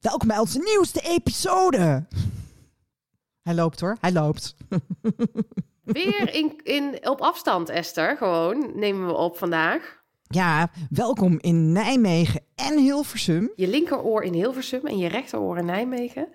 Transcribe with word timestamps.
Welkom 0.00 0.28
bij 0.28 0.38
onze 0.38 0.58
nieuwste 0.58 1.00
episode. 1.00 2.06
Hij 3.46 3.54
loopt 3.54 3.80
hoor, 3.80 3.96
hij 4.00 4.12
loopt. 4.12 4.56
Weer 5.84 6.34
in, 6.34 6.60
in, 6.62 7.08
op 7.08 7.20
afstand, 7.20 7.68
Esther, 7.68 8.16
gewoon 8.16 8.72
nemen 8.74 9.06
we 9.06 9.12
op 9.12 9.38
vandaag. 9.38 10.02
Ja, 10.22 10.70
welkom 10.90 11.38
in 11.40 11.72
Nijmegen 11.72 12.40
en 12.54 12.78
Hilversum. 12.78 13.52
Je 13.56 13.68
linkeroor 13.68 14.22
in 14.22 14.32
Hilversum 14.32 14.86
en 14.86 14.98
je 14.98 15.08
rechteroor 15.08 15.58
in 15.58 15.64
Nijmegen. 15.64 16.28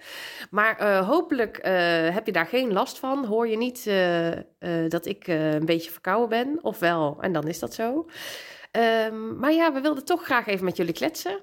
Maar 0.49 0.81
uh, 0.81 1.07
hopelijk 1.07 1.57
uh, 1.57 1.63
heb 2.13 2.25
je 2.25 2.31
daar 2.31 2.47
geen 2.47 2.73
last 2.73 2.99
van. 2.99 3.25
Hoor 3.25 3.47
je 3.47 3.57
niet 3.57 3.85
uh, 3.85 4.89
dat 4.89 5.05
ik 5.05 5.27
een 5.27 5.65
beetje 5.65 5.91
verkouden 5.91 6.29
ben, 6.29 6.63
of 6.63 6.79
wel, 6.79 7.17
en 7.21 7.33
dan 7.33 7.47
is 7.47 7.59
dat 7.59 7.73
zo. 7.73 8.09
Um, 8.71 9.39
maar 9.39 9.53
ja, 9.53 9.73
we 9.73 9.81
wilden 9.81 10.05
toch 10.05 10.23
graag 10.23 10.47
even 10.47 10.65
met 10.65 10.77
jullie 10.77 10.93
kletsen. 10.93 11.41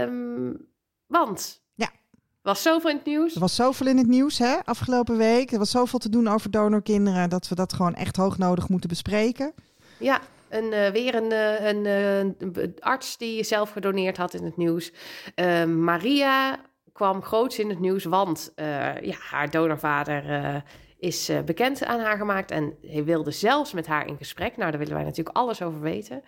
Um, 0.00 0.69
want 1.10 1.62
ja. 1.74 1.90
was 2.42 2.62
zoveel 2.62 2.90
in 2.90 2.96
het 2.96 3.06
nieuws. 3.06 3.34
Er 3.34 3.40
was 3.40 3.54
zoveel 3.54 3.86
in 3.86 3.96
het 3.96 4.06
nieuws 4.06 4.38
hè, 4.38 4.56
afgelopen 4.64 5.16
week. 5.16 5.52
Er 5.52 5.58
was 5.58 5.70
zoveel 5.70 5.98
te 5.98 6.08
doen 6.08 6.28
over 6.28 6.50
donorkinderen 6.50 7.30
dat 7.30 7.48
we 7.48 7.54
dat 7.54 7.72
gewoon 7.72 7.94
echt 7.94 8.16
hoognodig 8.16 8.68
moeten 8.68 8.88
bespreken. 8.88 9.52
Ja, 9.98 10.20
een, 10.48 10.72
uh, 10.72 10.88
weer 10.88 11.14
een, 11.14 11.32
uh, 11.32 11.66
een, 11.66 11.84
uh, 11.84 12.18
een, 12.18 12.76
arts 12.78 13.16
die 13.16 13.44
zelf 13.44 13.70
gedoneerd 13.70 14.16
had 14.16 14.34
in 14.34 14.44
het 14.44 14.56
nieuws. 14.56 14.92
Ehm, 15.34 15.84
Maria 15.84 16.60
kwam 16.92 17.22
groots 17.22 17.58
in 17.58 17.68
het 17.68 17.80
nieuws, 17.80 18.04
want 18.04 18.52
ja, 19.02 19.16
haar 19.30 19.50
donorvader 19.50 20.62
is 20.98 21.30
bekend 21.44 21.84
aan 21.84 22.00
haar 22.00 22.16
gemaakt. 22.16 22.50
En 22.50 22.74
hij 22.86 23.04
wilde 23.04 23.30
zelfs 23.30 23.72
met 23.72 23.86
haar 23.86 24.06
in 24.06 24.16
gesprek. 24.16 24.56
Nou, 24.56 24.70
daar 24.70 24.80
willen 24.80 24.94
wij 24.94 25.04
natuurlijk 25.04 25.36
alles 25.36 25.62
over 25.62 25.80
weten. 25.80 26.22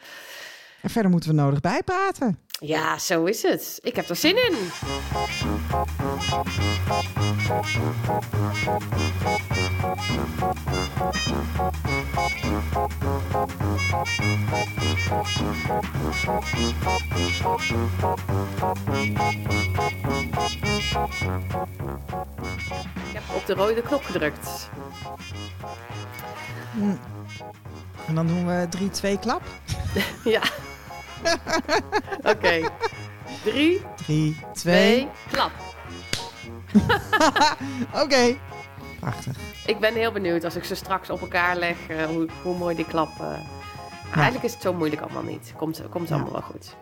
En 0.82 0.90
verder 0.90 1.10
moeten 1.10 1.30
we 1.30 1.36
nodig 1.36 1.60
bijpraten. 1.60 2.38
Ja, 2.64 2.98
zo 2.98 3.24
is 3.24 3.42
het. 3.42 3.78
Ik 3.82 3.96
heb 3.96 4.08
er 4.08 4.16
zin 4.16 4.36
in. 4.36 4.56
Ik 23.04 23.12
heb 23.12 23.22
op 23.34 23.46
de 23.46 23.54
rode 23.54 23.82
knop 23.82 24.04
gedrukt. 24.04 24.70
Hm. 26.72 26.94
En 28.06 28.14
dan 28.14 28.26
doen 28.26 28.46
we 28.46 28.68
3-2 29.16 29.20
klap. 29.20 29.42
ja. 30.24 30.42
Oké. 32.18 32.30
Okay. 32.30 32.68
Drie, 33.44 33.82
Drie, 33.96 34.36
twee, 34.52 35.08
klap. 35.30 35.50
Oké. 37.92 38.02
Okay. 38.02 38.38
Prachtig. 39.00 39.36
Ik 39.66 39.78
ben 39.78 39.94
heel 39.94 40.12
benieuwd 40.12 40.44
als 40.44 40.56
ik 40.56 40.64
ze 40.64 40.74
straks 40.74 41.10
op 41.10 41.20
elkaar 41.20 41.56
leg, 41.56 41.76
uh, 41.90 42.04
hoe, 42.04 42.28
hoe, 42.42 42.56
mooi 42.56 42.76
die 42.76 42.86
klap... 42.86 43.10
Uh... 43.20 43.36
Ja. 44.12 44.18
Eigenlijk 44.18 44.44
is 44.44 44.52
het 44.52 44.62
zo 44.62 44.72
moeilijk 44.72 45.02
allemaal 45.02 45.22
niet. 45.22 45.52
Komt, 45.56 45.82
komt 45.90 46.08
ja. 46.08 46.14
allemaal 46.14 46.32
wel 46.32 46.42
goed. 46.42 46.76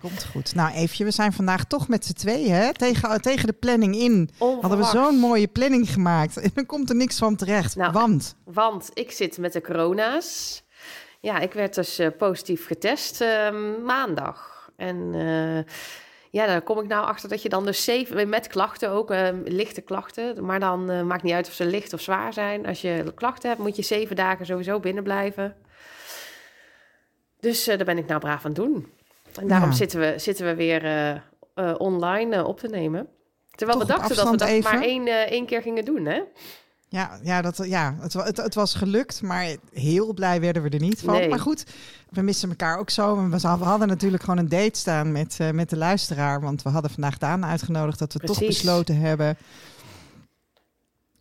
Komt 0.00 0.24
goed. 0.24 0.54
Nou, 0.54 0.74
Eefje, 0.74 1.04
we 1.04 1.10
zijn 1.10 1.32
vandaag 1.32 1.64
toch 1.64 1.88
met 1.88 2.04
z'n 2.04 2.12
tweeën, 2.12 2.52
hè? 2.52 2.74
Tegen, 2.74 3.20
tegen 3.20 3.46
de 3.46 3.52
planning 3.52 3.96
in. 3.96 4.30
Onverwacht. 4.38 4.60
Hadden 4.60 4.78
we 4.78 5.10
zo'n 5.10 5.18
mooie 5.20 5.46
planning 5.46 5.92
gemaakt. 5.92 6.36
En 6.46 6.50
dan 6.54 6.66
komt 6.66 6.90
er 6.90 6.96
niks 6.96 7.18
van 7.18 7.36
terecht. 7.36 7.76
Nou, 7.76 7.92
want? 7.92 8.36
Want 8.44 8.90
ik 8.94 9.10
zit 9.10 9.38
met 9.38 9.52
de 9.52 9.60
corona's. 9.60 10.62
Ja, 11.26 11.38
ik 11.38 11.52
werd 11.52 11.74
dus 11.74 12.00
uh, 12.00 12.08
positief 12.18 12.66
getest 12.66 13.20
uh, 13.20 13.50
maandag. 13.84 14.70
En 14.76 14.96
uh, 15.14 15.62
ja, 16.30 16.46
daar 16.46 16.62
kom 16.62 16.78
ik 16.78 16.86
nou 16.86 17.06
achter 17.06 17.28
dat 17.28 17.42
je 17.42 17.48
dan 17.48 17.64
dus 17.64 17.84
zeven... 17.84 18.28
Met 18.28 18.46
klachten 18.46 18.90
ook, 18.90 19.10
ehm, 19.10 19.40
lichte 19.44 19.80
klachten. 19.80 20.44
Maar 20.44 20.60
dan 20.60 21.06
maakt 21.06 21.22
niet 21.22 21.32
uit 21.32 21.46
of 21.46 21.52
ze 21.52 21.64
licht 21.64 21.92
of 21.92 22.00
zwaar 22.00 22.32
zijn. 22.32 22.66
Als 22.66 22.80
je 22.80 23.12
klachten 23.14 23.48
hebt, 23.48 23.60
moet 23.60 23.76
je 23.76 23.82
zeven 23.82 24.16
dagen 24.16 24.46
sowieso 24.46 24.80
binnen 24.80 25.02
blijven. 25.02 25.56
Dus 27.40 27.64
daar 27.64 27.84
ben 27.84 27.98
ik 27.98 28.06
nou 28.06 28.20
braaf 28.20 28.44
aan 28.44 28.52
het 28.52 28.60
doen. 28.60 28.92
En 29.40 29.48
daarom 29.48 29.70
ja. 29.70 29.76
zitten, 29.76 30.00
we, 30.00 30.14
zitten 30.16 30.46
we 30.46 30.54
weer 30.54 31.22
online 31.78 32.44
op 32.44 32.58
te 32.58 32.68
nemen. 32.68 33.08
Terwijl 33.50 33.78
Toch 33.78 33.88
we 33.88 33.94
dachten 33.94 34.16
dat 34.16 34.30
we 34.30 34.36
dat 34.36 34.48
even? 34.48 34.72
maar 34.72 34.82
één, 34.82 35.06
één 35.06 35.46
keer 35.46 35.62
gingen 35.62 35.84
doen, 35.84 36.04
hè? 36.04 36.22
Ja, 36.96 37.18
ja, 37.22 37.42
dat, 37.42 37.60
ja 37.64 37.94
het, 38.00 38.12
het, 38.12 38.36
het, 38.36 38.54
was 38.54 38.74
gelukt, 38.74 39.22
maar 39.22 39.56
heel 39.72 40.14
blij 40.14 40.40
werden 40.40 40.62
we 40.62 40.68
er 40.68 40.80
niet 40.80 41.00
van. 41.00 41.14
Nee. 41.14 41.28
Maar 41.28 41.38
goed, 41.38 41.64
we 42.10 42.22
missen 42.22 42.48
elkaar 42.48 42.78
ook 42.78 42.90
zo. 42.90 43.28
We 43.28 43.46
hadden 43.46 43.88
natuurlijk 43.88 44.22
gewoon 44.22 44.38
een 44.38 44.48
date 44.48 44.78
staan 44.78 45.12
met, 45.12 45.38
uh, 45.40 45.50
met 45.50 45.70
de 45.70 45.76
luisteraar. 45.76 46.40
Want 46.40 46.62
we 46.62 46.68
hadden 46.68 46.90
vandaag 46.90 47.18
Daan 47.18 47.44
uitgenodigd 47.44 47.98
dat 47.98 48.12
we 48.12 48.18
Precies. 48.18 48.38
toch 48.38 48.46
besloten 48.46 48.96
hebben 49.00 49.36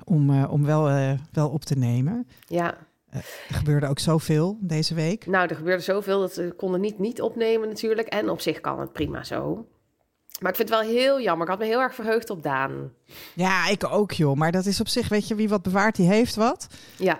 om, 0.03 0.30
uh, 0.30 0.52
om 0.52 0.66
wel, 0.66 0.90
uh, 0.90 1.12
wel 1.31 1.50
op 1.50 1.66
te 1.66 1.78
nemen. 1.78 2.28
Ja. 2.47 2.78
er 3.09 3.56
gebeurde 3.56 3.88
ook 3.88 4.00
zoveel 4.00 4.58
deze 4.62 4.94
week. 4.94 5.25
Nou, 5.25 5.47
er 5.47 5.56
gebeurde 5.56 5.84
zoveel 5.84 6.19
dat 6.19 6.35
we 6.35 6.53
konden 6.58 6.81
niet 6.81 7.00
niet 7.00 7.22
opnemen 7.22 7.68
natuurlijk. 7.68 8.08
En 8.08 8.30
op 8.30 8.41
zich 8.41 8.62
kan 8.62 8.80
het 8.80 8.91
prima 8.91 9.24
zo. 9.24 9.68
Maar 10.40 10.51
ik 10.51 10.57
vind 10.57 10.69
het 10.69 10.79
wel 10.79 10.90
heel 10.90 11.22
jammer. 11.22 11.46
Ik 11.46 11.51
had 11.51 11.62
me 11.62 11.66
heel 11.66 11.81
erg 11.81 11.96
verheugd 11.96 12.29
op 12.29 12.44
Daan. 12.44 12.91
Ja, 13.34 13.68
ik 13.68 13.84
ook, 13.84 14.12
joh. 14.12 14.35
Maar 14.35 14.51
dat 14.51 14.66
is 14.66 14.79
op 14.79 14.88
zich, 14.88 15.07
weet 15.07 15.28
je, 15.28 15.35
wie 15.35 15.50
wat 15.50 15.62
bewaart, 15.62 15.96
die 15.96 16.07
heeft 16.07 16.35
wat. 16.35 16.68
Ja. 16.97 17.19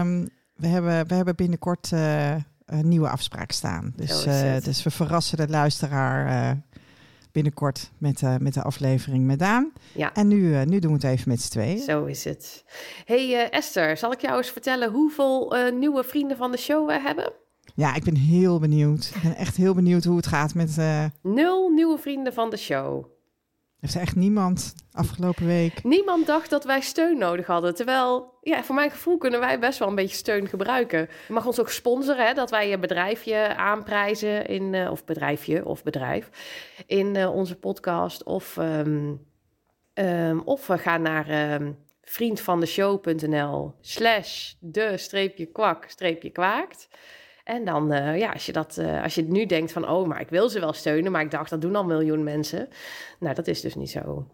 Um, 0.00 0.28
we, 0.54 0.66
hebben, 0.66 1.08
we 1.08 1.14
hebben 1.14 1.36
binnenkort 1.36 1.90
uh, 1.94 2.34
een 2.66 2.88
nieuwe 2.88 3.08
afspraak 3.08 3.52
staan. 3.52 3.92
Dus, 3.96 4.26
uh, 4.26 4.56
dus 4.60 4.82
we 4.82 4.90
verrassen 4.90 5.36
de 5.36 5.48
luisteraar 5.48 6.26
uh, 6.28 6.60
binnenkort 7.32 7.90
met, 7.98 8.22
met 8.40 8.54
de 8.54 8.62
aflevering 8.62 9.26
met 9.26 9.38
Daan. 9.38 9.72
Ja. 9.92 10.14
En 10.14 10.28
nu, 10.28 10.64
nu 10.64 10.78
doen 10.78 10.98
we 10.98 11.06
het 11.06 11.16
even 11.18 11.28
met 11.28 11.40
z'n 11.40 11.50
tweeën. 11.50 11.78
Zo 11.78 12.04
is 12.04 12.24
het. 12.24 12.64
hey, 13.04 13.50
Esther, 13.50 13.96
zal 13.96 14.12
ik 14.12 14.20
jou 14.20 14.36
eens 14.36 14.50
vertellen 14.50 14.90
hoeveel 14.90 15.56
nieuwe 15.78 16.04
vrienden 16.04 16.36
van 16.36 16.50
de 16.50 16.58
show 16.58 16.86
we 16.86 17.00
hebben? 17.00 17.32
Ja, 17.76 17.94
ik 17.94 18.04
ben 18.04 18.16
heel 18.16 18.58
benieuwd. 18.58 19.12
Ik 19.14 19.22
ben 19.22 19.36
echt 19.36 19.56
heel 19.56 19.74
benieuwd 19.74 20.04
hoe 20.04 20.16
het 20.16 20.26
gaat 20.26 20.54
met... 20.54 20.76
Uh... 20.78 21.04
Nul 21.22 21.68
nieuwe 21.68 21.98
vrienden 21.98 22.32
van 22.32 22.50
de 22.50 22.56
show. 22.56 23.04
Heeft 23.80 23.94
er 23.94 24.00
echt 24.00 24.16
niemand 24.16 24.74
afgelopen 24.92 25.46
week? 25.46 25.84
Niemand 25.84 26.26
dacht 26.26 26.50
dat 26.50 26.64
wij 26.64 26.80
steun 26.80 27.18
nodig 27.18 27.46
hadden. 27.46 27.74
Terwijl, 27.74 28.38
ja, 28.40 28.64
voor 28.64 28.74
mijn 28.74 28.90
gevoel 28.90 29.18
kunnen 29.18 29.40
wij 29.40 29.58
best 29.58 29.78
wel 29.78 29.88
een 29.88 29.94
beetje 29.94 30.16
steun 30.16 30.48
gebruiken. 30.48 31.08
Je 31.26 31.32
mag 31.32 31.46
ons 31.46 31.60
ook 31.60 31.70
sponsoren, 31.70 32.26
hè, 32.26 32.34
dat 32.34 32.50
wij 32.50 32.68
je 32.68 32.78
bedrijfje 32.78 33.56
aanprijzen 33.56 34.46
in... 34.46 34.72
Uh, 34.72 34.90
of 34.90 35.04
bedrijfje 35.04 35.64
of 35.64 35.82
bedrijf 35.82 36.30
in 36.86 37.14
uh, 37.14 37.34
onze 37.34 37.56
podcast. 37.56 38.24
Of, 38.24 38.56
um, 38.56 39.26
um, 39.94 40.40
of 40.40 40.66
we 40.66 40.78
gaan 40.78 41.02
naar... 41.02 41.52
Um, 41.52 41.84
vriendvandeshow.nl 42.08 43.74
slash 43.80 44.52
de 44.60 44.96
streepje 44.96 45.46
kwak 45.46 45.84
streepje 45.88 46.30
kwaakt. 46.30 46.88
En 47.46 47.64
dan, 47.64 47.92
uh, 47.92 48.18
ja, 48.18 48.32
als 48.32 48.46
je, 48.46 48.52
dat, 48.52 48.76
uh, 48.80 49.02
als 49.02 49.14
je 49.14 49.22
nu 49.22 49.46
denkt 49.46 49.72
van, 49.72 49.88
oh, 49.88 50.06
maar 50.06 50.20
ik 50.20 50.28
wil 50.28 50.48
ze 50.48 50.60
wel 50.60 50.72
steunen, 50.72 51.12
maar 51.12 51.22
ik 51.22 51.30
dacht, 51.30 51.50
dat 51.50 51.60
doen 51.60 51.76
al 51.76 51.84
miljoen 51.84 52.24
mensen. 52.24 52.68
Nou, 53.18 53.34
dat 53.34 53.46
is 53.46 53.60
dus 53.60 53.74
niet 53.74 53.90
zo. 53.90 54.26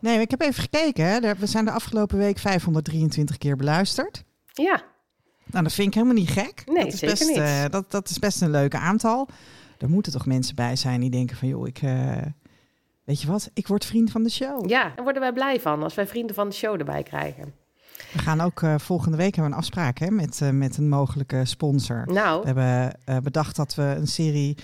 Nee, 0.00 0.20
ik 0.20 0.30
heb 0.30 0.40
even 0.40 0.62
gekeken. 0.62 1.04
Hè. 1.04 1.34
We 1.34 1.46
zijn 1.46 1.64
de 1.64 1.70
afgelopen 1.70 2.18
week 2.18 2.38
523 2.38 3.38
keer 3.38 3.56
beluisterd. 3.56 4.24
Ja. 4.52 4.82
Nou, 5.44 5.64
dat 5.64 5.72
vind 5.72 5.88
ik 5.88 5.94
helemaal 5.94 6.14
niet 6.14 6.30
gek. 6.30 6.62
Nee, 6.66 6.84
dat 6.84 6.92
is 6.92 6.98
zeker 6.98 7.16
best, 7.18 7.28
niet. 7.28 7.38
Uh, 7.38 7.64
dat, 7.70 7.90
dat 7.90 8.08
is 8.08 8.18
best 8.18 8.42
een 8.42 8.50
leuk 8.50 8.74
aantal. 8.74 9.28
Er 9.78 9.88
moeten 9.88 10.12
toch 10.12 10.26
mensen 10.26 10.54
bij 10.54 10.76
zijn 10.76 11.00
die 11.00 11.10
denken 11.10 11.36
van, 11.36 11.48
joh, 11.48 11.66
ik... 11.66 11.80
weet 13.04 13.20
je 13.20 13.26
wat, 13.26 13.50
ik 13.54 13.66
word 13.66 13.84
vriend 13.84 14.10
van 14.10 14.22
de 14.22 14.30
show. 14.30 14.68
Ja, 14.68 14.92
daar 14.94 15.04
worden 15.04 15.22
wij 15.22 15.32
blij 15.32 15.60
van 15.60 15.82
als 15.82 15.94
wij 15.94 16.06
vrienden 16.06 16.34
van 16.34 16.48
de 16.48 16.54
show 16.54 16.78
erbij 16.78 17.02
krijgen. 17.02 17.59
We 18.12 18.18
gaan 18.18 18.40
ook 18.40 18.60
uh, 18.60 18.74
volgende 18.78 19.16
week 19.16 19.34
hebben 19.34 19.44
we 19.44 19.50
een 19.50 19.62
afspraak 19.62 19.98
hè, 19.98 20.10
met, 20.10 20.40
uh, 20.42 20.50
met 20.50 20.76
een 20.76 20.88
mogelijke 20.88 21.44
sponsor. 21.44 22.04
Nou. 22.06 22.40
We 22.40 22.46
hebben 22.46 22.98
uh, 23.08 23.16
bedacht 23.16 23.56
dat 23.56 23.74
we 23.74 23.82
een 23.82 24.08
serie 24.08 24.56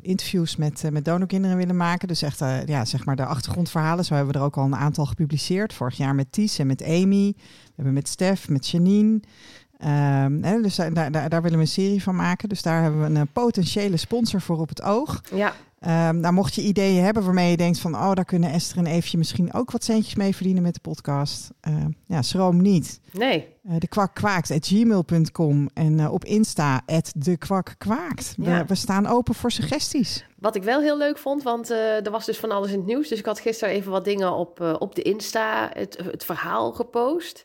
interviews 0.00 0.56
met, 0.56 0.82
met 0.90 1.04
donorkinderen 1.04 1.56
willen 1.56 1.76
maken. 1.76 2.08
Dus 2.08 2.22
echt 2.22 2.38
ja, 2.66 2.84
zeg 2.84 3.04
maar 3.04 3.16
de 3.16 3.24
achtergrondverhalen. 3.24 4.04
Zo 4.04 4.14
hebben 4.14 4.32
we 4.32 4.38
er 4.38 4.44
ook 4.44 4.56
al 4.56 4.64
een 4.64 4.76
aantal 4.76 5.06
gepubliceerd. 5.06 5.72
Vorig 5.72 5.96
jaar 5.96 6.14
met 6.14 6.32
Ties 6.32 6.58
en 6.58 6.66
met 6.66 6.82
Amy. 6.82 7.32
We 7.36 7.72
hebben 7.74 7.94
met 7.94 8.08
Stef, 8.08 8.48
met 8.48 8.68
Janine. 8.68 9.20
Um, 9.84 10.44
hè, 10.44 10.62
dus 10.62 10.76
daar, 10.76 10.92
daar, 10.92 11.28
daar 11.28 11.42
willen 11.42 11.58
we 11.58 11.64
een 11.64 11.70
serie 11.70 12.02
van 12.02 12.16
maken. 12.16 12.48
Dus 12.48 12.62
daar 12.62 12.82
hebben 12.82 13.12
we 13.12 13.20
een 13.20 13.32
potentiële 13.32 13.96
sponsor 13.96 14.40
voor 14.40 14.58
op 14.58 14.68
het 14.68 14.82
oog. 14.82 15.20
Ja. 15.34 15.52
Um, 15.80 16.20
nou, 16.20 16.34
mocht 16.34 16.54
je 16.54 16.62
ideeën 16.62 17.04
hebben 17.04 17.24
waarmee 17.24 17.50
je 17.50 17.56
denkt 17.56 17.78
van... 17.78 17.94
oh, 17.94 18.12
daar 18.12 18.24
kunnen 18.24 18.50
Esther 18.50 18.78
en 18.78 18.86
Eefje 18.86 19.18
misschien 19.18 19.52
ook 19.52 19.70
wat 19.70 19.84
centjes 19.84 20.14
mee 20.14 20.34
verdienen 20.34 20.62
met 20.62 20.74
de 20.74 20.80
podcast. 20.80 21.50
Uh, 21.68 21.84
ja, 22.06 22.22
schroom 22.22 22.62
niet. 22.62 23.00
Nee. 23.10 23.46
Uh, 23.64 23.74
de 23.78 23.88
kwak 23.88 24.14
kwaakt 24.14 24.50
at 24.50 24.66
gmail.com 24.66 25.68
en 25.74 25.98
uh, 25.98 26.12
op 26.12 26.24
Insta 26.24 26.82
at 26.86 27.12
de 27.16 27.36
kwak 27.36 27.74
kwaakt. 27.78 28.34
Ja. 28.36 28.58
We, 28.58 28.64
we, 28.66 28.74
staan 28.74 29.06
open 29.06 29.34
voor 29.34 29.50
suggesties. 29.50 30.26
Wat 30.38 30.56
ik 30.56 30.62
wel 30.62 30.80
heel 30.80 30.98
leuk 30.98 31.18
vond, 31.18 31.42
want 31.42 31.70
er 31.70 32.10
was 32.10 32.26
dus 32.26 32.38
van 32.38 32.50
alles 32.50 32.70
in 32.70 32.78
het 32.78 32.86
nieuws. 32.86 33.08
Dus 33.08 33.18
ik 33.18 33.26
had 33.26 33.40
gisteren 33.40 33.74
even 33.74 33.90
wat 33.90 34.04
dingen 34.04 34.32
op, 34.32 34.76
op 34.78 34.94
de 34.94 35.02
Insta, 35.02 35.70
het, 35.72 35.98
het 36.04 36.24
verhaal 36.24 36.72
gepost. 36.72 37.44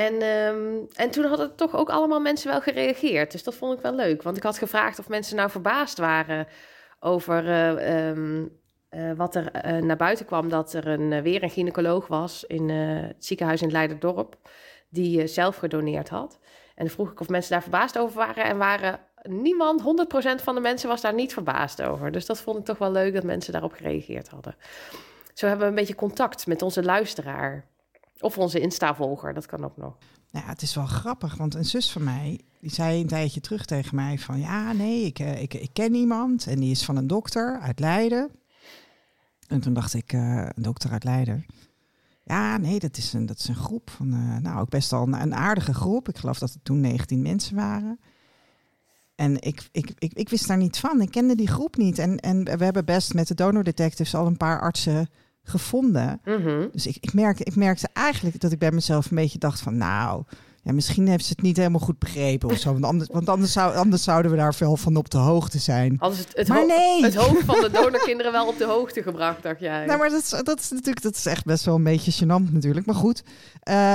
En, 0.00 0.22
um, 0.22 0.86
en 0.94 1.10
toen 1.10 1.24
hadden 1.24 1.56
toch 1.56 1.76
ook 1.76 1.90
allemaal 1.90 2.20
mensen 2.20 2.50
wel 2.50 2.60
gereageerd. 2.60 3.32
Dus 3.32 3.42
dat 3.42 3.54
vond 3.54 3.76
ik 3.76 3.82
wel 3.82 3.94
leuk. 3.94 4.22
Want 4.22 4.36
ik 4.36 4.42
had 4.42 4.58
gevraagd 4.58 4.98
of 4.98 5.08
mensen 5.08 5.36
nou 5.36 5.50
verbaasd 5.50 5.98
waren 5.98 6.46
over 7.00 7.48
ehm, 7.78 8.46
wat 9.16 9.34
er 9.34 9.50
naar 9.84 9.96
buiten 9.96 10.26
kwam. 10.26 10.48
Dat 10.48 10.72
er 10.72 10.86
een, 10.86 11.22
weer 11.22 11.42
een 11.42 11.50
gynaecoloog 11.50 12.06
was 12.06 12.44
in 12.44 12.68
het 12.68 13.24
ziekenhuis 13.24 13.62
in 13.62 13.70
Leiderdorp. 13.70 14.36
Die 14.88 15.26
zelf 15.26 15.56
gedoneerd 15.56 16.08
had. 16.08 16.38
En 16.74 16.84
dan 16.84 16.94
vroeg 16.94 17.10
ik 17.10 17.20
of 17.20 17.28
mensen 17.28 17.52
daar 17.52 17.62
verbaasd 17.62 17.98
over 17.98 18.16
waren. 18.16 18.44
En 18.44 18.58
waren 18.58 19.00
niemand, 19.22 19.82
100% 20.40 20.42
van 20.42 20.54
de 20.54 20.60
mensen 20.60 20.88
was 20.88 21.00
daar 21.00 21.14
niet 21.14 21.32
verbaasd 21.32 21.82
over. 21.82 22.10
Dus 22.10 22.26
dat 22.26 22.40
vond 22.40 22.58
ik 22.58 22.64
toch 22.64 22.78
wel 22.78 22.92
leuk 22.92 23.14
dat 23.14 23.24
mensen 23.24 23.52
daarop 23.52 23.72
gereageerd 23.72 24.28
hadden. 24.28 24.54
Zo 25.34 25.46
hebben 25.46 25.64
we 25.64 25.70
een 25.70 25.78
beetje 25.78 25.94
contact 25.94 26.46
met 26.46 26.62
onze 26.62 26.82
luisteraar. 26.82 27.68
Of 28.20 28.38
onze 28.38 28.60
Insta-volger, 28.60 29.34
dat 29.34 29.46
kan 29.46 29.64
ook 29.64 29.76
nog. 29.76 29.96
Nou 30.30 30.44
ja, 30.44 30.50
het 30.50 30.62
is 30.62 30.74
wel 30.74 30.86
grappig, 30.86 31.36
want 31.36 31.54
een 31.54 31.64
zus 31.64 31.90
van 31.90 32.04
mij, 32.04 32.40
die 32.60 32.70
zei 32.70 33.00
een 33.00 33.06
tijdje 33.06 33.40
terug 33.40 33.64
tegen 33.64 33.94
mij 33.94 34.18
van... 34.18 34.40
ja, 34.40 34.72
nee, 34.72 35.04
ik, 35.04 35.18
eh, 35.18 35.42
ik, 35.42 35.54
ik 35.54 35.70
ken 35.72 35.94
iemand 35.94 36.46
en 36.46 36.60
die 36.60 36.70
is 36.70 36.84
van 36.84 36.96
een 36.96 37.06
dokter 37.06 37.58
uit 37.60 37.78
Leiden. 37.78 38.30
En 39.46 39.60
toen 39.60 39.74
dacht 39.74 39.94
ik, 39.94 40.12
uh, 40.12 40.48
een 40.54 40.62
dokter 40.62 40.90
uit 40.90 41.04
Leiden... 41.04 41.46
Ja, 42.24 42.56
nee, 42.56 42.78
dat 42.78 42.96
is 42.96 43.12
een, 43.12 43.26
dat 43.26 43.38
is 43.38 43.48
een 43.48 43.54
groep 43.54 43.90
van, 43.90 44.14
uh, 44.14 44.36
nou, 44.36 44.60
ook 44.60 44.68
best 44.68 44.90
wel 44.90 45.02
een, 45.02 45.20
een, 45.20 45.34
aardige 45.34 45.74
groep. 45.74 46.08
Ik 46.08 46.16
geloof 46.16 46.38
dat 46.38 46.54
er 46.54 46.62
toen 46.62 46.80
19 46.80 47.22
mensen 47.22 47.56
waren. 47.56 48.00
En 49.14 49.40
ik, 49.40 49.68
ik, 49.72 49.92
ik, 49.98 50.12
ik 50.12 50.28
wist 50.28 50.46
daar 50.46 50.56
niet 50.56 50.78
van. 50.78 51.00
Ik 51.00 51.10
kende 51.10 51.34
die 51.34 51.48
groep 51.48 51.76
niet. 51.76 51.98
En, 51.98 52.18
en 52.18 52.44
we 52.44 52.64
hebben 52.64 52.84
best 52.84 53.14
met 53.14 53.28
de 53.28 53.34
donor 53.34 53.64
detectives 53.64 54.14
al 54.14 54.26
een 54.26 54.36
paar 54.36 54.60
artsen 54.60 55.08
gevonden. 55.42 56.20
Mhm. 56.24 56.66
Dus 56.72 56.86
ik, 56.86 56.96
ik, 57.00 57.14
merkte, 57.14 57.44
ik 57.44 57.56
merkte 57.56 57.88
eigenlijk 57.92 58.40
dat 58.40 58.52
ik 58.52 58.58
bij 58.58 58.72
mezelf 58.72 59.10
een 59.10 59.16
beetje 59.16 59.38
dacht 59.38 59.60
van... 59.60 59.76
nou, 59.76 60.24
ja, 60.62 60.72
misschien 60.72 61.08
heeft 61.08 61.24
ze 61.24 61.32
het 61.32 61.42
niet 61.42 61.56
helemaal 61.56 61.80
goed 61.80 61.98
begrepen 61.98 62.48
of 62.48 62.58
zo. 62.58 62.72
Want 62.72 62.84
anders, 62.84 63.10
want 63.12 63.28
anders, 63.28 63.52
zou, 63.52 63.74
anders 63.74 64.02
zouden 64.02 64.30
we 64.30 64.36
daar 64.36 64.54
veel 64.54 64.76
van 64.76 64.96
op 64.96 65.10
de 65.10 65.18
hoogte 65.18 65.58
zijn. 65.58 65.96
Anders 65.98 66.20
het, 66.20 66.36
het, 66.36 66.48
maar 66.48 66.66
nee. 66.66 67.02
het 67.02 67.14
hoofd 67.14 67.44
van 67.44 67.60
de 67.60 67.70
donorkinderen 67.70 68.32
wel 68.32 68.46
op 68.46 68.58
de 68.58 68.64
hoogte 68.64 69.02
gebracht, 69.02 69.42
dacht 69.42 69.60
jij. 69.60 69.86
Nou, 69.86 69.98
maar 69.98 70.10
dat 70.10 70.22
is, 70.22 70.28
dat 70.28 70.60
is 70.60 70.70
natuurlijk 70.70 71.02
dat 71.02 71.14
is 71.14 71.26
echt 71.26 71.44
best 71.44 71.64
wel 71.64 71.74
een 71.74 71.82
beetje 71.82 72.24
gênant 72.24 72.52
natuurlijk. 72.52 72.86
Maar 72.86 72.94
goed. 72.94 73.22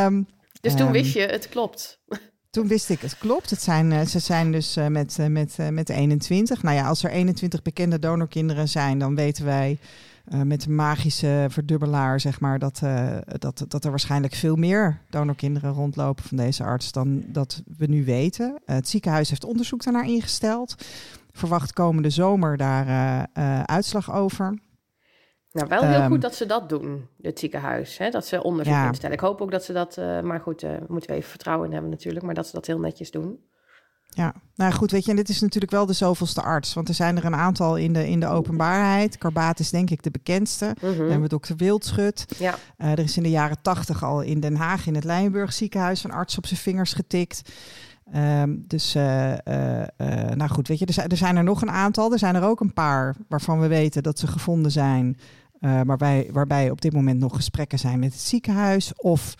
Um, 0.06 0.27
dus 0.62 0.75
toen 0.75 0.86
um, 0.86 0.92
wist 0.92 1.13
je, 1.13 1.21
het 1.21 1.50
klopt. 1.50 2.00
Toen 2.50 2.68
wist 2.68 2.89
ik, 2.89 3.01
het 3.01 3.18
klopt. 3.18 3.50
Het 3.50 3.62
zijn, 3.62 3.92
uh, 3.92 4.01
ze 4.01 4.19
zijn 4.19 4.51
dus 4.51 4.77
uh, 4.77 4.88
met, 4.88 5.18
uh, 5.19 5.25
met, 5.27 5.57
met 5.71 5.89
21. 5.89 6.63
Nou 6.63 6.75
ja, 6.75 6.88
als 6.88 7.03
er 7.03 7.09
21 7.09 7.62
bekende 7.62 8.00
donorkinderen 8.00 8.69
zijn, 8.69 9.00
dan 9.00 9.15
weten 9.15 9.45
wij 9.45 9.77
uh, 10.33 10.42
met 10.42 10.66
een 10.66 10.75
magische 10.75 11.45
verdubbelaar, 11.50 12.19
zeg 12.19 12.39
maar, 12.39 12.60
dat, 12.60 12.81
uh, 12.83 13.18
dat, 13.25 13.66
dat 13.68 13.83
er 13.83 13.89
waarschijnlijk 13.89 14.33
veel 14.33 14.56
meer 14.56 15.01
donorkinderen 15.10 15.74
rondlopen 15.74 16.24
van 16.24 16.38
deze 16.38 16.63
arts 16.63 16.92
dan 16.92 17.24
dat 17.27 17.63
we 17.77 17.86
nu 17.86 18.06
weten. 18.06 18.50
Uh, 18.50 18.75
het 18.75 18.89
ziekenhuis 18.89 19.30
heeft 19.30 19.44
onderzoek 19.44 19.83
daarnaar 19.83 20.07
ingesteld. 20.07 20.75
Verwacht 21.31 21.74
komende 21.74 22.10
zomer 22.10 22.57
daar 22.57 23.27
uitslag 23.66 24.13
over. 24.13 24.60
Nou, 25.51 25.68
wel 25.68 25.81
heel 25.81 26.01
um, 26.01 26.07
goed 26.07 26.22
dat 26.22 26.36
ze 26.36 26.45
dat 26.45 26.69
doen, 26.69 27.07
het 27.21 27.39
ziekenhuis. 27.39 27.98
Hè? 27.98 28.10
Dat 28.10 28.25
ze 28.25 28.44
onderzoek 28.44 28.74
ja. 28.74 28.88
instellen. 28.88 29.16
Ik 29.16 29.21
hoop 29.21 29.42
ook 29.42 29.51
dat 29.51 29.63
ze 29.63 29.74
dat, 29.74 29.98
maar 30.24 30.39
goed, 30.39 30.63
moeten 30.88 31.10
we 31.10 31.16
even 31.16 31.30
vertrouwen 31.30 31.68
in 31.68 31.74
hebben 31.74 31.92
natuurlijk, 31.92 32.25
maar 32.25 32.33
dat 32.33 32.48
ze 32.48 32.51
dat 32.56 32.66
heel 32.66 32.80
netjes 32.80 33.12
doen. 33.12 33.39
Ja, 34.15 34.33
nou 34.56 34.73
goed, 34.73 34.91
weet 34.91 35.06
je, 35.06 35.09
en 35.09 35.15
dit 35.15 35.29
is 35.29 35.41
natuurlijk 35.41 35.71
wel 35.71 35.85
de 35.85 35.94
zoveelste 35.94 36.41
arts. 36.41 36.73
Want 36.73 36.88
er 36.88 36.94
zijn 36.94 37.17
er 37.17 37.25
een 37.25 37.35
aantal 37.35 37.77
in 37.77 37.94
de, 37.94 38.09
in 38.09 38.19
de 38.19 38.27
openbaarheid. 38.27 39.17
Karbaat 39.17 39.59
is 39.59 39.69
denk 39.69 39.89
ik 39.89 40.03
de 40.03 40.12
bekendste. 40.12 40.65
Mm 40.65 40.81
Dan 40.81 40.97
hebben 40.97 41.21
we 41.21 41.27
dokter 41.27 41.56
Wildschut. 41.56 42.25
Ja. 42.38 42.56
Uh, 42.77 42.91
er 42.91 43.00
is 43.00 43.17
in 43.17 43.23
de 43.23 43.29
jaren 43.29 43.62
tachtig 43.62 44.03
al 44.03 44.21
in 44.21 44.39
Den 44.39 44.56
Haag 44.56 44.88
in 44.88 44.95
het 44.95 45.03
Leijenburg 45.03 45.53
ziekenhuis 45.53 46.03
een 46.03 46.12
arts 46.12 46.38
op 46.38 46.45
zijn 46.45 46.59
vingers 46.59 46.94
getikt. 46.94 47.41
Um, 48.15 48.63
dus, 48.67 48.95
uh, 48.95 49.31
uh, 49.31 49.38
nou 50.33 50.47
goed, 50.47 50.68
weet 50.68 50.79
je, 50.79 50.85
er 50.85 50.94
zijn, 50.94 51.09
er 51.09 51.18
zijn 51.18 51.35
er 51.35 51.44
nog 51.44 51.61
een 51.61 51.71
aantal. 51.71 52.11
Er 52.11 52.19
zijn 52.19 52.35
er 52.35 52.44
ook 52.44 52.59
een 52.59 52.73
paar 52.73 53.15
waarvan 53.27 53.59
we 53.59 53.68
weten 53.68 54.03
dat 54.03 54.19
ze 54.19 54.27
gevonden 54.27 54.71
zijn. 54.71 55.18
waarbij, 55.59 56.29
waarbij 56.31 56.69
op 56.69 56.81
dit 56.81 56.94
moment 56.94 57.19
nog 57.19 57.35
gesprekken 57.35 57.79
zijn 57.79 58.00
met 58.00 58.11
het 58.11 58.21
ziekenhuis. 58.21 58.94
Of 58.95 59.35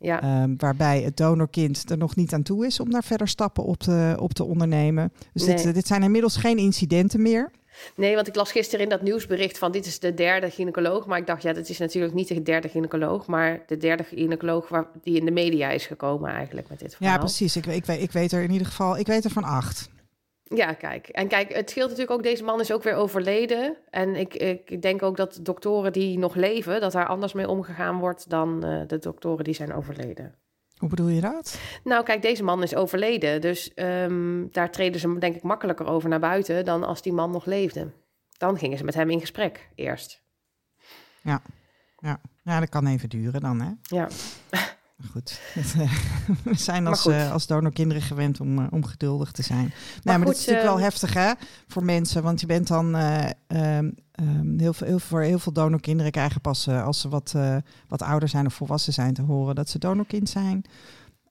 ja. 0.00 0.42
Um, 0.42 0.54
waarbij 0.58 1.00
het 1.00 1.16
donorkind 1.16 1.90
er 1.90 1.98
nog 1.98 2.16
niet 2.16 2.32
aan 2.32 2.42
toe 2.42 2.66
is 2.66 2.80
om 2.80 2.90
daar 2.90 3.04
verder 3.04 3.28
stappen 3.28 3.64
op 3.64 3.78
te, 3.78 4.16
op 4.18 4.32
te 4.32 4.44
ondernemen. 4.44 5.12
Dus 5.32 5.44
nee. 5.44 5.56
dit, 5.56 5.74
dit 5.74 5.86
zijn 5.86 6.02
inmiddels 6.02 6.36
geen 6.36 6.58
incidenten 6.58 7.22
meer. 7.22 7.50
Nee, 7.96 8.14
want 8.14 8.26
ik 8.28 8.34
las 8.34 8.52
gisteren 8.52 8.84
in 8.84 8.90
dat 8.90 9.02
nieuwsbericht 9.02 9.58
van 9.58 9.72
dit 9.72 9.86
is 9.86 9.98
de 9.98 10.14
derde 10.14 10.50
gynaecoloog. 10.50 11.06
Maar 11.06 11.18
ik 11.18 11.26
dacht, 11.26 11.42
ja, 11.42 11.52
dat 11.52 11.68
is 11.68 11.78
natuurlijk 11.78 12.14
niet 12.14 12.28
de 12.28 12.42
derde 12.42 12.68
gynaecoloog, 12.68 13.26
maar 13.26 13.62
de 13.66 13.76
derde 13.76 14.02
gynaecoloog 14.02 14.68
waar, 14.68 14.86
die 15.02 15.18
in 15.18 15.24
de 15.24 15.30
media 15.30 15.70
is 15.70 15.86
gekomen 15.86 16.30
eigenlijk 16.30 16.68
met 16.68 16.78
dit 16.78 16.94
verhaal. 16.96 17.14
Ja, 17.14 17.18
precies. 17.18 17.56
Ik, 17.56 17.66
ik, 17.66 17.86
ik 17.86 18.12
weet 18.12 18.32
er 18.32 18.42
in 18.42 18.50
ieder 18.50 18.66
geval, 18.66 18.98
ik 18.98 19.06
weet 19.06 19.24
er 19.24 19.30
van 19.30 19.44
acht. 19.44 19.88
Ja, 20.54 20.72
kijk. 20.72 21.08
En 21.08 21.28
kijk, 21.28 21.52
het 21.54 21.70
scheelt 21.70 21.88
natuurlijk 21.88 22.16
ook, 22.16 22.22
deze 22.22 22.44
man 22.44 22.60
is 22.60 22.72
ook 22.72 22.82
weer 22.82 22.94
overleden. 22.94 23.76
En 23.90 24.16
ik, 24.16 24.34
ik 24.34 24.82
denk 24.82 25.02
ook 25.02 25.16
dat 25.16 25.38
doktoren 25.42 25.92
die 25.92 26.18
nog 26.18 26.34
leven, 26.34 26.80
dat 26.80 26.92
daar 26.92 27.06
anders 27.06 27.32
mee 27.32 27.48
omgegaan 27.48 27.98
wordt 27.98 28.30
dan 28.30 28.66
uh, 28.66 28.82
de 28.86 28.98
doktoren 28.98 29.44
die 29.44 29.54
zijn 29.54 29.74
overleden. 29.74 30.34
Hoe 30.76 30.88
bedoel 30.88 31.08
je 31.08 31.20
dat? 31.20 31.60
Nou, 31.84 32.04
kijk, 32.04 32.22
deze 32.22 32.42
man 32.42 32.62
is 32.62 32.74
overleden. 32.74 33.40
Dus 33.40 33.72
um, 33.74 34.48
daar 34.52 34.70
treden 34.70 35.00
ze 35.00 35.18
denk 35.18 35.36
ik 35.36 35.42
makkelijker 35.42 35.86
over 35.86 36.08
naar 36.08 36.20
buiten 36.20 36.64
dan 36.64 36.84
als 36.84 37.02
die 37.02 37.12
man 37.12 37.30
nog 37.30 37.44
leefde. 37.44 37.90
Dan 38.36 38.58
gingen 38.58 38.78
ze 38.78 38.84
met 38.84 38.94
hem 38.94 39.10
in 39.10 39.20
gesprek 39.20 39.68
eerst. 39.74 40.22
Ja, 41.22 41.42
ja. 41.98 42.20
ja 42.42 42.60
dat 42.60 42.68
kan 42.68 42.86
even 42.86 43.08
duren 43.08 43.40
dan, 43.40 43.60
hè? 43.60 43.70
Ja. 43.82 44.08
Goed, 45.08 45.40
we 46.44 46.54
zijn 46.54 46.86
als, 46.86 47.06
uh, 47.06 47.32
als 47.32 47.46
donorkinderen 47.46 48.02
gewend 48.02 48.40
om, 48.40 48.58
uh, 48.58 48.66
om 48.70 48.84
geduldig 48.84 49.32
te 49.32 49.42
zijn. 49.42 49.64
Maar, 49.64 50.00
nou, 50.02 50.18
maar 50.18 50.26
goed, 50.26 50.36
is 50.36 50.40
natuurlijk 50.40 50.66
uh, 50.66 50.72
wel 50.72 50.80
heftig 50.80 51.14
hè, 51.14 51.32
voor 51.66 51.84
mensen, 51.84 52.22
want 52.22 52.40
je 52.40 52.46
bent 52.46 52.66
dan 52.66 52.94
um, 52.94 53.94
um, 54.16 54.58
heel, 54.58 54.72
veel, 54.72 54.86
heel, 54.86 54.98
voor 54.98 55.22
heel 55.22 55.38
veel 55.38 55.52
donorkinderen 55.52 56.12
krijgen 56.12 56.40
pas 56.40 56.68
als 56.68 57.00
ze 57.00 57.08
wat, 57.08 57.34
wat 57.88 58.02
ouder 58.02 58.28
zijn 58.28 58.46
of 58.46 58.54
volwassen 58.54 58.92
zijn 58.92 59.14
te 59.14 59.22
horen 59.22 59.54
dat 59.54 59.68
ze 59.68 59.78
donorkind 59.78 60.28
zijn. 60.28 60.64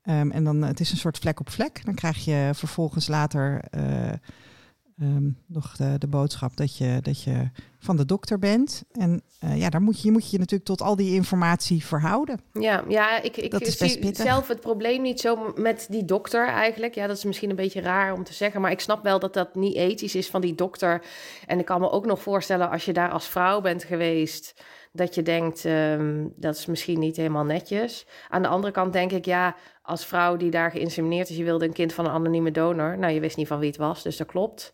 Um, 0.03 0.31
en 0.31 0.43
dan 0.43 0.61
het 0.61 0.79
is 0.79 0.91
een 0.91 0.97
soort 0.97 1.17
vlek 1.17 1.39
op 1.39 1.49
vlek. 1.49 1.85
Dan 1.85 1.95
krijg 1.95 2.25
je 2.25 2.49
vervolgens 2.53 3.07
later 3.07 3.61
Um, 5.01 5.37
nog 5.45 5.75
de, 5.75 5.97
de, 5.97 6.07
boodschap 6.07 6.57
dat 6.57 6.77
je, 6.77 6.99
dat 7.01 7.23
je 7.23 7.49
van 7.79 7.97
de 7.97 8.05
dokter 8.05 8.39
bent. 8.39 8.83
En 8.91 9.21
uh, 9.43 9.59
ja, 9.59 9.69
daar 9.69 9.81
moet 9.81 10.01
je, 10.01 10.05
je 10.05 10.11
moet 10.11 10.31
je 10.31 10.37
natuurlijk 10.37 10.65
tot 10.65 10.81
al 10.81 10.95
die 10.95 11.13
informatie 11.13 11.85
verhouden. 11.85 12.41
Ja, 12.53 12.83
ja 12.87 13.21
ik, 13.21 13.37
ik 13.37 13.65
zie 13.65 13.99
pittig. 13.99 14.25
zelf 14.25 14.47
het 14.47 14.61
probleem 14.61 15.01
niet 15.01 15.19
zo 15.19 15.53
met 15.55 15.87
die 15.89 16.05
dokter 16.05 16.47
eigenlijk. 16.47 16.95
Ja, 16.95 17.07
dat 17.07 17.17
is 17.17 17.23
misschien 17.23 17.49
een 17.49 17.55
beetje 17.55 17.81
raar 17.81 18.13
om 18.13 18.23
te 18.23 18.33
zeggen. 18.33 18.61
Maar 18.61 18.71
ik 18.71 18.79
snap 18.79 19.03
wel 19.03 19.19
dat 19.19 19.33
dat 19.33 19.55
niet 19.55 19.75
ethisch 19.75 20.15
is 20.15 20.29
van 20.29 20.41
die 20.41 20.55
dokter. 20.55 21.03
En 21.45 21.59
ik 21.59 21.65
kan 21.65 21.79
me 21.79 21.91
ook 21.91 22.05
nog 22.05 22.21
voorstellen 22.21 22.69
als 22.69 22.85
je 22.85 22.93
daar 22.93 23.11
als 23.11 23.27
vrouw 23.27 23.61
bent 23.61 23.83
geweest... 23.83 24.53
dat 24.91 25.15
je 25.15 25.21
denkt, 25.21 25.63
um, 25.63 26.33
dat 26.35 26.55
is 26.55 26.65
misschien 26.65 26.99
niet 26.99 27.17
helemaal 27.17 27.43
netjes. 27.43 28.07
Aan 28.29 28.41
de 28.41 28.47
andere 28.47 28.73
kant 28.73 28.93
denk 28.93 29.11
ik, 29.11 29.25
ja, 29.25 29.55
als 29.81 30.05
vrouw 30.05 30.37
die 30.37 30.51
daar 30.51 30.71
geïnsemineerd 30.71 31.29
is... 31.29 31.37
je 31.37 31.43
wilde 31.43 31.65
een 31.65 31.73
kind 31.73 31.93
van 31.93 32.05
een 32.05 32.11
anonieme 32.11 32.51
donor. 32.51 32.97
Nou, 32.97 33.13
je 33.13 33.19
wist 33.19 33.37
niet 33.37 33.47
van 33.47 33.59
wie 33.59 33.69
het 33.69 33.77
was, 33.77 34.03
dus 34.03 34.17
dat 34.17 34.27
klopt. 34.27 34.73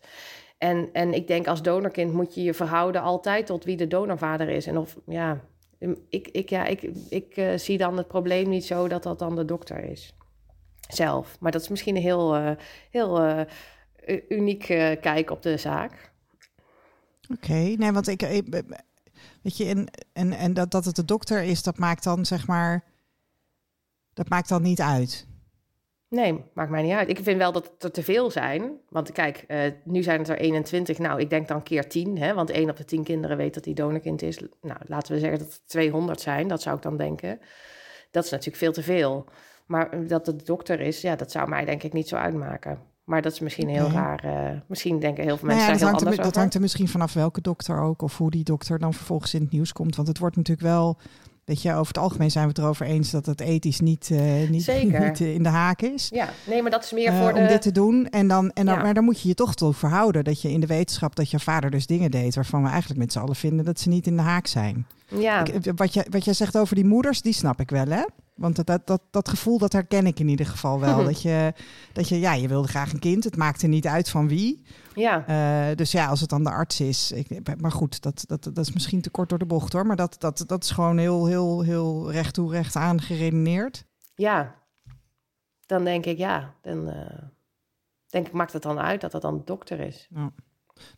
En, 0.58 0.88
en 0.92 1.12
ik 1.12 1.26
denk 1.26 1.46
als 1.46 1.62
donorkind 1.62 2.12
moet 2.12 2.34
je 2.34 2.42
je 2.42 2.54
verhouden 2.54 3.02
altijd 3.02 3.46
tot 3.46 3.64
wie 3.64 3.76
de 3.76 3.86
donorvader 3.86 4.48
is. 4.48 4.66
En 4.66 4.78
of, 4.78 4.96
ja, 5.06 5.40
ik, 6.08 6.28
ik, 6.28 6.48
ja, 6.48 6.64
ik, 6.64 6.82
ik 7.08 7.36
uh, 7.36 7.56
zie 7.56 7.78
dan 7.78 7.96
het 7.96 8.08
probleem 8.08 8.48
niet 8.48 8.64
zo 8.64 8.88
dat 8.88 9.02
dat 9.02 9.18
dan 9.18 9.36
de 9.36 9.44
dokter 9.44 9.84
is. 9.84 10.14
Zelf. 10.88 11.36
Maar 11.40 11.52
dat 11.52 11.60
is 11.60 11.68
misschien 11.68 11.96
een 11.96 12.02
heel, 12.02 12.36
uh, 12.36 12.50
heel 12.90 13.24
uh, 13.24 13.40
uniek 14.28 14.64
kijk 15.00 15.30
op 15.30 15.42
de 15.42 15.56
zaak. 15.56 16.12
Oké, 17.32 17.52
nee, 17.52 17.92
want 17.92 18.08
ik, 18.08 18.22
ik 18.22 18.64
weet 19.46 19.56
je, 19.56 19.64
en, 19.64 19.86
en, 20.12 20.32
en 20.32 20.54
dat, 20.54 20.70
dat 20.70 20.84
het 20.84 20.96
de 20.96 21.04
dokter 21.04 21.42
is, 21.42 21.62
dat 21.62 21.78
maakt 21.78 22.04
dan 22.04 22.26
zeg 22.26 22.46
maar, 22.46 22.84
dat 24.14 24.28
maakt 24.28 24.48
dan 24.48 24.62
niet 24.62 24.80
uit. 24.80 25.26
Nee, 26.08 26.44
maakt 26.54 26.70
mij 26.70 26.82
niet 26.82 26.92
uit. 26.92 27.08
Ik 27.08 27.20
vind 27.22 27.38
wel 27.38 27.52
dat 27.52 27.70
het 27.72 27.82
er 27.82 27.90
te 27.90 28.02
veel 28.02 28.30
zijn. 28.30 28.80
Want 28.88 29.12
kijk, 29.12 29.44
uh, 29.48 29.72
nu 29.84 30.02
zijn 30.02 30.18
het 30.18 30.28
er 30.28 30.38
21. 30.38 30.98
Nou, 30.98 31.20
ik 31.20 31.30
denk 31.30 31.48
dan 31.48 31.62
keer 31.62 31.88
10. 31.88 32.18
Hè, 32.18 32.34
want 32.34 32.50
1 32.50 32.70
op 32.70 32.76
de 32.76 32.84
10 32.84 33.04
kinderen 33.04 33.36
weet 33.36 33.54
dat 33.54 33.64
hij 33.64 33.74
donorkind 33.74 34.22
is. 34.22 34.38
Nou, 34.60 34.80
laten 34.86 35.12
we 35.12 35.20
zeggen 35.20 35.38
dat 35.38 35.52
het 35.52 35.68
200 35.68 36.20
zijn. 36.20 36.48
Dat 36.48 36.62
zou 36.62 36.76
ik 36.76 36.82
dan 36.82 36.96
denken. 36.96 37.40
Dat 38.10 38.24
is 38.24 38.30
natuurlijk 38.30 38.58
veel 38.58 38.72
te 38.72 38.82
veel. 38.82 39.26
Maar 39.66 40.06
dat 40.06 40.26
het 40.26 40.38
de 40.38 40.44
dokter 40.44 40.80
is, 40.80 41.00
ja, 41.00 41.16
dat 41.16 41.30
zou 41.30 41.48
mij 41.48 41.64
denk 41.64 41.82
ik 41.82 41.92
niet 41.92 42.08
zo 42.08 42.16
uitmaken. 42.16 42.80
Maar 43.06 43.22
dat 43.22 43.32
is 43.32 43.40
misschien 43.40 43.68
heel 43.68 43.90
raar. 43.90 44.24
Uh, 44.24 44.60
misschien 44.66 44.98
denken 44.98 45.24
heel 45.24 45.36
veel 45.36 45.46
mensen 45.46 45.66
nou 45.66 45.78
ja, 45.78 45.78
daar 45.78 45.78
heel 45.78 45.86
hangt 45.86 46.00
anders 46.00 46.16
er, 46.16 46.24
Dat 46.24 46.34
hangt 46.34 46.54
er 46.54 46.60
misschien 46.60 46.88
vanaf 46.88 47.12
welke 47.12 47.40
dokter 47.40 47.80
ook. 47.80 48.02
Of 48.02 48.18
hoe 48.18 48.30
die 48.30 48.44
dokter 48.44 48.78
dan 48.78 48.94
vervolgens 48.94 49.34
in 49.34 49.40
het 49.40 49.50
nieuws 49.50 49.72
komt. 49.72 49.96
Want 49.96 50.08
het 50.08 50.18
wordt 50.18 50.36
natuurlijk 50.36 50.66
wel 50.66 50.96
Weet 51.46 51.62
je, 51.62 51.72
over 51.72 51.86
het 51.86 51.98
algemeen 51.98 52.30
zijn 52.30 52.44
we 52.44 52.50
het 52.50 52.58
erover 52.58 52.86
eens 52.86 53.10
dat 53.10 53.26
het 53.26 53.40
ethisch 53.40 53.80
niet, 53.80 54.08
uh, 54.12 54.20
niet, 54.48 54.50
niet 54.82 55.20
uh, 55.20 55.34
in 55.34 55.42
de 55.42 55.48
haak 55.48 55.82
is. 55.82 56.08
Ja, 56.12 56.28
nee, 56.46 56.62
maar 56.62 56.70
dat 56.70 56.84
is 56.84 56.92
meer 56.92 57.12
voor 57.12 57.28
uh, 57.28 57.34
de... 57.34 57.40
Om 57.40 57.46
dit 57.46 57.62
te 57.62 57.72
doen. 57.72 58.08
En 58.08 58.28
dan, 58.28 58.50
en 58.50 58.66
dan, 58.66 58.74
ja. 58.74 58.82
Maar 58.82 58.94
dan 58.94 59.04
moet 59.04 59.20
je 59.20 59.28
je 59.28 59.34
toch 59.34 59.54
toch 59.54 59.76
verhouden 59.76 60.24
dat 60.24 60.42
je 60.42 60.50
in 60.50 60.60
de 60.60 60.66
wetenschap 60.66 61.16
dat 61.16 61.30
je 61.30 61.38
vader 61.38 61.70
dus 61.70 61.86
dingen 61.86 62.10
deed 62.10 62.34
waarvan 62.34 62.62
we 62.62 62.68
eigenlijk 62.68 63.00
met 63.00 63.12
z'n 63.12 63.18
allen 63.18 63.36
vinden 63.36 63.64
dat 63.64 63.80
ze 63.80 63.88
niet 63.88 64.06
in 64.06 64.16
de 64.16 64.22
haak 64.22 64.46
zijn. 64.46 64.86
Ja. 65.08 65.44
Ik, 65.44 65.72
wat, 65.76 65.94
je, 65.94 66.06
wat 66.10 66.24
jij 66.24 66.34
zegt 66.34 66.58
over 66.58 66.74
die 66.74 66.84
moeders, 66.84 67.22
die 67.22 67.32
snap 67.32 67.60
ik 67.60 67.70
wel, 67.70 67.86
hè? 67.86 68.04
Want 68.36 68.66
dat, 68.66 68.80
dat, 68.86 69.02
dat, 69.10 69.28
gevoel, 69.28 69.58
dat 69.58 69.72
herken 69.72 70.06
ik 70.06 70.18
in 70.18 70.28
ieder 70.28 70.46
geval 70.46 70.80
wel. 70.80 71.04
dat, 71.04 71.22
je, 71.22 71.52
dat 71.92 72.08
je, 72.08 72.18
ja, 72.18 72.32
je 72.32 72.48
wilde 72.48 72.68
graag 72.68 72.92
een 72.92 72.98
kind. 72.98 73.24
Het 73.24 73.36
maakte 73.36 73.66
niet 73.66 73.86
uit 73.86 74.08
van 74.08 74.28
wie. 74.28 74.62
Ja. 74.94 75.28
Uh, 75.70 75.76
dus 75.76 75.92
ja, 75.92 76.06
als 76.06 76.20
het 76.20 76.30
dan 76.30 76.44
de 76.44 76.50
arts 76.50 76.80
is. 76.80 77.12
Ik, 77.12 77.60
maar 77.60 77.72
goed, 77.72 78.02
dat, 78.02 78.24
dat, 78.26 78.42
dat 78.42 78.58
is 78.58 78.72
misschien 78.72 79.00
te 79.00 79.10
kort 79.10 79.28
door 79.28 79.38
de 79.38 79.46
bocht 79.46 79.72
hoor. 79.72 79.86
Maar 79.86 79.96
dat, 79.96 80.16
dat, 80.18 80.44
dat 80.46 80.64
is 80.64 80.70
gewoon 80.70 80.98
heel, 80.98 81.26
heel, 81.26 81.60
heel 81.60 82.10
recht 82.10 82.34
toe, 82.34 82.50
recht 82.50 82.76
aan 82.76 83.00
geredeneerd. 83.00 83.84
Ja, 84.14 84.54
dan 85.66 85.84
denk 85.84 86.06
ik 86.06 86.18
ja. 86.18 86.54
Dan 86.62 86.88
uh, 86.88 87.18
denk 88.06 88.26
ik, 88.26 88.32
maakt 88.32 88.52
het 88.52 88.62
dan 88.62 88.78
uit 88.78 89.00
dat 89.00 89.12
dat 89.12 89.22
dan 89.22 89.42
dokter 89.44 89.80
is. 89.80 90.06
Ja. 90.10 90.32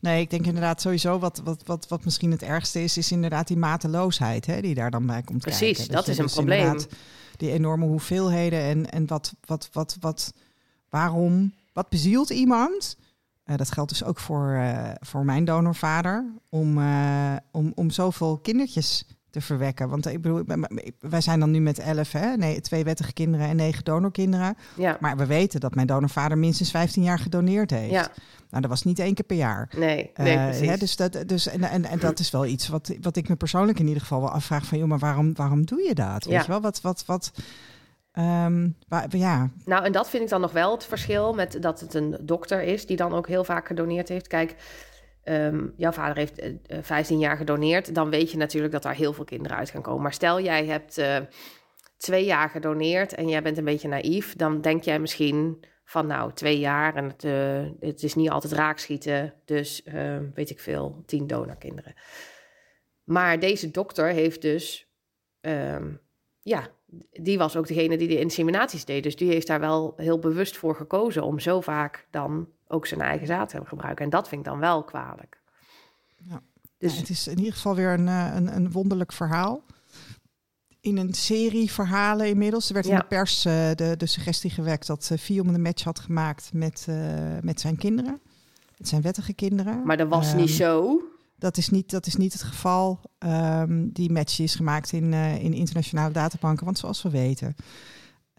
Nee, 0.01 0.21
ik 0.21 0.31
denk 0.31 0.47
inderdaad 0.47 0.81
sowieso 0.81 1.19
wat, 1.19 1.41
wat, 1.45 1.63
wat, 1.67 1.89
wat 1.89 2.05
misschien 2.05 2.31
het 2.31 2.43
ergste 2.43 2.83
is, 2.83 2.97
is 2.97 3.13
inderdaad 3.13 3.47
die 3.47 3.57
mateloosheid 3.57 4.47
hè, 4.47 4.61
die 4.61 4.75
daar 4.75 4.91
dan 4.91 5.07
bij 5.07 5.23
komt 5.23 5.41
Precies, 5.41 5.59
kijken. 5.61 5.75
Precies, 5.75 5.95
dat 5.95 6.09
is 6.09 6.19
een 6.19 6.25
dus 6.25 6.35
probleem. 6.35 6.79
Die 7.39 7.51
enorme 7.51 7.87
hoeveelheden 7.87 8.61
en, 8.61 8.91
en 8.91 9.07
wat, 9.07 9.35
wat, 9.47 9.69
wat, 9.73 9.97
wat, 10.01 10.33
waarom, 10.89 11.55
wat 11.73 11.89
bezielt 11.89 12.31
iemand? 12.31 12.97
Uh, 13.47 13.57
dat 13.57 13.73
geldt 13.73 13.91
dus 13.91 14.05
ook 14.05 14.19
voor, 14.19 14.49
uh, 14.51 14.91
voor 15.01 15.25
mijn 15.25 15.45
donorvader, 15.45 16.33
om, 16.49 16.79
uh, 16.79 17.37
om, 17.51 17.73
om 17.75 17.91
zoveel 17.91 18.39
kindertjes 18.39 19.05
te 19.31 19.41
verwekken. 19.41 19.89
Want 19.89 20.07
ik 20.07 20.23
bedoel, 20.23 20.45
wij 21.01 21.21
zijn 21.21 21.41
dan 21.41 21.51
nu 21.51 21.61
met 21.61 21.79
elf, 21.79 22.13
hè? 22.13 22.37
Nee, 22.37 22.61
twee 22.61 22.85
wettige 22.85 23.13
kinderen 23.13 23.49
en 23.49 23.57
negen 23.57 23.85
donorkinderen. 23.85 24.57
Ja. 24.77 24.97
Maar 25.01 25.17
we 25.17 25.27
weten 25.27 25.61
dat 25.61 25.75
mijn 25.75 25.87
donorvader 25.87 26.39
minstens 26.39 26.71
15 26.71 27.03
jaar 27.03 27.19
gedoneerd 27.19 27.71
heeft. 27.71 27.91
Ja. 27.91 28.09
Nou, 28.51 28.63
dat 28.63 28.71
was 28.71 28.83
niet 28.83 28.99
één 28.99 29.15
keer 29.15 29.25
per 29.25 29.37
jaar. 29.37 29.73
Nee, 29.77 30.11
nee 30.15 30.37
uh, 30.37 30.45
precies. 30.45 30.69
Hè, 30.69 30.77
dus 30.77 30.97
dat, 30.97 31.23
dus, 31.27 31.49
en, 31.49 31.63
en, 31.63 31.85
en 31.85 31.99
dat 31.99 32.19
is 32.19 32.31
wel 32.31 32.47
iets 32.47 32.69
wat, 32.69 32.97
wat 33.01 33.17
ik 33.17 33.29
me 33.29 33.37
persoonlijk 33.37 33.79
in 33.79 33.87
ieder 33.87 34.03
geval 34.03 34.21
wel 34.21 34.31
afvraag 34.31 34.67
van... 34.67 34.79
joh, 34.79 34.89
maar 34.89 34.99
waarom, 34.99 35.35
waarom 35.35 35.67
doe 35.67 35.83
je 35.83 35.95
dat? 35.95 36.25
Weet 36.25 36.35
ja. 36.35 36.41
je 36.41 36.49
wel, 36.49 36.61
wat... 36.61 36.81
wat, 36.81 37.05
wat 37.07 37.33
Um, 38.19 38.77
waar, 38.89 39.17
ja. 39.17 39.51
Nou, 39.65 39.85
en 39.85 39.93
dat 39.93 40.09
vind 40.09 40.23
ik 40.23 40.29
dan 40.29 40.41
nog 40.41 40.53
wel 40.53 40.73
het 40.73 40.85
verschil 40.85 41.35
met 41.35 41.63
dat 41.63 41.81
het 41.81 41.95
een 41.95 42.17
dokter 42.21 42.63
is 42.63 42.87
die 42.87 42.97
dan 42.97 43.13
ook 43.13 43.29
heel 43.29 43.45
vaak 43.45 43.67
gedoneerd 43.67 44.09
heeft. 44.09 44.27
Kijk, 44.27 44.55
um, 45.29 45.73
jouw 45.77 45.93
vader 45.93 46.17
heeft 46.17 46.43
uh, 46.43 46.79
15 46.81 47.19
jaar 47.19 47.37
gedoneerd, 47.37 47.95
dan 47.95 48.11
weet 48.11 48.31
je 48.31 48.37
natuurlijk 48.37 48.73
dat 48.73 48.83
daar 48.83 48.95
heel 48.95 49.13
veel 49.13 49.25
kinderen 49.25 49.57
uit 49.57 49.71
gaan 49.71 49.83
komen. 49.83 50.03
Maar 50.03 50.13
stel 50.13 50.41
jij 50.41 50.67
hebt 50.67 50.99
uh, 50.99 51.17
twee 51.97 52.25
jaar 52.25 52.51
gedoneerd 52.51 53.15
en 53.15 53.29
jij 53.29 53.43
bent 53.43 53.59
een 53.59 53.65
beetje 53.65 53.89
naïef, 53.89 54.37
dan 54.37 54.61
denk 54.61 54.83
jij 54.83 54.99
misschien 54.99 55.65
van 55.85 56.07
nou 56.07 56.33
twee 56.33 56.59
jaar 56.59 56.95
en 56.97 57.05
het, 57.05 57.23
het 57.81 58.03
is 58.03 58.15
niet 58.15 58.31
altijd 58.31 58.53
raakschieten, 58.53 59.35
dus 59.45 59.83
weet 60.35 60.51
ik 60.51 60.61
veel, 60.61 61.03
tien 61.07 61.27
donorkinderen. 61.27 61.95
Maar 63.05 63.39
deze 63.39 63.71
dokter 63.71 64.07
heeft 64.07 64.43
dus, 64.43 64.91
um, 65.41 66.01
ja, 66.41 66.69
die 67.13 67.39
was 67.39 67.57
ook 67.57 67.67
degene 67.67 67.99
die 67.99 68.09
de 68.09 68.21
inseminaties 68.21 68.85
deed. 68.85 69.03
Dus 69.03 69.17
die 69.17 69.31
heeft 69.31 69.47
daar 69.47 69.61
wel 69.61 69.95
heel 69.97 70.19
bewust 70.19 70.57
voor 70.57 70.75
gekozen 70.75 71.23
om 71.23 71.39
zo 71.39 71.61
vaak 71.61 72.07
dan 72.11 72.49
ook 72.67 72.87
zijn 72.87 73.01
eigen 73.01 73.27
zaad 73.27 73.49
te 73.49 73.61
gebruiken. 73.65 74.05
En 74.05 74.11
dat 74.11 74.29
vind 74.29 74.41
ik 74.41 74.47
dan 74.47 74.59
wel 74.59 74.85
kwalijk. 74.85 75.41
Ja. 76.17 76.41
Dus 76.79 76.95
ja, 76.95 77.01
het 77.01 77.09
is 77.09 77.27
in 77.27 77.39
ieder 77.39 77.53
geval 77.53 77.75
weer 77.75 77.93
een, 77.93 78.07
een, 78.07 78.57
een 78.57 78.73
wonderlijk 78.73 79.13
verhaal. 79.13 79.63
In 80.81 80.97
een 80.97 81.15
serie 81.15 81.73
verhalen 81.73 82.29
inmiddels. 82.29 82.69
Er 82.69 82.75
werd 82.75 82.87
ja. 82.87 82.93
in 82.93 82.99
de 82.99 83.05
pers 83.05 83.47
uh, 83.47 83.71
de, 83.75 83.95
de 83.97 84.07
suggestie 84.07 84.51
gewekt 84.51 84.87
dat 84.87 85.09
uh, 85.13 85.19
Fium 85.19 85.49
een 85.49 85.63
match 85.63 85.85
had 85.85 85.99
gemaakt 85.99 86.51
met, 86.53 86.87
uh, 86.89 86.97
met 87.43 87.61
zijn 87.61 87.77
kinderen. 87.77 88.21
Met 88.77 88.89
zijn 88.89 89.03
wettige 89.03 89.33
kinderen. 89.33 89.83
Maar 89.85 89.97
dat 89.97 90.09
was 90.09 90.31
um, 90.33 90.37
niet 90.37 90.51
zo. 90.51 91.01
Dat 91.39 91.57
is 91.57 91.69
niet, 91.69 91.91
dat 91.91 92.07
is 92.07 92.17
niet 92.17 92.33
het 92.33 92.43
geval. 92.43 93.01
Um, 93.19 93.93
die 93.93 94.13
match 94.13 94.39
is 94.39 94.55
gemaakt 94.55 94.93
in, 94.93 95.13
uh, 95.13 95.45
in 95.45 95.53
internationale 95.53 96.13
databanken. 96.13 96.65
Want 96.65 96.79
zoals 96.79 97.03
we 97.03 97.11
weten, 97.11 97.55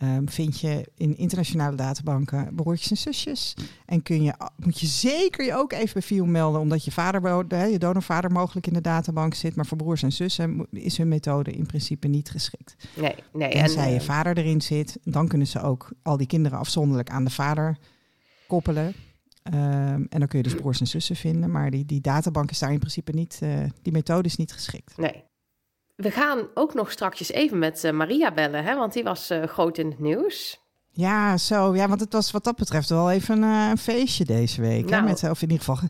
um, 0.03 0.29
vind 0.29 0.59
je 0.59 0.91
in 0.95 1.17
internationale 1.17 1.75
databanken 1.75 2.55
broertjes 2.55 2.89
en 2.89 2.97
zusjes. 2.97 3.53
En 3.85 4.01
kun 4.01 4.23
je, 4.23 4.33
moet 4.55 4.79
je 4.79 4.87
zeker 4.87 5.45
je 5.45 5.55
ook 5.55 5.71
even 5.71 5.93
bij 5.93 6.01
FIO 6.01 6.25
melden, 6.25 6.61
omdat 6.61 6.85
je 6.85 6.91
vader, 6.91 7.69
je 7.69 7.79
donorvader 7.79 8.31
mogelijk 8.31 8.67
in 8.67 8.73
de 8.73 8.81
databank 8.81 9.33
zit. 9.33 9.55
Maar 9.55 9.65
voor 9.65 9.77
broers 9.77 10.03
en 10.03 10.11
zussen 10.11 10.67
is 10.71 10.97
hun 10.97 11.07
methode 11.07 11.51
in 11.51 11.65
principe 11.65 12.07
niet 12.07 12.29
geschikt. 12.29 12.75
Nee, 12.95 13.15
nee. 13.33 13.49
En 13.49 13.69
zij 13.69 13.93
je 13.93 14.01
vader 14.01 14.37
erin 14.37 14.61
zit, 14.61 14.99
dan 15.03 15.27
kunnen 15.27 15.47
ze 15.47 15.61
ook 15.61 15.91
al 16.01 16.17
die 16.17 16.27
kinderen 16.27 16.59
afzonderlijk 16.59 17.09
aan 17.09 17.23
de 17.23 17.31
vader 17.31 17.77
koppelen. 18.47 18.93
Um, 19.43 20.07
en 20.09 20.19
dan 20.19 20.27
kun 20.27 20.37
je 20.37 20.43
dus 20.43 20.55
broers 20.55 20.79
en 20.79 20.87
zussen 20.87 21.15
vinden. 21.15 21.51
Maar 21.51 21.71
die, 21.71 21.85
die 21.85 22.01
databank 22.01 22.51
is 22.51 22.59
daar 22.59 22.71
in 22.71 22.79
principe 22.79 23.11
niet, 23.11 23.39
uh, 23.43 23.63
die 23.81 23.93
methode 23.93 24.27
is 24.27 24.35
niet 24.35 24.51
geschikt. 24.51 24.97
Nee. 24.97 25.23
We 25.95 26.11
gaan 26.11 26.47
ook 26.53 26.73
nog 26.73 26.91
straks 26.91 27.31
even 27.31 27.59
met 27.59 27.83
uh, 27.83 27.91
Maria 27.91 28.33
bellen, 28.33 28.63
hè? 28.63 28.75
want 28.75 28.93
die 28.93 29.03
was 29.03 29.31
uh, 29.31 29.43
groot 29.43 29.77
in 29.77 29.89
het 29.89 29.99
nieuws. 29.99 30.59
Ja, 30.91 31.37
zo. 31.37 31.75
Ja, 31.75 31.87
want 31.87 31.99
het 31.99 32.13
was 32.13 32.31
wat 32.31 32.43
dat 32.43 32.55
betreft 32.55 32.89
wel 32.89 33.11
even 33.11 33.41
een 33.41 33.77
feestje 33.77 34.25
deze 34.25 34.61
week. 34.61 34.89
Nou, 34.89 35.03
hè? 35.03 35.09
Met, 35.09 35.23
of 35.23 35.41
in 35.41 35.49
ieder 35.49 35.65
geval 35.65 35.89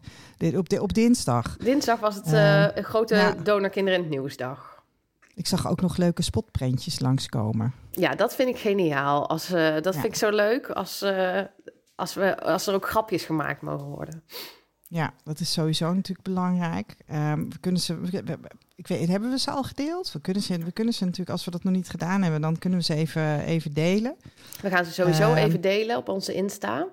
op, 0.58 0.80
op 0.80 0.94
dinsdag. 0.94 1.58
Dinsdag 1.58 2.00
was 2.00 2.16
het 2.16 2.32
een 2.76 2.84
grote 2.84 3.16
ja. 3.16 3.32
donorkinderen 3.44 4.00
in 4.00 4.06
het 4.06 4.14
nieuwsdag. 4.14 4.84
Ik 5.34 5.48
zag 5.48 5.68
ook 5.68 5.82
nog 5.82 5.98
leuke 5.98 6.22
spotprentjes 6.22 7.00
langskomen. 7.00 7.74
Ja, 7.92 8.16
dat 8.16 8.36
vind 8.36 8.50
ik 8.50 8.58
geniaal. 8.58 9.30
Als, 9.30 9.48
dat 9.48 9.84
ja. 9.84 9.92
vind 9.92 10.06
ik 10.06 10.16
zo 10.16 10.30
leuk 10.30 10.70
als 10.70 11.06
als, 12.00 12.14
we, 12.14 12.42
als 12.42 12.68
er 12.68 12.74
ook 12.74 12.90
grapjes 12.90 13.26
gemaakt 13.26 13.62
mogen 13.62 13.88
worden. 13.88 14.24
Ja, 14.88 15.14
dat 15.24 15.40
is 15.40 15.52
sowieso 15.52 15.94
natuurlijk 15.94 16.28
belangrijk. 16.28 16.96
Um, 17.12 17.50
we 17.50 17.60
kunnen 17.60 17.82
ze, 17.82 18.00
we, 18.00 18.24
we, 18.24 18.38
ik 18.76 18.88
weet, 18.88 19.08
hebben 19.08 19.30
we 19.30 19.40
ze 19.40 19.52
al 19.52 19.64
gedeeld? 19.64 20.12
We 20.12 20.22
kunnen, 20.22 20.44
ze, 20.44 20.58
we 20.58 20.72
kunnen 20.72 20.94
ze 20.94 21.04
natuurlijk, 21.04 21.30
als 21.30 21.46
we 21.46 21.52
dat 21.52 21.64
nog 21.64 21.74
niet 21.74 21.90
gedaan 21.90 22.22
hebben, 22.22 22.42
dan 22.42 22.58
kunnen 22.58 22.80
we 22.80 22.86
ze 22.86 22.94
even, 22.94 23.40
even 23.40 23.74
delen. 23.74 24.16
We 24.62 24.70
gaan 24.70 24.86
ze 24.86 24.92
sowieso 24.92 25.32
um, 25.32 25.38
even 25.38 25.62
delen 25.62 25.98
op 25.98 26.10
onze 26.10 26.34
Insta. 26.34 26.88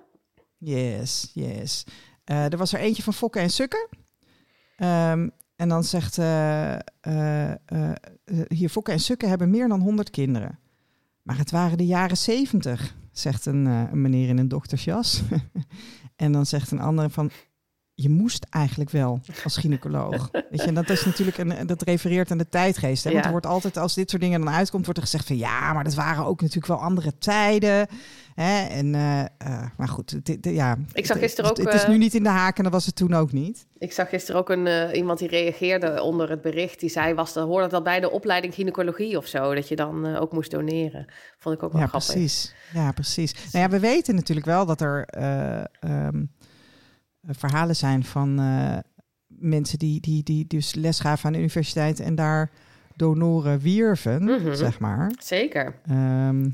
Yes, 0.57 1.31
yes. 1.33 1.83
Uh, 2.25 2.51
er 2.51 2.57
was 2.57 2.73
er 2.73 2.79
eentje 2.79 3.03
van 3.03 3.13
Fokken 3.13 3.41
en 3.41 3.49
Sukken. 3.49 3.87
Um, 4.77 5.31
en 5.55 5.69
dan 5.69 5.83
zegt 5.83 6.17
uh, 6.17 6.75
uh, 7.07 7.51
hier 8.47 8.69
Fokken 8.69 8.93
en 8.93 8.99
Sukken 8.99 9.29
hebben 9.29 9.49
meer 9.49 9.67
dan 9.67 9.81
100 9.81 10.09
kinderen. 10.09 10.59
Maar 11.21 11.37
het 11.37 11.51
waren 11.51 11.77
de 11.77 11.85
jaren 11.85 12.17
70 12.17 12.95
zegt 13.19 13.45
een, 13.45 13.65
uh, 13.65 13.81
een 13.91 14.01
meneer 14.01 14.29
in 14.29 14.37
een 14.37 14.47
doktersjas. 14.47 15.21
en 16.15 16.31
dan 16.31 16.45
zegt 16.45 16.71
een 16.71 16.79
andere 16.79 17.09
van, 17.09 17.31
je 17.93 18.09
moest 18.09 18.45
eigenlijk 18.49 18.89
wel 18.89 19.21
als 19.43 19.57
gynaecoloog. 19.57 20.29
Weet 20.49 20.61
je, 20.61 20.67
en 20.67 20.73
dat 20.73 20.89
is 20.89 21.05
natuurlijk 21.05 21.37
een, 21.37 21.67
dat 21.67 21.81
refereert 21.81 22.31
aan 22.31 22.37
de 22.37 22.49
tijdgeest. 22.49 23.03
Hè? 23.03 23.11
Want 23.11 23.25
er 23.25 23.31
wordt 23.31 23.45
altijd, 23.45 23.77
als 23.77 23.93
dit 23.93 24.09
soort 24.09 24.21
dingen 24.21 24.39
dan 24.39 24.53
uitkomt, 24.53 24.83
wordt 24.85 24.99
er 24.99 25.05
gezegd 25.05 25.27
van 25.27 25.37
ja, 25.37 25.73
maar 25.73 25.83
dat 25.83 25.93
waren 25.93 26.25
ook 26.25 26.41
natuurlijk 26.41 26.67
wel 26.67 26.81
andere 26.81 27.17
tijden. 27.17 27.87
Hè? 28.41 28.65
En, 28.67 28.93
uh, 28.93 29.19
uh, 29.19 29.65
maar 29.77 29.87
goed, 29.87 30.25
dit, 30.25 30.43
dit, 30.43 30.55
ja. 30.55 30.77
Ik 30.93 31.05
zag 31.05 31.19
gisteren 31.19 31.49
ook. 31.49 31.57
Het, 31.57 31.65
het 31.65 31.81
is 31.81 31.87
nu 31.87 31.97
niet 31.97 32.13
in 32.13 32.23
de 32.23 32.29
haak 32.29 32.57
en 32.57 32.63
dat 32.63 32.71
was 32.71 32.85
het 32.85 32.95
toen 32.95 33.13
ook 33.13 33.31
niet. 33.31 33.67
Ik 33.77 33.91
zag 33.91 34.09
gisteren 34.09 34.41
ook 34.41 34.49
een, 34.49 34.95
iemand 34.95 35.19
die 35.19 35.27
reageerde 35.27 36.01
onder 36.01 36.29
het 36.29 36.41
bericht. 36.41 36.79
Die 36.79 36.89
zei, 36.89 37.13
was, 37.13 37.33
hoorde 37.33 37.67
dat 37.67 37.83
bij 37.83 37.99
de 37.99 38.11
opleiding 38.11 38.53
gynaecologie 38.53 39.17
of 39.17 39.25
zo, 39.25 39.55
dat 39.55 39.67
je 39.67 39.75
dan 39.75 40.15
ook 40.15 40.31
moest 40.31 40.51
doneren. 40.51 41.05
Vond 41.37 41.55
ik 41.55 41.63
ook 41.63 41.71
wel 41.71 41.81
ja, 41.81 41.87
grappig. 41.87 42.11
Precies. 42.11 42.53
Ja, 42.73 42.91
precies. 42.91 43.33
Nou 43.51 43.65
ja, 43.65 43.69
we 43.69 43.79
weten 43.79 44.15
natuurlijk 44.15 44.47
wel 44.47 44.65
dat 44.65 44.81
er. 44.81 45.07
Um, 45.85 46.31
verhalen 47.27 47.75
zijn 47.75 48.03
van 48.03 48.35
mensen 49.27 49.79
die, 49.79 49.99
die, 49.99 50.23
die 50.23 50.47
dus 50.47 50.75
les 50.75 50.99
gaven 50.99 51.25
aan 51.25 51.31
de 51.31 51.39
universiteit 51.39 51.99
en 51.99 52.15
daar 52.15 52.51
donoren 52.95 53.59
wierven, 53.59 54.21
mm 54.21 54.27
-hmm. 54.27 54.55
zeg 54.55 54.79
maar. 54.79 55.11
Zeker. 55.19 55.75
Um, 55.89 56.51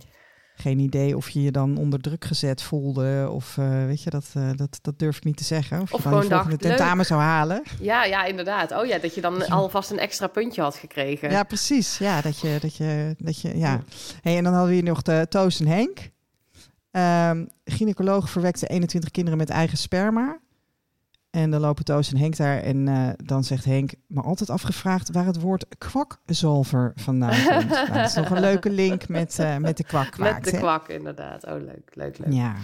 geen 0.63 0.79
idee 0.79 1.17
of 1.17 1.29
je 1.29 1.41
je 1.41 1.51
dan 1.51 1.77
onder 1.77 1.99
druk 1.99 2.25
gezet 2.25 2.61
voelde. 2.61 3.29
Of 3.31 3.57
uh, 3.57 3.85
weet 3.85 4.03
je, 4.03 4.09
dat, 4.09 4.33
uh, 4.37 4.49
dat, 4.55 4.79
dat 4.81 4.99
durf 4.99 5.17
ik 5.17 5.23
niet 5.23 5.37
te 5.37 5.43
zeggen. 5.43 5.81
Of, 5.81 5.93
of 5.93 6.03
je 6.03 6.07
gewoon 6.07 6.23
de 6.23 6.29
dacht, 6.29 6.59
tentamen 6.59 6.97
leuk. 6.97 7.05
zou 7.05 7.21
halen. 7.21 7.63
Ja, 7.79 8.03
ja, 8.03 8.25
inderdaad. 8.25 8.71
Oh 8.71 8.85
ja, 8.85 8.97
dat 8.97 9.15
je 9.15 9.21
dan 9.21 9.47
alvast 9.47 9.91
een 9.91 9.99
extra 9.99 10.27
puntje 10.27 10.61
had 10.61 10.75
gekregen. 10.75 11.31
Ja, 11.31 11.43
precies. 11.43 11.97
Ja, 11.97 12.21
dat 12.21 12.39
je, 12.39 12.57
dat 12.61 12.75
je, 12.75 13.15
dat 13.17 13.41
je 13.41 13.57
ja. 13.57 13.83
Hey, 14.21 14.37
en 14.37 14.43
dan 14.43 14.53
hadden 14.53 14.69
we 14.69 14.75
hier 14.75 14.89
nog 14.89 15.01
de 15.01 15.25
Toos 15.29 15.59
en 15.59 15.67
Henk. 15.67 16.11
Um, 16.91 17.49
gynaecoloog 17.65 18.29
verwekte 18.29 18.67
21 18.67 19.11
kinderen 19.11 19.39
met 19.39 19.49
eigen 19.49 19.77
sperma. 19.77 20.39
En 21.33 21.51
dan 21.51 21.61
lopen 21.61 21.85
Toos 21.85 22.11
en 22.11 22.17
Henk 22.17 22.37
daar 22.37 22.61
en 22.61 22.87
uh, 22.87 23.09
dan 23.23 23.43
zegt 23.43 23.65
Henk, 23.65 23.91
maar 24.07 24.23
altijd 24.23 24.49
afgevraagd 24.49 25.11
waar 25.11 25.25
het 25.25 25.39
woord 25.39 25.65
kwakzalver 25.77 26.91
vandaan 26.95 27.45
komt. 27.47 27.69
nou, 27.69 27.91
dat 27.91 28.05
is 28.05 28.13
nog 28.13 28.29
een 28.29 28.39
leuke 28.39 28.69
link 28.69 29.07
met, 29.07 29.37
uh, 29.39 29.57
met 29.57 29.77
de 29.77 29.83
kwak. 29.83 30.17
Met 30.17 30.43
de 30.43 30.51
hè? 30.51 30.57
kwak, 30.57 30.87
inderdaad. 30.87 31.45
Oh, 31.45 31.51
leuk, 31.51 31.95
leuk, 31.95 32.17
leuk. 32.17 32.33
Ja. 32.33 32.55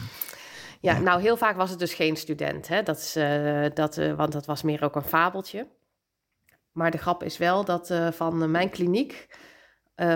Ja, 0.79 0.93
ja. 0.93 0.99
nou 0.99 1.21
heel 1.21 1.37
vaak 1.37 1.55
was 1.55 1.69
het 1.69 1.79
dus 1.79 1.93
geen 1.93 2.15
student, 2.15 2.67
hè? 2.67 2.83
Dat 2.83 2.97
is, 2.97 3.17
uh, 3.17 3.65
dat, 3.73 3.95
want 3.95 4.31
dat 4.31 4.45
was 4.45 4.61
meer 4.61 4.83
ook 4.83 4.95
een 4.95 5.03
fabeltje. 5.03 5.67
Maar 6.71 6.91
de 6.91 6.97
grap 6.97 7.23
is 7.23 7.37
wel 7.37 7.65
dat 7.65 7.93
van 8.11 8.51
mijn 8.51 8.69
kliniek, 8.69 9.27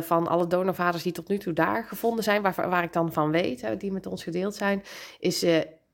van 0.02 0.28
alle 0.28 0.48
donorvaders 0.48 1.04
die 1.04 1.12
tot 1.12 1.28
nu 1.28 1.38
toe 1.38 1.54
daar 1.54 1.84
gevonden 1.84 2.24
zijn, 2.24 2.42
waar, 2.42 2.70
waar 2.70 2.84
ik 2.84 2.94
dan 2.94 3.14
van 3.14 3.32
weet, 3.32 3.62
hè, 3.62 3.78
die 3.78 3.92
met 3.92 4.06
ons 4.06 4.24
gedeeld 4.24 4.56
zijn, 4.56 4.84
is 5.20 5.46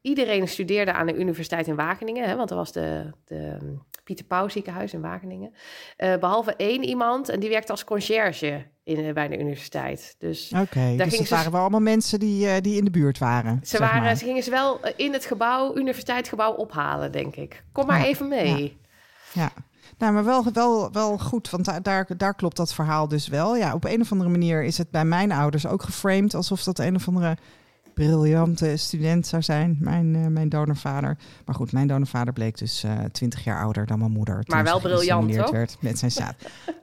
iedereen 0.02 0.48
studeerde 0.48 0.94
aan 0.94 1.08
de 1.08 1.20
Universiteit 1.20 1.68
in 1.68 1.76
Wageningen, 1.76 2.30
hè, 2.30 2.36
want 2.36 2.50
dat 2.50 2.58
was 2.58 2.72
de, 2.72 3.12
de 3.26 3.58
Pieter 4.04 4.26
Pauw 4.26 4.48
ziekenhuis 4.48 4.94
in 4.94 5.02
Wageningen. 5.02 5.54
Uh, 5.98 6.18
behalve 6.18 6.56
één 6.56 6.84
iemand 6.84 7.30
en 7.30 7.40
die 7.40 7.50
werkte 7.50 7.72
als 7.72 7.84
conciërge 7.84 8.66
in, 8.84 9.14
bij 9.14 9.28
de 9.28 9.40
universiteit. 9.40 10.16
Dus 10.18 10.52
okay, 10.56 10.98
dus 10.98 11.18
het 11.18 11.30
waren 11.30 11.52
wel 11.52 11.62
allemaal 11.62 11.80
mensen 11.80 12.20
die, 12.20 12.46
uh, 12.46 12.54
die 12.62 12.78
in 12.78 12.86
de 12.86 12.92
buurt 12.92 13.18
waren. 13.18 13.60
Ze, 13.64 13.80
waren, 13.80 14.18
ze 14.18 14.26
gingen 14.26 14.44
ze 14.44 14.50
wel 14.50 14.80
in 14.96 15.14
het 15.14 15.26
gebouw, 15.26 15.76
universiteitsgebouw 15.76 16.54
ophalen, 16.54 17.12
denk 17.12 17.36
ik. 17.36 17.64
Kom 17.72 17.86
maar 17.86 18.04
even 18.04 18.28
mee. 18.28 18.80
Ja. 19.34 19.42
ja. 19.42 19.52
Nou, 19.98 20.14
maar 20.14 20.26
wel, 20.26 20.44
wel, 20.54 20.92
wel 20.92 21.18
goed, 21.18 21.50
want 21.50 21.66
daar, 21.66 21.82
daar, 21.82 22.08
daar 22.18 22.36
klopt 22.36 22.56
dat 22.56 22.74
verhaal 22.74 23.08
dus 23.08 23.28
wel. 23.28 23.56
Ja, 23.56 23.74
op 23.74 23.86
een 23.86 24.02
of 24.02 24.12
andere 24.12 24.30
manier 24.30 24.64
is 24.64 24.78
het 24.78 24.92
bij 24.92 25.06
mijn 25.06 25.32
ouders 25.32 25.68
ook 25.68 25.84
geframed 25.84 26.34
alsof 26.34 26.64
dat 26.64 26.80
een 26.80 26.96
of 26.96 27.08
andere 27.08 27.38
briljante 28.00 28.78
student 28.78 29.28
zou 29.28 29.42
zijn, 29.42 29.78
mijn, 29.80 30.14
uh, 30.14 30.28
mijn 30.28 30.50
donorvader. 30.50 31.18
Maar 31.46 31.56
goed, 31.56 31.72
mijn 31.72 31.88
donorvader 31.88 32.34
bleek 32.34 32.58
dus 32.58 32.84
uh, 32.84 32.92
eh, 32.92 33.06
20 33.12 33.44
jaar 33.44 33.62
ouder 33.62 33.86
dan 33.86 34.00
mijn 34.00 34.12
moeder. 34.12 34.44
Maar 34.48 34.64
wel 34.64 34.80
briljant, 34.80 35.34
toch? 35.34 35.52
werd 35.52 35.78
met 35.80 36.00
zijn 36.00 36.12
zaad. 36.12 36.36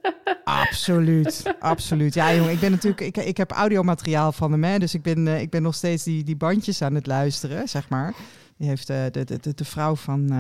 absoluut, 0.45 1.55
absoluut. 1.61 2.15
Ja, 2.15 2.35
jongen, 2.35 2.53
ik 2.53 2.61
ben 2.61 2.71
natuurlijk, 2.71 3.01
ik, 3.01 3.17
ik 3.17 3.37
heb 3.37 3.51
audiomateriaal 3.51 4.33
van 4.33 4.53
hem, 4.53 4.65
hè, 4.65 4.79
dus 4.79 4.95
ik 4.95 5.03
ben, 5.03 5.27
uh, 5.27 5.41
ik 5.41 5.51
ben 5.51 5.63
nog 5.63 5.75
steeds 5.75 6.05
die, 6.05 6.25
die 6.25 6.37
bandjes 6.37 6.83
aan 6.83 6.95
het 6.95 7.07
luisteren, 7.07 7.69
zeg 7.69 7.89
maar. 7.89 8.15
Die 8.57 8.69
heeft 8.69 8.87
de, 8.87 9.09
de, 9.13 9.25
de, 9.25 9.55
de 9.55 9.65
vrouw 9.65 9.97
van, 9.97 10.31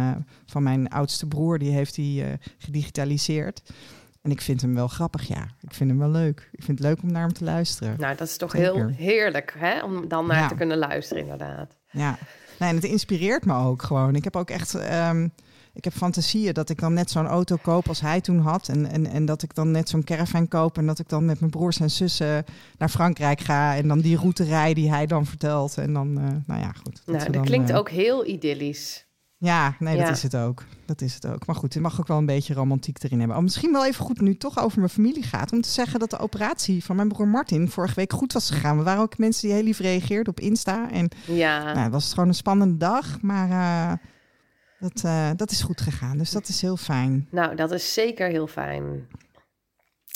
van 0.46 0.62
mijn 0.62 0.88
oudste 0.88 1.26
broer, 1.26 1.58
die 1.58 1.70
heeft 1.70 1.94
die 1.94 2.24
gedigitaliseerd. 2.58 3.62
En 4.26 4.32
ik 4.32 4.40
vind 4.40 4.60
hem 4.60 4.74
wel 4.74 4.88
grappig, 4.88 5.28
ja. 5.28 5.48
Ik 5.60 5.74
vind 5.74 5.90
hem 5.90 5.98
wel 5.98 6.10
leuk. 6.10 6.48
Ik 6.52 6.62
vind 6.62 6.78
het 6.78 6.88
leuk 6.88 7.02
om 7.02 7.12
naar 7.12 7.22
hem 7.22 7.32
te 7.32 7.44
luisteren. 7.44 7.94
Nou, 7.98 8.16
dat 8.16 8.28
is 8.28 8.36
toch 8.36 8.52
heel 8.52 8.86
heerlijk, 8.86 9.54
hè? 9.58 9.82
Om 9.82 10.08
dan 10.08 10.26
naar 10.26 10.48
te 10.48 10.54
kunnen 10.54 10.78
luisteren, 10.78 11.22
inderdaad. 11.22 11.76
Ja. 11.90 12.18
Nee, 12.58 12.68
en 12.68 12.74
het 12.74 12.84
inspireert 12.84 13.44
me 13.44 13.54
ook 13.54 13.82
gewoon. 13.82 14.14
Ik 14.14 14.24
heb 14.24 14.36
ook 14.36 14.50
echt... 14.50 14.74
Um, 14.74 15.32
ik 15.72 15.84
heb 15.84 15.92
fantasieën 15.92 16.54
dat 16.54 16.70
ik 16.70 16.80
dan 16.80 16.92
net 16.92 17.10
zo'n 17.10 17.26
auto 17.26 17.56
koop 17.62 17.88
als 17.88 18.00
hij 18.00 18.20
toen 18.20 18.38
had. 18.38 18.68
En, 18.68 18.90
en, 18.90 19.06
en 19.06 19.24
dat 19.24 19.42
ik 19.42 19.54
dan 19.54 19.70
net 19.70 19.88
zo'n 19.88 20.04
caravan 20.04 20.48
koop. 20.48 20.78
En 20.78 20.86
dat 20.86 20.98
ik 20.98 21.08
dan 21.08 21.24
met 21.24 21.40
mijn 21.40 21.50
broers 21.50 21.80
en 21.80 21.90
zussen 21.90 22.44
naar 22.78 22.88
Frankrijk 22.88 23.40
ga. 23.40 23.76
En 23.76 23.88
dan 23.88 24.00
die 24.00 24.16
route 24.16 24.44
rij 24.44 24.74
die 24.74 24.90
hij 24.90 25.06
dan 25.06 25.26
vertelt. 25.26 25.78
En 25.78 25.92
dan, 25.92 26.18
uh, 26.18 26.24
nou 26.46 26.60
ja, 26.60 26.72
goed. 26.82 27.02
Dat, 27.04 27.16
nou, 27.16 27.30
dat 27.30 27.44
klinkt 27.44 27.70
uh, 27.70 27.76
ook 27.76 27.90
heel 27.90 28.26
idyllisch. 28.26 29.05
Ja, 29.46 29.76
nee, 29.78 29.96
dat 29.96 30.08
is 30.08 30.22
het 30.22 30.36
ook. 30.36 30.64
Dat 30.86 31.00
is 31.00 31.14
het 31.14 31.26
ook. 31.26 31.46
Maar 31.46 31.56
goed, 31.56 31.74
je 31.74 31.80
mag 31.80 32.00
ook 32.00 32.06
wel 32.06 32.18
een 32.18 32.26
beetje 32.26 32.54
romantiek 32.54 33.02
erin 33.02 33.18
hebben. 33.18 33.36
Oh, 33.36 33.42
misschien 33.42 33.72
wel 33.72 33.86
even 33.86 34.04
goed, 34.04 34.20
nu 34.20 34.36
toch 34.36 34.58
over 34.58 34.78
mijn 34.78 34.90
familie 34.90 35.22
gaat, 35.22 35.52
om 35.52 35.60
te 35.60 35.68
zeggen 35.68 36.00
dat 36.00 36.10
de 36.10 36.18
operatie 36.18 36.84
van 36.84 36.96
mijn 36.96 37.08
broer 37.08 37.28
Martin 37.28 37.68
vorige 37.68 37.94
week 37.94 38.12
goed 38.12 38.32
was 38.32 38.50
gegaan. 38.50 38.78
We 38.78 38.84
waren 38.84 39.02
ook 39.02 39.18
mensen 39.18 39.46
die 39.46 39.56
heel 39.56 39.66
lief 39.66 39.78
reageerden 39.78 40.32
op 40.32 40.40
Insta. 40.40 40.90
En 40.90 41.08
ja. 41.26 41.62
nou, 41.64 41.78
het 41.78 41.92
was 41.92 42.12
gewoon 42.12 42.28
een 42.28 42.34
spannende 42.34 42.76
dag, 42.76 43.20
maar 43.20 43.48
uh, 43.48 43.92
dat, 44.78 45.02
uh, 45.04 45.30
dat 45.36 45.50
is 45.50 45.62
goed 45.62 45.80
gegaan. 45.80 46.18
Dus 46.18 46.30
dat 46.30 46.48
is 46.48 46.60
heel 46.60 46.76
fijn. 46.76 47.28
Nou, 47.30 47.54
dat 47.54 47.72
is 47.72 47.92
zeker 47.92 48.28
heel 48.28 48.46
fijn. 48.46 49.08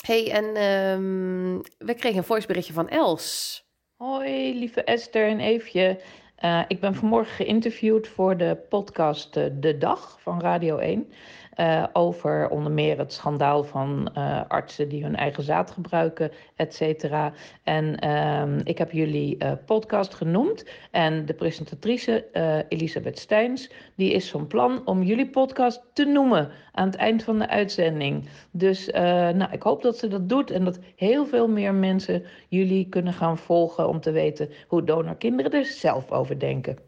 hey, 0.06 0.30
en 0.32 0.44
um, 0.44 1.60
we 1.78 1.94
kregen 1.94 2.18
een 2.18 2.24
voiceberichtje 2.24 2.72
van 2.72 2.88
Els. 2.88 3.58
Hoi, 3.96 4.58
lieve 4.58 4.84
Esther 4.84 5.28
en 5.28 5.40
Eefje. 5.40 6.00
Uh, 6.44 6.60
ik 6.68 6.80
ben 6.80 6.94
vanmorgen 6.94 7.34
geïnterviewd 7.34 8.08
voor 8.08 8.36
de 8.36 8.56
podcast 8.68 9.36
uh, 9.36 9.44
De 9.52 9.78
Dag 9.78 10.18
van 10.20 10.40
Radio 10.40 10.78
1. 10.78 11.12
Uh, 11.60 11.84
over 11.92 12.48
onder 12.48 12.72
meer 12.72 12.98
het 12.98 13.12
schandaal 13.12 13.64
van 13.64 14.10
uh, 14.16 14.40
artsen 14.48 14.88
die 14.88 15.02
hun 15.02 15.16
eigen 15.16 15.42
zaad 15.42 15.70
gebruiken, 15.70 16.30
et 16.56 16.74
cetera. 16.74 17.32
En 17.62 18.04
uh, 18.04 18.58
ik 18.64 18.78
heb 18.78 18.92
jullie 18.92 19.38
podcast 19.66 20.14
genoemd. 20.14 20.64
En 20.90 21.26
de 21.26 21.34
presentatrice 21.34 22.24
Elisabeth 22.68 23.18
Steins, 23.18 23.70
die 23.94 24.12
is 24.12 24.30
van 24.30 24.46
plan 24.46 24.86
om 24.86 25.02
jullie 25.02 25.30
podcast 25.30 25.82
te 25.92 26.04
noemen 26.04 26.50
aan 26.72 26.86
het 26.86 26.96
eind 26.96 27.22
van 27.22 27.38
de 27.38 27.48
uitzending. 27.48 28.28
Dus 28.50 28.86
nou, 28.90 29.52
ik 29.52 29.62
hoop 29.62 29.82
dat 29.82 29.98
ze 29.98 30.08
dat 30.08 30.28
doet 30.28 30.50
en 30.50 30.64
dat 30.64 30.78
heel 30.96 31.26
veel 31.26 31.48
meer 31.48 31.74
mensen 31.74 32.22
jullie 32.48 32.88
kunnen 32.88 33.12
gaan 33.12 33.38
volgen 33.38 33.88
om 33.88 34.00
te 34.00 34.10
weten 34.10 34.48
hoe 34.66 34.84
donorkinderen 34.84 35.52
er 35.52 35.64
zelf 35.64 36.10
over 36.10 36.38
denken. 36.38 36.78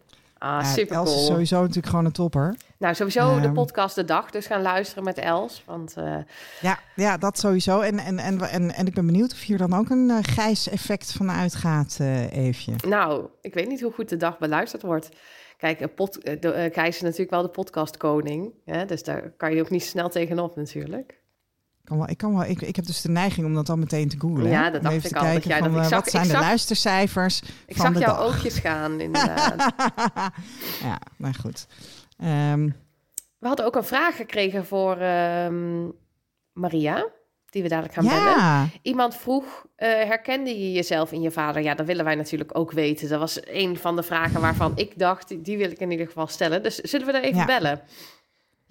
Ah, 0.43 0.65
super 0.65 0.97
cool. 0.97 1.07
Els 1.07 1.21
is 1.21 1.27
sowieso 1.27 1.61
natuurlijk 1.61 1.87
gewoon 1.87 2.05
een 2.05 2.13
topper. 2.13 2.57
Nou, 2.79 2.95
sowieso 2.95 3.41
de 3.41 3.47
ehm, 3.47 3.53
podcast 3.53 3.95
de 3.95 4.05
dag. 4.05 4.31
Dus 4.31 4.47
gaan 4.47 4.63
luisteren 4.63 5.05
met 5.05 5.19
Els. 5.19 5.63
Want, 5.67 5.95
uh... 5.99 6.17
ja, 6.61 6.79
ja, 6.95 7.17
dat 7.17 7.39
sowieso. 7.39 7.81
En, 7.81 7.99
en, 7.99 8.19
en, 8.19 8.41
en, 8.41 8.75
en 8.75 8.87
ik 8.87 8.95
ben 8.95 9.07
benieuwd 9.07 9.33
of 9.33 9.41
hier 9.41 9.59
dan 9.59 9.75
ook 9.75 9.91
een 9.91 10.09
uh, 10.09 10.19
grijs 10.23 10.69
effect 10.69 11.13
van 11.13 11.31
uitgaat, 11.31 11.99
uh, 12.01 12.33
Eefje. 12.33 12.73
Nou, 12.87 13.27
ik 13.41 13.55
weet 13.55 13.69
niet 13.69 13.81
hoe 13.81 13.93
goed 13.93 14.09
de 14.09 14.17
dag 14.17 14.39
beluisterd 14.39 14.83
wordt. 14.83 15.09
Kijk, 15.57 15.81
een 15.81 15.95
pot, 15.95 16.25
de, 16.25 16.71
Gijs 16.73 16.95
is 16.95 17.01
natuurlijk 17.01 17.31
wel 17.31 17.43
de 17.43 17.49
podcastkoning. 17.49 18.53
Hè? 18.65 18.85
Dus 18.85 19.03
daar 19.03 19.31
kan 19.37 19.55
je 19.55 19.61
ook 19.61 19.71
niet 19.71 19.85
snel 19.85 20.09
tegenop 20.09 20.57
natuurlijk. 20.57 21.21
Ik, 21.83 21.89
kan 21.89 21.99
wel, 21.99 22.09
ik, 22.09 22.17
kan 22.17 22.33
wel, 22.33 22.45
ik, 22.45 22.63
ik 22.63 22.77
heb 22.77 22.87
dus 22.87 23.01
de 23.01 23.09
neiging 23.09 23.47
om 23.47 23.55
dat 23.55 23.67
dan 23.67 23.79
meteen 23.79 24.09
te 24.09 24.19
googlen. 24.19 24.51
Ja, 24.51 24.71
dat 24.71 24.83
dacht 24.83 25.05
ik 25.05 25.17
al. 25.17 25.33
Dat 25.33 25.45
jij 25.45 25.59
van, 25.59 25.73
dat, 25.73 25.83
ik 25.83 25.89
zag, 25.89 26.01
wat 26.01 26.11
zijn 26.11 26.29
de 26.29 26.33
luistercijfers 26.33 27.43
Ik 27.67 27.77
zag 27.77 27.99
jouw 27.99 28.17
oogjes 28.17 28.59
gaan, 28.59 29.01
inderdaad. 29.07 29.73
ja, 30.83 30.99
maar 31.17 31.35
goed. 31.35 31.67
Um, 32.25 32.75
we 33.39 33.47
hadden 33.47 33.67
ook 33.67 33.77
een 33.77 33.85
vraag 33.85 34.17
gekregen 34.17 34.67
voor 34.67 35.01
um, 35.03 35.93
Maria, 36.53 37.09
die 37.51 37.63
we 37.63 37.69
dadelijk 37.69 37.95
gaan 37.95 38.05
ja. 38.05 38.11
bellen. 38.11 38.73
Iemand 38.83 39.17
vroeg, 39.17 39.45
uh, 39.45 39.89
herkende 39.89 40.51
je 40.51 40.73
jezelf 40.73 41.13
in 41.13 41.21
je 41.21 41.31
vader? 41.31 41.63
Ja, 41.63 41.75
dat 41.75 41.87
willen 41.87 42.05
wij 42.05 42.15
natuurlijk 42.15 42.59
ook 42.59 42.73
weten. 42.73 43.09
Dat 43.09 43.19
was 43.19 43.41
een 43.45 43.77
van 43.77 43.97
de 43.97 44.03
vragen 44.03 44.41
waarvan 44.41 44.73
ik 44.75 44.99
dacht, 44.99 45.45
die 45.45 45.57
wil 45.57 45.71
ik 45.71 45.79
in 45.79 45.91
ieder 45.91 46.07
geval 46.07 46.27
stellen. 46.27 46.63
Dus 46.63 46.77
zullen 46.77 47.07
we 47.07 47.13
daar 47.13 47.23
even 47.23 47.39
ja. 47.39 47.45
bellen? 47.45 47.81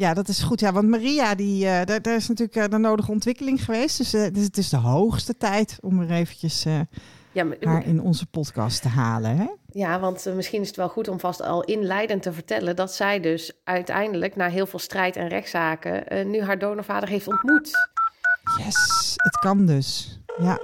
Ja, 0.01 0.13
dat 0.13 0.27
is 0.27 0.43
goed. 0.43 0.59
Ja, 0.59 0.71
want 0.71 0.87
Maria, 0.87 1.35
die, 1.35 1.65
uh, 1.65 1.81
daar, 1.83 2.01
daar, 2.01 2.15
is 2.15 2.27
natuurlijk 2.27 2.57
uh, 2.57 2.65
de 2.67 2.77
nodige 2.77 3.11
ontwikkeling 3.11 3.65
geweest. 3.65 3.97
Dus, 3.97 4.13
uh, 4.13 4.27
dus 4.33 4.43
het 4.43 4.57
is 4.57 4.69
de 4.69 4.77
hoogste 4.77 5.37
tijd 5.37 5.77
om 5.81 6.01
er 6.01 6.11
eventjes 6.11 6.63
ja, 7.31 7.43
maar, 7.43 7.57
haar 7.59 7.85
in 7.85 8.01
onze 8.01 8.25
podcast 8.25 8.81
te 8.81 8.87
halen. 8.87 9.37
Hè? 9.37 9.47
Ja, 9.71 9.99
want 9.99 10.25
misschien 10.35 10.61
is 10.61 10.67
het 10.67 10.75
wel 10.75 10.89
goed 10.89 11.07
om 11.07 11.19
vast 11.19 11.41
al 11.41 11.63
inleidend 11.63 12.21
te 12.21 12.33
vertellen 12.33 12.75
dat 12.75 12.93
zij 12.93 13.19
dus 13.19 13.51
uiteindelijk 13.63 14.35
na 14.35 14.49
heel 14.49 14.65
veel 14.65 14.79
strijd 14.79 15.15
en 15.15 15.27
rechtszaken 15.27 16.29
nu 16.29 16.41
haar 16.41 16.59
donorvader 16.59 17.09
heeft 17.09 17.27
ontmoet. 17.27 17.71
Yes, 18.57 19.13
het 19.15 19.37
kan 19.39 19.65
dus. 19.65 20.19
Ja. 20.37 20.59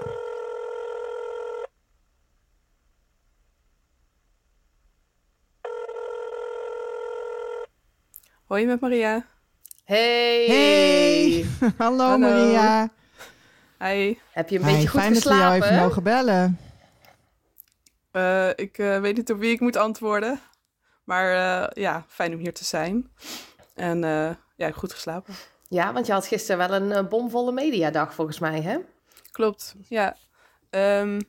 Hoi 8.48 8.66
met 8.66 8.80
Maria. 8.80 9.26
Hey. 9.84 10.46
Hey. 10.46 11.46
Hallo, 11.78 12.04
Hallo, 12.04 12.18
Maria. 12.18 12.90
Hi. 13.80 14.18
Heb 14.32 14.50
je 14.50 14.60
een 14.60 14.66
beetje 14.66 14.88
goed 14.88 15.00
fijn 15.00 15.14
geslapen? 15.14 15.40
Fijn 15.40 15.60
dat 15.60 15.70
we 15.70 15.76
jou 15.76 15.76
even 15.76 15.88
mogen 15.88 16.04
bellen. 16.04 16.60
Uh, 18.12 18.50
ik 18.50 18.78
uh, 18.78 19.00
weet 19.00 19.16
niet 19.16 19.32
op 19.32 19.40
wie 19.40 19.52
ik 19.52 19.60
moet 19.60 19.76
antwoorden. 19.76 20.40
Maar 21.04 21.32
uh, 21.32 21.84
ja, 21.84 22.06
fijn 22.08 22.34
om 22.34 22.40
hier 22.40 22.54
te 22.54 22.66
zijn. 22.66 23.12
En 23.76 24.00
ja, 24.56 24.72
goed 24.72 24.94
geslapen. 24.94 25.34
Ja, 25.70 25.94
want 25.94 26.06
je 26.06 26.14
had 26.14 26.28
gisteren 26.28 26.70
wel 26.70 26.82
een 26.82 27.08
bomvolle 27.08 27.52
mediadag 27.52 28.14
volgens 28.14 28.40
mij, 28.40 28.62
hè? 28.62 28.78
Klopt, 29.32 29.76
ja. 29.88 30.16
Um, 30.70 31.20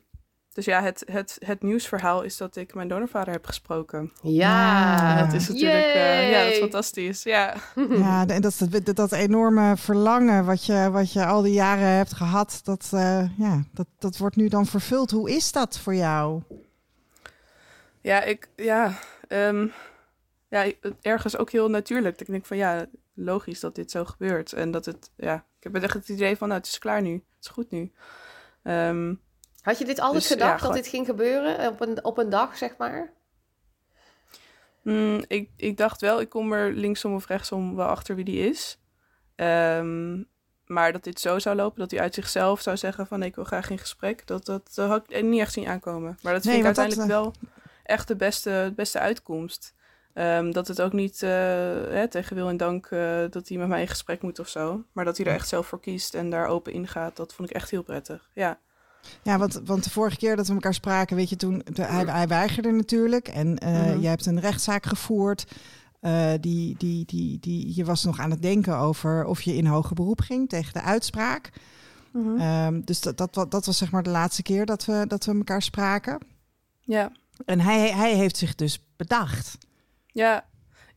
dus 0.59 0.67
ja, 0.67 0.83
het, 0.83 1.03
het, 1.07 1.37
het 1.45 1.63
nieuwsverhaal 1.63 2.23
is 2.23 2.37
dat 2.37 2.57
ik 2.57 2.75
mijn 2.75 2.89
donorvader 2.89 3.33
heb 3.33 3.47
gesproken. 3.47 4.13
Ja, 4.23 5.23
dat 5.25 5.33
is 5.33 5.49
natuurlijk 5.49 5.95
uh, 5.95 6.31
ja, 6.31 6.43
dat 6.43 6.53
is 6.53 6.59
fantastisch. 6.59 7.23
Ja, 7.23 7.55
ja 7.91 8.27
en 8.27 8.43
dat, 8.43 8.67
dat, 8.85 8.97
dat 8.97 9.13
enorme 9.13 9.77
verlangen 9.77 10.45
wat 10.45 10.65
je, 10.65 10.89
wat 10.91 11.13
je 11.13 11.27
al 11.27 11.43
die 11.43 11.53
jaren 11.53 11.87
hebt 11.87 12.15
gehad, 12.15 12.61
dat, 12.65 12.91
uh, 12.95 13.39
ja, 13.39 13.65
dat, 13.73 13.87
dat 13.99 14.17
wordt 14.17 14.37
nu 14.37 14.49
dan 14.49 14.67
vervuld. 14.67 15.11
Hoe 15.11 15.31
is 15.31 15.53
dat 15.53 15.79
voor 15.79 15.95
jou? 15.95 16.43
Ja, 18.01 18.23
ik, 18.23 18.49
ja, 18.57 18.99
um, 19.29 19.73
ja, 20.49 20.67
ergens 21.01 21.37
ook 21.37 21.51
heel 21.51 21.71
natuurlijk. 21.71 22.21
Ik 22.21 22.27
denk 22.27 22.47
van 22.47 22.57
ja, 22.57 22.87
logisch 23.15 23.61
dat 23.61 23.75
dit 23.75 23.91
zo 23.91 24.05
gebeurt. 24.05 24.53
En 24.53 24.71
dat 24.71 24.85
het, 24.85 25.11
ja, 25.17 25.35
ik 25.35 25.73
heb 25.73 25.75
echt 25.83 25.95
het 25.95 26.09
idee 26.09 26.37
van 26.37 26.49
nou, 26.49 26.61
het 26.61 26.69
is 26.69 26.79
klaar 26.79 27.03
nu. 27.03 27.13
Het 27.13 27.45
is 27.45 27.49
goed 27.49 27.71
nu. 27.71 27.93
Um, 28.63 29.21
had 29.69 29.79
je 29.79 29.85
dit 29.85 30.01
altijd 30.01 30.23
dus, 30.23 30.33
gedacht, 30.33 30.61
ja, 30.61 30.67
dat 30.67 30.77
dit 30.77 30.87
ging 30.87 31.07
gebeuren 31.07 31.69
op 31.69 31.81
een, 31.81 32.05
op 32.05 32.19
een 32.19 32.31
dag, 32.31 32.57
zeg 32.57 32.77
maar? 32.77 33.13
Mm, 34.83 35.25
ik, 35.27 35.51
ik 35.57 35.77
dacht 35.77 36.01
wel, 36.01 36.21
ik 36.21 36.29
kom 36.29 36.53
er 36.53 36.73
linksom 36.73 37.15
of 37.15 37.27
rechtsom 37.27 37.77
wel 37.77 37.87
achter 37.87 38.15
wie 38.15 38.25
die 38.25 38.49
is. 38.49 38.79
Um, 39.37 40.29
maar 40.67 40.93
dat 40.93 41.05
dit 41.05 41.21
zo 41.21 41.39
zou 41.39 41.57
lopen, 41.57 41.79
dat 41.79 41.91
hij 41.91 42.01
uit 42.01 42.15
zichzelf 42.15 42.61
zou 42.61 42.77
zeggen 42.77 43.07
van 43.07 43.23
ik 43.23 43.35
wil 43.35 43.45
graag 43.45 43.71
in 43.71 43.79
gesprek, 43.79 44.27
dat, 44.27 44.47
dat, 44.47 44.75
dat 44.75 44.89
had 44.89 45.05
ik 45.09 45.23
niet 45.23 45.41
echt 45.41 45.53
zien 45.53 45.69
aankomen. 45.69 46.19
Maar 46.23 46.33
dat 46.33 46.43
vind 46.43 46.59
ik 46.59 46.65
uiteindelijk 46.65 47.09
dat, 47.09 47.19
uh... 47.19 47.25
wel 47.25 47.35
echt 47.83 48.09
de 48.09 48.17
beste, 48.17 48.73
beste 48.77 48.99
uitkomst. 48.99 49.75
Um, 50.15 50.53
dat 50.53 50.69
het 50.69 50.83
ook 50.83 50.93
niet 50.93 51.23
uh, 51.23 51.31
hè, 51.31 52.09
tegen 52.09 52.37
wil 52.37 52.49
en 52.49 52.57
dank 52.57 52.91
uh, 52.91 53.25
dat 53.31 53.49
hij 53.49 53.59
met 53.59 53.69
mij 53.69 53.81
in 53.81 53.89
gesprek 53.89 54.23
moet 54.23 54.39
of 54.39 54.49
zo. 54.49 54.85
Maar 54.93 55.05
dat 55.05 55.17
hij 55.17 55.27
er 55.27 55.33
echt 55.33 55.49
zelf 55.49 55.67
voor 55.67 55.81
kiest 55.81 56.15
en 56.15 56.31
daar 56.31 56.47
open 56.47 56.73
in 56.73 56.89
gaat, 56.89 57.17
dat 57.17 57.35
vond 57.35 57.51
ik 57.51 57.57
echt 57.57 57.71
heel 57.71 57.83
prettig. 57.83 58.31
Ja. 58.33 58.59
Ja, 59.23 59.39
want, 59.39 59.61
want 59.65 59.85
de 59.85 59.91
vorige 59.91 60.17
keer 60.17 60.37
dat 60.37 60.47
we 60.47 60.55
elkaar 60.55 60.75
spraken, 60.75 61.17
weet 61.17 61.29
je, 61.29 61.37
toen 61.37 61.63
hij, 61.75 62.05
hij 62.05 62.29
weigerde 62.29 62.71
natuurlijk. 62.71 63.29
En 63.29 63.65
uh, 63.65 64.01
jij 64.01 64.11
hebt 64.11 64.27
een 64.27 64.41
rechtszaak 64.41 64.87
gevoerd. 64.87 65.47
Uh, 66.01 66.31
die, 66.41 66.75
die, 66.79 67.05
die, 67.05 67.39
die, 67.41 67.75
je 67.75 67.85
was 67.85 68.05
nog 68.05 68.19
aan 68.19 68.31
het 68.31 68.43
denken 68.43 68.77
over 68.77 69.25
of 69.25 69.43
je 69.43 69.57
in 69.57 69.67
hoger 69.67 69.95
beroep 69.95 70.21
ging 70.21 70.49
tegen 70.49 70.73
de 70.73 70.83
uitspraak. 70.83 71.51
Mhm. 72.13 72.41
Um, 72.41 72.85
dus 72.85 73.01
dat, 73.01 73.17
dat, 73.17 73.51
dat 73.51 73.67
was 73.67 73.79
zeg 73.79 73.91
maar 73.91 74.03
de 74.03 74.11
laatste 74.11 74.43
keer 74.43 74.67
dat 74.67 74.85
we, 74.85 75.05
dat 75.09 75.25
we 75.25 75.35
elkaar 75.35 75.63
spraken. 75.63 76.19
Ja. 76.81 77.13
En 77.45 77.61
hij, 77.61 77.93
hij 77.93 78.15
heeft 78.15 78.37
zich 78.37 78.55
dus 78.55 78.85
bedacht. 78.97 79.59
Ja. 80.07 80.45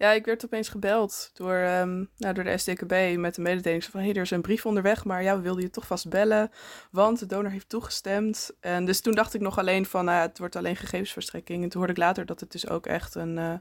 Ja, 0.01 0.11
ik 0.11 0.25
werd 0.25 0.45
opeens 0.45 0.69
gebeld 0.69 1.31
door, 1.33 1.55
um, 1.55 2.09
nou, 2.17 2.33
door 2.33 2.43
de 2.43 2.57
SDKB 2.57 3.17
met 3.17 3.35
de 3.35 3.41
mededeling 3.41 3.83
van... 3.83 3.99
hé, 3.99 4.05
hey, 4.05 4.15
er 4.15 4.21
is 4.21 4.31
een 4.31 4.41
brief 4.41 4.65
onderweg, 4.65 5.05
maar 5.05 5.23
ja, 5.23 5.35
we 5.35 5.41
wilden 5.41 5.63
je 5.63 5.69
toch 5.69 5.87
vast 5.87 6.09
bellen... 6.09 6.51
want 6.91 7.19
de 7.19 7.25
donor 7.25 7.51
heeft 7.51 7.69
toegestemd. 7.69 8.51
En 8.59 8.85
dus 8.85 9.01
toen 9.01 9.13
dacht 9.13 9.33
ik 9.33 9.41
nog 9.41 9.57
alleen 9.57 9.85
van, 9.85 10.05
nou, 10.05 10.21
het 10.21 10.37
wordt 10.37 10.55
alleen 10.55 10.75
gegevensverstrekking. 10.75 11.63
En 11.63 11.69
toen 11.69 11.79
hoorde 11.79 11.93
ik 11.93 11.99
later 11.99 12.25
dat 12.25 12.39
het 12.39 12.51
dus 12.51 12.69
ook 12.69 12.85
echt 12.85 13.15
een 13.15 13.37
uh, 13.37 13.53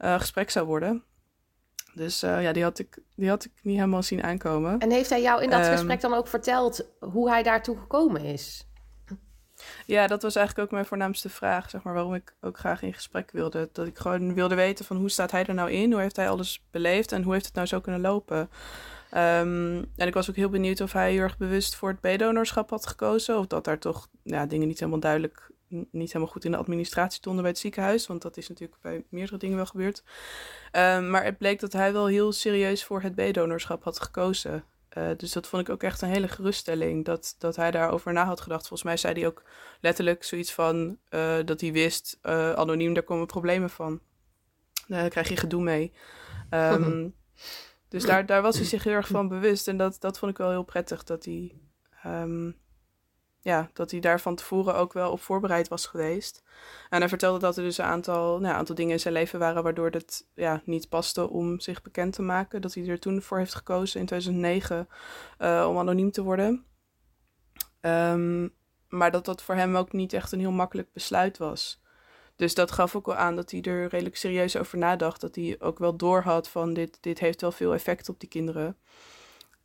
uh, 0.00 0.20
gesprek 0.20 0.50
zou 0.50 0.66
worden. 0.66 1.04
Dus 1.94 2.22
uh, 2.22 2.42
ja, 2.42 2.52
die 2.52 2.62
had, 2.62 2.78
ik, 2.78 2.98
die 3.16 3.28
had 3.28 3.44
ik 3.44 3.52
niet 3.62 3.76
helemaal 3.76 4.02
zien 4.02 4.22
aankomen. 4.22 4.78
En 4.78 4.90
heeft 4.90 5.10
hij 5.10 5.22
jou 5.22 5.42
in 5.42 5.50
dat 5.50 5.60
Ehm, 5.60 5.72
gesprek 5.72 6.00
dan 6.00 6.14
ook 6.14 6.28
verteld 6.28 6.88
hoe 7.00 7.30
hij 7.30 7.42
daartoe 7.42 7.76
gekomen 7.76 8.24
is? 8.24 8.66
Ja, 9.86 10.06
dat 10.06 10.22
was 10.22 10.36
eigenlijk 10.36 10.66
ook 10.66 10.72
mijn 10.74 10.86
voornaamste 10.86 11.28
vraag, 11.28 11.70
zeg 11.70 11.82
maar, 11.82 11.94
waarom 11.94 12.14
ik 12.14 12.34
ook 12.40 12.58
graag 12.58 12.82
in 12.82 12.94
gesprek 12.94 13.30
wilde. 13.30 13.68
Dat 13.72 13.86
ik 13.86 13.98
gewoon 13.98 14.34
wilde 14.34 14.54
weten 14.54 14.84
van 14.84 14.96
hoe 14.96 15.10
staat 15.10 15.30
hij 15.30 15.44
er 15.46 15.54
nou 15.54 15.70
in, 15.70 15.92
hoe 15.92 16.00
heeft 16.00 16.16
hij 16.16 16.28
alles 16.28 16.64
beleefd 16.70 17.12
en 17.12 17.22
hoe 17.22 17.32
heeft 17.32 17.46
het 17.46 17.54
nou 17.54 17.66
zo 17.66 17.80
kunnen 17.80 18.00
lopen. 18.00 18.50
Um, 19.16 19.92
en 19.96 20.06
ik 20.06 20.14
was 20.14 20.30
ook 20.30 20.36
heel 20.36 20.48
benieuwd 20.48 20.80
of 20.80 20.92
hij 20.92 21.12
heel 21.12 21.20
erg 21.20 21.36
bewust 21.36 21.74
voor 21.74 21.88
het 21.88 22.16
B-donorschap 22.16 22.70
had 22.70 22.86
gekozen, 22.86 23.38
of 23.38 23.46
dat 23.46 23.64
daar 23.64 23.78
toch 23.78 24.08
ja, 24.22 24.46
dingen 24.46 24.68
niet 24.68 24.78
helemaal 24.78 25.00
duidelijk, 25.00 25.50
niet 25.68 26.12
helemaal 26.12 26.32
goed 26.32 26.44
in 26.44 26.50
de 26.50 26.56
administratie 26.56 27.18
stonden 27.18 27.42
bij 27.42 27.50
het 27.50 27.60
ziekenhuis, 27.60 28.06
want 28.06 28.22
dat 28.22 28.36
is 28.36 28.48
natuurlijk 28.48 28.80
bij 28.80 29.04
meerdere 29.08 29.38
dingen 29.38 29.56
wel 29.56 29.66
gebeurd. 29.66 30.02
Um, 30.72 31.10
maar 31.10 31.24
het 31.24 31.38
bleek 31.38 31.60
dat 31.60 31.72
hij 31.72 31.92
wel 31.92 32.06
heel 32.06 32.32
serieus 32.32 32.84
voor 32.84 33.02
het 33.02 33.14
B-donorschap 33.14 33.84
had 33.84 34.00
gekozen. 34.00 34.64
Uh, 34.98 35.10
dus 35.16 35.32
dat 35.32 35.46
vond 35.46 35.62
ik 35.62 35.74
ook 35.74 35.82
echt 35.82 36.02
een 36.02 36.08
hele 36.08 36.28
geruststelling. 36.28 37.04
Dat, 37.04 37.34
dat 37.38 37.56
hij 37.56 37.70
daarover 37.70 38.12
na 38.12 38.24
had 38.24 38.40
gedacht. 38.40 38.68
Volgens 38.68 38.82
mij 38.82 38.96
zei 38.96 39.14
hij 39.14 39.26
ook 39.26 39.42
letterlijk 39.80 40.24
zoiets 40.24 40.52
van 40.52 40.98
uh, 41.10 41.36
dat 41.44 41.60
hij 41.60 41.72
wist, 41.72 42.18
uh, 42.22 42.52
anoniem, 42.52 42.94
daar 42.94 43.02
komen 43.02 43.26
problemen 43.26 43.70
van. 43.70 44.00
Daar 44.86 45.08
krijg 45.08 45.28
je 45.28 45.36
gedoe 45.36 45.62
mee. 45.62 45.92
Um, 46.50 47.14
dus 47.88 48.04
daar, 48.04 48.26
daar 48.26 48.42
was 48.42 48.56
hij 48.56 48.64
zich 48.64 48.84
heel 48.84 48.92
erg 48.92 49.06
van 49.06 49.28
bewust. 49.28 49.68
En 49.68 49.76
dat, 49.76 49.96
dat 50.00 50.18
vond 50.18 50.30
ik 50.30 50.38
wel 50.38 50.50
heel 50.50 50.62
prettig. 50.62 51.04
Dat 51.04 51.24
hij, 51.24 51.54
um, 52.06 52.56
ja, 53.44 53.70
dat 53.72 53.90
hij 53.90 54.00
daar 54.00 54.20
van 54.20 54.34
tevoren 54.34 54.74
ook 54.74 54.92
wel 54.92 55.10
op 55.10 55.20
voorbereid 55.20 55.68
was 55.68 55.86
geweest. 55.86 56.42
En 56.90 56.98
hij 56.98 57.08
vertelde 57.08 57.38
dat 57.38 57.56
er 57.56 57.62
dus 57.62 57.78
een 57.78 57.84
aantal, 57.84 58.38
nou, 58.38 58.54
aantal 58.54 58.74
dingen 58.74 58.92
in 58.92 59.00
zijn 59.00 59.14
leven 59.14 59.38
waren 59.38 59.62
waardoor 59.62 59.90
het 59.90 60.26
ja, 60.34 60.62
niet 60.64 60.88
paste 60.88 61.30
om 61.30 61.60
zich 61.60 61.82
bekend 61.82 62.12
te 62.12 62.22
maken. 62.22 62.60
Dat 62.60 62.74
hij 62.74 62.86
er 62.86 62.98
toen 62.98 63.22
voor 63.22 63.38
heeft 63.38 63.54
gekozen 63.54 64.00
in 64.00 64.06
2009 64.06 64.88
uh, 65.38 65.66
om 65.68 65.78
anoniem 65.78 66.10
te 66.10 66.22
worden. 66.22 66.64
Um, 67.80 68.54
maar 68.88 69.10
dat 69.10 69.24
dat 69.24 69.42
voor 69.42 69.54
hem 69.54 69.76
ook 69.76 69.92
niet 69.92 70.12
echt 70.12 70.32
een 70.32 70.40
heel 70.40 70.50
makkelijk 70.50 70.92
besluit 70.92 71.38
was. 71.38 71.82
Dus 72.36 72.54
dat 72.54 72.70
gaf 72.70 72.96
ook 72.96 73.06
wel 73.06 73.16
aan 73.16 73.36
dat 73.36 73.50
hij 73.50 73.62
er 73.62 73.88
redelijk 73.88 74.16
serieus 74.16 74.56
over 74.56 74.78
nadacht. 74.78 75.20
Dat 75.20 75.34
hij 75.34 75.56
ook 75.58 75.78
wel 75.78 75.96
doorhad 75.96 76.48
van 76.48 76.74
dit, 76.74 76.98
dit 77.00 77.18
heeft 77.18 77.40
wel 77.40 77.52
veel 77.52 77.74
effect 77.74 78.08
op 78.08 78.20
die 78.20 78.28
kinderen. 78.28 78.76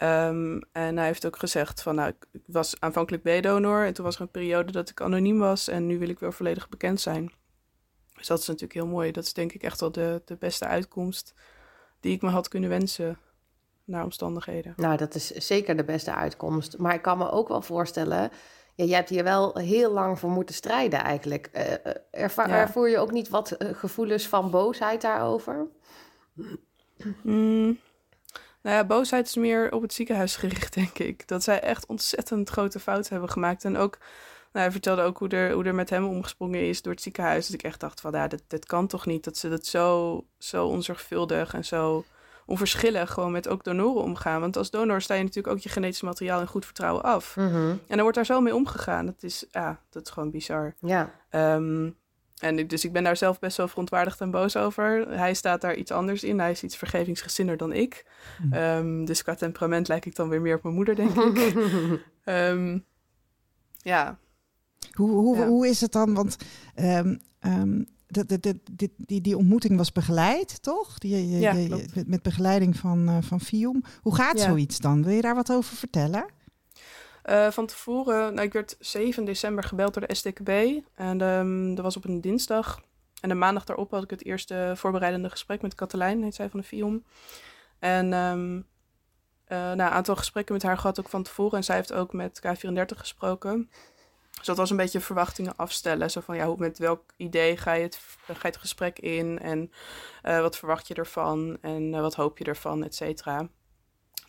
Um, 0.03 0.61
en 0.71 0.97
hij 0.97 1.05
heeft 1.05 1.25
ook 1.25 1.37
gezegd 1.39 1.81
van, 1.81 1.95
nou, 1.95 2.09
ik 2.09 2.41
was 2.45 2.79
aanvankelijk 2.79 3.23
B-donor 3.23 3.85
en 3.85 3.93
toen 3.93 4.05
was 4.05 4.15
er 4.15 4.21
een 4.21 4.31
periode 4.31 4.71
dat 4.71 4.89
ik 4.89 5.01
anoniem 5.01 5.39
was 5.39 5.67
en 5.67 5.85
nu 5.85 5.99
wil 5.99 6.09
ik 6.09 6.19
weer 6.19 6.33
volledig 6.33 6.69
bekend 6.69 7.01
zijn. 7.01 7.31
Dus 8.13 8.27
dat 8.27 8.39
is 8.39 8.45
natuurlijk 8.47 8.73
heel 8.73 8.87
mooi. 8.87 9.11
Dat 9.11 9.23
is 9.23 9.33
denk 9.33 9.51
ik 9.53 9.63
echt 9.63 9.79
wel 9.79 9.91
de, 9.91 10.21
de 10.25 10.35
beste 10.35 10.65
uitkomst 10.65 11.33
die 11.99 12.13
ik 12.15 12.21
me 12.21 12.29
had 12.29 12.47
kunnen 12.47 12.69
wensen 12.69 13.17
naar 13.83 14.03
omstandigheden. 14.03 14.73
Nou, 14.77 14.97
dat 14.97 15.15
is 15.15 15.27
zeker 15.27 15.77
de 15.77 15.83
beste 15.83 16.15
uitkomst. 16.15 16.77
Maar 16.77 16.93
ik 16.93 17.01
kan 17.01 17.17
me 17.17 17.31
ook 17.31 17.47
wel 17.47 17.61
voorstellen, 17.61 18.31
ja, 18.75 18.85
jij 18.85 18.95
hebt 18.95 19.09
hier 19.09 19.23
wel 19.23 19.57
heel 19.57 19.91
lang 19.91 20.19
voor 20.19 20.29
moeten 20.29 20.55
strijden 20.55 20.99
eigenlijk. 20.99 21.49
Uh, 21.53 21.91
erva- 22.11 22.47
Ja. 22.47 22.59
Ervoer 22.59 22.89
je 22.89 22.97
ook 22.97 23.11
niet 23.11 23.29
wat 23.29 23.55
uh, 23.61 23.69
gevoelens 23.73 24.27
van 24.27 24.51
boosheid 24.51 25.01
daarover? 25.01 25.67
Mm, 27.23 27.79
nou 28.61 28.75
ja, 28.75 28.85
boosheid 28.85 29.27
is 29.27 29.35
meer 29.35 29.71
op 29.71 29.81
het 29.81 29.93
ziekenhuis 29.93 30.35
gericht, 30.35 30.73
denk 30.81 30.99
ik. 30.99 31.27
Dat 31.27 31.43
zij 31.43 31.59
echt 31.61 31.85
ontzettend 31.85 32.49
grote 32.49 32.79
fouten 32.79 33.11
hebben 33.11 33.29
gemaakt. 33.29 33.65
En 33.65 33.77
ook, 33.77 33.97
nou, 34.51 34.65
hij 34.65 34.71
vertelde 34.71 35.01
ook 35.01 35.17
hoe 35.17 35.29
er, 35.29 35.51
hoe 35.51 35.63
er 35.63 35.75
met 35.75 35.89
hem 35.89 36.05
omgesprongen 36.05 36.67
is 36.67 36.81
door 36.81 36.93
het 36.93 37.01
ziekenhuis. 37.01 37.45
Dat 37.45 37.59
ik 37.59 37.63
echt 37.63 37.79
dacht 37.79 38.01
van, 38.01 38.11
ja, 38.11 38.27
dit, 38.27 38.43
dit 38.47 38.65
kan 38.65 38.87
toch 38.87 39.05
niet. 39.05 39.23
Dat 39.23 39.37
ze 39.37 39.49
dat 39.49 39.65
zo, 39.65 40.23
zo 40.37 40.67
onzorgvuldig 40.67 41.53
en 41.53 41.65
zo 41.65 42.05
onverschillig 42.45 43.13
gewoon 43.13 43.31
met 43.31 43.47
ook 43.47 43.63
donoren 43.63 44.03
omgaan. 44.03 44.41
Want 44.41 44.57
als 44.57 44.69
donor 44.69 45.01
sta 45.01 45.13
je 45.13 45.23
natuurlijk 45.23 45.55
ook 45.55 45.61
je 45.61 45.69
genetisch 45.69 46.01
materiaal 46.01 46.39
in 46.39 46.47
goed 46.47 46.65
vertrouwen 46.65 47.03
af. 47.03 47.35
Mm 47.35 47.47
-hmm. 47.47 47.79
En 47.87 47.95
er 47.95 48.01
wordt 48.01 48.15
daar 48.15 48.25
zo 48.25 48.41
mee 48.41 48.55
omgegaan. 48.55 49.05
Dat 49.05 49.23
is, 49.23 49.45
ja, 49.51 49.81
dat 49.89 50.05
is 50.05 50.11
gewoon 50.11 50.31
bizar. 50.31 50.75
Ja. 50.79 51.13
Um, 51.31 51.97
en 52.39 52.67
dus 52.67 52.85
ik 52.85 52.91
ben 52.93 53.03
daar 53.03 53.17
zelf 53.17 53.39
best 53.39 53.57
wel 53.57 53.67
verontwaardigd 53.67 54.21
en 54.21 54.31
boos 54.31 54.55
over. 54.57 55.07
Hij 55.09 55.33
staat 55.33 55.61
daar 55.61 55.75
iets 55.75 55.91
anders 55.91 56.23
in. 56.23 56.39
Hij 56.39 56.51
is 56.51 56.63
iets 56.63 56.77
vergevingsgezinner 56.77 57.57
dan 57.57 57.73
ik. 57.73 58.05
Hm. 58.49 58.53
Um, 58.53 59.05
dus 59.05 59.23
qua 59.23 59.35
temperament 59.35 59.87
lijk 59.87 60.05
ik 60.05 60.15
dan 60.15 60.29
weer 60.29 60.41
meer 60.41 60.55
op 60.55 60.63
mijn 60.63 60.75
moeder, 60.75 60.95
denk 60.95 61.15
ik. 61.15 61.55
um, 62.25 62.85
ja. 63.93 64.17
Hoe, 64.93 65.09
hoe, 65.09 65.37
Ja. 65.37 65.47
hoe 65.47 65.67
is 65.67 65.81
het 65.81 65.91
dan? 65.91 66.13
Want 66.13 66.37
um, 66.75 67.19
de, 68.07 68.59
die, 68.75 68.93
die, 68.97 69.21
die 69.21 69.37
ontmoeting 69.37 69.77
was 69.77 69.91
begeleid, 69.91 70.61
toch? 70.63 70.97
Die, 70.97 71.29
je, 71.29 71.39
Ja, 71.39 71.51
je, 71.53 71.67
klopt. 71.67 72.07
met, 72.07 72.21
begeleiding 72.21 72.77
van, 72.77 73.09
uh, 73.09 73.17
van 73.21 73.41
FIOM. 73.41 73.83
Hoe 74.01 74.15
gaat 74.15 74.37
Ja. 74.39 74.45
zoiets 74.45 74.79
dan? 74.79 75.03
Wil 75.03 75.13
je 75.13 75.21
daar 75.21 75.35
wat 75.35 75.51
over 75.51 75.75
vertellen? 75.75 76.25
Uh, 77.29 77.51
van 77.51 77.65
tevoren, 77.65 78.33
nou, 78.33 78.47
ik 78.47 78.53
werd 78.53 78.75
7 78.79 79.25
december 79.25 79.63
gebeld 79.63 79.93
door 79.93 80.07
de 80.07 80.15
SDKB. 80.15 80.49
En 80.95 81.21
um, 81.21 81.75
dat 81.75 81.83
was 81.83 81.97
op 81.97 82.05
een 82.05 82.21
dinsdag. 82.21 82.81
En 83.21 83.29
de 83.29 83.35
maandag 83.35 83.65
daarop 83.65 83.91
had 83.91 84.03
ik 84.03 84.09
het 84.09 84.25
eerste 84.25 84.73
voorbereidende 84.75 85.29
gesprek 85.29 85.61
met 85.61 85.75
Katelijn, 85.75 86.23
heet 86.23 86.35
zij 86.35 86.49
van 86.49 86.59
de 86.59 86.65
FIOM. 86.65 87.03
En 87.79 88.13
um, 88.13 88.55
uh, 88.55 89.57
nou, 89.57 89.71
een 89.71 89.81
aantal 89.81 90.15
gesprekken 90.15 90.53
met 90.53 90.63
haar 90.63 90.77
gehad 90.77 90.99
ook 90.99 91.09
van 91.09 91.23
tevoren. 91.23 91.57
En 91.57 91.63
zij 91.63 91.75
heeft 91.75 91.93
ook 91.93 92.13
met 92.13 92.41
K34 92.45 92.85
gesproken. 92.85 93.69
Dus 94.37 94.45
dat 94.45 94.57
was 94.57 94.69
een 94.69 94.77
beetje 94.77 94.99
verwachtingen 94.99 95.55
afstellen. 95.55 96.11
Zo 96.11 96.21
van, 96.21 96.35
ja, 96.35 96.45
hoe, 96.45 96.57
met 96.57 96.77
welk 96.77 97.03
idee 97.15 97.57
ga 97.57 97.73
je 97.73 97.83
het, 97.83 97.99
ga 98.25 98.33
je 98.33 98.47
het 98.47 98.57
gesprek 98.57 98.99
in? 98.99 99.39
En 99.39 99.71
wat 100.21 100.57
verwacht 100.57 100.87
je 100.87 100.93
ervan? 100.93 101.57
En 101.61 101.91
wat 101.91 102.15
hoop 102.15 102.37
je 102.37 102.43
ervan, 102.43 102.83
et 102.83 102.95
cetera. 102.95 103.49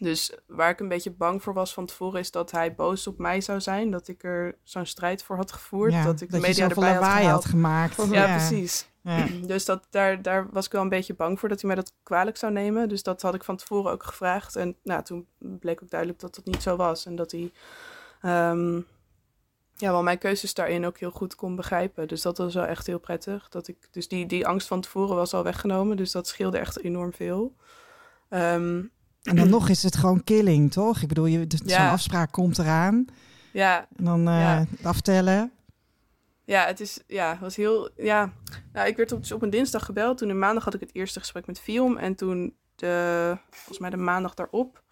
Dus 0.01 0.33
waar 0.47 0.71
ik 0.71 0.81
een 0.81 0.89
beetje 0.89 1.11
bang 1.11 1.43
voor 1.43 1.53
was 1.55 1.75
van 1.75 1.87
tevoren... 1.87 2.21
is 2.21 2.31
dat 2.31 2.51
hij 2.51 2.75
boos 2.75 3.07
op 3.07 3.19
mij 3.19 3.41
zou 3.41 3.61
zijn. 3.61 3.91
Dat 3.91 4.09
ik 4.09 4.23
er 4.25 4.59
zo'n 4.63 4.87
strijd 4.87 5.23
voor 5.23 5.37
had 5.37 5.53
gevoerd. 5.53 5.93
Ja, 5.93 6.05
dat 6.05 6.21
ik 6.21 6.31
de 6.31 6.39
dat 6.39 6.47
media 6.47 6.69
erbij 6.69 6.93
had 6.93 7.25
had 7.25 7.45
gemaakt. 7.45 8.07
Ja, 8.11 8.37
precies. 8.37 8.89
Ja. 9.01 9.27
Dus 9.47 9.65
dat, 9.65 9.87
daar, 9.91 10.23
daar 10.23 10.49
was 10.51 10.67
ik 10.67 10.73
wel 10.73 10.83
een 10.83 10.89
beetje 10.89 11.15
bang 11.15 11.41
voor 11.41 11.49
dat 11.49 11.61
hij 11.61 11.67
mij 11.67 11.83
dat 11.83 11.93
kwalijk 12.03 12.37
zou 12.37 12.53
nemen. 12.53 12.89
Dus 12.89 13.03
dat 13.03 13.23
had 13.23 13.35
ik 13.35 13.45
van 13.45 13.57
tevoren 13.57 13.93
ook 13.93 14.03
gevraagd. 14.03 14.57
En 14.57 14.77
nou, 14.83 15.03
toen 15.03 15.27
bleek 15.39 15.83
ook 15.83 15.91
duidelijk 15.91 16.21
dat 16.21 16.35
dat 16.35 16.45
niet 16.45 16.63
zo 16.63 16.77
was. 16.77 17.07
En 17.07 17.17
dat 17.17 17.33
hij 17.33 17.53
um, 18.51 18.87
ja, 19.77 19.91
wel 19.91 20.03
mijn 20.03 20.19
keuzes 20.19 20.55
daarin 20.55 20.87
ook 20.87 20.99
heel 20.99 21.11
goed 21.11 21.35
kon 21.35 21.57
begrijpen. 21.57 22.09
Dus 22.09 22.23
dat 22.23 22.39
was 22.39 22.55
wel 22.55 22.67
echt 22.67 22.87
heel 22.87 23.01
prettig. 23.01 23.49
Dat 23.49 23.69
ik, 23.69 23.89
dus 23.91 24.09
die, 24.09 24.27
die 24.27 24.47
angst 24.47 24.69
van 24.69 24.81
tevoren 24.81 25.17
was 25.17 25.35
al 25.35 25.45
weggenomen. 25.45 25.97
Dus 25.97 26.13
dat 26.13 26.29
scheelde 26.29 26.59
echt 26.59 26.81
enorm 26.81 27.13
veel. 27.13 27.55
Um, 28.31 28.91
en 29.23 29.37
dan 29.37 29.49
nog 29.57 29.69
is 29.69 29.83
het 29.83 29.97
gewoon 29.97 30.25
killing, 30.25 30.73
toch? 30.73 31.03
Ik 31.03 31.09
bedoel, 31.09 31.27
je, 31.27 31.47
zo'n 31.65 31.79
afspraak 31.89 32.33
komt 32.33 32.59
eraan. 32.59 33.05
ja, 33.53 33.87
En 33.97 34.05
dan 34.05 34.21
uh, 34.29 34.41
Ja. 34.41 34.67
aftellen. 34.83 35.53
Ja, 36.45 36.67
het 36.67 36.81
is, 36.81 37.01
ja, 37.07 37.39
was 37.41 37.57
heel, 37.57 37.91
ja. 37.97 38.33
Nou, 38.73 38.89
ik 38.89 38.97
werd 38.97 39.13
op, 39.13 39.21
dus 39.21 39.33
op 39.33 39.43
een 39.43 39.51
dinsdag 39.51 39.85
gebeld. 39.85 40.19
Toen 40.19 40.29
een 40.29 40.39
maandag 40.39 40.65
had 40.65 40.75
ik 40.75 40.81
het 40.81 40.95
eerste 40.95 41.19
gesprek 41.21 41.47
met 41.47 41.61
Film. 41.61 41.97
En 41.97 42.15
toen, 42.15 42.55
de, 42.75 43.37
volgens 43.51 43.79
mij 43.79 43.91
de 43.91 43.97
maandag 43.97 44.35
daarop, 44.35 44.83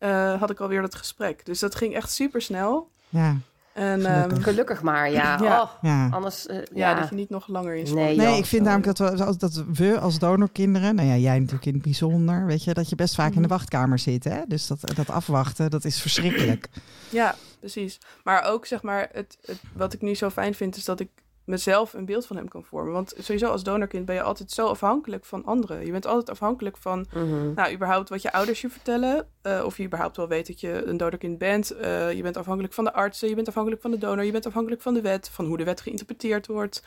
uh, 0.00 0.40
had 0.40 0.50
ik 0.50 0.60
alweer 0.60 0.80
dat 0.80 0.94
gesprek. 0.94 1.44
Dus 1.46 1.58
dat 1.58 1.74
ging 1.74 1.94
echt 1.94 2.12
super 2.12 2.42
snel. 2.42 2.90
Ja, 3.08 3.36
En, 3.74 4.00
Gelukkig. 4.00 4.36
um, 4.36 4.42
Gelukkig 4.42 4.82
maar, 4.82 5.10
ja. 5.10 5.38
Ja. 5.42 5.62
Oh, 5.62 5.70
ja. 5.82 6.08
anders, 6.08 6.46
uh, 6.46 6.56
ja, 6.56 6.62
ja. 6.90 7.00
dat 7.00 7.08
je 7.08 7.14
niet 7.14 7.30
nog 7.30 7.48
langer 7.48 7.74
in 7.74 7.94
Nee, 7.94 8.16
Nee, 8.16 8.26
joh, 8.26 8.36
ik 8.36 8.44
vind 8.46 8.46
sorry. 8.46 8.64
namelijk 8.64 8.96
dat 8.98 9.18
we, 9.18 9.24
als- 9.24 9.38
dat 9.38 9.64
we 9.72 9.98
als 9.98 10.18
donorkinderen, 10.18 10.94
nou 10.94 11.08
ja, 11.08 11.16
jij 11.16 11.38
natuurlijk 11.38 11.66
in 11.66 11.72
het 11.74 11.82
bijzonder, 11.82 12.46
weet 12.46 12.64
je, 12.64 12.74
dat 12.74 12.88
je 12.88 12.96
best 12.96 13.14
vaak 13.14 13.28
in 13.28 13.34
de 13.34 13.40
Mhm. 13.40 13.48
wachtkamer 13.48 13.98
zit. 13.98 14.24
Hè? 14.24 14.40
Dus 14.48 14.66
dat, 14.66 14.78
dat 14.94 15.10
afwachten, 15.10 15.70
dat 15.70 15.84
is 15.84 16.00
verschrikkelijk. 16.00 16.68
Ja, 17.08 17.34
precies. 17.60 17.98
Maar 18.24 18.42
ook 18.44 18.66
zeg 18.66 18.82
maar, 18.82 19.08
het, 19.12 19.38
het, 19.44 19.60
wat 19.72 19.92
ik 19.92 20.00
nu 20.02 20.14
zo 20.14 20.30
fijn 20.30 20.54
vind, 20.54 20.76
is 20.76 20.84
dat 20.84 21.00
ik 21.00 21.08
mezelf 21.44 21.92
een 21.92 22.04
beeld 22.04 22.26
van 22.26 22.36
hem 22.36 22.48
kan 22.48 22.64
vormen. 22.64 22.92
Want 22.92 23.14
sowieso 23.18 23.46
als 23.50 23.62
donorkind 23.62 24.04
ben 24.06 24.14
je 24.14 24.22
altijd 24.22 24.50
zo 24.50 24.66
afhankelijk 24.66 25.24
van 25.24 25.44
anderen. 25.44 25.84
Je 25.84 25.90
bent 25.92 26.06
altijd 26.06 26.30
afhankelijk 26.30 26.76
van, 26.76 27.06
Mhm. 27.14 27.52
nou, 27.54 27.72
überhaupt 27.74 28.08
wat 28.08 28.22
je 28.22 28.32
ouders 28.32 28.60
je 28.60 28.68
vertellen. 28.70 29.26
eh, 29.42 29.62
of 29.64 29.76
je 29.76 29.84
überhaupt 29.84 30.16
wel 30.16 30.28
weet 30.28 30.46
dat 30.46 30.60
je 30.60 30.84
een 30.86 30.96
donorkind 30.96 31.38
bent. 31.38 31.70
Eh, 31.70 32.12
je 32.12 32.22
bent 32.22 32.36
afhankelijk 32.36 32.74
van 32.74 32.84
de 32.84 32.92
artsen, 32.92 33.28
je 33.28 33.34
bent 33.34 33.48
afhankelijk 33.48 33.82
van 33.82 33.90
de 33.90 33.98
donor, 33.98 34.24
je 34.24 34.32
bent 34.32 34.46
afhankelijk 34.46 34.82
van 34.82 34.94
de 34.94 35.00
wet, 35.00 35.28
van 35.28 35.46
hoe 35.46 35.56
de 35.56 35.64
wet 35.64 35.80
geïnterpreteerd 35.80 36.46
wordt. 36.46 36.84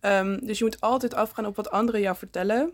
Ehm, 0.00 0.38
dus 0.46 0.58
je 0.58 0.64
moet 0.64 0.80
altijd 0.80 1.14
afgaan 1.14 1.46
op 1.46 1.56
wat 1.56 1.70
anderen 1.70 2.00
jou 2.00 2.16
vertellen. 2.16 2.72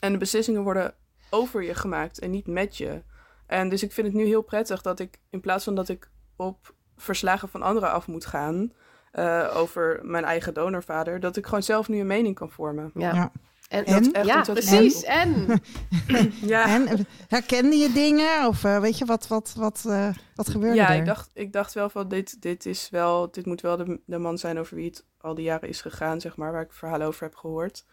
En 0.00 0.12
de 0.12 0.18
beslissingen 0.18 0.62
worden 0.62 0.94
over 1.30 1.62
je 1.62 1.74
gemaakt 1.74 2.18
en 2.18 2.30
niet 2.30 2.46
met 2.46 2.76
je. 2.76 3.02
En 3.46 3.68
dus 3.68 3.82
ik 3.82 3.92
vind 3.92 4.06
het 4.06 4.16
nu 4.16 4.24
heel 4.24 4.42
prettig 4.42 4.82
dat 4.82 4.98
ik, 5.00 5.20
in 5.30 5.40
plaats 5.40 5.64
van 5.64 5.74
dat 5.74 5.88
ik 5.88 6.10
op 6.36 6.74
verslagen 6.96 7.48
van 7.48 7.62
anderen 7.62 7.90
af 7.92 8.06
moet 8.06 8.26
gaan 8.26 8.72
eh, 9.16 9.52
over 9.54 10.00
mijn 10.02 10.24
eigen 10.24 10.54
donorvader, 10.54 11.20
dat 11.20 11.36
ik 11.36 11.44
gewoon 11.44 11.62
zelf 11.62 11.88
nu 11.88 12.00
een 12.00 12.06
mening 12.06 12.34
kan 12.34 12.50
vormen. 12.50 12.90
Ja. 12.94 13.14
Ja. 13.14 13.32
En, 13.68 13.84
En? 13.84 14.12
Echt 14.12 14.26
ja, 14.26 14.40
precies. 14.42 15.04
En 15.04 15.60
Ja, 16.40 16.68
En 16.68 17.06
herkende 17.28 17.76
je 17.76 17.92
dingen? 17.92 18.46
Of 18.46 18.64
eh, 18.64 18.78
weet 18.78 18.98
je, 18.98 19.04
wat, 19.04 19.28
wat, 19.28 19.54
wat, 19.56 19.84
eh, 19.88 20.08
wat 20.34 20.48
gebeurde 20.48 20.76
ja 20.76 20.90
er? 20.90 20.96
ik, 20.96 21.06
dacht, 21.06 21.30
ik 21.32 21.52
dacht 21.52 21.72
wel 21.72 21.88
van 21.88 22.08
dit, 22.08 22.42
dit 22.42 22.66
is 22.66 22.88
wel, 22.90 23.30
dit 23.30 23.46
moet 23.46 23.60
wel 23.60 23.76
de, 23.76 24.00
de 24.06 24.18
man 24.18 24.38
zijn 24.38 24.58
over 24.58 24.76
wie 24.76 24.86
het 24.86 25.04
al 25.20 25.34
die 25.34 25.44
jaren 25.44 25.68
is 25.68 25.80
gegaan, 25.80 26.20
zeg 26.20 26.36
maar, 26.36 26.52
waar 26.52 26.62
ik 26.62 26.72
verhalen 26.72 27.06
over 27.06 27.22
heb 27.22 27.34
gehoord. 27.34 27.84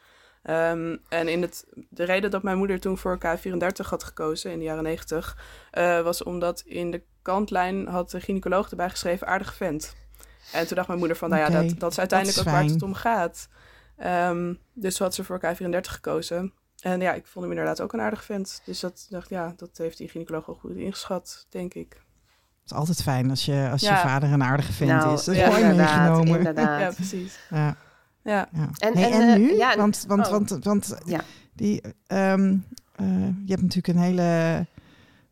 Ehm, 0.44 0.98
en 1.10 1.28
in 1.28 1.42
het, 1.42 1.66
de 1.90 2.04
reden 2.04 2.32
dat 2.32 2.44
mijn 2.44 2.58
moeder 2.58 2.80
toen 2.80 2.98
voor 2.98 3.18
K34 3.18 3.90
had 3.90 4.04
gekozen 4.04 4.52
in 4.52 4.58
de 4.58 4.66
jaren 4.66 4.84
90, 4.84 5.38
eh, 5.72 6.02
was 6.02 6.24
omdat 6.24 6.62
in 6.66 6.92
de 6.92 7.02
kantlijn 7.22 7.88
had 7.88 8.12
de 8.12 8.22
gynaecoloog 8.22 8.70
erbij 8.70 8.90
geschreven 8.90 9.28
aardig 9.28 9.54
vent. 9.54 9.96
En 10.52 10.68
toen 10.68 10.76
dacht 10.76 10.88
mijn 10.88 11.00
moeder 11.00 11.18
van, 11.18 11.30
nou 11.30 11.42
ja, 11.42 11.62
dat, 11.62 11.80
dat 11.80 11.92
is 11.92 12.00
uiteindelijk 12.00 12.38
dat 12.38 12.48
ook 12.48 12.54
waar 12.54 12.64
het 12.64 12.82
om 12.82 12.94
gaat. 12.94 13.48
Ehm, 13.98 14.54
dus 14.74 14.96
toen 14.96 15.06
had 15.06 15.16
ze 15.16 15.24
voor 15.24 15.40
K34 15.46 15.80
gekozen. 15.82 16.54
En 16.80 17.02
ja, 17.02 17.14
ik 17.14 17.26
vond 17.26 17.46
hem 17.46 17.54
inderdaad 17.54 17.82
ook 17.82 17.94
een 17.94 18.02
aardig 18.02 18.24
vent. 18.24 18.62
Dus 18.66 18.80
dat 18.80 19.06
dacht, 19.10 19.30
ja, 19.30 19.54
dat 19.58 19.70
heeft 19.78 19.98
die 19.98 20.08
gynaecoloog 20.10 20.48
al 20.48 20.54
goed 20.54 20.76
ingeschat, 20.76 21.46
denk 21.50 21.74
ik. 21.74 21.90
Het 22.62 22.72
is 22.72 22.78
altijd 22.78 23.02
fijn 23.02 23.30
als 23.30 23.46
je, 23.46 23.68
als 23.72 23.82
je 23.82 23.88
vader 23.88 24.32
een 24.32 24.44
aardige 24.44 24.74
vent 24.74 24.90
nou, 24.90 25.14
is. 25.14 25.24
Dat 25.24 25.36
is 25.36 25.42
ja, 25.42 25.48
mooi 25.48 25.62
inderdaad, 25.62 25.98
meegenomen. 25.98 26.38
inderdaad. 26.38 26.80
Ja, 26.80 26.92
precies. 26.92 27.40
Ja, 27.50 27.76
Ja. 28.24 28.50
ja. 28.54 28.70
En- 28.78 28.94
Hey, 28.98 29.12
en, 29.12 29.22
en, 29.22 29.30
eh, 29.30 29.36
nu? 29.36 29.56
ja, 29.56 29.78
want 29.78 30.04
want, 30.08 30.26
oh. 30.26 30.32
want, 30.32 30.50
want 30.64 30.96
Ja. 31.06 31.22
die, 31.54 31.82
ehm, 32.08 32.58
eh, 32.96 33.08
je 33.46 33.52
hebt 33.52 33.62
natuurlijk 33.62 33.88
een 33.88 34.04
hele, 34.04 34.66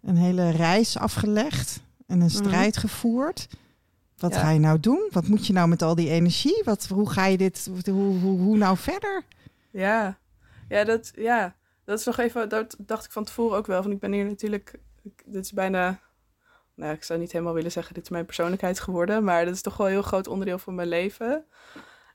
een 0.04 0.18
hele 0.18 0.50
reis 0.50 0.98
afgelegd 0.98 1.82
en 2.08 2.22
een 2.22 2.30
strijd 2.30 2.78
gevoerd. 2.78 3.48
Wat 4.22 4.34
Ja. 4.34 4.40
ga 4.40 4.50
je 4.50 4.60
nou 4.60 4.80
doen? 4.80 5.08
Wat 5.12 5.28
moet 5.28 5.48
je 5.48 5.54
nou 5.54 5.68
met 5.68 5.82
al 5.82 5.96
die 5.96 6.10
energie? 6.10 6.62
Wat, 6.66 6.88
hoe 6.88 7.10
ga 7.10 7.26
je 7.26 7.38
dit, 7.38 7.70
hoe, 7.86 7.94
hoe, 8.20 8.40
hoe 8.40 8.58
nou 8.58 8.78
verder? 8.78 9.24
Ja, 9.72 10.18
ja, 10.70 10.84
dat, 10.84 11.12
ja, 11.16 11.56
dat 11.86 12.00
is 12.00 12.06
nog 12.06 12.18
even, 12.18 12.50
dat 12.50 12.76
dacht 12.78 13.06
ik 13.06 13.12
van 13.12 13.24
tevoren 13.24 13.58
ook 13.58 13.68
wel. 13.68 13.82
Van 13.82 13.92
ik 13.92 14.00
ben 14.00 14.12
hier 14.12 14.26
natuurlijk, 14.26 14.80
dit 15.26 15.46
is 15.46 15.52
bijna, 15.52 16.00
nou, 16.74 16.94
ik 16.94 17.04
zou 17.04 17.20
niet 17.20 17.32
helemaal 17.32 17.54
willen 17.54 17.72
zeggen, 17.72 17.94
dit 17.94 18.04
is 18.04 18.10
mijn 18.10 18.26
persoonlijkheid 18.26 18.80
geworden, 18.80 19.24
maar 19.24 19.46
dat 19.46 19.54
is 19.54 19.62
toch 19.62 19.78
wel 19.78 19.88
een 19.88 19.94
heel 19.94 20.02
groot 20.02 20.28
onderdeel 20.28 20.58
van 20.60 20.76
mijn 20.76 20.88
leven. 20.88 21.46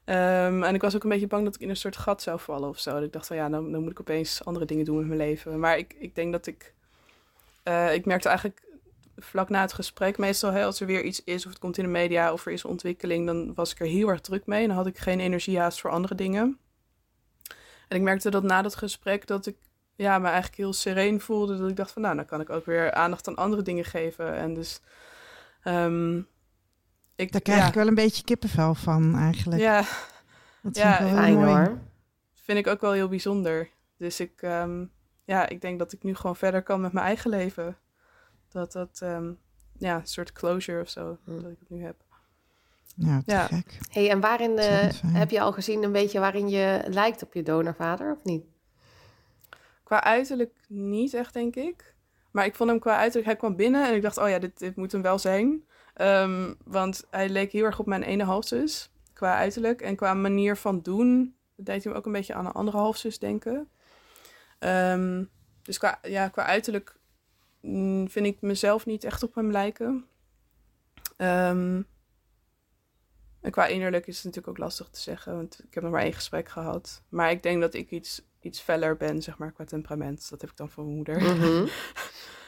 Ehm, 0.04 0.62
en 0.62 0.74
ik 0.74 0.80
was 0.82 0.94
ook 0.96 1.02
een 1.02 1.08
beetje 1.10 1.26
bang 1.26 1.44
dat 1.44 1.54
ik 1.54 1.60
in 1.60 1.68
een 1.68 1.76
soort 1.76 1.96
gat 1.96 2.22
zou 2.22 2.40
vallen 2.40 2.68
of 2.68 2.78
zo. 2.78 2.92
Dat 2.92 3.02
ik 3.02 3.12
dacht 3.12 3.26
van 3.26 3.36
ja, 3.36 3.48
dan, 3.48 3.72
dan 3.72 3.82
moet 3.82 3.90
ik 3.90 4.00
opeens 4.00 4.44
andere 4.44 4.64
dingen 4.64 4.84
doen 4.84 4.96
met 4.96 5.06
mijn 5.06 5.18
leven. 5.18 5.58
Maar 5.58 5.78
ik, 5.78 5.94
ik 5.98 6.14
denk 6.14 6.32
dat 6.32 6.46
ik, 6.46 6.74
eh, 7.62 7.94
ik 7.94 8.06
merkte 8.06 8.28
eigenlijk 8.28 8.62
vlak 9.16 9.48
na 9.48 9.60
het 9.60 9.72
gesprek, 9.72 10.18
meestal 10.18 10.50
hè, 10.50 10.64
als 10.64 10.80
er 10.80 10.86
weer 10.86 11.02
iets 11.02 11.24
is 11.24 11.44
of 11.44 11.50
het 11.50 11.60
komt 11.60 11.78
in 11.78 11.84
de 11.84 11.90
media 11.90 12.32
of 12.32 12.46
er 12.46 12.52
is 12.52 12.64
ontwikkeling, 12.64 13.26
dan 13.26 13.54
was 13.54 13.72
ik 13.72 13.80
er 13.80 13.86
heel 13.86 14.08
erg 14.08 14.20
druk 14.20 14.46
mee 14.46 14.62
en 14.62 14.68
dan 14.68 14.76
had 14.76 14.86
ik 14.86 14.98
geen 14.98 15.20
energie 15.20 15.58
haast 15.58 15.80
voor 15.80 15.90
andere 15.90 16.14
dingen. 16.14 16.58
En 17.88 17.96
ik 17.96 18.02
merkte 18.02 18.30
dat 18.30 18.42
na 18.42 18.62
dat 18.62 18.74
gesprek 18.74 19.26
dat 19.26 19.46
ik 19.46 19.56
ja, 19.96 20.18
me 20.18 20.24
eigenlijk 20.26 20.56
heel 20.56 20.72
sereen 20.72 21.20
voelde. 21.20 21.56
Dat 21.58 21.70
ik 21.70 21.76
dacht 21.76 21.92
van 21.92 22.02
nou, 22.02 22.16
dan 22.16 22.24
kan 22.26 22.40
ik 22.40 22.50
ook 22.50 22.66
weer 22.66 22.92
aandacht 22.92 23.28
aan 23.28 23.36
andere 23.36 23.62
dingen 23.62 23.84
geven. 23.84 24.34
En 24.34 24.54
dus 24.54 24.80
ehm, 25.62 26.16
ik, 27.16 27.32
Daar 27.32 27.40
krijg 27.40 27.60
ja, 27.60 27.68
ik 27.68 27.74
wel 27.74 27.86
een 27.86 27.94
beetje 27.94 28.24
kippenvel 28.24 28.74
van 28.74 29.14
eigenlijk. 29.16 29.60
ja, 29.60 29.84
dat 30.62 30.76
ja, 30.76 30.96
vind 30.96 31.08
ik 31.08 31.14
wel 31.14 31.24
heel 31.24 31.36
mooi. 31.38 31.50
hoor. 31.50 31.78
vind 32.32 32.58
ik 32.58 32.66
ook 32.66 32.80
wel 32.80 32.92
heel 32.92 33.08
bijzonder. 33.08 33.68
Dus 33.98 34.20
ik, 34.20 34.42
ehm, 34.42 34.84
ja, 35.24 35.48
ik 35.48 35.60
denk 35.60 35.78
dat 35.78 35.92
ik 35.92 36.02
nu 36.02 36.14
gewoon 36.14 36.36
verder 36.36 36.62
kan 36.62 36.80
met 36.80 36.92
mijn 36.92 37.06
eigen 37.06 37.30
leven. 37.30 37.76
Dat 38.56 38.72
dat, 38.72 38.98
ehm, 39.02 39.32
ja, 39.78 39.94
een 39.96 40.06
soort 40.06 40.32
closure 40.32 40.80
of 40.80 40.88
zo, 40.88 41.18
Hm. 41.24 41.42
dat 41.42 41.50
ik 41.50 41.56
het 41.58 41.70
nu 41.70 41.82
heb. 41.84 41.96
Ja, 42.94 43.18
te 43.26 43.32
Ja. 43.32 43.46
gek. 43.46 43.78
Hey, 43.90 44.10
en 44.10 44.20
waarin 44.20 44.58
eh, 44.58 44.88
heb 45.06 45.30
je 45.30 45.40
al 45.40 45.52
gezien 45.52 45.82
een 45.82 45.92
beetje 45.92 46.20
waarin 46.20 46.48
je 46.48 46.82
lijkt 46.86 47.22
op 47.22 47.34
je 47.34 47.42
donorvader 47.42 48.12
of 48.12 48.24
niet? 48.24 48.44
Qua 49.82 50.02
uiterlijk 50.02 50.54
niet 50.68 51.14
echt, 51.14 51.32
denk 51.34 51.56
ik. 51.56 51.94
Maar 52.30 52.44
ik 52.44 52.54
vond 52.54 52.70
hem 52.70 52.78
qua 52.78 52.96
uiterlijk... 52.96 53.26
Hij 53.26 53.36
kwam 53.36 53.56
binnen 53.56 53.88
en 53.88 53.94
ik 53.94 54.02
dacht, 54.02 54.18
oh 54.18 54.28
ja, 54.28 54.38
dit, 54.38 54.58
dit 54.58 54.76
moet 54.76 54.92
hem 54.92 55.02
wel 55.02 55.18
zijn. 55.18 55.64
Ehm, 55.94 56.54
want 56.64 57.04
hij 57.10 57.28
leek 57.28 57.52
heel 57.52 57.64
erg 57.64 57.78
op 57.78 57.86
mijn 57.86 58.02
ene 58.02 58.24
halfzus. 58.24 58.90
Qua 59.12 59.36
uiterlijk. 59.36 59.80
En 59.80 59.96
qua 59.96 60.14
manier 60.14 60.56
van 60.56 60.80
doen... 60.82 61.36
deed 61.56 61.82
hij 61.84 61.92
me 61.92 61.98
ook 61.98 62.06
een 62.06 62.12
beetje 62.12 62.34
aan 62.34 62.46
een 62.46 62.52
andere 62.52 62.76
halfzus 62.76 63.18
denken. 63.18 63.68
Ehm, 64.58 65.24
dus 65.62 65.78
qua, 65.78 65.98
ja, 66.02 66.28
qua 66.28 66.44
uiterlijk 66.44 66.95
vind 68.08 68.26
ik 68.26 68.40
mezelf 68.40 68.86
niet 68.86 69.04
echt 69.04 69.22
op 69.22 69.34
hem 69.34 69.50
lijken. 69.50 70.04
Ehm, 71.16 71.82
en 73.40 73.50
qua 73.50 73.66
innerlijk 73.66 74.06
is 74.06 74.16
het 74.16 74.24
natuurlijk 74.24 74.52
ook 74.58 74.64
lastig 74.64 74.88
te 74.88 75.00
zeggen. 75.00 75.34
Want 75.36 75.60
ik 75.68 75.74
heb 75.74 75.82
nog 75.82 75.92
maar 75.92 76.02
één 76.02 76.12
gesprek 76.12 76.48
gehad. 76.48 77.02
Maar 77.08 77.30
ik 77.30 77.42
denk 77.42 77.60
dat 77.60 77.74
ik 77.74 77.90
iets, 77.90 78.22
iets 78.40 78.60
feller 78.60 78.96
ben, 78.96 79.22
zeg 79.22 79.38
maar, 79.38 79.52
qua 79.52 79.64
temperament. 79.64 80.30
Dat 80.30 80.40
heb 80.40 80.50
ik 80.50 80.56
dan 80.56 80.68
van 80.70 80.84
mijn 80.84 80.96
moeder. 80.96 81.22
Mhm. 81.22 81.66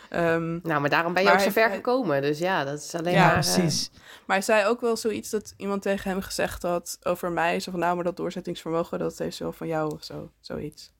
Ehm, 0.08 0.58
Nou, 0.62 0.80
maar 0.80 0.90
daarom 0.90 1.12
ben 1.12 1.22
je 1.22 1.28
Maar 1.28 1.38
ook 1.38 1.44
zo 1.44 1.50
ver 1.50 1.66
hij- 1.66 1.76
gekomen. 1.76 2.22
Dus 2.22 2.38
ja, 2.38 2.64
dat 2.64 2.78
is 2.78 2.94
alleen 2.94 3.12
Ja, 3.12 3.18
maar... 3.26 3.44
Ja, 3.44 3.50
eh, 3.50 3.54
precies. 3.54 3.90
maar 4.26 4.36
hij 4.36 4.42
zei 4.42 4.66
ook 4.66 4.80
wel 4.80 4.96
zoiets 4.96 5.30
dat 5.30 5.54
iemand 5.56 5.82
tegen 5.82 6.10
hem 6.10 6.20
gezegd 6.20 6.62
had 6.62 6.98
over 7.02 7.30
mij. 7.32 7.60
Zo 7.60 7.70
van, 7.70 7.80
nou, 7.80 7.94
maar 7.94 8.04
dat 8.04 8.16
doorzettingsvermogen, 8.16 8.98
dat 8.98 9.18
heeft 9.18 9.38
wel 9.38 9.52
van 9.52 9.66
jou 9.66 9.92
of 9.92 10.04
zo. 10.04 10.30
Zoiets. 10.40 10.92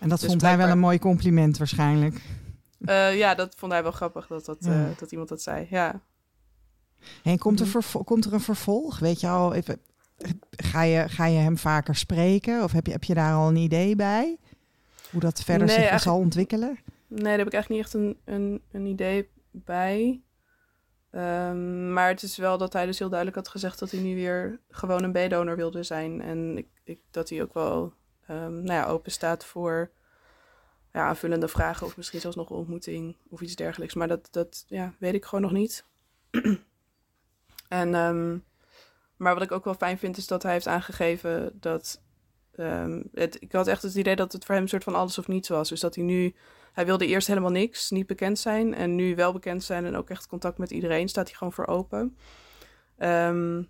En 0.00 0.08
dat 0.08 0.20
dus 0.20 0.28
vond 0.28 0.40
hij 0.42 0.56
wel 0.56 0.68
een 0.68 0.78
mooi 0.78 0.98
compliment 0.98 1.58
waarschijnlijk. 1.58 2.20
Eh, 2.80 3.16
ja, 3.18 3.34
dat 3.34 3.54
vond 3.56 3.72
hij 3.72 3.82
wel 3.82 3.92
grappig 3.92 4.26
dat, 4.26 4.44
dat, 4.44 4.58
eh, 4.60 4.72
Ja. 4.72 4.90
dat 4.98 5.10
iemand 5.12 5.28
dat 5.28 5.42
zei. 5.42 5.66
Ja. 5.70 6.00
En 7.22 7.38
komt, 7.38 7.60
er 7.60 7.66
Mhm. 7.66 8.04
komt 8.04 8.24
er 8.24 8.32
een 8.32 8.40
vervolg? 8.40 8.98
Weet 8.98 9.20
je 9.20 9.28
al, 9.28 9.54
even, 9.54 9.80
ga, 10.50 10.82
je, 10.82 11.08
ga 11.08 11.26
je 11.26 11.38
hem 11.38 11.58
vaker 11.58 11.94
spreken? 11.96 12.62
Of 12.62 12.72
heb 12.72 12.86
je, 12.86 12.92
heb 12.92 13.04
je 13.04 13.14
daar 13.14 13.34
al 13.34 13.48
een 13.48 13.56
idee 13.56 13.96
bij? 13.96 14.36
Hoe 15.10 15.20
dat 15.20 15.40
verder 15.42 15.66
Nee, 15.66 15.76
zich 15.88 16.00
zal 16.00 16.16
ontwikkelen? 16.18 16.78
Nee, 17.06 17.22
daar 17.22 17.38
heb 17.38 17.46
ik 17.46 17.52
eigenlijk 17.52 17.68
niet 17.68 17.80
echt 17.80 17.94
een, 17.94 18.16
een, 18.24 18.62
een 18.72 18.86
idee 18.86 19.28
bij. 19.50 20.20
Ehm, 21.10 21.92
maar 21.92 22.08
het 22.08 22.22
is 22.22 22.36
wel 22.36 22.58
dat 22.58 22.72
hij 22.72 22.86
dus 22.86 22.98
heel 22.98 23.08
duidelijk 23.08 23.38
had 23.38 23.48
gezegd 23.48 23.78
dat 23.78 23.90
hij 23.90 24.00
nu 24.00 24.14
weer 24.14 24.60
gewoon 24.70 25.02
een 25.02 25.12
B-donor 25.28 25.56
wilde 25.56 25.82
zijn. 25.82 26.20
En 26.22 26.58
ik, 26.58 26.66
ik, 26.84 26.98
dat 27.10 27.28
hij 27.28 27.42
ook 27.42 27.54
wel 27.54 27.92
ehm, 28.26 28.52
nou 28.52 28.72
ja, 28.72 28.86
open 28.86 29.12
staat 29.12 29.44
voor 29.44 29.90
ja, 30.98 31.06
aanvullende 31.06 31.48
vragen 31.48 31.86
of 31.86 31.96
misschien 31.96 32.20
zelfs 32.20 32.36
nog 32.36 32.50
een 32.50 32.56
ontmoeting 32.56 33.16
of 33.28 33.40
iets 33.40 33.56
dergelijks. 33.56 33.94
Maar 33.94 34.08
dat, 34.08 34.28
dat 34.30 34.64
ja, 34.68 34.94
weet 34.98 35.14
ik 35.14 35.24
gewoon 35.24 35.40
nog 35.40 35.52
niet. 35.52 35.84
en, 37.68 37.94
ehm, 37.94 38.38
maar 39.16 39.34
wat 39.34 39.42
ik 39.42 39.52
ook 39.52 39.64
wel 39.64 39.74
fijn 39.74 39.98
vind 39.98 40.16
is 40.16 40.26
dat 40.26 40.42
hij 40.42 40.52
heeft 40.52 40.66
aangegeven 40.66 41.52
dat... 41.60 42.00
ehm, 42.54 43.02
het, 43.12 43.42
ik 43.42 43.52
had 43.52 43.66
echt 43.66 43.82
het 43.82 43.94
idee 43.94 44.16
dat 44.16 44.32
het 44.32 44.44
voor 44.44 44.54
hem 44.54 44.62
een 44.62 44.68
soort 44.68 44.84
van 44.84 44.94
alles 44.94 45.18
of 45.18 45.28
niets 45.28 45.48
was. 45.48 45.68
Dus 45.68 45.80
dat 45.80 45.94
hij 45.94 46.04
nu 46.04 46.34
hij 46.72 46.86
wilde 46.86 47.06
eerst 47.06 47.28
helemaal 47.28 47.50
niks, 47.50 47.90
niet 47.90 48.06
bekend 48.06 48.38
zijn. 48.38 48.74
En 48.74 48.94
nu 48.94 49.14
wel 49.14 49.32
bekend 49.32 49.64
zijn 49.64 49.84
en 49.84 49.96
ook 49.96 50.10
echt 50.10 50.26
contact 50.26 50.58
met 50.58 50.70
iedereen. 50.70 51.08
Staat 51.08 51.26
hij 51.26 51.36
gewoon 51.36 51.52
voor 51.52 51.66
open. 51.66 52.16
Ehm, 52.96 53.62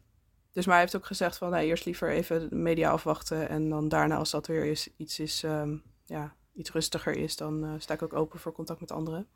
dus 0.53 0.65
maar 0.65 0.75
hij 0.75 0.83
heeft 0.83 0.97
ook 0.97 1.07
gezegd 1.07 1.39
van... 1.39 1.51
Nou, 1.51 1.65
eerst 1.65 1.85
liever 1.85 2.11
even 2.11 2.49
media 2.63 2.91
afwachten. 2.91 3.49
En 3.49 3.69
dan 3.69 3.89
daarna 3.89 4.17
als 4.17 4.31
dat 4.31 4.47
weer 4.47 4.65
is, 4.65 4.89
iets, 4.97 5.19
is, 5.19 5.45
ja, 6.05 6.37
iets 6.59 6.73
rustiger 6.73 7.17
is... 7.17 7.37
dan 7.37 7.65
eh, 7.65 7.71
sta 7.79 7.95
ik 7.95 8.03
ook 8.03 8.13
open 8.13 8.39
voor 8.39 8.53
contact 8.53 8.81
met 8.81 8.93
anderen. 8.93 9.27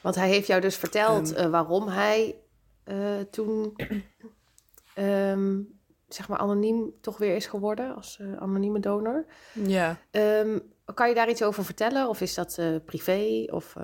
Want 0.00 0.14
hij 0.14 0.28
heeft 0.28 0.46
jou 0.46 0.60
dus 0.60 0.76
verteld 0.76 1.32
Ehm. 1.32 1.44
eh, 1.44 1.50
waarom 1.50 1.88
hij 1.88 2.36
eh, 2.84 3.20
toen 3.30 3.74
ehm, 4.94 5.60
zeg 6.08 6.28
maar 6.28 6.38
anoniem 6.38 6.92
toch 7.00 7.18
weer 7.18 7.36
is 7.36 7.46
geworden 7.46 7.94
als 7.94 8.20
anonieme 8.38 8.80
donor. 8.80 9.26
Ja. 9.52 9.98
Ehm, 10.10 10.58
kan 10.94 11.08
je 11.08 11.14
daar 11.14 11.30
iets 11.30 11.42
over 11.42 11.64
vertellen? 11.64 12.08
Of 12.08 12.20
is 12.20 12.34
dat 12.34 12.60
privé? 12.84 13.44
Of, 13.50 13.76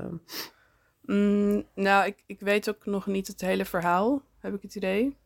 Mm, 1.07 1.65
nou, 1.75 2.07
ik, 2.07 2.23
ik 2.27 2.41
weet 2.41 2.69
ook 2.69 2.87
nog 2.87 3.07
niet 3.07 3.27
het 3.27 3.41
hele 3.41 3.65
verhaal, 3.65 4.23
heb 4.39 4.55
ik 4.55 4.63
het 4.63 4.75
idee. 4.75 5.17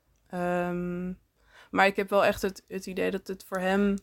Maar 1.70 1.86
ik 1.86 1.96
heb 1.96 2.10
wel 2.10 2.24
echt 2.24 2.42
het, 2.42 2.64
het 2.68 2.86
idee 2.86 3.10
dat 3.10 3.26
het 3.26 3.44
voor 3.44 3.58
hem... 3.58 3.96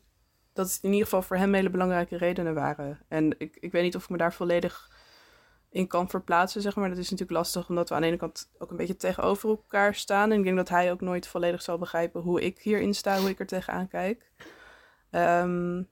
dat 0.56 0.74
het 0.74 0.80
in 0.82 0.89
ieder 0.91 1.04
geval 1.04 1.22
voor 1.22 1.38
hem 1.38 1.54
hele 1.54 1.70
belangrijke 1.70 2.18
redenen 2.18 2.54
waren. 2.54 3.00
En 3.08 3.36
ik, 3.38 3.58
ik 3.60 3.72
weet 3.72 3.84
niet 3.84 3.96
of 3.96 4.04
ik 4.04 4.10
me 4.10 4.18
daar 4.18 4.34
volledig 4.34 4.91
in 5.70 5.88
kan 5.88 6.10
verplaatsen, 6.10 6.62
zeg 6.62 6.76
maar. 6.76 6.89
Dat 6.89 6.98
is 6.98 7.10
natuurlijk 7.10 7.38
lastig, 7.38 7.70
omdat 7.70 7.89
we 7.89 7.96
aan 7.96 8.02
de 8.02 8.08
ene 8.08 8.18
kant 8.18 8.50
ook 8.58 8.72
een 8.72 8.78
beetje 8.78 8.96
tegenover 8.96 9.50
elkaar 9.50 9.96
staan. 9.96 10.32
En 10.32 10.38
ik 10.38 10.44
denk 10.44 10.56
dat 10.56 10.70
hij 10.70 10.91
ook 10.91 11.02
nooit 11.02 11.28
volledig 11.28 11.62
zal 11.62 11.78
begrijpen 11.78 12.22
hoe 12.22 12.41
ik 12.41 12.60
hierin 12.60 12.94
sta, 12.94 13.20
hoe 13.20 13.30
ik 13.30 13.39
er 13.39 13.46
tegenaan 13.46 13.88
kijk. 13.88 14.32
Ehm, 15.10 15.84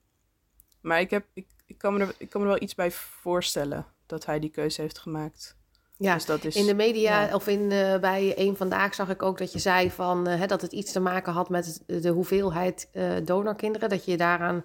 maar 0.82 1.00
ik, 1.00 1.10
heb, 1.10 1.26
ik, 1.34 1.48
ik, 1.66 1.78
kan 1.78 1.94
me 1.94 2.00
er, 2.00 2.16
ik 2.18 2.30
kan 2.30 2.42
me 2.42 2.48
er 2.48 2.54
wel 2.54 2.64
iets 2.64 2.76
bij 2.76 2.92
voorstellen 2.92 3.86
dat 4.06 4.26
hij 4.26 4.40
die 4.40 4.50
keuze 4.50 4.82
heeft 4.82 5.00
gemaakt. 5.00 5.58
Ja, 5.98 6.14
dus 6.14 6.26
dat 6.26 6.46
is, 6.46 6.56
in 6.56 6.66
de 6.66 6.74
media 6.74 7.36
of 7.36 7.48
in, 7.48 7.72
uh, 7.72 7.98
bij 7.98 8.34
een 8.36 8.58
vandaag 8.58 8.96
zag 8.96 9.10
ik 9.10 9.24
ook 9.24 9.38
dat 9.38 9.54
je 9.54 9.60
zei 9.60 9.92
van, 9.92 10.30
uh, 10.30 10.40
hè, 10.40 10.46
dat 10.46 10.62
het 10.62 10.72
iets 10.72 10.92
te 10.92 11.00
maken 11.00 11.34
had 11.34 11.50
met 11.50 11.82
de 11.86 12.10
hoeveelheid 12.10 12.90
uh, 12.94 13.12
donorkinderen. 13.24 13.90
Dat 13.90 14.06
je 14.06 14.12
je 14.12 14.18
daaraan 14.18 14.64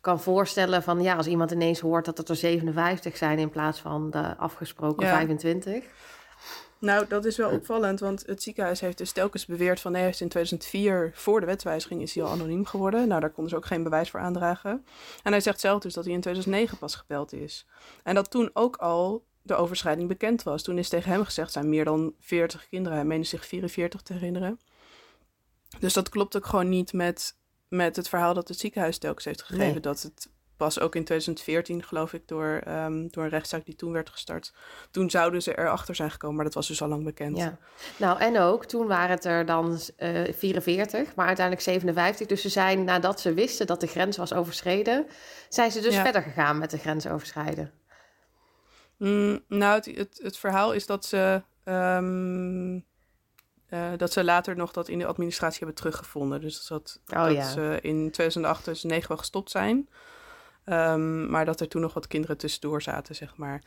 kan 0.00 0.20
voorstellen 0.20 0.82
van 0.82 1.02
ja, 1.02 1.14
als 1.14 1.26
iemand 1.26 1.50
ineens 1.50 1.80
hoort 1.80 2.04
dat 2.04 2.18
het 2.18 2.28
er 2.28 2.36
57 2.36 3.16
zijn 3.16 3.38
in 3.38 3.50
plaats 3.50 3.80
van 3.80 4.10
de 4.10 4.36
afgesproken 4.36 5.06
25. 5.06 5.84
Nou, 6.78 7.06
dat 7.08 7.24
is 7.24 7.36
wel 7.36 7.50
opvallend, 7.50 8.00
want 8.00 8.26
het 8.26 8.42
ziekenhuis 8.42 8.80
heeft 8.80 8.98
dus 8.98 9.12
telkens 9.12 9.46
beweerd 9.46 9.80
van 9.80 9.92
nee, 9.92 10.00
hij 10.00 10.10
is 10.10 10.20
in 10.20 10.28
2004 10.28 11.10
voor 11.14 11.40
de 11.40 11.46
wetswijziging 11.46 12.02
is 12.02 12.14
hij 12.14 12.24
al 12.24 12.30
anoniem 12.30 12.64
geworden. 12.64 13.08
Nou, 13.08 13.20
daar 13.20 13.30
konden 13.30 13.50
ze 13.50 13.56
ook 13.56 13.66
geen 13.66 13.82
bewijs 13.82 14.10
voor 14.10 14.20
aandragen. 14.20 14.84
En 15.22 15.32
hij 15.32 15.40
zegt 15.40 15.60
zelf 15.60 15.80
dus 15.80 15.94
dat 15.94 16.04
hij 16.04 16.12
in 16.12 16.20
2009 16.20 16.78
pas 16.78 16.94
gebeld 16.94 17.32
is. 17.32 17.66
En 18.02 18.14
dat 18.14 18.30
toen 18.30 18.50
ook 18.52 18.76
al 18.76 19.24
de 19.44 19.54
overschrijding 19.54 20.08
bekend 20.08 20.42
was. 20.42 20.62
Toen 20.62 20.78
is 20.78 20.88
tegen 20.88 21.10
hem 21.10 21.24
gezegd 21.24 21.52
zijn 21.52 21.68
meer 21.68 21.84
dan 21.84 22.14
40 22.20 22.68
kinderen. 22.68 22.98
Hij 22.98 23.06
meende 23.06 23.26
zich 23.26 23.46
44 23.46 24.02
te 24.02 24.12
herinneren. 24.12 24.60
Dus 25.78 25.92
dat 25.92 26.08
klopt 26.08 26.36
ook 26.36 26.46
gewoon 26.46 26.68
niet 26.68 26.92
met 26.92 27.36
met 27.74 27.96
het 27.96 28.08
verhaal 28.08 28.34
dat 28.34 28.48
het 28.48 28.58
ziekenhuis 28.58 28.98
telkens 28.98 29.24
heeft 29.24 29.42
gegeven. 29.42 29.82
Dat 29.82 30.02
het 30.02 30.28
pas 30.56 30.80
ook 30.80 30.94
in 30.94 31.04
2014, 31.04 31.82
geloof 31.82 32.12
ik, 32.12 32.28
door, 32.28 32.62
um, 32.68 33.08
door 33.10 33.24
een 33.24 33.30
rechtszaak 33.30 33.64
die 33.64 33.76
toen 33.76 33.92
werd 33.92 34.10
gestart. 34.10 34.52
Toen 34.90 35.10
zouden 35.10 35.42
ze 35.42 35.58
erachter 35.58 35.94
zijn 35.94 36.10
gekomen, 36.10 36.36
maar 36.36 36.44
dat 36.44 36.54
was 36.54 36.68
dus 36.68 36.82
al 36.82 36.88
lang 36.88 37.04
bekend. 37.04 37.36
Ja. 37.36 37.58
Nou, 37.96 38.18
en 38.18 38.38
ook, 38.38 38.64
toen 38.64 38.86
waren 38.86 39.10
het 39.10 39.24
er 39.24 39.46
dan 39.46 39.80
uh, 39.98 40.28
eh, 40.28 40.34
44, 40.34 41.14
maar 41.14 41.26
uiteindelijk 41.26 41.66
57. 41.66 42.26
Dus 42.26 42.40
ze 42.40 42.48
zijn, 42.48 42.84
nadat 42.84 43.20
ze 43.20 43.34
wisten 43.34 43.66
dat 43.66 43.80
de 43.80 43.86
grens 43.86 44.16
was 44.16 44.32
overschreden, 44.32 45.06
zijn 45.48 45.70
ze 45.70 45.80
dus 45.80 45.96
verder 45.96 46.22
gegaan 46.22 46.58
met 46.58 46.70
de 46.70 46.78
grens 46.78 47.06
overschrijden. 47.06 47.70
Mm, 49.04 49.40
nou, 49.48 49.74
het, 49.74 49.86
het, 49.96 50.20
het, 50.22 50.36
verhaal 50.36 50.72
is 50.72 50.86
dat 50.86 51.04
ze... 51.04 51.42
Um, 51.64 52.84
uh, 53.70 53.92
dat 53.96 54.12
ze 54.12 54.24
later 54.24 54.56
nog 54.56 54.72
dat 54.72 54.88
in 54.88 54.98
de 54.98 55.06
administratie 55.06 55.58
hebben 55.58 55.76
teruggevonden. 55.76 56.40
Dus 56.40 56.66
dat, 56.66 57.00
oh, 57.06 57.34
dat 57.34 57.46
ze 57.46 57.78
in 57.82 58.10
2008, 58.10 58.62
2009 58.62 59.08
wel 59.08 59.18
gestopt 59.18 59.50
zijn. 59.50 59.88
Um, 60.66 61.30
maar 61.30 61.44
dat 61.44 61.60
er 61.60 61.68
toen 61.68 61.80
nog 61.80 61.94
wat 61.94 62.06
kinderen 62.06 62.36
tussendoor 62.36 62.82
zaten, 62.82 63.14
zeg 63.14 63.36
maar. 63.36 63.62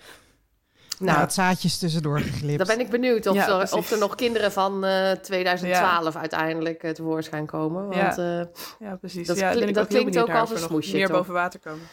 Nou, 1.00 1.20
het 1.20 1.34
zaadjes 1.34 1.78
tussendoor 1.78 2.20
geglipt. 2.20 2.58
Dan 2.58 2.68
ben 2.68 2.80
ik 2.80 2.90
benieuwd 2.90 3.28
of, 3.28 3.36
ja, 3.36 3.48
er, 3.48 3.74
of 3.74 3.92
er, 3.92 3.98
nog 3.98 4.16
kinderen 4.16 4.52
van 4.52 4.86
uh, 4.86 5.12
eh, 5.12 5.20
2012 5.20 6.14
ja. 6.14 6.20
uiteindelijk 6.20 6.84
uh, 6.84 6.92
tevoorschijn 6.92 7.46
komen. 7.46 7.88
Want, 7.88 8.16
ja. 8.16 8.50
ja, 8.80 8.96
precies. 8.96 9.28
Dat, 9.28 9.38
ja, 9.38 9.52
klinkt, 9.52 9.74
dat 9.74 9.88
klinkt 9.88 10.18
ook 10.18 10.30
als 10.30 10.52
een 10.52 10.58
smoesje, 10.58 10.96
Meer 10.96 11.10
boven 11.10 11.34
water 11.34 11.60
komen. 11.60 11.88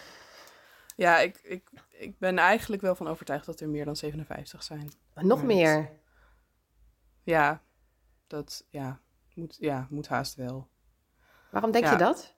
Ja, 0.96 1.18
ik, 1.18 1.40
ik, 1.42 1.62
ik 2.04 2.18
ben 2.18 2.38
eigenlijk 2.38 2.82
wel 2.82 2.94
van 2.94 3.08
overtuigd 3.08 3.46
dat 3.46 3.60
er 3.60 3.68
meer 3.68 3.84
dan 3.84 3.96
57 3.96 4.62
zijn. 4.62 4.90
nog 5.14 5.38
maar 5.38 5.46
meer? 5.46 5.90
Ja, 7.22 7.62
dat 8.26 8.66
ja, 8.70 9.00
moet, 9.34 9.56
ja, 9.60 9.86
moet 9.90 10.08
haast 10.08 10.34
wel. 10.34 10.68
Waarom 11.50 11.70
denk 11.70 11.86
je 11.86 11.96
dat? 11.96 12.34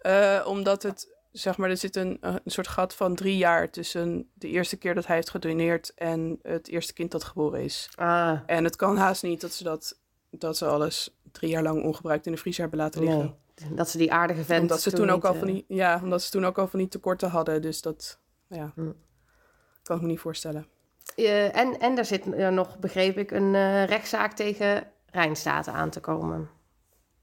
Uh, 0.00 0.44
omdat 0.46 0.82
het, 0.82 1.16
zeg 1.32 1.56
maar, 1.56 1.70
er 1.70 1.76
zit 1.76 1.96
een, 1.96 2.18
een 2.20 2.40
soort 2.44 2.68
gat 2.68 2.94
van 2.94 3.14
drie 3.14 3.36
jaar 3.36 3.70
tussen 3.70 4.30
de 4.34 4.48
eerste 4.48 4.76
keer 4.76 4.94
dat 4.94 5.06
hij 5.06 5.16
heeft 5.16 5.30
gedoneerd 5.30 5.94
en 5.94 6.38
het 6.42 6.68
eerste 6.68 6.92
kind 6.92 7.10
dat 7.10 7.24
geboren 7.24 7.62
is. 7.62 7.88
Ah. 7.94 8.40
En 8.46 8.64
het 8.64 8.76
kan 8.76 8.96
haast 8.96 9.22
niet 9.22 9.40
dat 9.40 9.52
ze 9.52 9.64
dat, 9.64 10.00
dat 10.30 10.56
ze 10.56 10.66
alles 10.66 11.16
drie 11.34 11.50
jaar 11.50 11.62
lang 11.62 11.84
ongebruikt 11.84 12.26
in 12.26 12.32
de 12.32 12.38
vriezer 12.38 12.62
hebben 12.62 12.80
laten 12.80 13.00
liggen. 13.00 13.36
Nee. 13.54 13.74
Dat 13.74 13.88
ze 13.88 13.98
die 13.98 14.12
aardige 14.12 14.44
vent 14.44 14.60
omdat 14.60 14.82
ze 14.82 14.92
toen, 14.92 15.10
ook 15.10 15.24
al 15.24 15.34
van 15.34 15.46
die, 15.46 15.64
ja, 15.68 16.00
omdat 16.02 16.22
ze 16.22 16.30
toen 16.30 16.44
ook 16.44 16.58
al 16.58 16.68
van 16.68 16.78
die 16.78 16.88
tekorten 16.88 17.28
hadden. 17.28 17.62
Dus 17.62 17.82
dat, 17.82 18.18
ja, 18.48 18.72
hm. 18.74 18.90
kan 19.82 19.96
ik 19.96 20.02
me 20.02 20.08
niet 20.08 20.20
voorstellen. 20.20 20.66
Uh, 21.16 21.56
en, 21.56 21.78
en 21.80 21.98
er 21.98 22.04
zit 22.04 22.26
er 22.34 22.52
nog, 22.52 22.78
begreep 22.78 23.18
ik, 23.18 23.30
een 23.30 23.54
uh, 23.54 23.84
rechtszaak 23.84 24.32
tegen 24.32 24.86
Rijnstaten 25.06 25.72
aan 25.72 25.90
te 25.90 26.00
komen. 26.00 26.48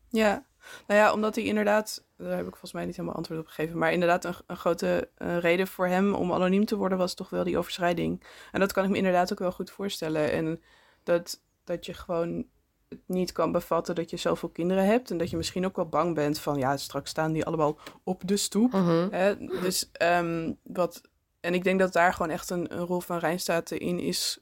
Ja, 0.10 0.46
nou 0.88 1.00
ja, 1.00 1.14
omdat 1.14 1.36
hij 1.36 1.44
inderdaad, 1.44 2.04
daar 2.18 2.38
heb 2.38 2.46
ik 2.46 2.52
volgens 2.52 2.74
mij 2.74 2.86
niet 2.86 2.96
helemaal 2.96 3.18
antwoord 3.18 3.40
op 3.40 3.48
gegeven, 3.48 3.78
maar 3.78 3.92
inderdaad 3.92 4.26
een, 4.26 4.34
een 4.48 4.58
grote 4.58 5.10
uh, 5.18 5.38
reden 5.38 5.68
voor 5.68 5.88
hem 5.88 6.14
om 6.14 6.34
anoniem 6.34 6.66
te 6.66 6.76
worden 6.76 6.98
was 6.98 7.14
toch 7.14 7.30
wel 7.30 7.44
die 7.44 7.58
overschrijding. 7.58 8.24
En 8.52 8.60
dat 8.60 8.72
kan 8.72 8.84
ik 8.84 8.90
me 8.90 8.98
inderdaad 8.98 9.32
ook 9.32 9.40
wel 9.40 9.52
goed 9.52 9.72
voorstellen. 9.72 10.32
En 10.32 10.62
dat, 11.04 11.42
dat 11.64 11.86
je 11.86 11.94
gewoon 11.94 12.46
het 12.92 13.00
niet 13.06 13.32
kan 13.32 13.52
bevatten 13.52 13.96
dat 13.96 14.10
je 14.10 14.18
zoveel 14.18 14.50
kinderen 14.50 14.86
hebt. 14.86 15.12
En 15.12 15.18
dat 15.18 15.30
je 15.30 15.38
misschien 15.38 15.66
ook 15.66 15.76
wel 15.76 15.90
bang 15.90 16.16
bent 16.16 16.40
van, 16.40 16.58
ja, 16.58 16.78
straks 16.78 17.10
staan 17.10 17.32
die 17.32 17.46
allemaal 17.46 17.78
op 18.04 18.28
de 18.28 18.38
stoep. 18.38 18.74
Uh 18.74 19.06
Hè? 19.10 19.38
Dus 19.38 19.92
um, 20.02 20.58
wat 20.64 21.02
en 21.40 21.54
ik 21.54 21.64
denk 21.64 21.80
dat 21.80 21.94
daar 21.94 22.14
gewoon 22.14 22.32
echt 22.32 22.50
een, 22.50 22.74
een 22.74 22.86
rol 22.86 23.00
van 23.00 23.18
Rijnstaten 23.18 23.80
in 23.80 24.00
is 24.00 24.40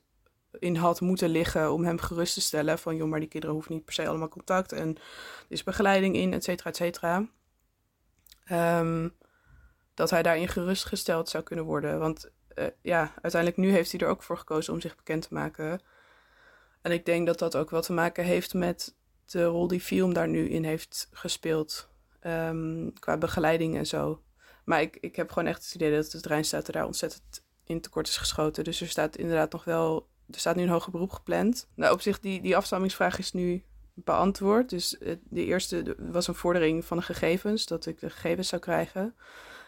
in 0.59 0.75
had 0.75 1.01
moeten 1.01 1.29
liggen 1.29 1.73
om 1.73 1.83
hem 1.83 1.99
gerust 1.99 2.33
te 2.33 2.41
stellen 2.41 2.79
van 2.79 2.95
joh, 2.95 3.09
maar 3.09 3.19
die 3.19 3.29
kinderen 3.29 3.55
hoeven 3.55 3.73
niet 3.73 3.85
per 3.85 3.93
se 3.93 4.07
allemaal 4.07 4.27
contact 4.27 4.71
en 4.71 4.95
er 4.95 5.01
is 5.47 5.63
begeleiding 5.63 6.15
in, 6.15 6.33
et 6.33 6.43
cetera, 6.43 6.69
et 6.69 6.75
cetera. 6.75 7.27
Um, 8.79 9.15
dat 9.93 10.09
hij 10.09 10.23
daarin 10.23 10.47
gerustgesteld 10.47 11.29
zou 11.29 11.43
kunnen 11.43 11.65
worden. 11.65 11.99
Want 11.99 12.29
uh, 12.55 12.65
ja, 12.81 13.11
uiteindelijk 13.21 13.57
nu 13.61 13.71
heeft 13.71 13.91
hij 13.91 13.99
er 13.99 14.07
ook 14.07 14.23
voor 14.23 14.37
gekozen 14.37 14.73
om 14.73 14.81
zich 14.81 14.95
bekend 14.95 15.27
te 15.27 15.33
maken. 15.33 15.81
En 16.81 16.91
ik 16.91 17.05
denk 17.05 17.27
dat 17.27 17.39
dat 17.39 17.55
ook 17.55 17.69
wel 17.69 17.81
te 17.81 17.93
maken 17.93 18.23
heeft 18.23 18.53
met 18.53 18.95
de 19.25 19.43
rol 19.43 19.67
die 19.67 19.81
film 19.81 20.13
daar 20.13 20.27
nu 20.27 20.49
in 20.49 20.63
heeft 20.63 21.09
gespeeld. 21.11 21.89
Um, 22.23 22.93
qua 22.93 23.17
begeleiding 23.17 23.77
en 23.77 23.87
zo. 23.87 24.21
Maar 24.65 24.81
ik, 24.81 24.97
ik 24.99 25.15
heb 25.15 25.31
gewoon 25.31 25.49
echt 25.49 25.63
het 25.63 25.75
idee 25.75 25.91
dat 25.91 26.11
het 26.11 26.25
Rijnstaten 26.25 26.73
daar 26.73 26.85
ontzettend 26.85 27.43
in 27.63 27.81
tekort 27.81 28.07
is 28.07 28.17
geschoten. 28.17 28.63
Dus 28.63 28.81
er 28.81 28.87
staat 28.87 29.17
inderdaad 29.17 29.51
nog 29.51 29.63
wel. 29.63 30.07
Er 30.29 30.39
staat 30.39 30.55
nu 30.55 30.63
een 30.63 30.69
hoger 30.69 30.91
beroep 30.91 31.11
gepland. 31.11 31.67
Nou, 31.75 31.93
op 31.93 32.01
zich, 32.01 32.19
die, 32.19 32.41
die 32.41 32.55
afstammingsvraag 32.55 33.19
is 33.19 33.31
nu 33.31 33.63
beantwoord. 33.93 34.69
Dus 34.69 34.97
eh, 34.97 35.15
de 35.23 35.45
eerste 35.45 35.95
was 35.97 36.27
een 36.27 36.35
vordering 36.35 36.85
van 36.85 36.97
de 36.97 37.03
gegevens, 37.03 37.65
dat 37.65 37.85
ik 37.85 37.99
de 37.99 38.09
gegevens 38.09 38.47
zou 38.47 38.61
krijgen. 38.61 39.15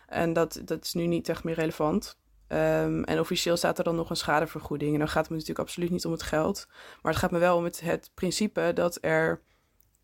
En 0.08 0.34
dat, 0.34 0.62
dat 0.66 0.86
is 0.86 0.94
nu 0.94 1.08
niet 1.08 1.30
echt 1.30 1.44
meer 1.44 1.56
relevant. 1.56 2.20
Um, 2.54 3.04
en 3.04 3.20
officieel 3.20 3.58
staat 3.58 3.78
er 3.78 3.84
dan 3.84 3.96
nog 3.96 4.10
een 4.10 4.16
schadevergoeding. 4.16 4.94
En 4.94 5.00
dan 5.00 5.08
gaat 5.08 5.22
het 5.22 5.30
me 5.30 5.36
natuurlijk 5.36 5.68
absoluut 5.68 5.90
niet 5.90 6.06
om 6.06 6.12
het 6.12 6.24
geld. 6.24 6.68
Maar 7.02 7.12
het 7.12 7.22
gaat 7.22 7.32
me 7.32 7.40
wel 7.40 7.58
om 7.58 7.64
het, 7.64 7.82
het 7.82 8.12
principe 8.14 8.72
dat, 8.74 8.98
er, 9.02 9.42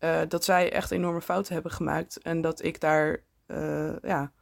uh, 0.00 0.20
dat 0.28 0.44
zij 0.44 0.72
echt 0.72 0.90
enorme 0.90 1.20
fouten 1.20 1.54
hebben 1.54 1.72
gemaakt. 1.72 2.18
En 2.22 2.40
dat 2.40 2.62
ik 2.62 2.80
daar 2.80 3.22
uh, 3.46 3.96
ja, 4.02 4.32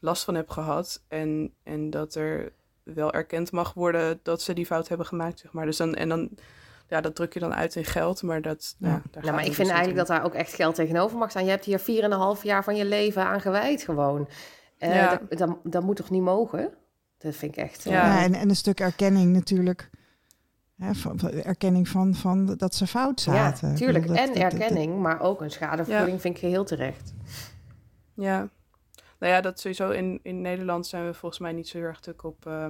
last 0.00 0.24
van 0.24 0.34
heb 0.34 0.48
gehad. 0.50 1.02
En, 1.08 1.54
en 1.62 1.90
dat 1.90 2.14
er 2.14 2.52
wel 2.82 3.12
erkend 3.12 3.52
mag 3.52 3.74
worden 3.74 4.20
dat 4.22 4.42
ze 4.42 4.52
die 4.52 4.66
fout 4.66 4.88
hebben 4.88 5.06
gemaakt, 5.06 5.38
zeg 5.38 5.52
maar. 5.52 5.66
Dus 5.66 5.76
dan, 5.76 5.94
en 5.94 6.08
dan, 6.08 6.30
ja, 6.88 7.00
dat 7.00 7.14
druk 7.14 7.32
je 7.32 7.40
dan 7.40 7.54
uit 7.54 7.74
in 7.74 7.84
geld, 7.84 8.22
maar 8.22 8.42
dat... 8.42 8.76
Ja, 8.78 9.02
daar 9.10 9.24
maar 9.24 9.46
ik 9.46 9.54
vind 9.54 9.56
dus 9.56 9.76
eigenlijk 9.76 9.98
dat 9.98 10.06
daar 10.06 10.24
ook 10.24 10.34
echt 10.34 10.54
geld 10.54 10.74
tegenover 10.74 11.18
mag 11.18 11.30
staan. 11.30 11.44
Je 11.44 11.50
hebt 11.50 11.64
hier 11.64 11.78
vier 11.78 12.02
en 12.02 12.12
een 12.12 12.18
half 12.18 12.42
jaar 12.42 12.64
van 12.64 12.76
je 12.76 12.84
leven 12.84 13.22
aan 13.22 13.40
gewijd 13.40 13.82
gewoon. 13.82 14.28
Uh, 14.78 14.94
ja. 14.94 15.20
dat, 15.28 15.56
dat, 15.62 15.82
moet 15.82 15.96
toch 15.96 16.10
niet 16.10 16.22
mogen? 16.22 16.74
Dat 17.18 17.34
vind 17.34 17.56
ik 17.56 17.62
echt... 17.62 17.82
Ja, 17.82 17.92
ja 17.92 18.22
en, 18.22 18.34
en 18.34 18.48
een 18.48 18.56
stuk 18.56 18.80
erkenning 18.80 19.32
natuurlijk. 19.32 19.90
Hè, 20.76 20.94
van, 20.94 21.20
erkenning 21.30 21.88
van, 21.88 22.14
van 22.14 22.56
dat 22.56 22.74
ze 22.74 22.86
fout 22.86 23.20
zaten. 23.20 23.68
Ja, 23.68 23.74
tuurlijk. 23.74 24.06
en 24.06 24.34
erkenning, 24.34 24.98
maar 24.98 25.20
ook 25.20 25.40
een 25.40 25.50
schadevergoeding 25.50 26.20
vind 26.20 26.36
ik 26.36 26.42
heel 26.42 26.64
terecht. 26.64 27.14
Ja, 28.14 28.48
nou 29.18 29.32
ja, 29.32 29.40
dat 29.40 29.60
sowieso 29.60 29.90
in, 29.90 30.20
in 30.22 30.40
Nederland 30.40 30.86
zijn 30.86 31.06
we 31.06 31.14
volgens 31.14 31.40
mij 31.40 31.52
niet 31.52 31.68
zo 31.68 31.78
heel 31.78 31.86
erg 31.86 32.00
druk 32.00 32.22
op, 32.22 32.46
uh, 32.46 32.66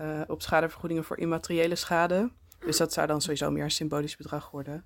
uh, 0.00 0.20
op 0.26 0.42
schadevergoedingen 0.42 1.04
voor 1.04 1.18
immateriële 1.18 1.74
schade. 1.74 2.30
Dus 2.58 2.76
dat 2.76 2.92
zou 2.92 3.06
dan 3.06 3.20
sowieso 3.20 3.50
meer 3.50 3.64
een 3.64 3.70
symbolisch 3.70 4.16
bedrag 4.16 4.50
worden. 4.50 4.84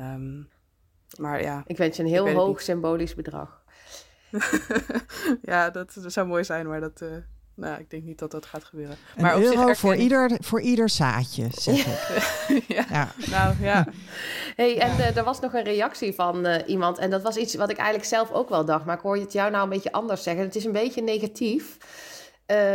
Um, 0.00 0.48
maar 1.18 1.42
ja. 1.42 1.62
Ik 1.66 1.76
wens 1.76 1.96
je 1.96 2.02
een 2.02 2.08
heel 2.08 2.28
hoog 2.28 2.60
symbolisch 2.60 3.14
bedrag. 3.14 3.64
ja, 5.42 5.70
dat, 5.70 5.94
dat, 6.02 6.12
zou 6.12 6.26
mooi 6.26 6.44
zijn, 6.44 6.66
maar 6.66 6.80
dat, 6.80 7.00
uh, 7.00 7.16
nou, 7.58 7.80
ik 7.80 7.90
denk 7.90 8.04
niet 8.04 8.18
dat 8.18 8.30
dat 8.30 8.46
gaat 8.46 8.64
gebeuren. 8.64 8.96
Een 9.16 9.22
maar 9.22 9.40
euro 9.40 9.66
zich 9.66 9.78
voor, 9.78 9.94
ieder, 9.94 10.30
voor 10.40 10.60
ieder 10.60 10.88
zaadje, 10.88 11.46
zeg 11.50 11.86
ik. 11.86 12.62
ja. 12.76 12.84
ja. 12.90 13.12
nou 13.30 13.54
ja. 13.60 13.86
hey, 14.56 14.78
en 14.78 14.96
uh, 14.96 15.16
er 15.16 15.24
was 15.24 15.40
nog 15.40 15.54
een 15.54 15.64
reactie 15.64 16.12
van 16.12 16.46
uh, 16.46 16.56
iemand. 16.66 16.98
En 16.98 17.10
dat 17.10 17.22
was 17.22 17.36
iets 17.36 17.54
wat 17.54 17.70
ik 17.70 17.76
eigenlijk 17.76 18.08
zelf 18.08 18.32
ook 18.32 18.48
wel 18.48 18.64
dacht. 18.64 18.84
Maar 18.84 18.96
ik 18.96 19.02
hoor 19.02 19.16
het 19.16 19.32
jou 19.32 19.50
nou 19.50 19.62
een 19.62 19.68
beetje 19.68 19.92
anders 19.92 20.22
zeggen. 20.22 20.44
Het 20.44 20.56
is 20.56 20.64
een 20.64 20.72
beetje 20.72 21.02
negatief. 21.02 21.76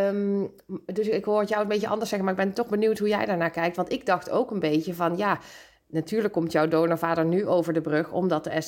Um, 0.08 0.54
dus 0.86 1.08
ik 1.08 1.26
hoor 1.26 1.40
het 1.40 1.50
jou 1.50 1.62
een 1.62 1.68
beetje 1.68 1.88
anders 1.88 2.10
zeggen. 2.10 2.28
Maar 2.28 2.38
ik 2.40 2.46
ben 2.46 2.54
toch 2.56 2.70
benieuwd 2.70 3.00
hoe 3.00 3.08
jij 3.08 3.26
daarnaar 3.26 3.52
kijkt. 3.52 3.76
Want 3.76 3.92
ik 3.92 4.06
dacht 4.06 4.30
ook 4.30 4.52
een 4.52 4.60
beetje 4.60 4.94
van... 4.94 5.18
ja, 5.18 5.40
natuurlijk 5.88 6.34
komt 6.34 6.52
jouw 6.52 6.68
donorvader 6.68 7.26
nu 7.26 7.48
over 7.48 7.74
de 7.74 7.82
brug... 7.82 8.12
omdat 8.12 8.44
de 8.44 8.62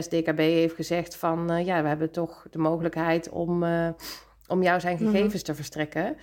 SDKB 0.00 0.38
heeft 0.38 0.74
gezegd 0.74 1.16
van... 1.16 1.52
Uh, 1.52 1.66
ja, 1.66 1.82
we 1.82 1.88
hebben 1.88 2.10
toch 2.10 2.46
de 2.50 2.58
mogelijkheid 2.58 3.28
om 3.28 3.64
om 4.46 4.62
jou 4.62 4.80
zijn 4.80 4.96
mhm. 4.96 5.10
gegevens 5.10 5.42
te 5.42 5.54
verstrekken. 5.54 6.16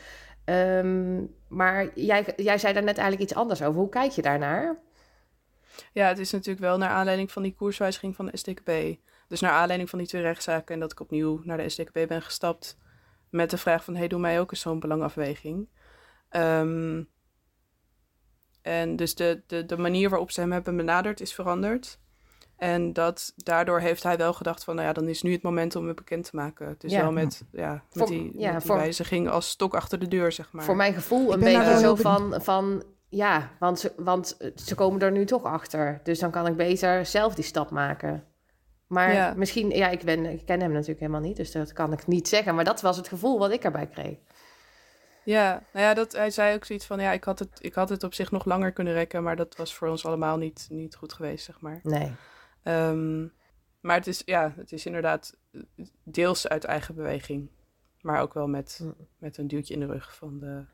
Ehm, 0.46 1.24
maar 1.48 2.00
jij, 2.00 2.34
jij 2.36 2.58
zei 2.58 2.74
daar 2.74 2.84
net 2.84 2.98
eigenlijk 2.98 3.30
iets 3.30 3.40
anders 3.40 3.62
over. 3.62 3.80
Hoe 3.80 3.90
kijk 3.90 4.12
je 4.12 4.22
daarnaar? 4.22 4.80
Ja, 5.94 6.08
het 6.08 6.20
is 6.20 6.32
natuurlijk 6.32 6.66
wel 6.66 6.78
naar 6.78 6.90
aanleiding 6.90 7.32
van 7.32 7.44
die 7.44 7.56
koerswijziging 7.56 8.16
van 8.16 8.26
de 8.26 8.38
SDKB. 8.38 9.00
Dus 9.28 9.40
naar 9.40 9.52
aanleiding 9.52 9.90
van 9.90 10.00
die 10.00 10.08
twee 10.08 10.22
rechtszaken 10.22 10.74
en 10.74 10.80
dat 10.80 10.92
ik 10.92 11.00
opnieuw 11.00 11.42
naar 11.44 11.58
de 11.58 11.70
SDKB 11.70 12.08
ben 12.08 12.22
gestapt 12.22 12.78
met 13.30 13.50
de 13.50 13.58
vraag 13.58 13.84
van, 13.84 13.96
hey, 13.96 14.08
doe 14.08 14.20
mij 14.20 14.40
ook 14.40 14.52
eens 14.52 14.62
zo'n 14.62 14.80
belangafweging. 14.80 15.70
Ehm, 16.30 17.04
en 18.62 18.96
dus 18.96 19.16
de, 19.16 19.44
de, 19.48 19.66
de 19.66 19.78
manier 19.78 20.10
waarop 20.10 20.32
ze 20.32 20.40
hem 20.40 20.52
hebben 20.52 20.78
benaderd 20.78 21.22
is 21.22 21.34
veranderd. 21.34 22.00
En 22.60 22.94
dat, 22.94 23.34
daardoor 23.36 23.80
heeft 23.80 24.04
hij 24.04 24.18
wel 24.18 24.34
gedacht 24.34 24.64
van, 24.64 24.76
nou 24.76 24.88
ja, 24.88 24.94
dan 24.94 25.08
is 25.08 25.22
nu 25.22 25.32
het 25.32 25.42
moment 25.42 25.76
om 25.76 25.88
het 25.88 25.96
bekend 25.96 26.24
te 26.30 26.36
maken. 26.36 26.76
Dus 26.78 26.92
Ja. 26.92 27.02
wel 27.02 27.12
met, 27.12 27.44
ja, 27.52 27.72
met 27.72 27.82
Voor- 27.90 28.08
die, 28.08 28.32
ja, 28.40 28.52
met 28.52 28.62
die 28.62 28.72
voor- 28.72 28.80
wijziging 28.80 29.30
als 29.30 29.50
stok 29.50 29.74
achter 29.76 30.00
de 30.00 30.08
deur, 30.08 30.32
zeg 30.32 30.52
maar. 30.52 30.64
Voor 30.64 30.76
mijn 30.76 30.94
gevoel 30.94 31.34
een 31.34 31.40
beetje 31.40 31.78
zo 31.80 31.96
van, 31.96 32.36
van 32.42 32.84
ja, 33.10 33.50
want 33.60 33.80
ze, 33.80 33.92
want 33.98 34.38
ze 34.56 34.76
komen 34.76 35.00
er 35.02 35.12
nu 35.12 35.26
toch 35.26 35.44
achter. 35.44 36.00
Dus 36.04 36.20
dan 36.20 36.32
kan 36.32 36.48
ik 36.48 36.56
beter 36.56 37.06
zelf 37.06 37.36
die 37.36 37.44
stap 37.44 37.70
maken. 37.70 38.24
Maar 38.88 39.14
Ja. 39.14 39.34
misschien, 39.38 39.70
ja, 39.70 39.88
ik, 39.90 40.04
ben, 40.04 40.26
ik 40.26 40.46
ken 40.46 40.62
hem 40.62 40.72
natuurlijk 40.72 41.00
helemaal 41.00 41.22
niet, 41.22 41.38
dus 41.38 41.52
dat 41.52 41.74
kan 41.74 41.94
ik 41.94 42.08
niet 42.08 42.28
zeggen. 42.28 42.56
Maar 42.56 42.64
dat 42.64 42.82
was 42.82 42.98
het 42.98 43.08
gevoel 43.08 43.40
wat 43.40 43.52
ik 43.52 43.64
erbij 43.64 43.88
kreeg. 43.88 44.18
Ja, 45.24 45.64
nou 45.74 45.86
ja, 45.86 45.94
dat, 45.94 46.12
hij 46.12 46.30
zei 46.30 46.56
ook 46.56 46.66
zoiets 46.66 46.86
van, 46.86 47.00
ja, 47.00 47.12
ik 47.12 47.24
had, 47.24 47.40
het, 47.40 47.50
ik 47.62 47.74
had 47.74 47.90
het 47.90 48.04
op 48.04 48.14
zich 48.14 48.32
nog 48.32 48.46
langer 48.46 48.72
kunnen 48.72 48.94
rekken, 48.94 49.24
maar 49.24 49.36
dat 49.36 49.56
was 49.56 49.76
voor 49.76 49.88
ons 49.88 50.06
allemaal 50.06 50.38
niet, 50.38 50.68
niet 50.70 50.96
goed 50.96 51.14
geweest, 51.14 51.46
zeg 51.46 51.62
maar. 51.62 51.80
Nee. 51.84 52.12
Ehm, 52.64 53.28
maar 53.80 53.96
het 53.96 54.08
is, 54.08 54.22
ja, 54.26 54.54
het 54.56 54.72
is 54.72 54.86
inderdaad 54.86 55.38
deels 56.04 56.48
uit 56.48 56.64
eigen 56.64 56.96
beweging, 56.96 57.50
maar 58.02 58.22
ook 58.22 58.34
wel 58.34 58.48
met, 58.48 58.86
met 59.18 59.38
een 59.38 59.48
duwtje 59.48 59.74
in 59.74 59.80
de 59.80 59.86
rug 59.86 60.16
van 60.16 60.40
de 60.40 60.66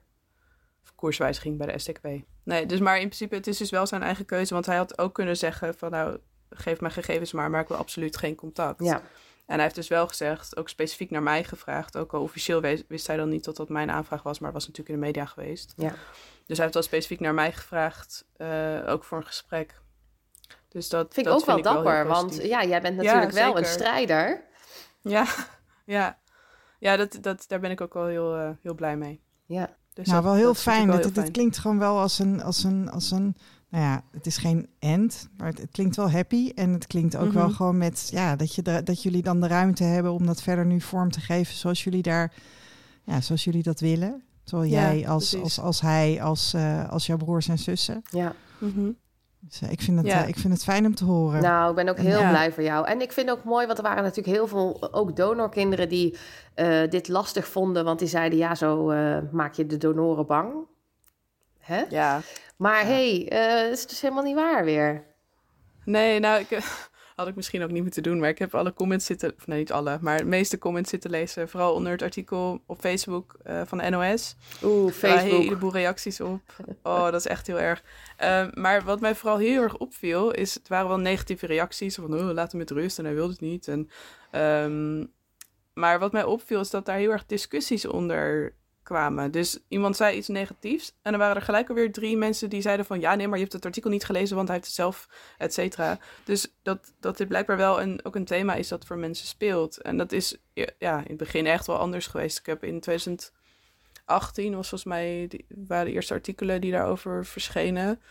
koerswijziging 0.96 1.58
bij 1.58 1.68
de 1.68 1.80
STKB. 1.80 2.08
Nee, 2.44 2.66
dus 2.66 2.80
maar 2.80 2.96
in 2.96 3.08
principe, 3.08 3.36
het 3.36 3.48
is 3.48 3.58
dus 3.58 3.70
wel 3.70 3.88
zijn 3.88 4.04
eigen 4.04 4.26
keuze, 4.26 4.54
want 4.54 4.66
hij 4.66 4.76
had 4.76 4.98
ook 4.98 5.14
kunnen 5.14 5.38
zeggen 5.38 5.76
van, 5.76 5.92
nou, 5.92 6.20
geef 6.50 6.80
mijn 6.82 6.94
gegevens 6.94 7.32
maar, 7.32 7.50
maar 7.50 7.62
ik 7.62 7.68
wil 7.68 7.78
absoluut 7.78 8.18
geen 8.18 8.36
contact. 8.36 8.84
Ja, 8.84 9.02
En 9.46 9.54
hij 9.54 9.64
heeft 9.64 9.76
dus 9.76 9.88
wel 9.88 10.08
gezegd, 10.08 10.58
ook 10.58 10.70
specifiek 10.70 11.10
naar 11.10 11.24
mij 11.24 11.44
gevraagd. 11.44 11.98
Ook 11.98 12.14
al 12.14 12.22
officieel 12.22 12.62
wist 12.88 13.08
hij 13.08 13.18
dan 13.18 13.30
niet 13.30 13.44
dat 13.44 13.56
dat 13.56 13.70
mijn 13.70 13.92
aanvraag 13.92 14.24
was, 14.24 14.40
maar 14.40 14.52
het 14.52 14.58
was 14.58 14.68
natuurlijk 14.68 14.96
in 14.96 15.02
de 15.02 15.08
media 15.08 15.26
geweest. 15.26 15.74
Ja. 15.78 15.96
Dus 16.46 16.56
hij 16.58 16.66
heeft 16.66 16.74
wel 16.74 16.84
specifiek 16.84 17.20
naar 17.20 17.34
mij 17.34 17.52
gevraagd, 17.52 18.26
eh, 18.38 18.84
ook 18.88 19.04
voor 19.04 19.18
een 19.18 19.26
gesprek. 19.26 19.82
Dus 20.76 20.90
dat 20.90 21.14
vind 21.14 21.26
ik 21.28 21.32
dat 21.32 21.42
ook 21.42 21.46
wel 21.46 21.56
heel 21.56 21.64
dapper, 21.64 22.08
want 22.08 22.36
ja, 22.44 22.66
jij 22.66 22.82
bent 22.82 23.02
Ja, 23.02 23.14
natuurlijk 23.14 23.32
wel 23.32 23.58
een 23.58 23.66
strijder. 23.66 24.42
Ja, 25.02 25.26
ja. 25.86 26.18
ja 26.80 26.96
dat, 26.96 27.18
dat, 27.22 27.44
daar 27.48 27.60
ben 27.60 27.72
ik 27.72 27.82
ook 27.82 27.94
wel 27.94 28.06
heel, 28.06 28.36
eh, 28.36 28.50
heel 28.62 28.74
blij 28.74 28.98
mee. 28.98 29.22
Ja, 29.46 29.76
Dus 29.94 30.08
nou, 30.08 30.22
dat- 30.22 30.24
wel 30.32 30.34
heel 30.40 30.54
dat 30.54 30.62
fijn. 30.62 30.88
natuurlijk 30.88 31.06
Het, 31.16 31.24
wel 31.24 31.32
klinkt 31.32 31.58
gewoon 31.58 31.80
wel 31.80 32.00
als 32.00 32.20
een, 32.20 32.42
als 32.44 32.64
een, 32.64 32.90
als 32.92 33.12
een, 33.12 33.36
nou 33.70 33.84
ja, 33.84 34.04
het 34.12 34.26
is 34.26 34.38
geen 34.38 34.70
end, 34.80 35.30
maar 35.38 35.48
het, 35.48 35.58
het 35.58 35.72
klinkt 35.72 35.96
wel 35.96 36.12
happy. 36.12 36.52
En 36.56 36.74
het 36.74 36.88
klinkt 36.88 37.16
ook 37.16 37.32
wel 37.34 37.46
Mhm. 37.48 37.56
gewoon 37.56 37.78
met, 37.78 38.08
ja, 38.12 38.36
dat, 38.36 38.56
je 38.56 38.62
de, 38.62 38.84
dat 38.84 39.04
jullie 39.04 39.22
dan 39.24 39.42
de 39.42 39.48
ruimte 39.48 39.84
hebben 39.84 40.12
om 40.12 40.26
dat 40.26 40.42
verder 40.42 40.66
nu 40.66 40.82
vorm 40.82 41.12
te 41.12 41.20
geven 41.20 41.56
zoals 41.56 41.84
jullie 41.84 42.02
daar, 42.02 42.34
ja, 43.04 43.22
zoals 43.22 43.44
jullie 43.44 43.64
dat 43.64 43.80
willen. 43.80 44.24
Zowel 44.44 44.66
Ja, 44.66 44.72
jij 44.94 45.08
als, 45.08 45.30
precies. 45.30 45.44
als, 45.58 45.60
als 45.66 45.82
hij, 45.82 46.22
als, 46.24 46.54
eh, 46.54 46.90
als 46.90 47.06
jouw 47.06 47.18
broers 47.18 47.48
en 47.48 47.58
zussen. 47.60 48.02
ja. 48.10 48.36
Mhm. 48.58 48.92
Dus 49.48 49.62
eh, 49.62 49.72
ik, 49.72 49.82
vind 49.82 49.98
het, 49.98 50.08
Ja. 50.08 50.22
eh, 50.22 50.28
ik 50.28 50.36
vind 50.38 50.54
het 50.54 50.64
fijn 50.64 50.86
om 50.86 50.96
te 50.96 51.06
horen. 51.06 51.42
Nou, 51.42 51.70
ik 51.70 51.76
ben 51.76 51.90
ook 51.90 51.98
heel 51.98 52.28
blij 52.30 52.52
voor 52.52 52.64
jou. 52.64 52.88
En 52.88 53.02
ik 53.02 53.12
vind 53.12 53.30
ook 53.32 53.44
mooi, 53.44 53.66
want 53.66 53.78
er 53.78 53.84
waren 53.84 54.04
natuurlijk 54.04 54.36
heel 54.38 54.48
veel 54.48 54.94
ook 54.94 55.16
donorkinderen 55.16 55.90
die 55.90 56.18
eh, 56.54 56.90
dit 56.90 57.08
lastig 57.08 57.48
vonden. 57.48 57.84
Want 57.86 58.00
die 58.00 58.08
zeiden, 58.08 58.38
ja, 58.38 58.56
zo 58.56 58.90
eh, 58.90 59.18
maak 59.32 59.54
je 59.54 59.66
de 59.66 59.78
donoren 59.78 60.26
bang. 60.26 60.54
Hè? 61.60 61.84
Ja, 61.90 62.22
Maar 62.58 62.86
hey, 62.86 63.28
eh, 63.30 63.64
dat 63.70 63.78
is 63.78 63.88
dus 63.88 64.02
helemaal 64.02 64.24
niet 64.24 64.36
waar 64.36 64.64
weer. 64.66 65.04
nee, 65.86 66.20
nou, 66.20 66.40
ik, 66.40 66.50
had 67.16 67.28
ik 67.28 67.36
misschien 67.36 67.64
ook 67.64 67.72
niet 67.72 67.84
moeten 67.84 68.04
doen, 68.04 68.20
maar 68.20 68.30
ik 68.30 68.40
heb 68.40 68.56
alle 68.56 68.74
comments 68.74 69.06
zitten, 69.06 69.34
of 69.38 69.48
nee, 69.48 69.60
niet 69.60 69.72
alle, 69.72 69.98
maar 70.02 70.18
de 70.18 70.26
meeste 70.26 70.58
comments 70.58 70.90
zitten 70.90 71.10
lezen. 71.10 71.50
Vooral 71.50 71.74
onder 71.74 71.92
het 71.92 72.02
artikel 72.02 72.62
op 72.66 72.80
Facebook 72.80 73.36
eh, 73.44 73.62
van 73.66 73.78
de 73.78 73.90
NOS. 73.90 74.36
Oeh, 74.64 74.74
Er 74.74 74.80
waren 74.82 74.86
een 74.86 74.92
Facebook. 74.94 75.42
heleboel 75.44 75.72
reacties 75.72 76.22
op. 76.22 76.42
Oh, 76.84 77.04
dat 77.04 77.14
is 77.14 77.28
echt 77.28 77.48
heel 77.48 77.60
erg. 77.60 77.84
Ehm, 78.18 78.50
maar 78.54 78.84
wat 78.84 79.00
mij 79.00 79.16
vooral 79.16 79.38
heel 79.38 79.62
erg 79.62 79.78
opviel, 79.78 80.32
is 80.32 80.54
het 80.54 80.68
waren 80.68 80.88
wel 80.88 80.98
negatieve 81.00 81.46
reacties. 81.46 81.96
Van, 81.96 82.14
oh, 82.14 82.32
laat 82.34 82.52
hem 82.52 82.60
met 82.60 82.72
rust 82.72 83.00
en 83.00 83.06
hij 83.06 83.14
wilde 83.14 83.32
het 83.32 83.42
niet. 83.42 83.68
En, 83.68 83.90
ehm, 84.32 85.06
maar 85.74 86.00
wat 86.00 86.12
mij 86.12 86.24
opviel, 86.24 86.60
is 86.60 86.70
dat 86.70 86.86
daar 86.86 86.98
heel 86.98 87.12
erg 87.12 87.26
discussies 87.26 87.86
onder 87.86 88.54
kwamen. 88.86 89.32
Dus 89.32 89.60
iemand 89.68 89.96
zei 89.96 90.18
iets 90.18 90.28
negatiefs. 90.28 90.94
En 91.02 91.12
dan 91.12 91.20
waren 91.20 91.36
er 91.36 91.42
gelijk 91.42 91.70
alweer 91.70 91.92
drie 91.92 92.18
mensen 92.18 92.50
die 92.50 92.62
zeiden 92.62 92.86
van... 92.86 93.00
ja, 93.00 93.16
nee, 93.16 93.28
maar 93.28 93.36
je 93.36 93.44
hebt 93.44 93.56
het 93.56 93.66
artikel 93.66 93.90
niet 93.90 94.06
gelezen, 94.06 94.36
want 94.36 94.48
hij 94.48 94.58
heeft 94.58 94.68
het 94.68 94.78
zelf, 94.78 95.10
et 95.38 95.54
cetera. 95.54 96.00
Dus 96.24 96.48
dat, 96.62 96.94
dat 97.00 97.18
dit 97.18 97.28
blijkbaar 97.28 97.58
wel 97.58 97.82
een, 97.82 98.00
ook 98.04 98.16
een 98.16 98.26
thema 98.26 98.54
is 98.54 98.68
dat 98.68 98.86
voor 98.86 98.98
mensen 98.98 99.28
speelt. 99.28 99.82
En 99.82 99.98
dat 99.98 100.12
is 100.12 100.38
ja, 100.80 100.98
in 100.98 101.08
het 101.08 101.18
begin 101.18 101.46
echt 101.46 101.68
wel 101.68 101.78
anders 101.78 102.08
geweest. 102.08 102.40
Ik 102.40 102.46
heb 102.46 102.64
in 102.64 102.80
2018 102.80 103.32
was 104.56 104.70
volgens 104.70 104.84
mij... 104.84 105.26
Die, 105.28 105.46
waren 105.68 105.86
de 105.86 105.92
eerste 105.92 106.14
artikelen 106.14 106.62
die 106.62 106.72
daarover 106.72 107.26
verschenen. 107.26 108.02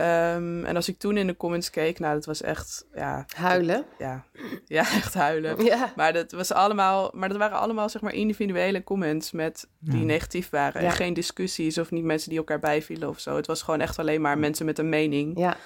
Ehm, 0.00 0.64
en 0.64 0.76
als 0.76 0.88
ik 0.88 0.98
toen 0.98 1.16
in 1.16 1.26
de 1.26 1.36
comments 1.36 1.70
keek, 1.70 1.98
nou, 1.98 2.14
dat 2.14 2.24
was 2.24 2.42
echt... 2.42 2.84
Ja, 2.94 3.24
Huilen. 3.36 3.84
ja, 3.98 4.24
ja 4.66 4.80
echt 4.80 5.14
huilen. 5.14 5.64
Ja. 5.64 5.92
Maar 5.96 6.12
dat, 6.12 6.32
was 6.32 6.52
allemaal, 6.52 7.10
maar 7.14 7.28
dat 7.28 7.38
waren 7.38 7.58
allemaal 7.58 7.88
zeg 7.88 8.00
maar 8.02 8.14
individuele 8.14 8.84
comments 8.84 9.30
met, 9.32 9.66
die 9.78 9.98
Ja. 9.98 10.04
negatief 10.04 10.50
waren. 10.50 10.82
Ja. 10.82 10.88
En 10.88 10.94
geen 10.94 11.14
discussies 11.14 11.78
of 11.78 11.90
niet 11.90 12.04
mensen 12.04 12.28
die 12.28 12.38
elkaar 12.38 12.60
bijvielen 12.60 13.08
of 13.08 13.20
zo. 13.20 13.36
Het 13.36 13.46
was 13.46 13.62
gewoon 13.62 13.80
echt 13.80 13.98
alleen 13.98 14.20
maar 14.20 14.38
mensen 14.38 14.66
met 14.66 14.78
een 14.78 14.88
mening. 14.88 15.38
Ja. 15.38 15.56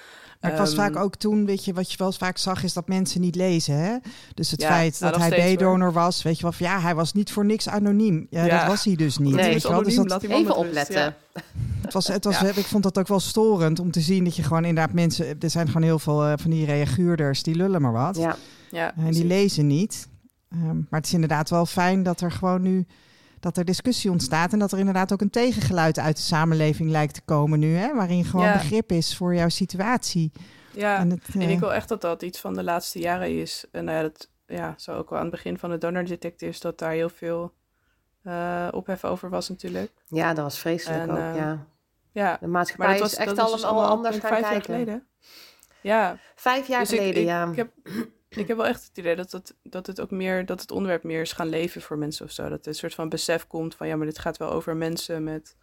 Maar 0.41 0.51
het 0.53 0.59
was 0.59 0.69
Ehm, 0.73 0.79
vaak 0.93 1.03
ook 1.03 1.15
toen, 1.15 1.45
weet 1.45 1.65
je, 1.65 1.73
wat 1.73 1.91
je 1.91 1.97
wel 1.97 2.07
eens 2.07 2.17
vaak 2.17 2.37
zag, 2.37 2.63
is 2.63 2.73
dat 2.73 2.87
mensen 2.87 3.21
niet 3.21 3.35
lezen. 3.35 3.75
Hè? 3.77 3.97
Dus 4.33 4.51
het 4.51 4.61
Ja, 4.61 4.67
feit 4.67 4.99
nou, 4.99 5.11
dat 5.19 5.21
hij. 5.29 5.55
B-donor 5.55 5.91
was, 5.93 6.23
weet 6.23 6.35
je 6.35 6.41
wel, 6.41 6.51
van, 6.51 6.65
ja, 6.67 6.79
hij 6.79 6.95
was 6.95 7.13
niet 7.13 7.31
voor 7.31 7.45
niks 7.45 7.67
anoniem. 7.69 8.27
Ja, 8.29 8.45
Ja. 8.45 8.57
dat 8.57 8.67
was 8.67 8.83
hij 8.85 8.95
dus 8.95 9.17
niet. 9.17 9.33
Nee, 9.33 9.43
weet 9.43 9.53
Dus 9.53 9.61
je 9.63 9.69
wel? 9.69 9.83
Dus 9.83 9.95
dat, 9.95 10.23
Even 10.23 10.55
opletten. 10.55 10.95
ja. 11.33 11.41
Het 11.85 11.93
was, 11.93 12.07
het 12.07 12.23
was, 12.23 12.39
Ja. 12.39 12.47
Ik 12.47 12.65
vond 12.65 12.83
dat 12.83 12.97
ook 12.99 13.07
wel 13.07 13.19
storend 13.19 13.79
om 13.79 13.91
te 13.91 13.99
zien 14.01 14.23
dat 14.23 14.35
je 14.35 14.43
gewoon 14.43 14.65
inderdaad 14.65 14.93
mensen, 14.93 15.39
er 15.39 15.49
zijn 15.49 15.67
gewoon 15.67 15.81
heel 15.83 15.99
veel 15.99 16.25
eh, 16.25 16.33
van 16.35 16.51
die 16.51 16.65
reaguurders, 16.65 17.43
die 17.43 17.55
lullen 17.55 17.81
maar 17.81 17.91
wat. 17.91 18.15
Ja. 18.17 18.35
Ja, 18.71 18.87
En 18.87 18.93
die 18.95 19.03
precies. 19.03 19.23
lezen 19.23 19.67
niet. 19.67 20.07
Ehm, 20.51 20.75
maar 20.75 20.99
het 20.99 21.05
is 21.05 21.13
inderdaad 21.13 21.49
wel 21.49 21.65
fijn 21.65 22.03
dat 22.03 22.21
er 22.21 22.31
gewoon 22.31 22.61
nu 22.61 22.85
dat 23.39 23.57
er 23.57 23.65
discussie 23.65 24.11
ontstaat 24.11 24.53
en 24.53 24.59
dat 24.59 24.71
er 24.71 24.79
inderdaad 24.79 25.13
ook 25.13 25.21
een 25.21 25.29
tegengeluid 25.29 25.99
uit 25.99 26.15
de 26.15 26.21
samenleving 26.21 26.89
lijkt 26.89 27.13
te 27.13 27.21
komen 27.25 27.59
nu, 27.59 27.75
hè, 27.75 27.93
waarin 27.95 28.25
gewoon 28.25 28.45
Ja. 28.45 28.53
begrip 28.53 28.91
is 28.91 29.17
voor 29.17 29.35
jouw 29.35 29.49
situatie. 29.49 30.31
ja. 30.73 30.97
En 30.99 31.09
het, 31.09 31.21
En 31.33 31.41
eh, 31.41 31.49
ik 31.51 31.59
wil 31.59 31.73
echt 31.73 31.89
dat 31.89 32.01
dat 32.01 32.21
iets 32.21 32.39
van 32.39 32.53
de 32.53 32.63
laatste 32.63 32.99
jaren 32.99 33.39
is. 33.41 33.65
En 33.71 33.85
nou 33.85 33.97
ja, 33.97 34.03
dat 34.03 34.29
ja, 34.47 34.73
zo 34.77 34.91
ook 34.97 35.09
wel 35.09 35.19
aan 35.19 35.25
het 35.25 35.33
begin 35.35 35.57
van 35.57 35.69
de 35.69 35.77
donor 35.77 36.05
detectives, 36.05 36.59
dat 36.59 36.79
daar 36.79 36.91
heel 36.91 37.09
veel 37.09 37.53
eh 38.23 38.67
ophef 38.71 39.03
over 39.05 39.29
was 39.29 39.49
natuurlijk. 39.49 39.91
ja, 40.07 40.33
dat 40.33 40.43
was 40.43 40.59
vreselijk 40.59 41.01
En, 41.01 41.09
ook, 41.11 41.17
eh, 41.17 41.35
ja. 41.35 41.65
Ja, 42.15 42.31
De 42.31 42.37
maar 42.41 42.49
maatschappij 42.49 42.87
dat 42.91 42.99
was 42.99 43.11
is 43.11 43.17
echt 43.17 43.27
dat 43.35 43.35
dus 43.35 43.45
allemaal 43.63 43.69
allemaal 43.81 43.95
anders 43.95 44.17
gaan 44.17 44.29
vijf 44.29 44.41
kijken. 44.41 44.73
jaar 44.73 44.79
geleden. 44.85 45.07
Ja, 45.81 46.17
Vijf 46.35 46.67
jaar 46.67 46.79
Dus 46.79 46.91
ik- 46.91 46.97
geleden, 46.99 47.21
ik, 47.21 47.27
ja. 47.27 47.45
Ik 47.49 47.55
heb, 47.55 47.71
ik 48.41 48.47
heb 48.47 48.57
wel 48.57 48.65
echt 48.65 48.83
het 48.87 48.97
idee 48.97 49.15
dat 49.15 49.31
het, 49.31 49.55
dat 49.63 49.87
het 49.87 50.01
ook 50.01 50.11
meer, 50.11 50.45
dat 50.45 50.61
het 50.61 50.71
onderwerp 50.71 51.03
meer 51.03 51.21
is 51.21 51.31
gaan 51.31 51.47
leven 51.49 51.81
voor 51.81 51.97
mensen 51.97 52.25
of 52.25 52.31
zo. 52.31 52.49
Dat 52.49 52.61
er 52.61 52.67
een 52.67 52.73
soort 52.73 52.93
van 52.93 53.09
besef 53.09 53.47
komt 53.47 53.75
van 53.75 53.87
ja, 53.87 53.95
maar 53.95 54.05
dit 54.05 54.19
gaat 54.19 54.37
wel 54.37 54.51
over 54.51 54.75
mensen 54.75 55.23
met, 55.23 55.55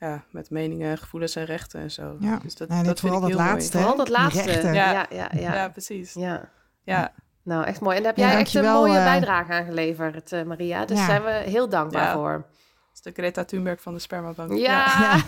ja, 0.00 0.24
met 0.30 0.50
meningen, 0.50 0.98
gevoelens 0.98 1.36
en 1.36 1.44
rechten 1.44 1.80
en 1.80 1.90
zo. 1.90 2.16
Ja, 2.20 2.38
dus 2.42 2.54
dat, 2.54 2.68
dat 2.68 2.76
vind 2.78 2.90
ik 2.90 2.98
vooral 2.98 3.20
heel 3.20 3.28
dat 3.28 3.38
mooi. 3.38 3.50
laatste. 3.52 3.78
Vooral 3.78 3.96
dat 3.96 4.08
laatste. 4.08 4.50
Ja, 4.62 4.72
Ja. 4.72 5.06
ja, 5.10 5.30
ja. 5.32 5.68
Precies. 5.68 6.14
ja. 6.14 6.48
Ja, 6.84 7.12
Nou, 7.44 7.64
echt 7.64 7.80
mooi. 7.80 7.96
En 7.96 8.02
daar 8.02 8.12
heb 8.12 8.20
Ja, 8.24 8.30
jij 8.30 8.40
echt 8.40 8.54
een 8.54 8.64
mooie 8.64 8.96
eh. 8.98 9.04
bijdrage 9.04 9.52
aan 9.52 9.64
geleverd, 9.64 10.32
eh, 10.32 10.42
Maria. 10.42 10.84
Dus 10.84 10.98
Ja. 10.98 11.06
daar 11.06 11.20
zijn 11.22 11.44
we 11.44 11.50
heel 11.50 11.68
dankbaar 11.68 12.02
Ja. 12.04 12.12
voor. 12.12 12.46
Dat 12.92 13.06
is 13.06 13.12
de 13.14 13.20
Greta 13.22 13.44
Thunberg 13.44 13.80
van 13.82 13.94
de 13.94 13.98
spermabank. 14.00 14.52
Ja. 14.52 15.16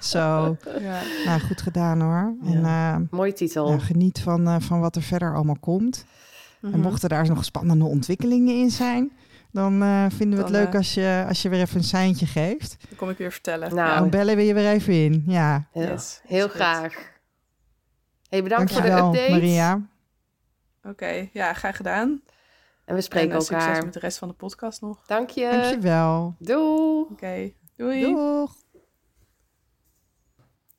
Zo, 0.00 0.56
ja. 0.80 1.00
nou, 1.24 1.40
goed 1.40 1.60
gedaan 1.62 2.00
hoor. 2.00 2.36
En 2.44 2.64
eh, 2.64 2.96
Mooie 3.10 3.32
titel. 3.32 3.78
geniet 3.78 4.18
van, 4.20 4.46
eh, 4.46 4.56
van 4.60 4.80
wat 4.80 4.96
er 4.96 5.02
verder 5.02 5.34
allemaal 5.34 5.58
komt. 5.60 6.04
En 6.62 6.68
Mhm. 6.70 6.80
mochten 6.80 7.08
daar 7.08 7.28
nog 7.28 7.44
spannende 7.44 7.84
ontwikkelingen 7.84 8.54
in 8.54 8.70
zijn, 8.70 9.12
dan 9.52 9.82
eh, 9.82 10.04
vinden 10.08 10.38
we 10.38 10.44
het 10.44 10.52
Dan, 10.52 10.62
leuk 10.62 10.74
als 10.74 10.94
je, 10.94 11.24
als 11.28 11.42
je 11.42 11.48
weer 11.48 11.60
even 11.60 11.76
een 11.76 11.84
seintje 11.84 12.26
geeft. 12.26 12.76
Dan 12.88 12.98
kom 12.98 13.10
ik 13.10 13.18
weer 13.18 13.32
vertellen. 13.32 13.74
Nou, 13.74 13.98
Dan 13.98 14.10
bellen 14.10 14.36
we 14.36 14.42
je 14.42 14.54
weer 14.54 14.70
even 14.70 14.92
in. 14.94 15.22
Ja, 15.26 15.66
Heel, 15.72 15.86
Yes, 15.88 16.20
graag. 16.28 16.94
Hey, 18.28 18.42
bedankt 18.42 18.72
dankjewel 18.72 19.04
voor 19.04 19.12
de 19.12 19.18
update. 19.18 19.32
Maria. 19.40 19.80
Oké, 20.82 21.28
ja, 21.32 21.52
graag 21.52 21.76
gedaan. 21.76 22.20
En 22.86 22.94
we 22.94 23.00
spreken 23.00 23.30
en, 23.30 23.36
eh, 23.36 23.42
succes 23.42 23.66
elkaar. 23.66 23.84
met 23.84 23.92
de 23.92 23.98
rest 24.00 24.18
van 24.18 24.28
de 24.28 24.34
podcast 24.34 24.80
nog. 24.80 24.96
Oké, 24.96 25.02
Dank 25.06 25.30
je. 25.30 25.48
Dankjewel. 25.50 26.34
Doei. 26.38 27.56
doei. 27.76 28.00
Doeg. 28.00 28.54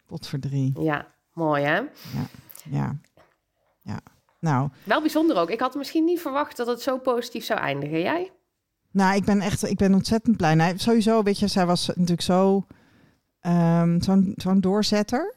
Pot 0.05 0.28
voor 0.28 0.39
drie. 0.39 0.82
Ja, 0.82 1.08
mooi 1.34 1.64
hè? 1.64 1.76
Ja. 1.76 2.99
Ja. 3.84 3.99
Nou, 4.39 4.70
Wel 4.84 5.01
bijzonder 5.01 5.38
ook. 5.38 5.49
Ik 5.49 5.60
had 5.60 5.76
misschien 5.76 6.03
niet 6.05 6.22
verwacht 6.22 6.58
dat 6.58 6.68
het 6.68 6.82
zo 6.82 6.97
positief 6.97 7.45
zou 7.45 7.60
eindigen. 7.60 7.99
Jij? 7.99 8.32
Nou, 8.91 9.16
ik 9.16 9.26
ben 9.26 9.41
echt, 9.41 9.64
ik 9.70 9.78
ben 9.78 9.93
ontzettend 9.93 10.38
blij. 10.38 10.55
Nou, 10.55 10.78
sowieso, 10.78 11.24
weet 11.24 11.39
je, 11.39 11.47
zij 11.47 11.66
was 11.66 11.88
natuurlijk 11.88 12.22
zo, 12.22 12.66
ehm, 13.39 14.01
zo'n 14.01 14.34
zo'n 14.36 14.60
doorzetter. 14.60 15.36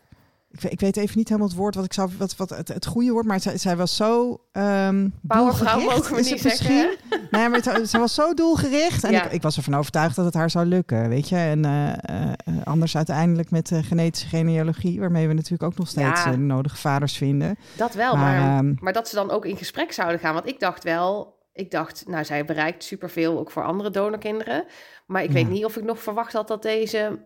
Ik, 0.52 0.60
weet- 0.60 0.72
ik 0.72 0.80
weet 0.80 0.96
even 0.96 1.18
niet 1.18 1.28
helemaal 1.28 1.48
het 1.48 1.58
woord 1.58 1.74
wat 1.74 1.84
ik 1.84 1.92
zou, 1.92 2.10
wat, 2.18 2.36
wat 2.36 2.50
het, 2.50 2.68
het 2.68 2.86
goede 2.86 3.10
woord, 3.10 3.26
maar 3.26 3.40
zij, 3.40 3.58
zij 3.58 3.76
was 3.76 3.96
zo 3.96 4.40
um, 4.52 5.12
Powervrouw 5.26 5.80
mogen 5.80 6.14
we 6.16 6.22
niet 6.22 6.40
zeggen. 6.40 6.96
Nee, 7.30 7.48
maar 7.48 7.60
het- 7.62 7.88
ze 7.90 7.98
was 7.98 8.14
zo 8.14 8.34
doelgericht. 8.34 9.04
En 9.04 9.10
Ja. 9.12 9.24
ik, 9.24 9.32
ik 9.32 9.42
was 9.42 9.56
ervan 9.56 9.74
overtuigd 9.76 10.16
dat 10.16 10.24
het 10.24 10.34
haar 10.34 10.50
zou 10.50 10.66
lukken, 10.66 11.08
weet 11.08 11.28
je. 11.28 11.36
En 11.36 11.64
eh, 11.64 11.88
eh, 11.88 12.32
eh, 12.44 12.54
anders 12.64 12.96
uiteindelijk 12.96 13.50
met 13.50 13.68
de 13.68 13.82
genetische 13.82 14.28
genealogie... 14.28 15.00
waarmee 15.00 15.28
we 15.28 15.34
natuurlijk 15.34 15.62
ook 15.62 15.78
nog 15.78 15.88
steeds 15.88 16.06
Ja. 16.22 16.26
eh, 16.26 16.30
de 16.30 16.38
nodige 16.38 16.76
vaders 16.76 17.16
vinden. 17.16 17.56
Dat 17.76 17.94
wel, 17.94 18.16
Maar, 18.16 18.40
maar, 18.40 18.58
ehm, 18.58 18.74
maar 18.80 18.92
dat 18.92 19.08
ze 19.08 19.14
dan 19.14 19.30
ook 19.30 19.44
in 19.46 19.56
gesprek 19.56 19.92
zouden 19.92 20.18
gaan. 20.20 20.34
Want 20.34 20.48
ik 20.48 20.60
dacht 20.60 20.84
wel, 20.84 21.38
ik 21.52 21.70
dacht, 21.70 22.04
nou, 22.06 22.24
zij 22.24 22.44
bereikt 22.44 22.84
superveel 22.84 23.38
ook 23.38 23.50
voor 23.50 23.64
andere 23.64 23.90
donorkinderen. 23.90 24.64
Maar 25.06 25.22
ik 25.22 25.28
Ja. 25.28 25.34
weet 25.34 25.48
niet 25.48 25.64
of 25.64 25.76
ik 25.76 25.84
nog 25.84 26.02
verwacht 26.02 26.32
had 26.32 26.48
dat 26.48 26.62
deze 26.62 27.18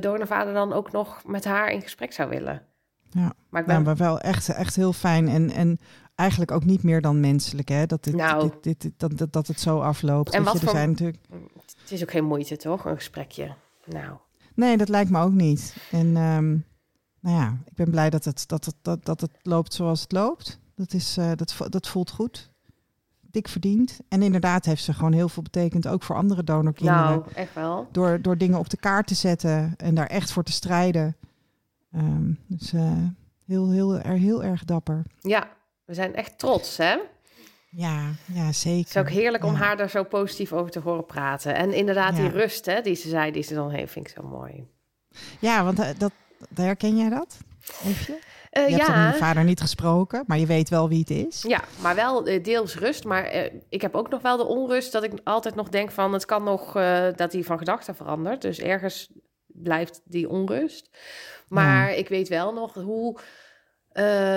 donorvader 0.00 0.54
dan 0.54 0.72
ook 0.72 0.92
nog 0.92 1.22
met 1.26 1.44
haar 1.44 1.70
in 1.70 1.82
gesprek 1.82 2.12
zou 2.12 2.28
willen. 2.28 2.62
Ja. 3.10 3.32
Maar 3.48 3.60
ik 3.60 3.66
ben 3.66 3.74
Nou, 3.74 3.84
maar 3.84 3.96
wel 3.96 4.20
echt, 4.20 4.48
echt 4.48 4.76
heel 4.76 4.92
fijn. 4.92 5.28
En, 5.28 5.50
en 5.50 5.78
eigenlijk 6.14 6.50
ook 6.50 6.64
niet 6.64 6.82
meer 6.82 7.00
dan 7.00 7.20
menselijk, 7.20 7.68
hè. 7.68 7.86
Dat, 7.86 8.04
dit, 8.04 8.14
Nou. 8.14 8.42
dit, 8.42 8.62
dit, 8.62 8.80
dit- 8.80 8.92
dat, 8.96 9.18
dat, 9.18 9.32
dat 9.32 9.46
het 9.46 9.60
zo 9.60 9.80
afloopt. 9.80 10.34
En 10.34 10.42
wat 10.44 10.52
je, 10.52 10.58
er 10.58 10.64
voor- 10.64 10.74
zijn 10.74 10.90
natuurlijk... 10.90 11.18
Het 11.80 11.90
is 11.90 12.02
ook 12.02 12.10
geen 12.10 12.24
moeite, 12.24 12.56
toch? 12.56 12.84
Een 12.84 12.96
gesprekje. 12.96 13.54
Nou, 13.84 14.16
Nee, 14.54 14.76
dat 14.76 14.88
lijkt 14.88 15.10
me 15.10 15.20
ook 15.20 15.32
niet. 15.32 15.76
En 15.90 16.16
ehm, 16.16 16.48
nou 17.20 17.36
ja, 17.36 17.56
ik 17.64 17.74
ben 17.74 17.90
blij 17.90 18.10
dat 18.10 18.24
het, 18.24 18.48
dat 18.48 18.64
het, 18.64 18.74
dat, 18.82 19.04
dat 19.04 19.20
het 19.20 19.30
loopt 19.42 19.74
zoals 19.74 20.00
het 20.00 20.12
loopt. 20.12 20.58
Dat, 20.74 20.92
is, 20.92 21.16
eh, 21.16 21.30
dat, 21.36 21.56
dat 21.68 21.88
voelt 21.88 22.10
goed. 22.10 22.49
Dik 23.30 23.48
verdiend. 23.48 23.98
En 24.08 24.22
inderdaad 24.22 24.64
heeft 24.64 24.84
ze 24.84 24.92
gewoon 24.92 25.12
heel 25.12 25.28
veel 25.28 25.42
betekend, 25.42 25.86
ook 25.88 26.02
voor 26.02 26.16
andere 26.16 26.44
donorkinderen. 26.44 27.04
nou 27.04 27.22
echt 27.34 27.54
wel. 27.54 27.88
Door, 27.92 28.22
door 28.22 28.36
dingen 28.38 28.58
op 28.58 28.70
de 28.70 28.76
kaart 28.76 29.06
te 29.06 29.14
zetten 29.14 29.74
en 29.76 29.94
daar 29.94 30.06
echt 30.06 30.32
voor 30.32 30.42
te 30.42 30.52
strijden. 30.52 31.16
Ehm, 31.92 32.32
dus 32.46 32.72
eh, 32.72 32.92
heel, 33.46 33.70
heel, 33.70 33.98
er, 33.98 34.12
heel 34.18 34.44
erg 34.44 34.64
dapper. 34.64 35.02
Ja, 35.20 35.48
we 35.84 35.94
zijn 35.94 36.14
echt 36.14 36.38
trots, 36.38 36.76
hè? 36.76 36.96
Ja, 37.70 38.10
ja 38.32 38.52
zeker. 38.52 38.78
Het 38.78 38.88
is 38.88 38.96
ook 38.96 39.08
heerlijk 39.20 39.44
om 39.44 39.52
Ja. 39.52 39.58
haar 39.58 39.76
daar 39.76 39.90
zo 39.90 40.02
positief 40.04 40.52
over 40.52 40.70
te 40.70 40.80
horen 40.80 41.06
praten. 41.06 41.54
En 41.54 41.72
inderdaad, 41.72 42.16
die 42.16 42.28
rust, 42.28 42.66
hè, 42.66 42.80
die 42.80 42.94
ze 42.94 43.08
zei, 43.08 43.30
die 43.32 43.42
ze 43.42 43.54
dan 43.54 43.70
heeft, 43.70 43.92
vind 43.92 44.08
ik 44.08 44.14
zo 44.16 44.22
mooi. 44.22 44.66
Ja, 45.38 45.64
want 45.64 45.78
eh, 45.78 45.88
dat, 45.98 46.12
herken 46.54 46.96
jij 46.96 47.08
dat? 47.08 47.38
Even? 47.84 48.14
Eh, 48.50 48.68
Je 48.68 48.74
hebt 48.74 48.86
ja. 48.86 49.04
met 49.04 49.12
je 49.12 49.20
vader 49.20 49.44
niet 49.44 49.60
gesproken, 49.60 50.24
maar 50.26 50.38
je 50.38 50.46
weet 50.46 50.68
wel 50.68 50.88
wie 50.88 50.98
het 50.98 51.10
is. 51.10 51.42
Ja, 51.42 51.64
maar 51.82 51.94
wel 51.94 52.26
eh, 52.26 52.44
deels 52.44 52.78
rust. 52.78 53.04
Maar 53.04 53.24
eh, 53.24 53.52
ik 53.68 53.82
heb 53.82 53.94
ook 53.94 54.10
nog 54.10 54.22
wel 54.22 54.36
de 54.36 54.46
onrust 54.46 54.92
dat 54.92 55.02
ik 55.02 55.12
altijd 55.24 55.54
nog 55.54 55.68
denk 55.68 55.90
van... 55.90 56.12
het 56.12 56.24
kan 56.24 56.44
nog 56.44 56.72
dat 57.16 57.32
hij 57.32 57.44
van 57.44 57.58
gedachten 57.58 57.94
verandert. 57.94 58.42
Dus 58.42 58.58
ergens 58.58 59.10
blijft 59.46 60.00
die 60.04 60.28
onrust. 60.28 60.90
Maar 61.48 61.94
ik 61.94 62.08
weet 62.08 62.28
wel 62.28 62.52
nog 62.52 62.74
hoe 62.74 63.18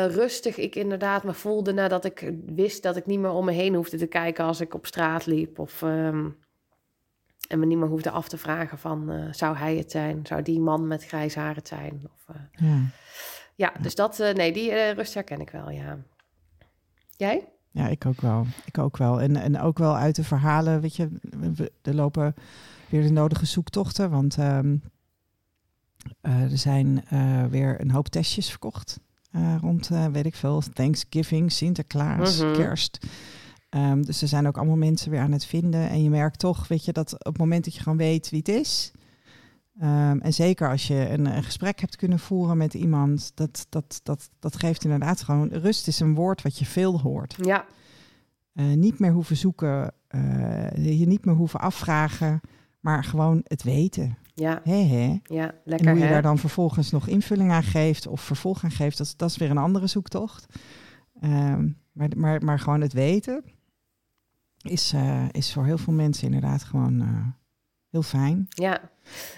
rustig 0.07 0.57
ik 0.57 0.75
inderdaad 0.75 1.23
me 1.23 1.33
voelde... 1.33 1.73
nadat 1.73 2.05
ik 2.05 2.31
wist 2.45 2.83
dat 2.83 2.95
ik 2.95 3.05
niet 3.05 3.19
meer 3.19 3.31
om 3.31 3.45
me 3.45 3.51
heen 3.51 3.75
hoefde 3.75 3.97
te 3.97 4.07
kijken... 4.07 4.45
als 4.45 4.61
ik 4.61 4.73
op 4.73 4.85
straat 4.85 5.25
liep 5.25 5.59
of... 5.59 5.81
ehm, 5.81 6.29
en 7.47 7.59
me 7.59 7.65
niet 7.65 7.77
meer 7.77 7.87
hoefde 7.87 8.09
af 8.09 8.27
te 8.27 8.37
vragen 8.37 8.77
van... 8.77 9.27
zou 9.31 9.55
hij 9.55 9.75
het 9.75 9.91
zijn? 9.91 10.25
Zou 10.25 10.41
die 10.41 10.59
man 10.59 10.87
met 10.87 11.05
grijs 11.05 11.35
haar 11.35 11.55
het 11.55 11.67
zijn? 11.67 12.01
Of, 12.13 12.35
Ja. 12.51 12.81
Ja, 13.55 13.73
dus 13.81 13.95
dat... 13.95 14.19
eh, 14.19 14.33
nee, 14.33 14.53
die 14.53 14.71
eh, 14.71 14.95
rust 14.95 15.13
herken 15.13 15.41
ik 15.41 15.49
wel, 15.49 15.69
ja. 15.69 15.97
Jij? 17.17 17.47
Ja, 17.71 17.87
ik 17.87 18.05
ook 18.05 18.21
wel. 18.21 18.45
Ik 18.65 18.77
ook 18.77 18.97
wel. 18.97 19.21
En, 19.21 19.35
en 19.35 19.59
ook 19.59 19.77
wel 19.77 19.95
uit 19.97 20.15
de 20.15 20.23
verhalen, 20.23 20.81
weet 20.81 20.95
je, 20.95 21.09
er 21.81 21.95
lopen 21.95 22.35
weer 22.89 23.01
de 23.01 23.11
nodige 23.11 23.45
zoektochten. 23.45 24.09
Want 24.09 24.37
ehm, 24.37 24.75
eh, 26.21 26.51
er 26.51 26.57
zijn 26.57 27.03
weer 27.49 27.81
een 27.81 27.91
hoop 27.91 28.07
testjes 28.07 28.49
verkocht. 28.49 28.99
rond, 29.61 29.87
weet 30.11 30.25
ik 30.25 30.35
veel, 30.35 30.61
Thanksgiving, 30.73 31.51
Sinterklaas, 31.51 32.37
Mhm. 32.41 32.53
kerst. 32.53 33.05
Ehm, 33.69 34.01
dus 34.01 34.21
er 34.21 34.27
zijn 34.27 34.47
ook 34.47 34.57
allemaal 34.57 34.75
mensen 34.75 35.11
weer 35.11 35.19
aan 35.19 35.31
het 35.31 35.45
vinden. 35.45 35.89
En 35.89 36.03
je 36.03 36.09
merkt 36.09 36.39
toch, 36.39 36.67
weet 36.67 36.85
je, 36.85 36.91
dat 36.91 37.13
op 37.13 37.25
het 37.25 37.37
moment 37.37 37.63
dat 37.65 37.75
je 37.75 37.81
gewoon 37.81 37.97
weet 37.97 38.29
wie 38.29 38.39
het 38.39 38.47
is. 38.47 38.91
Ehm, 39.79 40.17
en 40.19 40.33
zeker 40.33 40.69
als 40.69 40.87
je 40.87 41.09
een, 41.09 41.25
een 41.25 41.43
gesprek 41.43 41.79
hebt 41.79 41.95
kunnen 41.95 42.19
voeren 42.19 42.57
met 42.57 42.73
iemand, 42.73 43.31
dat, 43.35 43.65
dat, 43.69 43.99
dat, 44.03 44.29
dat 44.39 44.55
geeft 44.55 44.83
inderdaad 44.83 45.21
gewoon. 45.21 45.47
Rust 45.49 45.87
is 45.87 45.99
een 45.99 46.15
woord 46.15 46.41
wat 46.41 46.59
je 46.59 46.65
veel 46.65 46.99
hoort. 47.01 47.35
Ja, 47.41 47.65
Eh, 48.53 48.65
niet 48.65 48.99
meer 48.99 49.11
hoeven 49.11 49.37
zoeken, 49.37 49.91
eh, 50.07 50.99
je 50.99 51.07
niet 51.07 51.25
meer 51.25 51.35
hoeven 51.35 51.59
afvragen, 51.59 52.41
maar 52.79 53.03
gewoon 53.03 53.41
het 53.43 53.63
weten. 53.63 54.17
ja, 54.33 54.61
Hè, 54.63 54.75
hè? 54.83 55.19
ja, 55.23 55.51
En 55.51 55.55
lekker 55.65 55.89
hoe 55.89 55.97
je 55.99 56.05
hè? 56.05 56.11
daar 56.11 56.21
dan 56.21 56.37
vervolgens 56.37 56.91
nog 56.91 57.07
invulling 57.07 57.51
aan 57.51 57.63
geeft 57.63 58.07
of 58.07 58.21
vervolg 58.21 58.63
aan 58.63 58.71
geeft, 58.71 58.97
dat, 58.97 59.07
is- 59.07 59.15
dat 59.17 59.29
is 59.29 59.37
weer 59.37 59.49
een 59.49 59.57
andere 59.57 59.87
zoektocht. 59.87 60.45
Ehm, 61.19 61.69
maar, 61.91 62.09
maar, 62.15 62.43
maar 62.43 62.59
gewoon 62.59 62.81
het 62.81 62.93
weten 62.93 63.43
is, 64.61 64.93
eh, 64.93 65.25
is 65.31 65.53
voor 65.53 65.65
heel 65.65 65.77
veel 65.77 65.93
mensen 65.93 66.25
inderdaad 66.25 66.63
gewoon 66.63 67.01
heel 67.93 68.01
fijn. 68.01 68.45
Ja. 68.49 68.81
Er 68.81 68.89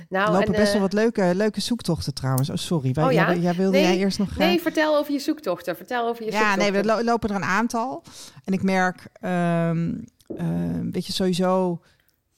Nou, 0.10 0.32
lopen 0.32 0.45
en, 0.47 0.51
best 0.51 0.66
wel 0.66 0.76
eh, 0.76 0.82
wat 0.82 0.93
leuke, 0.93 1.32
leuke 1.36 1.62
zoektochten 1.62 2.14
trouwens. 2.14 2.49
Oh, 2.49 2.56
sorry. 2.56 2.93
Wij, 2.93 3.06
Oh, 3.06 3.12
ja? 3.12 3.28
jij, 3.32 3.39
jij 3.39 3.53
wilde 3.56 3.78
Nee, 3.78 3.86
jij 3.86 3.97
eerst 3.97 4.20
nog... 4.20 4.30
eh, 4.32 4.38
Nee, 4.38 4.62
vertel 4.62 4.97
over 4.97 5.14
je 5.14 5.20
zoektochten. 5.20 5.76
Vertel 5.76 6.08
over 6.08 6.26
je 6.26 6.32
Ja, 6.32 6.38
zoektochten. 6.38 6.74
nee, 6.74 6.82
we 6.82 6.88
lo- 6.88 7.03
lopen 7.03 7.30
er 7.30 7.36
een 7.36 7.43
aantal. 7.43 8.03
En 8.43 8.53
ik 8.53 8.64
merk, 8.64 9.08
ehm 9.20 9.93
eh, 10.38 10.45
weet 10.91 11.06
je, 11.06 11.14
sowieso, 11.14 11.82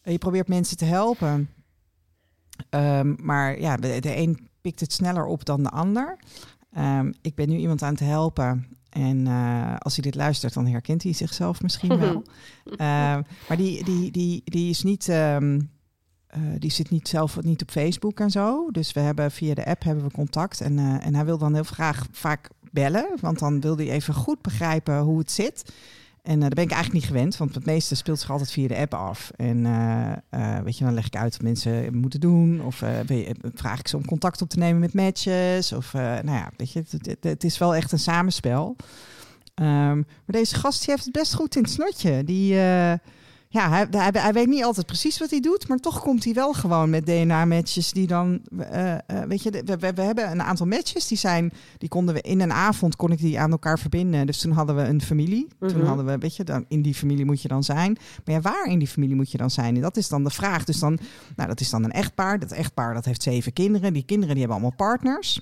eh, 0.01 0.11
je 0.11 0.17
probeert 0.17 0.47
mensen 0.47 0.77
te 0.77 0.85
helpen. 0.85 1.49
Ehm, 2.69 3.13
maar 3.25 3.59
ja, 3.59 3.75
de, 3.77 3.99
de 3.99 4.15
een 4.15 4.49
pikt 4.61 4.79
het 4.79 4.93
sneller 4.93 5.25
op 5.25 5.45
dan 5.45 5.63
de 5.63 5.69
ander. 5.69 6.17
Ehm, 6.73 7.11
ik 7.21 7.35
ben 7.35 7.49
nu 7.49 7.57
iemand 7.57 7.81
aan 7.81 7.91
het 7.91 7.99
helpen. 7.99 8.67
En 8.89 9.27
eh, 9.27 9.75
als 9.77 9.93
hij 9.93 10.03
dit 10.03 10.15
luistert, 10.15 10.53
dan 10.53 10.67
herkent 10.67 11.03
hij 11.03 11.13
zichzelf 11.13 11.61
misschien 11.61 11.99
wel. 12.05 12.23
Ehm, 12.65 13.21
maar 13.47 13.57
die, 13.57 13.83
die, 13.83 14.11
die, 14.11 14.41
die 14.45 14.69
is 14.69 14.83
niet. 14.83 15.09
Eh, 16.27 16.41
die 16.59 16.71
zit 16.71 16.89
niet 16.89 17.07
zelf 17.07 17.41
niet 17.41 17.61
op 17.61 17.71
Facebook 17.71 18.19
en 18.19 18.31
zo. 18.31 18.71
Dus 18.71 18.93
we 18.93 18.99
hebben 18.99 19.31
via 19.31 19.53
de 19.53 19.65
app 19.65 19.83
hebben 19.83 20.03
we 20.03 20.11
contact. 20.11 20.61
En, 20.61 20.79
eh, 20.79 21.05
en 21.05 21.15
hij 21.15 21.25
wil 21.25 21.37
dan 21.37 21.53
heel 21.53 21.63
graag 21.63 22.05
vaak 22.11 22.49
bellen. 22.71 23.07
Want 23.21 23.39
dan 23.39 23.61
wil 23.61 23.77
hij 23.77 23.89
even 23.89 24.13
goed 24.13 24.41
begrijpen 24.41 24.99
hoe 24.99 25.19
het 25.19 25.31
zit. 25.31 25.73
En 26.23 26.33
eh 26.33 26.39
daar 26.39 26.49
ben 26.49 26.63
ik 26.63 26.71
eigenlijk 26.71 26.93
niet 26.93 27.13
gewend. 27.13 27.37
Want 27.37 27.55
het 27.55 27.65
meeste 27.65 27.95
speelt 27.95 28.19
zich 28.19 28.31
altijd 28.31 28.51
via 28.51 28.67
de 28.67 28.77
app 28.77 28.93
af. 28.93 29.31
En 29.35 29.63
weet 30.63 30.77
je, 30.77 30.83
dan 30.83 30.93
leg 30.93 31.05
ik 31.05 31.15
uit 31.15 31.31
wat 31.31 31.41
mensen 31.41 31.97
moeten 31.97 32.19
doen. 32.19 32.61
Of 32.61 32.79
je, 32.79 33.35
vraag 33.53 33.79
ik 33.79 33.87
ze 33.87 33.97
om 33.97 34.05
contact 34.05 34.41
op 34.41 34.49
te 34.49 34.57
nemen 34.57 34.79
met 34.79 34.93
matches. 34.93 35.73
Of 35.73 35.93
nou 35.93 36.31
ja, 36.31 36.51
weet 36.57 36.71
je, 36.71 36.83
het, 37.19 37.43
is 37.43 37.57
wel 37.57 37.75
echt 37.75 37.91
een 37.91 37.99
samenspel. 37.99 38.75
Ehm, 39.53 39.95
maar 39.95 40.05
deze 40.25 40.55
gast 40.55 40.85
heeft 40.85 41.03
het 41.03 41.13
best 41.13 41.33
goed 41.33 41.55
in 41.55 41.61
het 41.61 41.71
snotje. 41.71 42.23
Die, 42.23 42.55
ja, 43.49 43.69
hij, 43.69 43.87
hij, 43.91 44.09
hij 44.13 44.33
weet 44.33 44.47
niet 44.47 44.63
altijd 44.63 44.85
precies 44.85 45.19
wat 45.19 45.29
hij 45.29 45.39
doet, 45.39 45.67
maar 45.67 45.77
toch 45.77 45.99
komt 45.99 46.23
hij 46.23 46.33
wel 46.33 46.53
gewoon 46.53 46.89
met 46.89 47.05
DNA-matches 47.05 47.91
die 47.91 48.07
dan, 48.07 48.41
eh, 48.59 48.93
eh, 48.93 48.99
weet 49.27 49.43
je, 49.43 49.51
we, 49.51 49.77
we, 49.77 49.93
we 49.93 50.01
hebben 50.01 50.31
een 50.31 50.41
aantal 50.41 50.65
matches 50.65 51.07
die 51.07 51.17
zijn, 51.17 51.51
die 51.77 51.89
konden 51.89 52.13
we 52.15 52.21
in 52.21 52.41
een 52.41 52.51
avond 52.53 52.95
kon 52.95 53.11
ik 53.11 53.17
die 53.17 53.39
aan 53.39 53.51
elkaar 53.51 53.79
verbinden. 53.79 54.25
Dus 54.25 54.39
toen 54.39 54.51
hadden 54.51 54.75
we 54.75 54.81
een 54.81 55.01
familie. 55.01 55.47
Toen 55.59 55.77
Mhm. 55.77 55.85
hadden 55.85 56.05
we, 56.05 56.17
weet 56.17 56.35
je, 56.35 56.43
dan 56.43 56.65
in 56.67 56.81
die 56.81 56.95
familie 56.95 57.25
moet 57.25 57.41
je 57.41 57.47
dan 57.47 57.63
zijn. 57.63 57.97
Maar 58.25 58.35
ja, 58.35 58.41
waar 58.41 58.65
in 58.65 58.79
die 58.79 58.87
familie 58.87 59.15
moet 59.15 59.31
je 59.31 59.37
dan 59.37 59.51
zijn? 59.51 59.75
En 59.75 59.81
dat 59.81 59.97
is 59.97 60.07
dan 60.07 60.23
de 60.23 60.29
vraag. 60.29 60.63
Dus 60.63 60.79
dan, 60.79 60.99
nou, 61.35 61.49
dat 61.49 61.59
is 61.59 61.69
dan 61.69 61.83
een 61.83 61.91
echtpaar. 61.91 62.39
Dat 62.39 62.51
echtpaar 62.51 62.93
dat 62.93 63.05
heeft 63.05 63.23
zeven 63.23 63.53
kinderen. 63.53 63.93
Die 63.93 64.05
kinderen 64.05 64.35
die 64.35 64.43
hebben 64.43 64.61
allemaal 64.61 64.87
partners. 64.87 65.41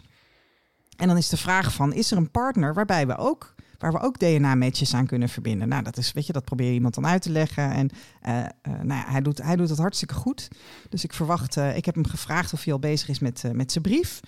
En 0.97 1.07
dan 1.07 1.17
is 1.17 1.29
de 1.29 1.37
vraag 1.37 1.73
van, 1.73 1.93
is 1.93 2.11
er 2.11 2.17
een 2.17 2.31
partner 2.31 2.73
waarbij 2.73 3.07
we 3.07 3.17
ook 3.17 3.54
waar 3.77 3.91
we 3.91 3.99
ook 3.99 4.19
DNA-matches 4.19 4.93
aan 4.93 5.05
kunnen 5.05 5.29
verbinden. 5.29 5.67
Nou, 5.67 5.83
dat 5.83 5.97
is, 5.97 6.13
weet 6.13 6.25
je, 6.25 6.33
dat 6.33 6.45
probeer 6.45 6.67
je 6.67 6.73
iemand 6.73 6.93
dan 6.95 7.07
uit 7.07 7.21
te 7.21 7.31
leggen. 7.31 7.71
En 7.71 7.89
eh, 8.21 8.39
eh, 8.39 8.49
nou 8.61 8.87
ja, 8.87 9.05
hij, 9.07 9.21
doet, 9.21 9.41
hij 9.41 9.55
doet 9.55 9.69
het 9.69 9.77
hartstikke 9.77 10.13
goed. 10.13 10.47
Dus 10.89 11.03
ik 11.03 11.13
verwacht, 11.13 11.57
eh, 11.57 11.77
ik 11.77 11.85
heb 11.85 11.95
hem 11.95 12.07
gevraagd 12.07 12.53
of 12.53 12.63
hij 12.63 12.73
al 12.73 12.79
bezig 12.79 13.07
is 13.09 13.19
met, 13.19 13.43
met 13.53 13.71
zijn 13.71 13.83
brief. 13.83 14.19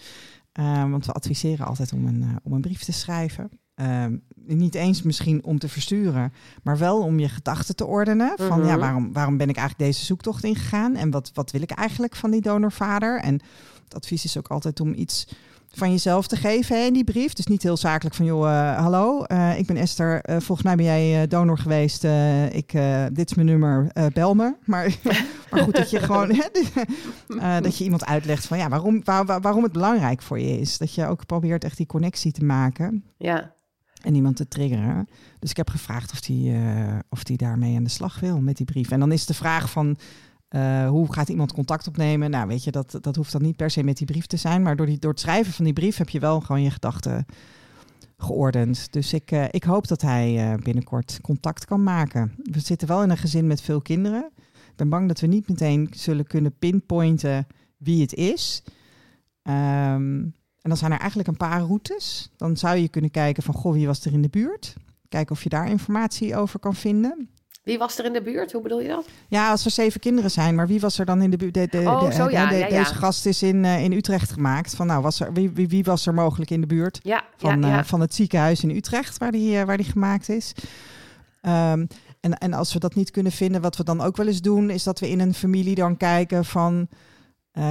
Want 0.90 1.06
we 1.06 1.12
adviseren 1.12 1.66
altijd 1.66 1.94
om 1.94 2.06
een, 2.06 2.40
om 2.44 2.54
een 2.54 2.62
brief 2.62 2.84
te 2.84 2.92
schrijven. 2.92 3.50
Ehm, 3.76 4.18
niet 4.36 4.76
eens 4.76 5.02
misschien 5.02 5.44
om 5.44 5.60
te 5.60 5.70
versturen, 5.70 6.34
maar 6.64 6.78
wel 6.78 7.02
om 7.02 7.20
je 7.20 7.30
gedachten 7.30 7.76
te 7.76 7.86
ordenen. 7.86 8.34
Van 8.38 8.60
ja, 8.66 8.72
Mhm. 8.72 8.80
waarom, 8.80 9.14
waarom 9.14 9.38
ben 9.38 9.50
ik 9.50 9.58
eigenlijk 9.58 9.90
deze 9.92 10.06
zoektocht 10.06 10.44
ingegaan? 10.44 10.96
En 10.96 11.12
wat, 11.12 11.32
wat 11.34 11.52
wil 11.52 11.62
ik 11.62 11.72
eigenlijk 11.72 12.16
van 12.16 12.32
die 12.32 12.42
donorvader? 12.42 13.20
En 13.20 13.40
het 13.84 13.96
advies 13.96 14.24
is 14.24 14.38
ook 14.38 14.48
altijd 14.48 14.80
om 14.80 14.94
iets 14.94 15.28
van 15.78 15.92
jezelf 15.92 16.28
te 16.28 16.36
geven 16.36 16.80
hè, 16.80 16.86
in 16.86 16.94
die 16.94 17.04
brief. 17.04 17.34
Dus 17.34 17.46
niet 17.48 17.64
heel 17.64 17.78
zakelijk 17.78 18.16
van, 18.16 18.26
joh, 18.26 18.50
eh, 18.50 18.78
hallo, 18.78 19.24
eh, 19.24 19.60
ik 19.60 19.66
ben 19.66 19.76
Esther. 19.78 20.22
Eh, 20.22 20.36
volgens 20.40 20.62
mij 20.64 20.76
ben 20.76 20.86
jij 20.86 21.28
donor 21.28 21.58
geweest. 21.58 22.04
Ik, 22.52 22.72
dit 23.14 23.30
is 23.30 23.34
mijn 23.36 23.48
nummer, 23.48 23.92
bel 24.14 24.34
me. 24.36 24.56
Maar, 24.66 24.96
maar 25.52 25.62
goed, 25.64 25.76
dat 25.76 25.90
je 25.90 26.00
gewoon, 26.00 26.32
hè, 26.32 26.48
dat 27.62 27.78
je 27.78 27.84
iemand 27.84 28.06
uitlegt 28.06 28.46
van, 28.48 28.58
ja, 28.58 28.70
waarom, 28.70 29.02
waar- 29.04 29.26
waar- 29.26 29.42
waarom 29.42 29.64
het 29.64 29.72
belangrijk 29.72 30.22
voor 30.22 30.40
je 30.40 30.60
is. 30.60 30.78
Dat 30.78 30.94
je 30.94 31.06
ook 31.08 31.26
probeert 31.26 31.64
echt 31.64 31.78
die 31.78 31.86
connectie 31.86 32.32
te 32.32 32.44
maken. 32.44 33.04
Ja, 33.18 33.54
En 34.04 34.16
iemand 34.16 34.36
te 34.36 34.48
triggeren. 34.48 35.08
Dus 35.40 35.50
ik 35.50 35.58
heb 35.58 35.70
gevraagd 35.70 36.12
of 36.12 36.22
die, 36.22 36.56
of 37.10 37.24
die 37.24 37.38
daarmee 37.38 37.76
aan 37.76 37.84
de 37.84 37.90
slag 37.90 38.20
wil 38.20 38.40
met 38.42 38.58
die 38.58 38.66
brief. 38.66 38.92
En 38.92 39.00
dan 39.00 39.12
is 39.12 39.26
de 39.26 39.34
vraag 39.34 39.70
van 39.72 39.98
eh, 40.58 40.90
hoe 40.90 41.14
gaat 41.14 41.30
iemand 41.30 41.54
contact 41.54 41.88
opnemen? 41.88 42.30
Nou, 42.30 42.48
weet 42.48 42.64
je, 42.64 42.72
dat, 42.72 42.98
dat 43.02 43.16
hoeft 43.16 43.32
dan 43.32 43.42
niet 43.42 43.56
per 43.56 43.70
se 43.70 43.84
met 43.84 43.98
die 43.98 44.08
brief 44.08 44.26
te 44.26 44.38
zijn. 44.38 44.62
Maar 44.62 44.76
door, 44.76 44.86
die, 44.86 45.00
door 45.00 45.12
het 45.12 45.20
schrijven 45.20 45.54
van 45.54 45.66
die 45.66 45.74
brief 45.74 45.98
heb 45.98 46.10
je 46.10 46.20
wel 46.20 46.42
gewoon 46.42 46.62
je 46.62 46.72
gedachten 46.72 47.26
geordend. 48.18 48.94
Dus 48.94 49.14
ik, 49.14 49.32
eh, 49.32 49.46
ik 49.50 49.64
hoop 49.64 49.88
dat 49.88 50.02
hij 50.02 50.38
eh, 50.38 50.60
binnenkort 50.64 51.20
contact 51.22 51.66
kan 51.66 51.84
maken. 51.84 52.34
We 52.44 52.60
zitten 52.60 52.88
wel 52.88 53.04
in 53.04 53.10
een 53.10 53.18
gezin 53.18 53.48
met 53.48 53.62
veel 53.62 53.82
kinderen. 53.82 54.32
Ik 54.46 54.76
ben 54.76 54.90
bang 54.90 55.08
dat 55.08 55.20
we 55.20 55.28
niet 55.28 55.50
meteen 55.50 55.90
zullen 55.92 56.28
kunnen 56.28 56.58
pinpointen 56.58 57.48
wie 57.78 58.02
het 58.02 58.14
is. 58.14 58.64
Ehm, 59.42 60.22
en 60.62 60.74
dan 60.74 60.78
zijn 60.78 60.92
er 60.92 61.00
eigenlijk 61.00 61.30
een 61.30 61.38
paar 61.38 61.62
routes. 61.62 62.32
Dan 62.38 62.58
zou 62.58 62.78
je 62.78 62.90
kunnen 62.90 63.12
kijken 63.12 63.44
van, 63.44 63.54
goh, 63.54 63.74
wie 63.74 63.88
was 63.88 64.06
er 64.06 64.14
in 64.14 64.22
de 64.22 64.30
buurt? 64.30 64.76
Kijken 65.10 65.36
of 65.36 65.44
je 65.44 65.50
daar 65.50 65.70
informatie 65.70 66.36
over 66.36 66.60
kan 66.60 66.76
vinden. 66.76 67.30
Wie 67.68 67.78
was 67.78 67.98
er 68.00 68.06
in 68.06 68.14
de 68.14 68.22
buurt? 68.22 68.52
Hoe 68.52 68.62
bedoel 68.62 68.82
je 68.82 68.88
dat? 68.88 69.06
Ja, 69.28 69.50
als 69.50 69.66
er 69.66 69.72
zeven 69.72 70.00
kinderen 70.00 70.32
zijn, 70.32 70.56
maar 70.56 70.68
wie 70.68 70.80
was 70.80 71.00
er 71.00 71.06
dan 71.06 71.22
in 71.22 71.30
de 71.30 71.38
buurt? 71.38 71.54
De, 71.54 71.68
de, 71.70 71.78
Oh, 71.78 72.00
de- 72.06 72.14
zo, 72.14 72.30
ja, 72.30 72.46
de- 72.50 72.56
ja, 72.56 72.68
ja. 72.68 72.78
Deze 72.84 72.94
gast 72.94 73.26
is 73.26 73.44
in, 73.44 73.66
eh, 73.66 73.84
in 73.84 73.92
Utrecht 73.92 74.32
gemaakt. 74.32 74.76
Van, 74.76 74.88
nou, 74.88 75.02
was 75.02 75.20
er, 75.20 75.34
wie, 75.34 75.50
wie, 75.50 75.68
wie 75.68 75.84
was 75.84 76.06
er 76.06 76.14
mogelijk 76.14 76.52
in 76.52 76.62
de 76.62 76.68
buurt 76.68 77.00
Ja, 77.04 77.24
van, 77.38 77.64
eh, 77.64 77.84
van 77.84 78.00
het 78.02 78.14
ziekenhuis 78.16 78.64
in 78.64 78.70
Utrecht, 78.70 79.18
waar 79.18 79.32
die, 79.32 79.58
eh, 79.60 79.64
waar 79.66 79.78
die 79.78 79.86
gemaakt 79.92 80.30
is? 80.30 80.52
Ehm, 81.42 81.86
en, 82.20 82.38
en 82.38 82.54
als 82.54 82.74
we 82.74 82.80
dat 82.80 82.96
niet 82.96 83.12
kunnen 83.12 83.32
vinden, 83.32 83.62
wat 83.62 83.78
we 83.78 83.84
dan 83.84 84.02
ook 84.02 84.18
wel 84.18 84.28
eens 84.28 84.42
doen, 84.42 84.70
is 84.70 84.84
dat 84.84 85.00
we 85.00 85.10
in 85.10 85.20
een 85.20 85.34
familie 85.34 85.76
dan 85.76 85.98
kijken 85.98 86.46
van. 86.46 86.88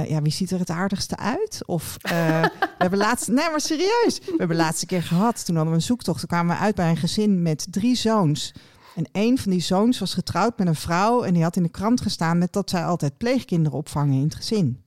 ja, 0.07 0.21
wie 0.21 0.31
ziet 0.31 0.51
er 0.51 0.59
het 0.59 0.69
aardigste 0.69 1.17
uit? 1.17 1.61
Of 1.65 1.95
we 2.01 2.49
hebben 2.77 2.99
laatst, 2.99 3.27
nee, 3.27 3.49
maar 3.49 3.61
serieus, 3.61 4.19
we 4.19 4.33
hebben 4.37 4.57
de 4.57 4.63
laatste 4.63 4.85
keer 4.85 5.03
gehad. 5.03 5.45
Toen 5.45 5.55
hadden 5.55 5.73
we 5.73 5.79
een 5.79 5.85
zoektocht. 5.85 6.19
Toen 6.19 6.27
kwamen 6.27 6.55
we 6.55 6.61
uit 6.61 6.75
bij 6.75 6.89
een 6.89 6.97
gezin 6.97 7.41
met 7.41 7.67
drie 7.69 7.95
zoons. 7.95 8.53
En 8.97 9.05
een 9.11 9.37
van 9.37 9.51
die 9.51 9.61
zoons 9.61 9.99
was 9.99 10.13
getrouwd 10.13 10.57
met 10.57 10.67
een 10.67 10.75
vrouw 10.75 11.23
en 11.23 11.33
die 11.33 11.43
had 11.43 11.55
in 11.55 11.63
de 11.63 11.69
krant 11.69 12.01
gestaan 12.01 12.37
met 12.37 12.53
dat 12.53 12.69
zij 12.69 12.85
altijd 12.85 13.17
pleegkinderen 13.17 13.77
opvangen 13.77 14.15
in 14.17 14.23
het 14.23 14.35
gezin. 14.35 14.83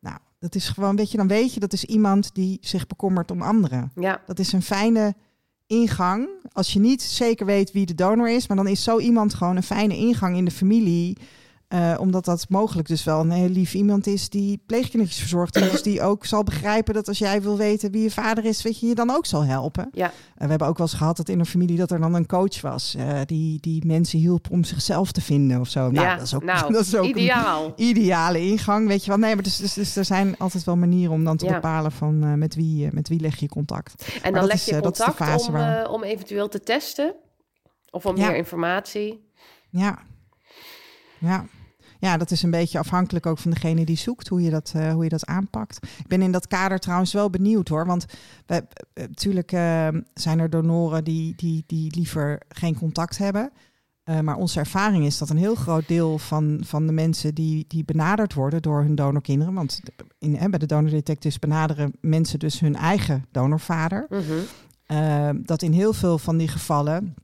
Nou, 0.00 0.16
dat 0.38 0.54
is 0.54 0.68
gewoon, 0.68 0.96
weet 0.96 1.10
je, 1.10 1.16
dan 1.16 1.28
weet 1.28 1.54
je 1.54 1.60
dat 1.60 1.72
is 1.72 1.84
iemand 1.84 2.34
die 2.34 2.58
zich 2.60 2.86
bekommert 2.86 3.30
om 3.30 3.42
anderen. 3.42 3.92
ja. 3.94 4.22
Dat 4.26 4.38
is 4.38 4.52
een 4.52 4.62
fijne 4.62 5.14
ingang. 5.66 6.28
Als 6.52 6.72
je 6.72 6.80
niet 6.80 7.02
zeker 7.02 7.46
weet 7.46 7.72
wie 7.72 7.86
de 7.86 7.94
donor 7.94 8.30
is, 8.30 8.46
maar 8.46 8.56
dan 8.56 8.66
is 8.66 8.82
zo 8.82 8.98
iemand 8.98 9.34
gewoon 9.34 9.56
een 9.56 9.62
fijne 9.62 9.96
ingang 9.96 10.36
in 10.36 10.44
de 10.44 10.50
familie. 10.50 11.16
Eh, 11.68 11.94
omdat 11.98 12.24
dat 12.24 12.46
mogelijk 12.48 12.88
dus 12.88 13.04
wel 13.04 13.20
een 13.20 13.30
heel 13.30 13.48
lief 13.48 13.74
iemand 13.74 14.06
is 14.06 14.28
die 14.28 14.62
pleegkindertjes 14.66 15.20
verzorgt. 15.20 15.56
En 15.56 15.68
dus 15.70 15.82
die 15.82 16.02
ook 16.02 16.24
zal 16.24 16.42
begrijpen 16.42 16.94
dat 16.94 17.08
als 17.08 17.18
jij 17.18 17.42
wil 17.42 17.56
weten 17.56 17.90
wie 17.90 18.02
je 18.02 18.10
vader 18.10 18.44
is, 18.44 18.62
weet 18.62 18.80
je, 18.80 18.86
je 18.86 18.94
dan 18.94 19.10
ook 19.10 19.26
zal 19.26 19.44
helpen. 19.44 19.88
Ja. 19.92 20.06
Eh, 20.06 20.12
we 20.44 20.46
hebben 20.48 20.68
ook 20.68 20.78
wel 20.78 20.86
eens 20.86 20.96
gehad 20.96 21.16
dat 21.16 21.28
in 21.28 21.38
een 21.38 21.46
familie 21.46 21.76
dat 21.76 21.90
er 21.90 22.00
dan 22.00 22.14
een 22.14 22.26
coach 22.26 22.60
was. 22.60 22.94
eh, 22.94 23.20
die, 23.26 23.60
die 23.60 23.86
mensen 23.86 24.18
hielp 24.18 24.50
om 24.50 24.64
zichzelf 24.64 25.12
te 25.12 25.20
vinden 25.20 25.60
of 25.60 25.68
zo. 25.68 25.80
Nou, 25.90 26.06
ja. 26.06 26.14
dat 26.14 26.24
is 26.24 26.34
ook, 26.34 26.42
nou, 26.44 26.72
dat 26.72 26.86
is 26.86 26.94
ook 26.96 27.04
een 27.04 27.10
ideaal. 27.10 27.72
ideale 27.76 28.40
ingang, 28.40 28.86
weet 28.88 29.02
je 29.04 29.08
wel. 29.10 29.18
Nee, 29.18 29.34
maar 29.34 29.44
dus, 29.44 29.56
dus, 29.56 29.74
dus 29.74 29.96
er 29.96 30.04
zijn 30.04 30.34
altijd 30.38 30.64
wel 30.64 30.76
manieren 30.76 31.12
om 31.14 31.24
dan 31.24 31.36
te 31.36 31.44
Ja. 31.46 31.52
bepalen 31.52 31.92
van 31.92 32.38
met, 32.38 32.54
wie, 32.54 32.88
met 32.92 33.08
wie 33.08 33.20
leg 33.20 33.36
je 33.36 33.48
contact. 33.48 34.04
En 34.14 34.32
dan 34.32 34.40
dat 34.40 34.44
leg 34.50 34.54
is, 34.54 34.64
je 34.64 34.80
dat 34.80 34.98
is 34.98 35.04
contact 35.04 35.30
fase 35.30 35.46
om, 35.48 35.52
waar- 35.52 35.88
om 35.90 36.02
eventueel 36.02 36.48
te 36.48 36.60
testen. 36.60 37.14
Of 37.90 38.06
om 38.06 38.16
Ja. 38.16 38.26
meer 38.26 38.36
informatie. 38.36 39.30
Ja. 39.70 39.98
Ja. 41.18 41.44
Ja, 42.00 42.16
dat 42.16 42.30
is 42.30 42.42
een 42.42 42.50
beetje 42.50 42.78
afhankelijk 42.78 43.26
ook 43.26 43.38
van 43.38 43.50
degene 43.50 43.84
die 43.84 43.96
zoekt, 43.96 44.28
hoe 44.28 44.42
je 44.42 44.50
dat, 44.50 44.72
eh, 44.76 44.92
hoe 44.92 45.02
je 45.02 45.08
dat 45.08 45.26
aanpakt. 45.26 45.78
Ik 45.98 46.06
ben 46.06 46.22
in 46.22 46.32
dat 46.32 46.46
kader 46.46 46.78
trouwens 46.78 47.12
wel 47.12 47.30
benieuwd 47.30 47.68
hoor. 47.68 47.86
Want 47.86 48.06
we, 48.46 48.54
eh, 48.54 49.04
natuurlijk 49.08 49.52
eh, 49.52 49.88
zijn 50.14 50.38
er 50.38 50.50
donoren 50.50 51.04
die, 51.04 51.34
die, 51.36 51.64
die 51.66 51.94
liever 51.96 52.40
geen 52.48 52.76
contact 52.76 53.18
hebben. 53.18 53.50
Maar 54.22 54.36
onze 54.36 54.58
ervaring 54.58 55.04
is 55.04 55.18
dat 55.18 55.30
een 55.30 55.36
heel 55.36 55.54
groot 55.54 55.88
deel 55.88 56.18
van, 56.18 56.60
van 56.64 56.86
de 56.86 56.92
mensen 56.92 57.34
die, 57.34 57.64
die 57.68 57.84
benaderd 57.84 58.34
worden 58.34 58.62
door 58.62 58.82
hun 58.82 58.94
donorkinderen. 58.94 59.54
Want 59.54 59.80
in, 60.18 60.34
hè, 60.34 60.48
bij 60.48 60.58
de 60.58 60.66
donordetectives 60.66 61.38
benaderen 61.38 61.92
mensen 62.00 62.38
dus 62.38 62.60
hun 62.60 62.76
eigen 62.76 63.24
donorvader. 63.30 64.06
Mhm. 64.08 65.42
dat 65.42 65.62
in 65.62 65.72
heel 65.72 65.92
veel 65.92 66.18
van 66.18 66.36
die 66.36 66.48
gevallen 66.48 67.14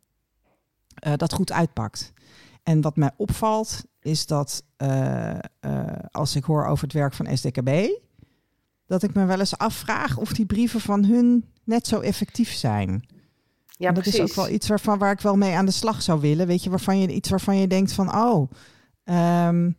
dat 1.17 1.33
goed 1.33 1.53
uitpakt. 1.53 2.13
En 2.63 2.81
wat 2.81 2.97
mij 2.97 3.11
opvalt 3.17 3.85
is 4.05 4.27
dat 4.27 4.65
eh, 4.77 5.31
eh, 5.31 5.39
als 6.11 6.37
ik 6.37 6.45
hoor 6.45 6.67
over 6.67 6.85
het 6.85 6.93
werk 6.93 7.15
van 7.15 7.37
SDKB, 7.37 7.71
dat 8.87 9.03
ik 9.03 9.15
me 9.15 9.25
wel 9.25 9.39
eens 9.39 9.59
afvraag 9.59 10.17
of 10.17 10.33
die 10.33 10.47
brieven 10.47 10.81
van 10.81 11.05
hun 11.05 11.45
net 11.65 11.87
zo 11.87 12.01
effectief 12.01 12.53
zijn. 12.53 13.05
Ja, 13.67 13.89
En 13.89 13.95
dat 13.95 14.03
precies. 14.03 14.21
is 14.21 14.31
ook 14.31 14.37
wel 14.37 14.49
iets 14.49 14.69
waarvan 14.69 14.99
waar 14.99 15.13
ik 15.13 15.21
wel 15.21 15.37
mee 15.37 15.55
aan 15.55 15.67
de 15.67 15.73
slag 15.73 16.03
zou 16.03 16.21
willen. 16.21 16.47
Weet 16.47 16.63
je, 16.63 16.71
waarvan 16.71 16.99
je 16.99 17.15
iets 17.15 17.29
waarvan 17.29 17.57
je 17.57 17.67
denkt 17.67 17.93
van 17.93 18.15
oh, 18.15 18.51
ehm, 19.05 19.71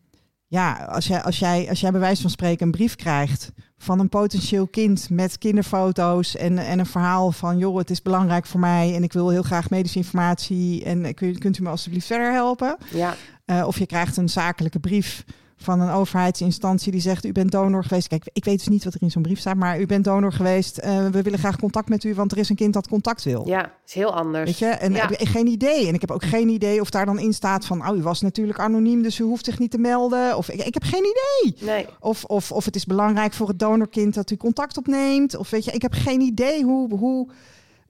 ja, 0.47 0.73
als 0.73 1.07
jij, 1.07 1.23
als, 1.23 1.39
jij, 1.39 1.69
als 1.69 1.79
jij 1.79 1.91
bij 1.91 1.99
wijze 1.99 2.21
van 2.21 2.31
spreken 2.31 2.65
een 2.65 2.71
brief 2.71 2.95
krijgt 2.95 3.51
van 3.77 3.99
een 3.99 4.09
potentieel 4.09 4.67
kind 4.67 5.09
met 5.09 5.37
kinderfoto's 5.37 6.35
en, 6.35 6.57
en 6.57 6.79
een 6.79 6.85
verhaal 6.85 7.31
van 7.31 7.57
joh, 7.57 7.77
het 7.77 7.89
is 7.89 8.01
belangrijk 8.01 8.45
voor 8.45 8.59
mij 8.59 8.95
en 8.95 9.03
ik 9.03 9.13
wil 9.13 9.29
heel 9.29 9.43
graag 9.43 9.69
medische 9.69 9.97
informatie 9.97 10.83
en 10.83 11.13
kunt, 11.13 11.37
kunt 11.37 11.57
u 11.57 11.63
me 11.63 11.69
alsjeblieft 11.69 12.05
verder 12.05 12.31
helpen? 12.31 12.77
Ja, 12.93 13.15
Eh, 13.45 13.67
of 13.67 13.79
je 13.79 13.85
krijgt 13.85 14.17
een 14.17 14.29
zakelijke 14.29 14.79
brief 14.79 15.25
van 15.65 15.79
een 15.81 15.89
overheidsinstantie 15.89 16.91
die 16.91 17.01
zegt: 17.01 17.25
U 17.25 17.31
bent 17.31 17.51
donor 17.51 17.83
geweest. 17.83 18.07
Kijk, 18.07 18.29
ik 18.33 18.45
weet 18.45 18.57
dus 18.57 18.67
niet 18.67 18.83
wat 18.83 18.93
er 18.93 19.01
in 19.01 19.11
zo'n 19.11 19.21
brief 19.21 19.39
staat, 19.39 19.55
maar 19.55 19.79
u 19.79 19.85
bent 19.85 20.03
donor 20.03 20.31
geweest. 20.33 20.77
Eh, 20.77 21.07
we 21.07 21.21
willen 21.21 21.39
graag 21.39 21.57
contact 21.59 21.89
met 21.89 22.03
u, 22.03 22.13
want 22.13 22.31
er 22.31 22.37
is 22.37 22.49
een 22.49 22.55
kind 22.55 22.73
dat 22.73 22.87
contact 22.87 23.23
wil. 23.23 23.47
ja, 23.47 23.71
is 23.85 23.93
heel 23.93 24.13
anders. 24.15 24.45
Weet 24.45 24.59
je? 24.59 24.65
En 24.65 24.93
Ja. 24.93 25.01
heb 25.07 25.11
ik 25.11 25.27
geen 25.27 25.47
idee. 25.47 25.87
En 25.87 25.93
ik 25.93 26.01
heb 26.01 26.11
ook 26.11 26.23
geen 26.25 26.49
idee 26.49 26.81
of 26.81 26.89
daar 26.89 27.05
dan 27.05 27.19
in 27.19 27.33
staat 27.33 27.65
van: 27.65 27.89
Oh, 27.89 27.97
u 27.97 28.01
was 28.01 28.21
natuurlijk 28.21 28.59
anoniem, 28.59 29.01
dus 29.01 29.19
u 29.19 29.23
hoeft 29.23 29.45
zich 29.45 29.59
niet 29.59 29.71
te 29.71 29.77
melden. 29.77 30.37
Of 30.37 30.49
ik, 30.49 30.65
ik 30.65 30.73
heb 30.73 30.83
geen 30.83 31.03
idee. 31.13 31.67
Nee, 31.69 31.85
Of, 31.99 32.23
of, 32.23 32.51
of 32.51 32.65
het 32.65 32.75
is 32.75 32.85
belangrijk 32.85 33.33
voor 33.33 33.47
het 33.47 33.59
donorkind 33.59 34.13
dat 34.13 34.31
u 34.31 34.37
contact 34.37 34.77
opneemt. 34.77 35.35
Of 35.35 35.49
weet 35.49 35.65
je, 35.65 35.71
ik 35.71 35.81
heb 35.81 35.93
geen 35.93 36.21
idee 36.21 36.63
hoe, 36.63 36.95
hoe, 36.97 37.27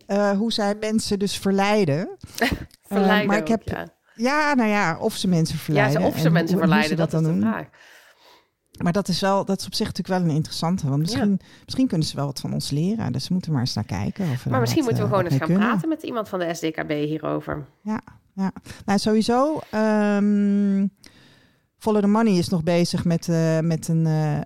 eh, 0.05 0.30
hoe 0.32 0.51
zij 0.51 0.76
mensen 0.80 1.19
dus 1.19 1.38
verleiden. 1.38 2.09
verleiden 2.88 3.28
maar 3.28 3.38
ik 3.38 3.47
heb- 3.47 3.61
ook, 3.61 3.67
ja. 3.78 3.88
Ja, 4.16 4.53
nou 4.53 4.70
ja, 4.70 4.97
of 4.99 5.16
ze 5.16 5.28
mensen 5.28 5.55
Ja, 5.57 5.61
verleiden. 5.63 6.01
ze, 6.01 6.07
of 6.07 6.16
ze 6.16 6.22
hoe- 6.22 6.30
mensen 6.30 6.55
hoe 6.57 6.63
ze 6.63 6.70
verleiden, 6.70 6.97
dat, 6.97 7.11
dan 7.11 7.22
is 7.22 7.28
doen. 7.28 7.39
Maar 8.84 8.93
dat 8.93 9.07
is, 9.07 9.22
wel, 9.22 9.45
dat 9.45 9.59
is 9.59 9.66
op 9.66 9.74
zich 9.74 9.86
natuurlijk 9.88 10.20
wel 10.20 10.30
een 10.30 10.36
interessante. 10.36 10.88
Want 10.89 10.99
misschien, 11.01 11.39
misschien 11.63 11.88
kunnen 11.88 12.07
ze 12.07 12.16
wel 12.16 12.26
wat 12.26 12.39
van 12.39 12.53
ons 12.53 12.70
leren. 12.72 13.11
Dus 13.11 13.28
we 13.28 13.34
moeten 13.34 13.51
maar 13.51 13.61
eens 13.61 13.74
naar 13.74 13.84
kijken. 13.86 14.30
Of 14.32 14.45
Maar 14.45 14.59
misschien 14.59 14.84
wat, 14.86 14.91
moeten 14.93 15.09
we 15.09 15.16
eh, 15.16 15.20
gewoon 15.20 15.39
eens 15.39 15.49
gaan 15.51 15.57
praten 15.70 15.89
met 15.89 16.03
iemand 16.03 16.30
van 16.30 16.39
de 16.39 16.53
SDKB 16.53 16.89
hierover. 16.89 17.66
kunnen. 17.84 18.01
Ja. 18.36 18.51
Nou, 18.86 18.99
sowieso. 18.99 19.59
ehm 19.72 20.88
Follow 21.78 22.01
the 22.01 22.07
Money 22.07 22.34
is 22.34 22.49
nog 22.49 22.63
bezig 22.63 23.05
met, 23.05 23.30
eh, 23.30 23.59
met 23.59 23.88
een, 23.88 24.05
eh, 24.05 24.39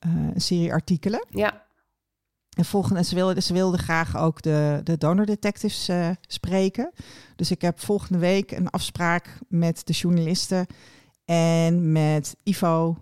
een 0.00 0.32
serie 0.40 0.72
artikelen. 0.72 1.26
Ja, 1.30 1.65
En 2.56 2.64
volgende, 2.64 3.04
ze 3.04 3.14
wilden, 3.14 3.42
ze 3.42 3.52
wilden 3.52 3.80
graag 3.80 4.16
ook 4.16 4.42
de, 4.42 4.80
de 4.84 4.98
donor 4.98 5.26
detectives 5.26 5.88
eh, 5.88 6.08
spreken. 6.26 6.90
Dus 7.36 7.50
ik 7.50 7.62
heb 7.62 7.80
volgende 7.80 8.18
week 8.18 8.50
een 8.50 8.70
afspraak 8.70 9.38
met 9.48 9.86
de 9.86 9.92
journalisten 9.92 10.66
en 11.24 11.92
met 11.92 12.36
Ivo 12.42 12.96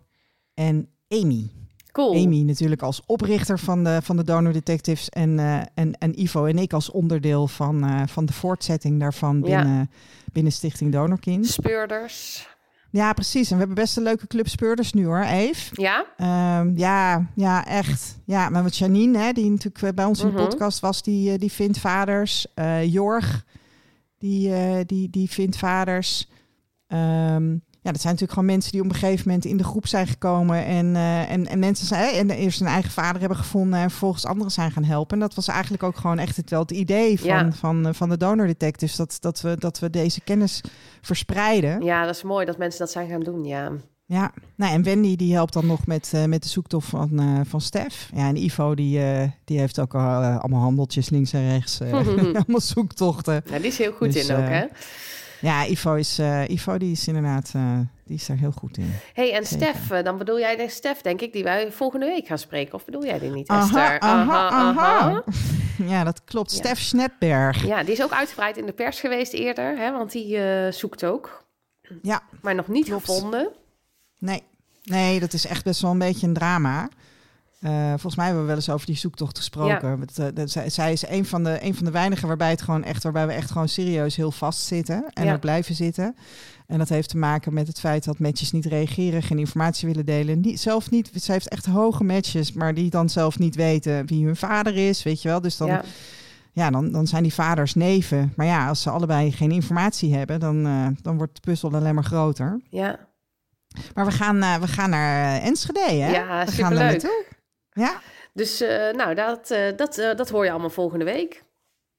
en 0.54 0.88
Amy. 1.08 1.50
cool. 1.92 2.24
Amy 2.24 2.40
natuurlijk 2.42 2.82
als 2.82 3.02
oprichter 3.06 3.58
van 3.58 3.84
de, 3.84 3.98
van 4.02 4.16
de 4.16 4.24
Donor 4.24 4.52
Detectives 4.52 5.08
en, 5.08 5.38
eh, 5.38 5.60
en, 5.74 5.92
en 5.98 6.20
Ivo 6.20 6.44
en 6.44 6.58
ik 6.58 6.72
als 6.72 6.90
onderdeel 6.90 7.48
van, 7.48 7.84
eh, 7.84 8.02
van 8.06 8.26
de 8.26 8.32
voortzetting 8.32 9.00
daarvan 9.00 9.42
Ja. 9.44 9.62
binnen, 9.62 9.90
binnen 10.32 10.52
Stichting 10.52 10.92
Donorkind. 10.92 11.46
Speurders. 11.46 12.48
Ja, 12.94 13.12
precies. 13.12 13.46
En 13.50 13.52
we 13.52 13.58
hebben 13.58 13.84
best 13.84 13.96
een 13.96 14.02
leuke 14.02 14.26
club 14.26 14.48
speurders 14.48 14.92
nu 14.92 15.04
hoor, 15.06 15.22
Eve. 15.22 15.80
Ja, 15.82 16.06
Ehm, 16.16 16.76
ja, 16.76 17.26
ja, 17.34 17.66
echt. 17.66 18.18
Ja, 18.24 18.48
maar 18.48 18.62
met 18.62 18.76
Janine, 18.76 19.18
hè, 19.18 19.32
die 19.32 19.50
natuurlijk 19.50 19.82
eh, 19.84 19.90
bij 19.94 20.04
ons 20.04 20.20
in 20.20 20.26
de 20.26 20.32
Mhm. 20.32 20.42
podcast 20.44 20.80
was, 20.80 21.02
die, 21.02 21.32
eh, 21.32 21.38
die 21.38 21.52
vindt 21.52 21.78
vaders. 21.78 22.46
Eh, 22.54 22.84
Jorg, 22.92 23.44
die, 24.18 24.54
eh, 24.54 24.80
die, 24.86 25.10
die 25.10 25.30
vindt 25.30 25.56
vaders. 25.56 26.28
Ja, 27.84 27.92
dat 27.92 28.00
zijn 28.00 28.12
natuurlijk 28.14 28.32
gewoon 28.38 28.54
mensen 28.54 28.72
die 28.72 28.80
op 28.80 28.86
een 28.88 28.94
gegeven 28.94 29.22
moment 29.26 29.44
in 29.44 29.56
de 29.56 29.64
groep 29.64 29.86
zijn 29.86 30.06
gekomen 30.06 30.64
en, 30.64 30.96
eh, 30.96 31.30
en, 31.30 31.46
en 31.46 31.58
mensen 31.58 31.86
zijn 31.86 32.14
en 32.14 32.36
eerst 32.36 32.60
een 32.60 32.66
eigen 32.66 32.90
vader 32.90 33.20
hebben 33.20 33.38
gevonden 33.38 33.78
en 33.78 33.90
vervolgens 33.90 34.24
anderen 34.26 34.52
zijn 34.52 34.70
gaan 34.72 34.84
helpen. 34.84 35.14
En 35.14 35.20
dat 35.22 35.34
was 35.34 35.48
eigenlijk 35.48 35.82
ook 35.82 35.96
gewoon 35.96 36.18
echt 36.18 36.36
het, 36.36 36.50
wel 36.50 36.60
het 36.60 36.70
idee 36.70 37.18
van, 37.20 37.28
Ja. 37.28 37.52
van, 37.52 37.86
eh, 37.86 37.92
van 37.94 38.08
de 38.08 38.16
donor 38.16 38.46
detectives, 38.46 38.96
dat, 38.96 39.16
dat, 39.20 39.40
we, 39.40 39.56
dat 39.58 39.78
we 39.78 39.90
deze 39.90 40.20
kennis 40.20 40.60
verspreiden. 41.00 41.82
ja, 41.82 42.04
dat 42.06 42.14
is 42.14 42.22
mooi 42.22 42.46
dat 42.46 42.58
mensen 42.58 42.78
dat 42.80 42.90
zijn 42.90 43.08
gaan 43.08 43.20
doen, 43.20 43.44
ja. 43.44 43.70
Ja, 44.06 44.32
nou, 44.56 44.72
en 44.72 44.82
Wendy 44.82 45.16
die 45.16 45.34
helpt 45.34 45.52
dan 45.52 45.66
nog 45.66 45.86
met, 45.86 46.10
eh, 46.14 46.24
met 46.24 46.42
de 46.42 46.48
zoektocht 46.48 46.88
van, 46.88 47.42
van 47.48 47.60
Stef. 47.60 48.10
Ja, 48.14 48.28
en 48.28 48.36
Ivo 48.36 48.74
die, 48.74 49.00
die 49.44 49.58
heeft 49.58 49.80
ook 49.80 49.94
al, 49.94 50.00
allemaal 50.22 50.60
handeltjes 50.60 51.08
links 51.10 51.32
en 51.32 51.48
rechts. 51.50 51.80
allemaal 52.40 52.60
zoektochten. 52.60 53.42
ja. 53.50 53.58
Die 53.58 53.66
is 53.66 53.78
heel 53.78 53.92
goed 53.92 54.12
Dus, 54.12 54.28
in 54.28 54.36
ook, 54.36 54.48
hè? 54.48 54.64
Ja, 55.44 55.66
Ivo 55.66 55.94
is, 55.94 56.18
eh, 56.18 56.48
Ivo 56.48 56.78
die 56.78 56.92
is 56.92 57.06
inderdaad 57.08 57.52
eh, 57.54 57.78
die 58.04 58.16
is 58.16 58.26
daar 58.26 58.36
heel 58.36 58.50
goed 58.52 58.78
in. 58.78 58.94
hey, 59.14 59.32
en 59.32 59.46
zeker. 59.46 59.66
Stef, 59.74 59.90
eh, 59.90 60.04
dan 60.04 60.18
bedoel 60.18 60.38
jij 60.38 60.56
de 60.56 60.68
Stef, 60.68 61.00
denk 61.00 61.20
ik, 61.20 61.32
die 61.32 61.42
wij 61.42 61.72
volgende 61.72 62.06
week 62.06 62.26
gaan 62.26 62.38
spreken. 62.38 62.74
Of 62.74 62.84
bedoel 62.84 63.04
jij 63.04 63.18
die 63.18 63.30
niet, 63.30 63.48
Aha, 63.48 63.62
Esther? 63.62 64.00
aha, 64.00 64.48
aha. 64.48 65.22
Ja, 65.86 66.04
dat 66.04 66.24
klopt. 66.24 66.50
Ja. 66.50 66.56
Stef 66.56 66.78
Schnetberg. 66.78 67.66
Ja, 67.66 67.82
die 67.82 67.92
is 67.92 68.02
ook 68.02 68.12
uitgebreid 68.12 68.56
in 68.56 68.66
de 68.66 68.72
pers 68.72 69.00
geweest 69.00 69.32
eerder, 69.32 69.76
hè, 69.78 69.92
want 69.92 70.12
die 70.12 70.38
zoekt 70.72 71.04
ook. 71.04 71.44
Ja. 72.02 72.22
Maar 72.42 72.54
nog 72.54 72.68
niet 72.68 72.84
Klopt. 72.84 73.04
gevonden. 73.04 73.48
Nee. 74.18 74.42
nee, 74.84 75.20
dat 75.20 75.32
is 75.32 75.46
echt 75.46 75.64
best 75.64 75.80
wel 75.80 75.90
een 75.90 75.98
beetje 75.98 76.26
een 76.26 76.34
drama. 76.34 76.88
Eh, 77.64 77.88
volgens 77.88 78.16
mij 78.16 78.24
hebben 78.24 78.42
we 78.42 78.48
wel 78.48 78.56
eens 78.58 78.70
over 78.70 78.86
die 78.86 78.96
zoektocht 78.96 79.36
gesproken. 79.38 80.06
Eh, 80.14 80.26
dat- 80.34 80.50
zij, 80.50 80.70
zij 80.70 80.92
is 80.92 81.06
een 81.08 81.24
van, 81.24 81.44
de, 81.44 81.58
een 81.64 81.74
van 81.74 81.84
de 81.84 81.90
weinigen 81.90 82.28
waarbij, 82.28 82.50
het 82.50 82.62
gewoon 82.62 82.84
echt, 82.84 83.02
waarbij 83.02 83.26
we 83.26 83.32
echt 83.32 83.50
gewoon 83.50 83.68
serieus 83.68 84.16
heel 84.16 84.30
vast 84.32 84.60
zitten. 84.66 85.04
En 85.12 85.24
Ja. 85.24 85.38
blijven 85.38 85.74
zitten. 85.74 86.16
En 86.66 86.78
dat 86.78 86.88
heeft 86.88 87.08
te 87.08 87.16
maken 87.16 87.54
met 87.54 87.66
het 87.66 87.80
feit 87.80 88.04
dat 88.04 88.18
matches 88.18 88.52
niet 88.52 88.64
reageren, 88.66 89.22
geen 89.22 89.38
informatie 89.38 89.88
willen 89.88 90.04
delen. 90.04 90.40
Niet, 90.40 90.60
zelf 90.60 90.90
niet, 90.90 91.10
ze 91.22 91.32
heeft 91.32 91.48
echt 91.48 91.66
hoge 91.66 92.04
matches, 92.04 92.52
maar 92.52 92.74
die 92.74 92.90
dan 92.90 93.08
zelf 93.08 93.38
niet 93.38 93.54
weten 93.54 94.06
wie 94.06 94.24
hun 94.24 94.36
vader 94.36 94.76
is, 94.88 95.02
weet 95.02 95.22
je 95.22 95.28
wel. 95.28 95.40
Dus 95.40 95.56
dan, 95.56 95.68
ja. 95.68 95.82
ja. 96.52 96.70
dan, 96.70 96.92
dan 96.92 97.06
zijn 97.06 97.22
die 97.22 97.34
vaders 97.34 97.74
neven. 97.74 98.32
Maar 98.36 98.46
ja, 98.46 98.68
als 98.68 98.82
ze 98.82 98.90
allebei 98.90 99.32
geen 99.32 99.50
informatie 99.50 100.14
hebben, 100.14 100.40
dan, 100.40 100.66
eh, 100.66 100.86
dan 101.02 101.16
wordt 101.16 101.34
de 101.34 101.40
puzzel 101.40 101.74
alleen 101.74 101.94
maar 101.94 102.04
groter. 102.04 102.60
ja. 102.70 102.98
Maar 103.94 104.04
we 104.06 104.12
gaan, 104.12 104.60
we 104.60 104.68
gaan 104.68 104.90
naar 104.90 105.40
Enschede, 105.40 105.80
hè? 105.88 105.94
Ja, 105.94 106.10
we 106.10 106.18
gaan 106.18 106.28
daar 106.36 106.50
superleuk. 106.52 106.78
naartoe. 106.78 107.24
Ja, 107.74 108.00
Dus 108.32 108.60
eh, 108.60 108.92
nou, 108.92 109.14
dat, 109.14 109.50
eh, 109.50 109.76
dat, 109.76 109.98
eh, 109.98 110.14
dat 110.14 110.28
hoor 110.30 110.44
je 110.44 110.50
allemaal 110.50 110.70
volgende 110.70 111.04
week. 111.04 111.42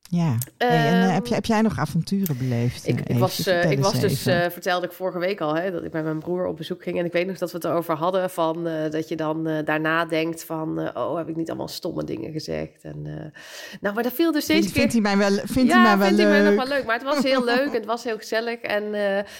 Ja. 0.09 0.37
Hey, 0.57 0.69
en 0.69 0.93
eh, 0.93 1.03
Ehm, 1.03 1.13
heb, 1.13 1.25
je, 1.25 1.33
heb 1.33 1.45
jij 1.45 1.61
nog 1.61 1.79
avonturen 1.79 2.37
beleefd? 2.37 2.87
Ik, 2.87 2.99
eh, 2.99 3.15
ik 3.15 3.21
was, 3.21 3.47
eh, 3.47 3.71
ik 3.71 3.79
was 3.79 3.99
dus, 3.99 4.21
vertelde 4.21 4.85
ik 4.85 4.91
vorige 4.91 5.19
week 5.19 5.41
al, 5.41 5.55
hè, 5.55 5.71
dat 5.71 5.83
ik 5.83 5.91
bij 5.91 6.03
mijn 6.03 6.19
broer 6.19 6.45
op 6.45 6.57
bezoek 6.57 6.83
ging. 6.83 6.99
En 6.99 7.05
ik 7.05 7.11
weet 7.11 7.27
nog 7.27 7.37
dat 7.37 7.51
we 7.51 7.57
het 7.57 7.65
erover 7.65 7.95
hadden 7.95 8.29
van 8.29 8.63
dat 8.91 9.09
je 9.09 9.15
dan 9.15 9.63
daarna 9.65 10.05
denkt 10.05 10.43
van, 10.43 10.97
oh, 10.97 11.17
heb 11.17 11.29
ik 11.29 11.35
niet 11.35 11.49
allemaal 11.49 11.67
stomme 11.67 12.03
dingen 12.03 12.31
gezegd? 12.31 12.83
En, 12.83 13.01
nou, 13.81 13.95
maar 13.95 14.03
dat 14.03 14.13
viel 14.13 14.31
dus 14.31 14.43
steeds 14.43 14.59
Vindt, 14.59 14.73
keer... 14.73 14.89
vindt 14.89 15.07
hij 15.07 15.15
mij 15.15 15.29
wel, 15.29 15.45
vindt 15.45 15.71
ja, 15.71 15.75
hij 15.75 15.97
mij 15.97 15.97
wel 15.97 16.07
vindt 16.07 16.21
leuk? 16.21 16.31
hij 16.31 16.41
mij 16.41 16.55
nog 16.55 16.67
wel 16.67 16.77
leuk. 16.77 16.85
Maar 16.85 16.95
het 16.95 17.03
was 17.03 17.23
heel 17.23 17.43
leuk 17.55 17.67
en 17.67 17.73
het 17.73 17.85
was 17.85 18.03
heel 18.03 18.17
gezellig. 18.17 18.59
En, 18.59 18.93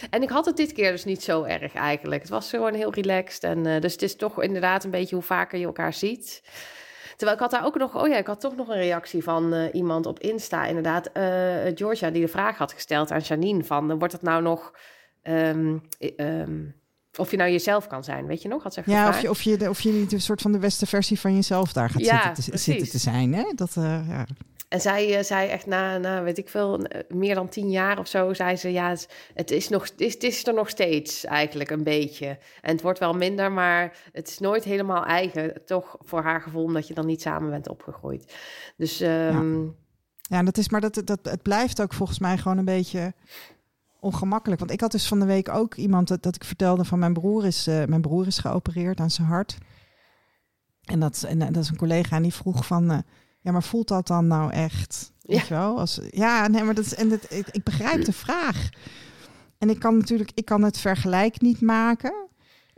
en 0.09 0.21
ik 0.21 0.29
had 0.29 0.45
het 0.45 0.57
dit 0.57 0.73
keer 0.73 0.91
dus 0.91 1.05
niet 1.05 1.23
zo 1.23 1.43
erg 1.43 1.73
eigenlijk. 1.73 2.21
Het 2.21 2.31
was 2.31 2.49
gewoon 2.49 2.73
heel 2.73 2.93
relaxed. 2.93 3.43
En, 3.43 3.81
dus 3.81 3.91
het 3.91 4.01
is 4.01 4.15
toch 4.15 4.41
inderdaad 4.41 4.83
een 4.83 4.91
beetje 4.91 5.15
hoe 5.15 5.23
vaker 5.23 5.59
je 5.59 5.65
elkaar 5.65 5.93
ziet. 5.93 6.41
Terwijl 7.15 7.37
ik 7.37 7.43
had 7.43 7.51
daar 7.51 7.65
ook 7.65 7.77
nog, 7.77 8.01
oh 8.03 8.07
ja, 8.07 8.17
ik 8.17 8.27
had 8.27 8.39
toch 8.41 8.55
nog 8.55 8.67
een 8.67 8.75
reactie 8.77 9.23
van 9.23 9.53
eh, 9.53 9.73
iemand 9.73 10.05
op 10.05 10.19
Insta, 10.19 10.65
inderdaad, 10.65 11.09
eh, 11.13 11.23
Georgia, 11.75 12.09
die 12.09 12.21
de 12.21 12.27
vraag 12.27 12.57
had 12.57 12.73
gesteld 12.73 13.11
aan 13.11 13.19
Janine 13.19 13.63
van, 13.63 13.91
eh, 13.91 13.97
wordt 13.97 14.13
het 14.13 14.21
nou 14.21 14.41
nog, 14.41 14.73
ehm, 15.21 15.77
ehm, 16.17 16.61
of 17.17 17.31
je 17.31 17.37
nou 17.37 17.51
jezelf 17.51 17.87
kan 17.87 18.03
zijn, 18.03 18.25
weet 18.25 18.41
je 18.41 18.47
nog? 18.47 18.63
Had 18.63 18.73
ze 18.73 18.81
Ja, 18.85 19.09
of 19.09 19.21
je, 19.21 19.29
of, 19.29 19.41
je, 19.41 19.57
de- 19.57 19.69
of 19.69 19.81
je 19.81 19.91
niet 19.91 20.11
een 20.11 20.21
soort 20.21 20.41
van 20.41 20.51
de 20.51 20.57
beste 20.59 20.85
versie 20.85 21.19
van 21.19 21.35
jezelf 21.35 21.73
daar 21.73 21.89
gaat 21.89 22.05
Ja, 22.05 22.23
zitten, 22.35 22.51
te, 22.53 22.57
zitten 22.57 22.89
te 22.89 22.97
zijn. 22.97 23.33
Hè? 23.33 23.43
Dat, 23.55 23.75
eh, 23.77 24.09
ja. 24.09 24.25
En 24.67 24.81
zij 24.81 25.17
eh, 25.17 25.23
zei 25.23 25.49
echt 25.49 25.65
na, 25.65 25.97
na, 25.97 26.23
weet 26.23 26.37
ik 26.37 26.49
veel, 26.49 26.79
eh, 26.83 27.01
meer 27.17 27.35
dan 27.35 27.49
tien 27.49 27.69
jaar 27.69 27.99
of 27.99 28.07
zo, 28.07 28.33
zei 28.33 28.55
ze, 28.55 28.71
ja, 28.71 28.95
het- 29.33 29.51
is, 29.51 29.69
nog, 29.69 29.83
het 29.83 30.01
is, 30.01 30.15
is 30.17 30.47
er 30.47 30.53
nog 30.53 30.69
steeds 30.69 31.25
eigenlijk 31.25 31.69
een 31.69 31.83
beetje. 31.83 32.27
En 32.61 32.71
het 32.71 32.81
wordt 32.81 32.99
wel 32.99 33.13
minder, 33.13 33.51
maar 33.51 33.97
het 34.11 34.27
is 34.27 34.39
nooit 34.39 34.63
helemaal 34.63 35.05
eigen, 35.05 35.61
toch 35.65 35.95
voor 35.99 36.21
haar 36.21 36.41
gevoel, 36.41 36.63
omdat 36.63 36.87
je 36.87 36.93
dan 36.93 37.05
niet 37.05 37.21
samen 37.21 37.49
bent 37.49 37.69
opgegroeid. 37.69 38.35
Dus 38.77 38.99
ehm, 39.01 39.63
Ja, 40.21 40.43
dat 40.43 40.57
is, 40.57 40.69
maar 40.69 40.81
dat, 40.81 41.01
dat, 41.05 41.19
het 41.21 41.41
blijft 41.41 41.81
ook 41.81 41.93
volgens 41.93 42.19
mij 42.19 42.37
gewoon 42.37 42.57
een 42.57 42.65
beetje 42.65 43.13
ongemakkelijk. 43.99 44.59
Want 44.59 44.71
ik 44.71 44.81
had 44.81 44.91
dus 44.91 45.07
van 45.07 45.19
de 45.19 45.25
week 45.25 45.49
ook 45.49 45.75
iemand 45.75 46.07
dat, 46.21 46.35
ik 46.35 46.43
vertelde 46.43 46.85
van 46.85 46.99
mijn 46.99 47.13
broer 47.13 47.45
is, 47.45 47.67
eh, 47.67 47.83
mijn 47.85 48.01
broer 48.01 48.27
is 48.27 48.37
geopereerd 48.39 48.99
aan 48.99 49.09
zijn 49.11 49.27
hart. 49.27 49.57
En 50.83 50.99
dat, 50.99 51.23
en, 51.27 51.39
dat 51.39 51.55
is 51.63 51.69
een 51.69 51.77
collega 51.77 52.15
en 52.15 52.21
die 52.21 52.33
vroeg 52.33 52.65
van, 52.65 53.03
ja, 53.45 53.51
maar 53.51 53.63
voelt 53.63 53.87
dat 53.87 54.07
dan 54.07 54.27
nou 54.27 54.51
echt? 54.51 55.11
Weet 55.21 55.37
Ja. 55.37 55.43
je 55.47 55.53
wel? 55.53 55.79
Als, 55.79 55.99
ja, 56.09 56.47
nee, 56.47 56.63
maar 56.63 56.73
dat 56.73 56.85
is, 56.85 56.95
en 56.95 57.09
dat, 57.09 57.19
ik, 57.29 57.47
ik 57.51 57.63
begrijp 57.63 58.05
de 58.05 58.13
vraag. 58.13 58.69
En 59.57 59.69
ik 59.69 59.79
kan 59.79 59.97
natuurlijk, 59.97 60.31
ik 60.33 60.45
kan 60.45 60.61
het 60.63 60.77
vergelijk 60.79 61.41
niet 61.41 61.61
maken. 61.61 62.13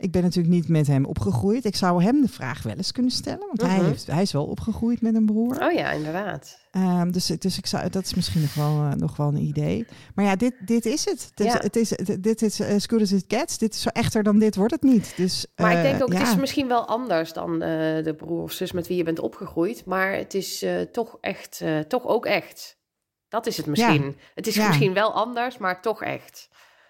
Ik 0.00 0.12
ben 0.12 0.22
natuurlijk 0.22 0.54
niet 0.54 0.68
met 0.68 0.86
hem 0.86 1.04
opgegroeid. 1.04 1.64
Ik 1.64 1.76
zou 1.76 2.02
hem 2.02 2.20
de 2.20 2.28
vraag 2.28 2.62
wel 2.62 2.74
eens 2.74 2.92
kunnen 2.92 3.12
stellen, 3.12 3.46
want 3.46 3.60
hij, 3.62 3.76
Mhm. 3.76 3.84
heeft, 3.86 4.06
hij 4.06 4.22
is 4.22 4.32
wel 4.32 4.44
opgegroeid 4.44 5.00
met 5.00 5.14
een 5.14 5.26
broer. 5.26 5.62
oh 5.66 5.72
ja, 5.72 5.90
inderdaad. 5.90 6.58
Ehm, 6.70 7.10
dus, 7.10 7.26
dus 7.26 7.58
ik 7.58 7.66
zou, 7.66 7.90
dat 7.90 8.04
is 8.04 8.14
misschien 8.14 8.40
nog 8.40 8.54
wel, 8.54 8.82
eh, 8.84 8.92
nog 8.92 9.16
wel 9.16 9.26
een 9.28 9.42
idee. 9.42 9.86
Maar 10.14 10.24
ja, 10.24 10.36
dit, 10.36 10.54
dit 10.66 10.86
is 10.86 11.04
het. 11.04 11.30
Het 11.34 11.46
is, 11.46 11.52
Ja. 11.52 11.58
het 11.58 11.76
is, 11.76 11.88
dit 12.20 12.42
is 12.42 12.60
as 12.60 12.86
good 12.86 13.00
as 13.00 13.12
it 13.12 13.24
gets. 13.28 13.58
Dit 13.58 13.74
is 13.74 13.80
zo 13.82 13.88
echter 13.88 14.22
dan 14.22 14.38
dit 14.38 14.56
wordt 14.56 14.72
het 14.72 14.82
niet. 14.82 15.12
Dus, 15.16 15.46
Maar 15.56 15.70
ik 15.70 15.76
eh, 15.76 15.82
denk 15.82 16.02
ook, 16.02 16.12
ja. 16.12 16.18
het 16.18 16.28
is 16.28 16.36
misschien 16.36 16.68
wel 16.68 16.86
anders 16.86 17.32
dan 17.32 17.52
eh, 17.62 18.04
de 18.04 18.14
broer 18.16 18.42
of 18.42 18.52
zus 18.52 18.72
met 18.72 18.86
wie 18.86 18.96
je 18.96 19.04
bent 19.04 19.18
opgegroeid. 19.18 19.84
Maar 19.84 20.12
het 20.12 20.34
is 20.34 20.62
eh, 20.62 20.80
toch 20.80 21.18
echt, 21.20 21.60
eh, 21.62 21.78
toch 21.78 22.06
ook 22.06 22.26
echt. 22.26 22.76
Dat 23.28 23.46
is 23.46 23.56
het 23.56 23.66
misschien. 23.66 24.16
Het 24.34 24.46
is 24.46 24.56
misschien 24.56 24.92
wel 24.94 25.12
anders, 25.12 25.58
maar 25.58 25.82
toch 25.82 26.02
echt. 26.02 26.47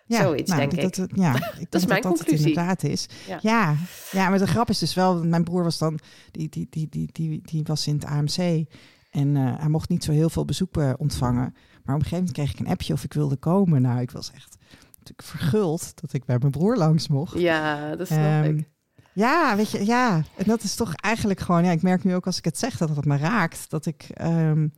Ja, 0.09 0.23
zoiets, 0.23 0.51
nou, 0.51 0.61
denk 0.69 0.75
dat, 0.83 0.85
ik. 0.85 0.95
Dat, 0.97 1.11
ja, 1.19 1.35
ik 1.61 1.71
denk 1.71 1.87
mijn 1.87 1.89
dat 1.89 1.89
dat 1.89 2.03
het 2.03 2.03
conclusie. 2.03 2.49
inderdaad 2.49 2.83
is. 2.83 3.07
Ja. 3.27 3.39
Ja. 3.43 3.75
Ja, 4.13 4.29
maar 4.29 4.39
de 4.39 4.47
grap 4.47 4.69
is 4.69 4.79
dus 4.79 4.95
wel, 4.95 5.25
mijn 5.25 5.45
broer 5.45 5.63
was 5.63 5.79
dan, 5.79 5.99
die, 6.31 6.49
die, 6.49 6.67
die, 6.71 6.87
die, 6.91 7.09
die, 7.13 7.41
die 7.45 7.63
was 7.65 7.87
in 7.87 7.95
het 7.95 8.05
AMC. 8.05 8.65
En 9.11 9.37
eh, 9.37 9.59
hij 9.59 9.69
mocht 9.69 9.89
niet 9.89 10.05
zo 10.05 10.13
heel 10.13 10.31
veel 10.31 10.45
bezoek 10.45 10.77
eh, 10.77 10.93
ontvangen. 10.97 11.55
Maar 11.85 11.97
op 11.97 12.03
een 12.03 12.09
gegeven 12.09 12.17
moment 12.17 12.33
kreeg 12.33 12.51
ik 12.53 12.59
een 12.59 12.67
appje 12.73 12.93
of 12.93 13.05
ik 13.05 13.13
wilde 13.13 13.37
komen. 13.37 13.83
Nou, 13.83 14.01
ik 14.01 14.11
was 14.11 14.31
echt 14.35 14.57
natuurlijk 14.99 15.23
verguld 15.29 16.01
dat 16.01 16.13
ik 16.13 16.25
bij 16.25 16.37
mijn 16.39 16.51
broer 16.53 16.77
langs 16.77 17.09
mocht. 17.09 17.39
Ja, 17.39 17.97
dat 17.97 18.07
snap 18.07 18.19
Ehm, 18.19 18.57
ik. 18.57 18.69
Ja, 19.13 19.57
weet 19.57 19.71
je, 19.71 19.87
ja. 19.87 20.17
En 20.37 20.45
dat 20.45 20.63
is 20.63 20.75
toch 20.75 20.95
eigenlijk 20.95 21.41
gewoon, 21.41 21.65
ja, 21.65 21.71
ik 21.71 21.83
merk 21.83 22.05
nu 22.05 22.15
ook 22.15 22.27
als 22.27 22.39
ik 22.39 22.45
het 22.45 22.59
zeg 22.59 22.77
dat 22.77 22.97
het 22.97 23.05
me 23.05 23.17
raakt. 23.17 23.71
Dat 23.71 23.87
ik, 23.87 24.07
ehm, 24.15 24.69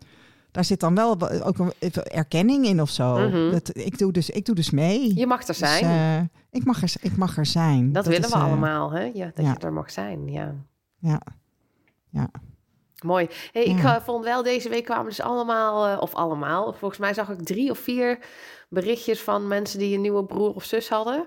daar 0.50 0.64
zit 0.64 0.80
dan 0.80 0.94
wel 0.94 1.30
ook 1.42 1.58
een 1.58 1.72
erkenning 2.04 2.66
in 2.66 2.80
of 2.80 2.90
zo. 2.90 3.28
Mhm. 3.28 3.50
dat, 3.50 3.76
ik, 3.76 3.98
doe 3.98 4.12
dus, 4.12 4.30
ik 4.30 4.44
doe 4.46 4.54
dus 4.54 4.70
mee. 4.70 5.18
Je 5.18 5.26
mag 5.26 5.40
er 5.40 5.46
Dus, 5.46 5.58
zijn. 5.58 5.84
eh, 5.84 6.58
ik, 6.60 6.64
mag 6.64 6.82
er, 6.82 6.92
ik 7.00 7.16
mag 7.16 7.36
er 7.36 7.46
zijn. 7.46 7.92
dat, 7.92 8.06
willen 8.06 8.22
is, 8.22 8.28
we 8.28 8.34
eh, 8.34 8.44
allemaal, 8.44 8.90
hè? 8.90 9.10
Ja, 9.14 9.30
dat 9.34 9.44
ja. 9.44 9.50
je 9.58 9.66
er 9.66 9.72
mag 9.72 9.90
zijn, 9.90 10.28
ja. 10.28 10.54
Ja, 10.98 11.20
ja. 12.10 12.30
Mooi. 13.04 13.28
Hey, 13.52 13.64
ik 13.64 13.78
eh, 13.78 13.96
vond 14.00 14.24
wel, 14.24 14.42
deze 14.42 14.68
week 14.68 14.84
kwamen 14.84 15.04
dus 15.04 15.20
allemaal, 15.20 15.98
of 15.98 16.14
allemaal, 16.14 16.72
volgens 16.72 17.00
mij 17.00 17.14
zag 17.14 17.28
ik 17.28 17.42
drie 17.44 17.70
of 17.70 17.78
vier 17.78 18.18
berichtjes 18.68 19.20
van 19.20 19.48
mensen 19.48 19.78
die 19.78 19.94
een 19.94 20.00
nieuwe 20.00 20.24
broer 20.24 20.54
of 20.54 20.64
zus 20.64 20.88
hadden. 20.88 21.26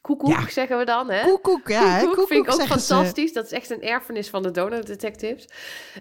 Koekoek, 0.00 0.28
Ja. 0.30 0.48
zeggen 0.48 0.78
we 0.78 0.84
dan, 0.84 1.10
hè? 1.10 1.22
Koekoek, 1.28 1.68
ja. 1.68 1.98
Koekoek 2.00 2.26
vind 2.28 2.46
ik 2.46 2.52
ook 2.52 2.60
ze. 2.60 2.66
fantastisch. 2.66 3.32
Dat 3.32 3.44
is 3.44 3.52
echt 3.52 3.70
een 3.70 3.82
erfenis 3.82 4.28
van 4.30 4.42
de 4.42 4.50
Donut 4.50 4.86
Detectives. 4.86 5.48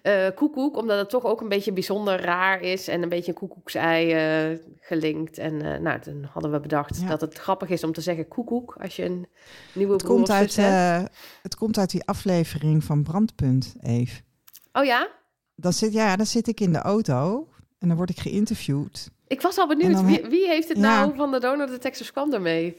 Eh 0.01 0.27
koekoek, 0.35 0.77
omdat 0.77 0.97
het 0.99 1.09
toch 1.09 1.23
ook 1.25 1.41
een 1.41 1.49
beetje 1.49 1.73
bijzonder 1.73 2.21
raar 2.21 2.61
is... 2.61 2.87
en 2.87 3.01
een 3.03 3.09
beetje 3.09 3.31
een 3.31 3.37
koekoeksei 3.37 4.11
eh, 4.13 4.59
gelinkt. 4.79 5.37
En 5.37 5.61
eh, 5.73 5.79
nou, 5.79 5.99
toen 5.99 6.27
hadden 6.33 6.51
we 6.51 6.59
bedacht 6.59 6.99
Ja. 7.01 7.07
dat 7.07 7.21
het 7.21 7.37
grappig 7.37 7.69
is 7.69 7.83
om 7.83 7.93
te 7.93 8.01
zeggen 8.01 8.27
koekoek... 8.27 8.75
als 8.81 8.95
je 8.95 9.05
een 9.05 9.27
nieuwe 9.73 9.93
Het 9.93 10.03
komt, 10.03 10.29
uit, 10.29 10.55
hebt. 10.55 11.15
het 11.41 11.55
komt 11.55 11.77
uit 11.77 11.89
die 11.91 12.03
aflevering 12.05 12.83
van 12.83 13.03
Brandpunt, 13.03 13.75
Eve. 13.81 14.21
Oh 14.73 14.83
ja? 14.85 15.07
Dan 15.55 15.73
zit, 15.73 15.93
ja, 15.93 16.15
dan 16.15 16.25
zit 16.25 16.47
ik 16.47 16.59
in 16.59 16.71
de 16.73 16.79
auto 16.81 17.47
en 17.79 17.87
dan 17.87 17.97
word 17.97 18.09
ik 18.09 18.19
geïnterviewd. 18.19 19.09
Ik 19.27 19.41
was 19.41 19.57
al 19.57 19.67
benieuwd, 19.67 19.93
dan 19.93 20.05
wie, 20.05 20.21
he- 20.21 20.29
wie 20.29 20.47
heeft 20.47 20.67
het 20.67 20.77
Ja. 20.77 20.83
nou 20.83 21.15
van 21.15 21.31
de 21.31 21.39
Donut 21.39 21.69
Detectives 21.69 22.11
kwam 22.11 22.33
ermee? 22.33 22.75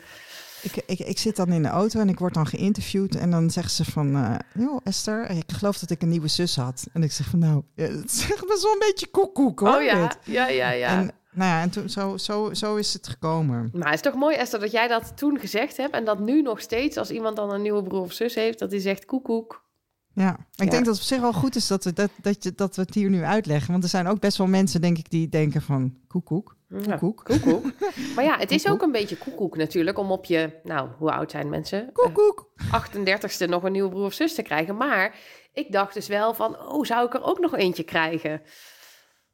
Ik, 0.63 0.83
ik, 0.87 0.99
ik 0.99 1.19
zit 1.19 1.37
dan 1.37 1.49
in 1.53 1.63
de 1.63 1.69
auto 1.69 2.01
en 2.01 2.09
ik 2.09 2.19
word 2.19 2.35
dan 2.35 2.47
geïnterviewd. 2.47 3.15
En 3.17 3.31
dan 3.31 3.51
zeggen 3.51 3.73
ze 3.73 3.85
van, 3.85 4.17
eh 4.17 4.35
joh 4.55 4.81
Esther, 4.85 5.31
ik 5.31 5.53
geloof 5.53 5.79
dat 5.79 5.91
ik 5.91 6.03
een 6.03 6.09
nieuwe 6.09 6.29
zus 6.29 6.57
had. 6.57 6.87
En 6.93 7.03
ik 7.03 7.13
zeg 7.13 7.27
van, 7.27 7.39
nou, 7.39 7.63
het 7.75 8.05
is 8.05 8.27
best 8.47 8.63
wel 8.63 8.73
een 8.73 8.79
beetje 8.79 9.07
koekoek 9.11 9.61
hoor. 9.61 9.75
oh 9.77 9.83
ja, 9.83 10.07
dit. 10.07 10.19
ja, 10.25 10.49
ja, 10.49 10.71
ja. 10.71 10.89
En, 10.89 11.11
nou 11.33 11.51
ja, 11.51 11.61
en 11.63 11.71
toen, 11.71 11.89
zo, 11.89 12.17
zo, 12.17 12.55
zo 12.55 12.77
is 12.77 12.93
het 12.93 13.09
gekomen. 13.09 13.71
Maar 13.73 13.91
het 13.91 14.05
is 14.05 14.11
toch 14.11 14.21
mooi, 14.21 14.37
Esther, 14.37 14.61
dat 14.61 14.71
jij 14.71 14.89
dat 14.89 15.13
toen 15.17 15.39
gezegd 15.39 15.77
hebt... 15.77 15.95
en 15.95 16.05
dat 16.05 16.19
nu 16.21 16.43
nog 16.43 16.61
steeds, 16.61 16.97
als 16.97 17.11
iemand 17.11 17.37
dan 17.37 17.53
een 17.53 17.63
nieuwe 17.63 17.83
broer 17.83 18.01
of 18.03 18.13
zus 18.13 18.35
heeft... 18.35 18.59
dat 18.59 18.71
hij 18.71 18.81
zegt 18.81 19.05
koekoek. 19.05 19.69
Ja, 20.15 20.31
ik 20.33 20.37
Ja. 20.51 20.65
denk 20.71 20.71
dat 20.85 20.87
het 20.87 20.97
op 20.97 21.09
zich 21.09 21.21
wel 21.21 21.33
goed 21.33 21.57
is 21.57 21.67
dat 21.67 21.85
we, 21.85 21.93
dat, 21.93 22.11
dat, 22.23 22.43
je, 22.45 22.53
dat 22.55 22.77
we 22.77 22.83
het 22.83 22.95
hier 22.95 23.11
nu 23.11 23.23
uitleggen. 23.25 23.71
Want 23.71 23.83
er 23.83 23.89
zijn 23.91 24.07
ook 24.07 24.21
best 24.21 24.37
wel 24.39 24.47
mensen, 24.47 24.81
denk 24.81 24.99
ik, 24.99 25.11
die 25.11 25.29
denken 25.29 25.63
van 25.63 25.95
koekoek, 26.09 26.57
Ja, 26.79 26.97
koekoek, 26.97 27.25
koekoek. 27.25 27.65
Maar 28.15 28.25
ja, 28.25 28.39
het 28.39 28.51
is 28.51 28.69
ook 28.69 28.83
een 28.83 28.93
beetje 28.93 29.17
koekoek 29.17 29.57
natuurlijk... 29.57 29.99
om 29.99 30.11
op 30.11 30.25
je, 30.25 30.51
nou, 30.63 30.89
hoe 30.99 31.13
oud 31.13 31.31
zijn 31.31 31.49
mensen? 31.49 31.81
Eh, 31.87 31.93
koekoek. 31.93 32.49
38ste 32.65 33.49
nog 33.49 33.63
een 33.63 33.73
nieuwe 33.73 33.89
broer 33.91 34.05
of 34.05 34.13
zus 34.13 34.35
te 34.35 34.43
krijgen. 34.43 34.77
Maar 34.77 35.15
ik 35.53 35.73
dacht 35.73 35.95
dus 35.95 36.09
wel 36.09 36.35
van, 36.35 36.59
oh, 36.61 36.85
zou 36.85 37.07
ik 37.07 37.15
er 37.15 37.25
ook 37.25 37.39
nog 37.39 37.57
eentje 37.57 37.83
krijgen? 37.83 38.43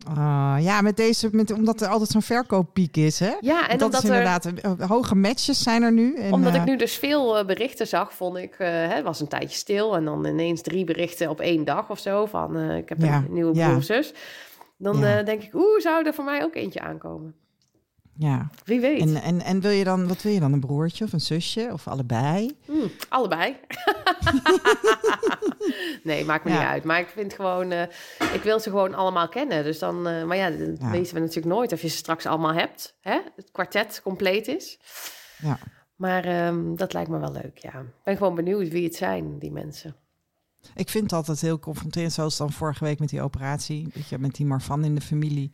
Ah, 0.09 0.57
ja, 0.61 0.80
met 0.80 0.97
deze, 0.97 1.28
met, 1.32 1.53
omdat 1.53 1.80
er 1.80 1.89
altijd 1.89 2.11
zo'n 2.11 2.22
verkooppiek 2.22 2.97
is, 2.97 3.18
hè? 3.18 3.34
Ja, 3.41 3.68
en 3.68 3.78
dat 3.78 3.87
omdat, 3.87 4.03
is 4.03 4.09
er, 4.09 4.16
inderdaad, 4.16 4.47
eh, 4.47 4.89
hoge 4.89 5.14
matches 5.14 5.62
zijn 5.62 5.82
er 5.82 5.93
nu. 5.93 6.16
En, 6.16 6.32
omdat 6.32 6.55
eh, 6.55 6.61
ik 6.61 6.66
nu 6.66 6.76
dus 6.76 6.95
veel 6.97 7.39
eh, 7.39 7.47
berichten 7.47 7.87
zag, 7.87 8.12
vond 8.14 8.37
ik, 8.37 8.55
eh, 8.59 8.68
het 8.70 9.05
was 9.05 9.20
een 9.20 9.28
tijdje 9.28 9.57
stil. 9.57 9.97
En 9.97 10.05
dan 10.05 10.26
ineens 10.26 10.62
drie 10.62 10.84
berichten 10.84 11.30
op 11.30 11.41
één 11.41 11.64
dag 11.64 11.91
of 11.91 11.99
zo 11.99 12.26
van, 12.26 12.57
eh, 12.57 12.76
ik 12.76 12.89
heb 12.89 13.01
Ja, 13.01 13.16
een 13.16 13.32
nieuwe 13.32 13.55
ja. 13.55 13.66
broer 13.66 13.78
of 13.78 13.84
zus. 13.84 14.12
Dan 14.78 14.98
Ja. 14.98 15.18
eh, 15.18 15.24
denk 15.24 15.42
ik, 15.42 15.54
oeh, 15.54 15.80
zou 15.80 16.06
er 16.06 16.14
voor 16.14 16.24
mij 16.24 16.42
ook 16.42 16.54
eentje 16.54 16.80
aankomen? 16.80 17.34
Ja. 18.18 18.50
Wie 18.64 18.80
weet. 18.80 19.00
En, 19.00 19.16
en, 19.16 19.40
en 19.40 19.60
wil 19.60 19.70
je 19.70 19.84
dan, 19.84 20.08
wat 20.08 20.22
wil 20.22 20.32
je 20.32 20.40
dan? 20.40 20.52
Een 20.52 20.60
broertje 20.60 21.04
of 21.04 21.12
een 21.12 21.20
zusje 21.20 21.68
of 21.72 21.88
allebei? 21.88 22.56
Hmm, 22.66 22.90
allebei. 23.08 23.56
nee, 26.02 26.24
maakt 26.24 26.44
me 26.44 26.50
Ja. 26.50 26.58
niet 26.58 26.66
uit. 26.68 26.84
Maar 26.84 27.00
ik 27.00 27.08
vind 27.08 27.32
gewoon, 27.34 27.70
eh, 27.70 27.82
ik 28.34 28.42
wil 28.42 28.60
ze 28.60 28.70
gewoon 28.70 28.94
allemaal 28.94 29.28
kennen. 29.28 29.64
Dus 29.64 29.78
dan, 29.78 30.06
eh, 30.08 30.24
maar 30.24 30.36
ja, 30.36 30.50
dat 30.50 30.78
Ja. 30.80 30.90
weten 30.90 31.14
we 31.14 31.20
natuurlijk 31.20 31.54
nooit 31.54 31.72
of 31.72 31.82
je 31.82 31.88
ze 31.88 31.96
straks 31.96 32.26
allemaal 32.26 32.52
hebt. 32.54 32.96
Hè? 33.00 33.20
Het 33.36 33.50
kwartet 33.52 34.00
compleet 34.02 34.48
is. 34.48 34.78
Ja. 35.38 35.58
Maar 35.96 36.24
ehm, 36.24 36.74
dat 36.74 36.92
lijkt 36.92 37.10
me 37.10 37.18
wel 37.18 37.32
leuk, 37.32 37.58
ja. 37.58 37.78
Ik 37.80 38.02
ben 38.04 38.16
gewoon 38.16 38.34
benieuwd 38.34 38.68
wie 38.68 38.84
het 38.84 38.94
zijn, 38.96 39.38
die 39.38 39.52
mensen. 39.52 39.96
Ik 40.74 40.88
vind 40.90 41.02
het 41.04 41.12
altijd 41.12 41.40
heel 41.40 41.58
confronterend, 41.58 42.12
zoals 42.12 42.36
dan 42.36 42.52
vorige 42.52 42.84
week 42.84 42.98
met 42.98 43.08
die 43.08 43.22
operatie, 43.22 43.88
weet 43.94 44.08
je, 44.08 44.18
met 44.18 44.34
die 44.34 44.46
Marvan 44.46 44.84
in 44.84 44.94
de 44.94 45.00
familie. 45.00 45.50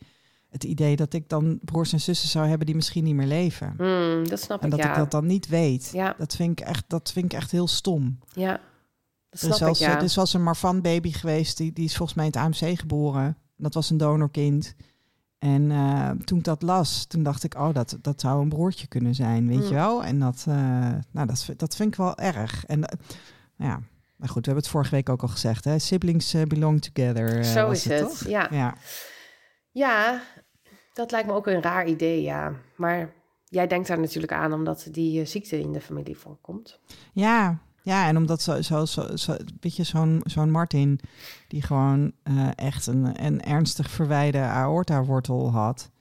Het 0.49 0.63
idee 0.63 0.95
dat 0.95 1.13
ik 1.13 1.29
dan 1.29 1.59
broers 1.61 1.93
en 1.93 2.01
zussen 2.01 2.29
zou 2.29 2.47
hebben 2.47 2.65
die 2.65 2.75
misschien 2.75 3.03
niet 3.03 3.15
meer 3.15 3.27
leven. 3.27 3.73
Hmm, 3.77 4.27
dat 4.27 4.39
snap 4.39 4.59
En 4.59 4.65
ik, 4.65 4.71
dat 4.71 4.79
ja. 4.79 4.89
ik 4.89 4.95
dat 4.97 5.11
dan 5.11 5.25
niet 5.25 5.47
weet. 5.47 5.89
Ja, 5.93 6.15
Dat, 6.17 6.35
vind 6.35 6.59
ik 6.59 6.65
echt, 6.67 6.83
dat 6.87 7.11
vind 7.11 7.25
ik 7.25 7.33
echt 7.33 7.51
heel 7.51 7.67
stom. 7.67 8.19
ja. 8.33 8.59
Dat 9.29 9.39
snap 9.41 9.51
is, 9.51 9.57
zelfs, 9.57 9.81
ik, 9.81 9.87
ja. 9.87 9.97
er 9.97 10.03
is 10.23 10.33
een 10.33 10.43
Marvan-baby 10.43 11.11
geweest, 11.11 11.57
die, 11.57 11.73
die 11.73 11.85
is 11.85 11.95
volgens 11.95 12.17
mij 12.17 12.25
in 12.25 12.31
het 12.31 12.41
AMC 12.61 12.79
geboren. 12.79 13.37
Dat 13.57 13.73
was 13.73 13.89
een 13.89 13.97
donorkind. 13.97 14.75
En 15.39 15.71
eh, 15.71 16.09
toen 16.09 16.37
ik 16.37 16.43
dat 16.43 16.61
las, 16.61 17.05
toen 17.05 17.23
dacht 17.23 17.43
ik, 17.43 17.55
oh, 17.55 17.73
dat, 17.73 17.97
dat 18.01 18.21
zou 18.21 18.41
een 18.41 18.49
broertje 18.49 18.87
kunnen 18.87 19.15
zijn, 19.15 19.47
weet 19.47 19.57
Mm. 19.57 19.63
je 19.67 19.73
wel? 19.73 20.03
En 20.03 20.19
dat, 20.19 20.45
eh, 20.47 20.55
nou, 21.11 21.27
dat, 21.27 21.43
vind- 21.43 21.59
dat 21.59 21.75
vind 21.75 21.89
ik 21.91 21.95
wel 21.97 22.17
erg. 22.17 22.65
En 22.65 22.83
eh, 22.85 22.99
ja, 23.57 23.79
maar 24.23 24.31
goed, 24.31 24.45
we 24.45 24.51
hebben 24.51 24.63
het 24.63 24.71
vorige 24.71 24.95
week 24.95 25.09
ook 25.09 25.21
al 25.21 25.27
gezegd, 25.27 25.65
hè? 25.65 25.79
Siblings 25.79 26.33
eh, 26.33 26.41
belong 26.41 26.81
together. 26.81 27.37
eh, 27.37 27.43
Zo 27.43 27.69
is 27.69 27.85
het, 27.85 27.99
toch? 27.99 28.27
ja. 28.27 28.47
Ja. 28.51 28.75
Ja, 29.71 30.21
dat 30.93 31.11
lijkt 31.11 31.27
me 31.27 31.33
ook 31.33 31.47
een 31.47 31.61
raar 31.61 31.87
idee, 31.87 32.21
ja. 32.21 32.53
Maar 32.75 33.13
jij 33.45 33.67
denkt 33.67 33.87
daar 33.87 33.99
natuurlijk 33.99 34.31
aan 34.33 34.53
omdat 34.53 34.87
die 34.91 35.19
eh, 35.21 35.25
ziekte 35.27 35.59
in 35.59 35.71
de 35.71 35.81
familie 35.81 36.17
voorkomt. 36.17 36.79
Ja, 37.13 37.59
ja, 37.81 38.07
en 38.07 38.17
omdat 38.17 38.41
zo, 38.41 38.61
zo, 38.61 38.85
zo, 38.85 39.15
zo 39.15 39.35
weet 39.59 39.75
je, 39.75 39.83
zo'n 39.83 40.21
zo'n 40.25 40.51
Martin, 40.51 40.99
die 41.47 41.61
gewoon 41.61 42.11
eh, 42.23 42.47
echt 42.55 42.87
een, 42.87 43.25
een 43.25 43.41
ernstig 43.41 43.89
verwijde 43.89 44.39
aorta-wortel 44.39 45.51
had. 45.51 45.91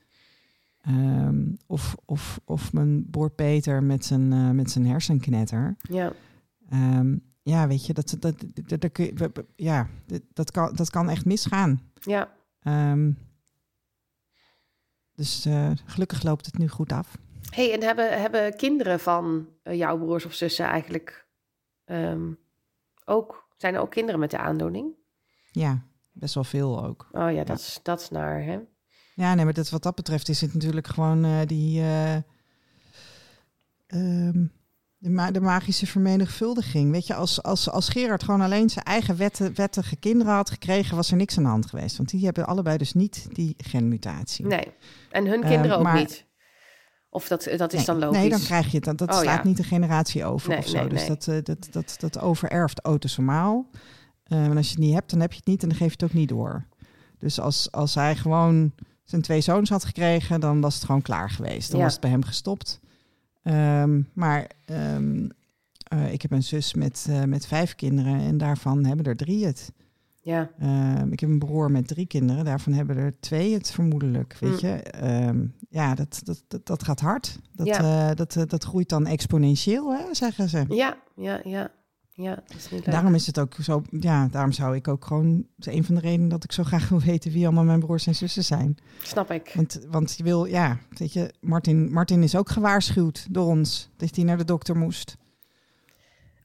Ehm, 0.82 1.44
of, 1.66 1.94
of, 2.04 2.40
of 2.44 2.72
mijn 2.72 3.06
broer 3.10 3.30
Peter 3.30 3.82
met 3.82 4.04
zijn, 4.04 4.54
met 4.56 4.70
zijn 4.70 4.86
hersenknetter. 4.86 5.76
Ja, 5.90 6.12
Ehm, 6.70 7.16
ja, 7.43 7.66
weet 7.68 7.86
je, 7.86 7.93
dat, 7.93 8.16
dat, 8.18 8.45
dat, 8.68 8.80
dat, 9.34 9.45
ja, 9.57 9.88
dat- 10.07 10.22
dat, 10.32 10.51
kan, 10.51 10.74
dat 10.74 10.90
kan 10.90 11.09
echt 11.09 11.24
misgaan. 11.24 11.90
ja. 12.01 12.32
Ehm, 12.62 13.12
dus 15.14 15.45
eh, 15.45 15.70
gelukkig 15.84 16.22
loopt 16.22 16.47
het 16.47 16.59
nu 16.59 16.68
goed 16.68 16.93
af. 16.93 17.16
hey, 17.51 17.72
en 17.72 17.82
hebben, 17.82 18.20
hebben 18.20 18.57
kinderen 18.57 19.01
van 19.01 19.49
eh, 19.62 19.76
jouw 19.76 19.99
broers 19.99 20.24
of 20.24 20.32
zussen 20.34 20.66
eigenlijk 20.66 21.26
ehm, 21.84 22.32
ook... 23.05 23.49
Zijn 23.57 23.74
er 23.74 23.80
ook 23.80 23.90
kinderen 23.90 24.20
met 24.20 24.30
de 24.30 24.38
aandoening? 24.38 24.95
Ja, 25.51 25.82
best 26.12 26.34
wel 26.34 26.45
veel 26.45 26.84
ook. 26.84 27.09
Oh 27.12 27.32
ja, 27.32 27.45
dat, 27.45 27.59
Is, 27.59 27.80
dat 27.82 28.01
is 28.01 28.09
naar, 28.11 28.43
hè? 28.45 28.59
Ja, 29.14 29.34
nee, 29.34 29.45
maar 29.45 29.55
dat, 29.55 29.70
wat 29.70 29.82
dat 29.82 29.95
betreft 29.95 30.28
is 30.28 30.40
het 30.40 30.55
natuurlijk 30.55 30.86
gewoon 30.86 31.24
eh, 31.24 31.40
die. 31.47 31.82
ehm, 33.86 34.45
de, 35.03 35.11
ma- 35.11 35.30
de 35.30 35.40
magische 35.40 35.86
vermenigvuldiging. 35.86 36.90
Weet 36.90 37.07
je, 37.07 37.14
als, 37.14 37.42
als, 37.42 37.70
als 37.70 37.88
Gerard 37.88 38.22
gewoon 38.22 38.40
alleen 38.40 38.70
zijn 38.70 38.84
eigen 38.84 39.16
wette, 39.16 39.53
wettige 39.53 39.96
kinderen 39.96 40.32
had 40.34 40.50
gekregen, 40.50 40.96
was 40.96 41.11
er 41.11 41.16
niks 41.16 41.36
aan 41.36 41.42
de 41.42 41.48
hand 41.48 41.66
geweest. 41.66 41.96
Want 41.96 42.09
die 42.09 42.24
hebben 42.24 42.46
allebei 42.46 42.76
dus 42.78 42.92
niet 42.92 43.26
die 43.32 43.55
genmutatie. 43.59 44.46
Nee. 44.46 44.66
En 45.11 45.26
hun 45.26 45.42
Eh, 45.42 45.50
kinderen 45.50 45.76
ook 45.76 45.82
maar- 45.82 45.94
niet? 45.94 46.26
Of 47.11 47.28
dat, 47.28 47.48
dat 47.57 47.72
is 47.72 47.76
nee, 47.78 47.86
dan 47.86 47.98
logisch? 47.98 48.18
Nee, 48.18 48.30
dan 48.30 48.40
krijg 48.40 48.66
je 48.70 48.76
het. 48.76 48.84
Dat, 48.84 48.98
dat 48.98 49.09
Oh, 49.11 49.20
slaat 49.20 49.42
ja. 49.42 49.48
niet 49.48 49.59
een 49.59 49.64
generatie 49.64 50.24
over 50.24 50.48
Nee, 50.48 50.59
of 50.59 50.66
zo. 50.66 50.76
nee, 50.78 50.88
dus. 50.88 51.07
Dat, 51.07 51.28
eh, 51.28 51.36
dat, 51.42 51.68
dat, 51.70 51.96
dat 51.98 52.18
overerft 52.20 52.80
autosomaal. 52.80 53.70
Eh 54.24 54.44
en 54.44 54.57
als 54.57 54.66
je 54.66 54.72
het 54.74 54.82
niet 54.84 54.94
hebt, 54.94 55.11
dan 55.11 55.20
heb 55.20 55.30
je 55.30 55.36
het 55.38 55.46
niet 55.46 55.62
en 55.62 55.68
dan 55.68 55.76
geef 55.78 55.86
je 55.86 55.92
het 55.92 56.05
ook 56.05 56.12
niet 56.12 56.28
door. 56.28 56.66
Dus 57.18 57.40
als, 57.40 57.72
als 57.72 57.94
hij 57.94 58.16
gewoon 58.16 58.72
zijn 59.05 59.22
twee 59.22 59.40
zoons 59.40 59.68
had 59.70 59.84
gekregen, 59.84 60.40
dan 60.40 60.61
was 60.61 60.74
het 60.74 60.84
gewoon 60.84 61.03
klaar 61.03 61.30
geweest. 61.30 61.68
Dan 61.70 61.78
Ja. 61.78 61.84
was 61.84 61.92
het 61.92 62.03
bij 62.03 62.11
hem 62.11 62.24
gestopt. 62.24 62.80
Ehm, 63.43 64.03
maar 64.12 64.47
ehm, 64.64 65.28
eh, 65.88 66.12
ik 66.12 66.22
heb 66.22 66.30
een 66.30 66.43
zus 66.43 66.74
met, 66.74 67.07
eh, 67.11 67.22
met 67.22 67.47
vijf 67.47 67.74
kinderen 67.74 68.20
en 68.20 68.38
daarvan 68.38 68.84
hebben 68.84 69.07
er 69.07 69.16
drie 69.16 69.47
het. 69.47 69.72
Ja, 70.24 70.51
Ehm, 70.59 71.12
ik 71.12 71.20
heb 71.20 71.30
een 71.30 71.38
broer 71.38 71.70
met 71.70 71.86
drie 71.88 72.07
kinderen, 72.07 72.45
daarvan 72.45 72.72
hebben 72.72 72.97
er 72.97 73.14
twee 73.20 73.55
het 73.55 73.70
vermoedelijk. 73.70 74.36
Weet 74.40 74.62
Mm. 74.62 74.68
je, 74.68 74.74
Ehm, 74.82 75.47
ja, 75.68 75.95
dat, 75.95 76.20
dat, 76.24 76.45
dat, 76.49 76.66
dat 76.66 76.82
gaat 76.82 77.01
hard. 77.01 77.38
Dat, 77.53 77.66
Ja. 77.66 78.09
eh, 78.11 78.16
dat, 78.16 78.45
dat 78.51 78.64
groeit 78.64 78.88
dan 78.88 79.07
exponentieel, 79.07 79.93
hè, 79.95 80.14
zeggen 80.14 80.49
ze. 80.49 80.64
ja, 80.68 80.97
ja, 81.16 81.40
ja. 81.45 81.70
Ja, 82.14 82.34
dat 82.34 82.56
is 82.56 82.62
niet 82.70 82.84
leuk. 82.84 82.94
Daarom 82.94 83.14
is 83.14 83.26
het 83.26 83.38
ook 83.38 83.54
zo, 83.62 83.82
ja, 83.90 84.26
daarom 84.30 84.52
zou 84.52 84.74
ik 84.76 84.88
ook 84.88 85.04
gewoon, 85.04 85.36
dat 85.56 85.66
is 85.66 85.74
een 85.74 85.84
van 85.84 85.94
de 85.94 86.00
redenen 86.00 86.28
dat 86.28 86.44
ik 86.44 86.52
zo 86.52 86.62
graag 86.62 86.88
wil 86.88 87.00
weten 87.00 87.32
wie 87.32 87.44
allemaal 87.44 87.64
mijn 87.64 87.80
broers 87.80 88.06
en 88.06 88.14
zussen 88.14 88.44
zijn. 88.44 88.76
Snap 89.02 89.30
ik. 89.30 89.52
Want, 89.54 89.80
want 89.90 90.14
je 90.16 90.22
wil, 90.22 90.44
ja, 90.44 90.78
weet 90.90 91.12
je, 91.12 91.32
Martin, 91.40 91.92
Martin 91.92 92.22
is 92.22 92.36
ook 92.36 92.48
gewaarschuwd 92.50 93.26
door 93.30 93.46
ons 93.46 93.90
dat 93.96 94.16
hij 94.16 94.24
naar 94.24 94.36
de 94.36 94.44
dokter 94.44 94.76
moest. 94.76 95.16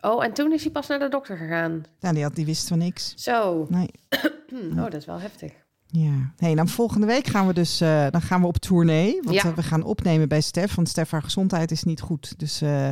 Oh, 0.01 0.23
en 0.23 0.33
toen 0.33 0.53
is 0.53 0.63
hij 0.63 0.71
pas 0.71 0.87
naar 0.87 0.99
de 0.99 1.09
dokter 1.09 1.37
gegaan. 1.37 1.83
Nou, 1.99 2.13
die, 2.13 2.23
had, 2.23 2.35
die 2.35 2.45
wist 2.45 2.67
van 2.67 2.77
niks. 2.77 3.13
Zo. 3.15 3.65
Nee. 3.69 3.89
Oh, 4.71 4.75
dat 4.83 4.93
is 4.93 5.05
wel 5.05 5.19
heftig. 5.19 5.51
Ja, 5.87 6.33
hey, 6.37 6.55
dan 6.55 6.67
volgende 6.67 7.07
week 7.07 7.27
gaan 7.27 7.47
we 7.47 7.53
dus 7.53 7.81
eh, 7.81 8.07
dan 8.09 8.21
gaan 8.21 8.41
we 8.41 8.47
op 8.47 8.57
tournee. 8.57 9.19
Want 9.23 9.35
Ja. 9.35 9.43
eh, 9.43 9.53
we 9.55 9.63
gaan 9.63 9.83
opnemen 9.83 10.27
bij 10.27 10.41
Stef, 10.41 10.75
want 10.75 10.89
Stef 10.89 11.11
haar 11.11 11.23
gezondheid 11.23 11.71
is 11.71 11.83
niet 11.83 12.01
goed. 12.01 12.39
Dus 12.39 12.61
eh, 12.61 12.91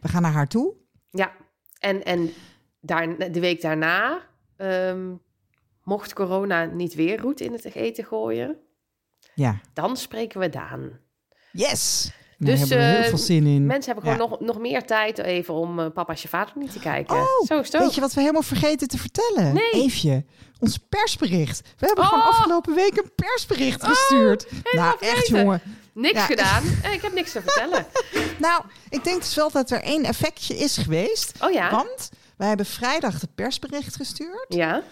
we 0.00 0.08
gaan 0.08 0.22
naar 0.22 0.32
haar 0.32 0.46
toe. 0.48 0.74
Ja, 1.10 1.32
en, 1.80 2.04
en 2.04 2.30
daar, 2.80 3.32
de 3.32 3.40
week 3.40 3.60
daarna, 3.60 4.26
ehm, 4.56 5.14
mocht 5.84 6.12
corona 6.12 6.64
niet 6.64 6.94
weer 6.94 7.18
roet 7.20 7.40
in 7.40 7.52
het 7.52 7.74
eten 7.74 8.04
gooien, 8.04 8.58
Ja, 9.34 9.60
dan 9.72 9.96
spreken 9.96 10.40
we 10.40 10.48
Daan. 10.48 10.98
yes! 11.52 12.12
Dus, 12.42 12.58
Daar 12.58 12.68
hebben 12.68 12.86
heel 12.88 13.02
eh, 13.02 13.08
veel 13.08 13.18
zin 13.18 13.46
in. 13.46 13.66
Mensen 13.66 13.92
hebben 13.92 14.12
gewoon 14.12 14.28
Ja. 14.30 14.36
nog, 14.36 14.46
nog 14.48 14.58
meer 14.58 14.84
tijd 14.86 15.18
even 15.18 15.54
om 15.54 15.80
eh, 15.80 15.86
papa 15.94 16.12
als 16.12 16.22
je 16.22 16.28
vader 16.28 16.52
niet 16.56 16.72
te 16.72 16.78
kijken. 16.78 17.16
Oh, 17.16 17.22
Zo 17.46 17.60
is. 17.60 17.70
Weet 17.70 17.94
je 17.94 18.00
wat 18.00 18.12
we 18.14 18.20
helemaal 18.20 18.42
vergeten 18.42 18.88
te 18.88 18.98
vertellen? 18.98 19.54
Nee. 19.54 19.70
Eefje, 19.72 20.24
ons 20.58 20.78
persbericht. 20.78 21.60
We 21.78 21.86
hebben 21.86 22.04
Oh. 22.04 22.10
gewoon 22.10 22.24
afgelopen 22.28 22.74
week 22.74 22.96
een 22.96 23.10
persbericht 23.14 23.84
gestuurd. 23.84 24.46
nou, 24.72 24.96
echt 25.00 25.26
jongen. 25.26 25.60
Niks 25.94 26.14
Ja. 26.14 26.24
gedaan. 26.24 26.62
Eh, 26.82 26.92
Ik 26.92 27.02
heb 27.02 27.12
niks 27.12 27.32
te 27.32 27.42
vertellen. 27.46 27.86
Nou, 28.38 28.62
ik 28.88 29.04
denk 29.04 29.20
dus 29.22 29.34
wel 29.34 29.50
dat 29.50 29.70
er 29.70 29.82
één 29.82 30.04
effectje 30.04 30.56
is 30.56 30.76
geweest. 30.76 31.32
Oh 31.40 31.50
ja? 31.52 31.70
Want 31.70 32.08
wij 32.36 32.48
hebben 32.48 32.66
vrijdag 32.66 33.20
het 33.20 33.34
persbericht 33.34 33.96
gestuurd. 33.96 34.46
Ja. 34.48 34.82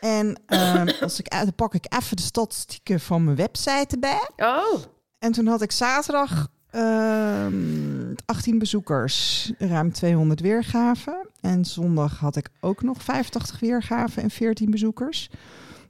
En 0.00 0.42
ehm, 0.46 0.88
als 1.02 1.18
ik, 1.18 1.30
dan 1.30 1.54
pak 1.54 1.74
ik 1.74 1.84
even 1.98 2.16
de 2.16 2.22
statistieken 2.22 3.00
van 3.00 3.24
mijn 3.24 3.36
website 3.36 3.86
erbij. 3.94 4.28
Oh, 4.36 4.82
En 5.18 5.32
toen 5.32 5.46
had 5.46 5.62
ik 5.62 5.72
zaterdag 5.72 6.48
ehm 6.70 8.14
18 8.26 8.58
bezoekers, 8.58 9.52
ruim 9.58 9.92
200 9.92 10.40
weergaven. 10.40 11.28
En 11.40 11.64
zondag 11.64 12.18
had 12.18 12.36
ik 12.36 12.48
ook 12.60 12.82
nog 12.82 13.02
85 13.02 13.60
weergaven 13.60 14.22
en 14.22 14.30
14 14.30 14.70
bezoekers. 14.70 15.30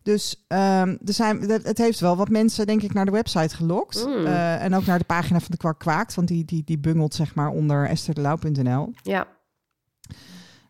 Dus 0.03 0.45
ehm, 0.49 0.97
er 1.05 1.13
zijn, 1.13 1.51
het 1.51 1.79
heeft 1.79 2.01
wel 2.01 2.17
wat 2.17 2.29
mensen, 2.29 2.67
denk 2.67 2.83
ik, 2.83 2.93
naar 2.93 3.05
de 3.05 3.11
website 3.11 3.57
gelokt. 3.57 4.07
Mm. 4.07 4.27
Eh, 4.27 4.65
en 4.65 4.75
ook 4.75 4.87
naar 4.87 4.99
de 4.99 5.05
pagina 5.05 5.39
van 5.39 5.51
de 5.51 5.57
Kwak 5.57 5.79
Kwaakt, 5.79 6.15
want 6.15 6.29
die, 6.29 6.45
die, 6.45 6.63
die 6.65 6.79
bungelt 6.79 7.15
zeg 7.15 7.35
maar 7.35 7.49
onder 7.49 7.87
estherdelauw.nl. 7.89 8.93
ja. 9.03 9.27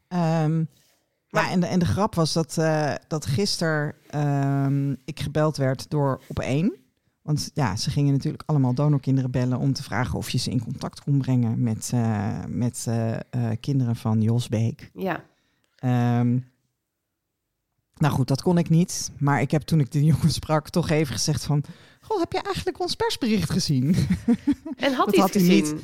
Ehm 0.08 0.64
Maar- 1.30 1.44
ja, 1.44 1.50
en 1.50 1.60
de, 1.60 1.66
en 1.66 1.78
de 1.78 1.84
grap 1.86 2.14
was 2.14 2.32
dat, 2.32 2.58
eh, 2.58 2.94
dat 3.08 3.26
gisteren 3.26 3.94
ehm, 4.08 4.90
ik 5.04 5.20
gebeld 5.20 5.56
werd 5.56 5.90
door 5.90 6.20
op 6.28 6.38
één. 6.38 6.74
Want 7.30 7.50
ja, 7.54 7.76
ze 7.76 7.90
gingen 7.90 8.12
natuurlijk 8.12 8.42
allemaal 8.46 8.74
donorkinderen 8.74 9.30
bellen 9.30 9.58
om 9.58 9.72
te 9.72 9.82
vragen 9.82 10.18
of 10.18 10.30
je 10.30 10.38
ze 10.38 10.50
in 10.50 10.62
contact 10.62 11.02
kon 11.02 11.18
brengen 11.18 11.62
met, 11.62 11.90
eh, 11.94 12.38
met 12.48 12.84
eh, 12.88 13.12
eh, 13.12 13.20
kinderen 13.60 13.96
van 13.96 14.22
Jos 14.22 14.48
Beek. 14.48 14.90
Ja. 14.94 15.24
Ehm, 15.76 16.38
nou 17.96 18.14
goed, 18.14 18.28
dat 18.28 18.42
kon 18.42 18.58
ik 18.58 18.68
niet. 18.68 19.10
Maar 19.18 19.40
ik 19.40 19.50
heb 19.50 19.62
toen 19.62 19.80
ik 19.80 19.90
de 19.90 20.04
jongen 20.04 20.30
sprak 20.30 20.68
toch 20.68 20.88
even 20.88 21.14
gezegd 21.14 21.44
van... 21.44 21.62
Goh, 22.00 22.18
heb 22.18 22.32
je 22.32 22.42
eigenlijk 22.42 22.80
ons 22.80 22.94
persbericht 22.94 23.50
gezien? 23.50 23.94
En 24.76 24.92
had 24.92 25.06
Dat 25.06 25.14
hij 25.14 25.24
het 25.24 25.32
gezien? 25.32 25.54
niet. 25.54 25.74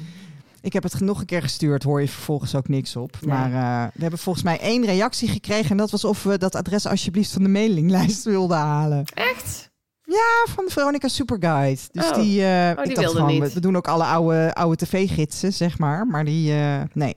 Ik 0.61 0.73
heb 0.73 0.83
het 0.83 1.01
nog 1.01 1.21
een 1.21 1.27
keer 1.27 1.43
gestuurd, 1.43 1.83
hoor 1.83 2.01
je 2.01 2.09
vervolgens 2.09 2.55
ook 2.55 2.69
niks 2.69 2.97
op. 2.97 3.19
Nee. 3.21 3.31
Maar 3.31 3.51
we 3.95 4.01
hebben 4.01 4.19
volgens 4.19 4.45
mij 4.45 4.61
één 4.61 4.85
reactie 4.85 5.29
gekregen. 5.29 5.71
En 5.71 5.77
dat 5.77 5.91
was 5.91 6.05
of 6.05 6.23
we 6.23 6.39
dat 6.39 6.55
adres 6.55 6.87
alsjeblieft 6.87 7.33
van 7.33 7.43
de 7.43 7.49
mailinglijst 7.49 8.25
wilden 8.25 8.57
halen. 8.57 9.05
Echt? 9.15 9.66
Ja, 10.07 10.53
van 10.53 10.69
Veronica 10.69 11.09
Superguide. 11.09 11.81
Dus 11.93 12.09
Oh. 12.09 12.15
die, 12.15 12.45
eh, 12.45 12.61
die 12.61 12.71
ik 12.71 12.77
dacht 12.77 12.99
wilde 12.99 13.19
gewoon, 13.19 13.41
niet. 13.41 13.53
we, 13.53 13.61
doen 13.61 13.77
ook 13.77 13.89
alle 13.89 14.05
oude, 14.05 14.55
oude 14.55 14.77
tv-gidsen, 14.77 15.53
zeg 15.53 15.79
maar. 15.79 16.07
Maar 16.07 16.25
die, 16.25 16.53
eh, 16.53 16.83
nee. 16.93 17.15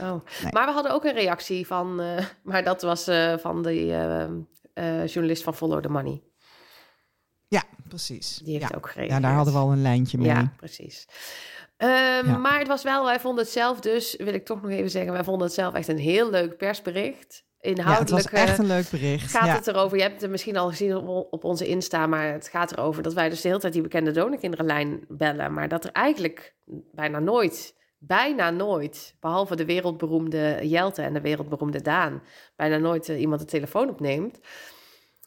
Oh. 0.00 0.10
Nee. 0.42 0.52
Maar 0.52 0.66
we 0.66 0.72
hadden 0.72 0.92
ook 0.92 1.04
een 1.04 1.14
reactie 1.14 1.66
van, 1.66 2.00
eh, 2.00 2.24
maar 2.42 2.64
dat 2.64 2.82
was 2.82 3.04
van 3.40 3.62
de 3.62 3.86
journalist 5.06 5.42
van 5.42 5.54
Follow 5.54 5.82
the 5.82 5.88
Money. 5.88 6.22
precies. 7.88 8.40
Die 8.44 8.52
heeft 8.58 8.70
ja. 8.70 8.76
ook 8.76 8.88
gereageerd. 8.90 9.16
Ja, 9.20 9.26
daar 9.28 9.36
hadden 9.36 9.54
we 9.54 9.58
al 9.60 9.72
een 9.72 9.82
lijntje 9.82 10.18
mee. 10.18 10.26
Ja, 10.26 10.52
precies. 10.56 11.06
Ehm, 11.76 12.26
Ja. 12.26 12.36
Maar 12.38 12.58
het 12.58 12.68
was 12.68 12.82
wel, 12.82 13.04
wij 13.04 13.20
vonden 13.20 13.44
het 13.44 13.52
zelf 13.52 13.80
dus, 13.80 14.16
wil 14.16 14.34
ik 14.34 14.44
toch 14.44 14.62
nog 14.62 14.70
even 14.70 14.90
zeggen, 14.90 15.12
wij 15.12 15.24
vonden 15.24 15.46
het 15.46 15.54
zelf 15.54 15.74
echt 15.74 15.88
een 15.88 15.98
heel 15.98 16.30
leuk 16.30 16.56
persbericht. 16.56 17.44
Ja, 17.62 17.68
het 17.68 17.78
Inhoudelijk 17.78 18.30
was 18.30 18.40
echt 18.40 18.52
eh, 18.52 18.58
een 18.58 18.66
leuk 18.66 18.90
bericht. 18.90 19.30
gaat 19.30 19.46
ja. 19.46 19.54
het 19.54 19.66
erover, 19.66 19.96
je 19.96 20.02
hebt 20.02 20.20
het 20.20 20.30
misschien 20.30 20.56
al 20.56 20.68
gezien 20.68 20.96
op, 20.96 21.26
op 21.30 21.44
onze 21.44 21.66
Insta, 21.66 22.06
maar 22.06 22.32
het 22.32 22.48
gaat 22.48 22.72
erover 22.72 23.02
dat 23.02 23.14
wij 23.14 23.28
dus 23.28 23.40
de 23.40 23.48
hele 23.48 23.60
tijd 23.60 23.72
die 23.72 23.82
bekende 23.82 24.10
donorkinderenlijn 24.10 25.04
bellen, 25.08 25.52
maar 25.52 25.68
dat 25.68 25.84
er 25.84 25.92
eigenlijk 25.92 26.54
bijna 26.92 27.18
nooit, 27.18 27.74
bijna 27.98 28.50
nooit, 28.50 29.14
behalve 29.20 29.56
de 29.56 29.64
wereldberoemde 29.64 30.58
Jelte 30.62 31.02
en 31.02 31.12
de 31.12 31.20
wereldberoemde 31.20 31.80
Daan, 31.80 32.22
bijna 32.56 32.76
nooit 32.76 33.08
eh, 33.08 33.20
iemand 33.20 33.40
de 33.40 33.46
telefoon 33.46 33.88
opneemt. 33.88 34.38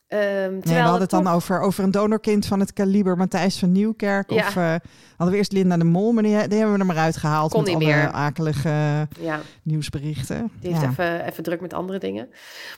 Terwijl 0.08 0.52
Nee, 0.52 0.62
we 0.74 0.80
hadden 0.80 1.02
het 1.02 1.10
dan 1.10 1.24
toch- 1.24 1.34
over, 1.34 1.60
over 1.62 1.84
een 1.84 1.92
donorkind 1.92 2.46
van 2.46 2.60
het 2.60 2.74
kaliber 2.74 3.18
Matthijs 3.18 3.60
van 3.60 3.72
Nieuwkerk. 3.72 4.30
Ja. 4.30 4.48
Of 4.48 4.56
eh, 4.56 4.76
hadden 5.10 5.30
we 5.32 5.36
eerst 5.38 5.52
Linda 5.52 5.78
de 5.78 5.84
Mol, 5.84 6.12
maar 6.12 6.24
die, 6.24 6.32
die 6.48 6.58
hebben 6.58 6.74
we 6.74 6.80
er 6.80 6.86
maar 6.86 6.98
uitgehaald. 6.98 7.52
Kon 7.52 7.64
met 7.64 7.74
alle 7.76 7.86
meer. 7.86 8.12
akelige 8.12 9.08
Ja. 9.20 9.40
nieuwsberichten. 9.64 10.52
Die 10.60 10.70
heeft 10.70 10.82
ja. 10.82 10.90
even, 10.90 11.26
even 11.26 11.44
druk 11.44 11.62
met 11.62 11.74
andere 11.74 12.00
dingen. 12.00 12.30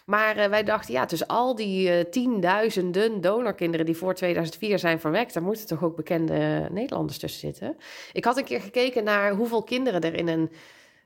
Maar 0.05 0.37
eh, 0.37 0.49
wij 0.49 0.63
dachten, 0.63 0.93
ja, 0.93 1.05
tussen 1.05 1.27
al 1.27 1.55
die 1.55 1.89
eh, 1.89 2.05
tienduizenden 2.09 3.21
donorkinderen 3.21 3.85
die 3.85 3.97
voor 3.97 4.13
2004 4.13 4.79
zijn 4.79 4.99
verwekt, 4.99 5.33
daar 5.33 5.43
moeten 5.43 5.67
toch 5.67 5.83
ook 5.83 5.95
bekende 5.95 6.67
Nederlanders 6.71 7.17
tussen 7.17 7.39
zitten. 7.39 7.75
Ik 8.13 8.25
had 8.25 8.37
een 8.37 8.43
keer 8.45 8.61
gekeken 8.61 9.03
naar 9.03 9.31
hoeveel 9.33 9.63
kinderen 9.63 10.01
er 10.01 10.13
in 10.15 10.27
een. 10.27 10.49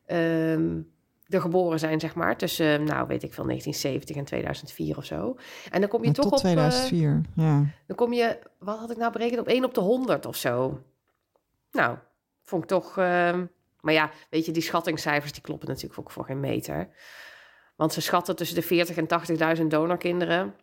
ehm, 0.05 0.80
er 1.34 1.42
geboren 1.42 1.80
zijn, 1.80 2.00
zeg 2.00 2.16
maar, 2.16 2.38
tussen, 2.38 2.84
nou 2.84 3.08
weet 3.08 3.24
ik 3.24 3.34
veel, 3.34 3.46
1970 3.46 4.16
en 4.16 4.24
2004 4.26 4.98
of 4.98 5.06
zo. 5.06 5.36
En 5.72 5.80
dan 5.82 5.90
kom 5.90 6.02
je 6.02 6.08
Ja, 6.08 6.14
toch 6.14 6.24
tot 6.24 6.34
op. 6.34 6.46
eh, 6.46 6.52
2004, 6.52 7.22
ja. 7.36 7.66
dan 7.88 7.96
kom 7.96 8.14
je, 8.14 8.40
wat 8.60 8.80
had 8.80 8.92
ik 8.92 8.98
nou 8.98 9.12
berekend, 9.12 9.40
op 9.40 9.48
1 9.48 9.64
op 9.66 9.74
de 9.74 9.82
100 9.82 10.26
of 10.26 10.36
zo. 10.36 10.82
Nou, 11.72 11.98
vond 12.44 12.64
ik 12.64 12.70
toch. 12.70 12.98
ehm, 12.98 13.46
maar 13.82 13.94
ja, 13.94 14.10
weet 14.30 14.46
je, 14.46 14.52
die 14.52 14.62
schattingscijfers 14.62 15.32
die 15.32 15.42
kloppen 15.42 15.68
natuurlijk 15.68 16.00
ook 16.00 16.12
voor 16.12 16.26
geen 16.26 16.40
meter. 16.40 16.90
Want 17.76 17.94
ze 17.94 18.02
schatten 18.02 18.36
tussen 18.36 18.56
de 18.56 18.62
40 18.62 18.96
en 18.98 19.08
80.000 19.62 19.68
donorkinderen 19.68 20.56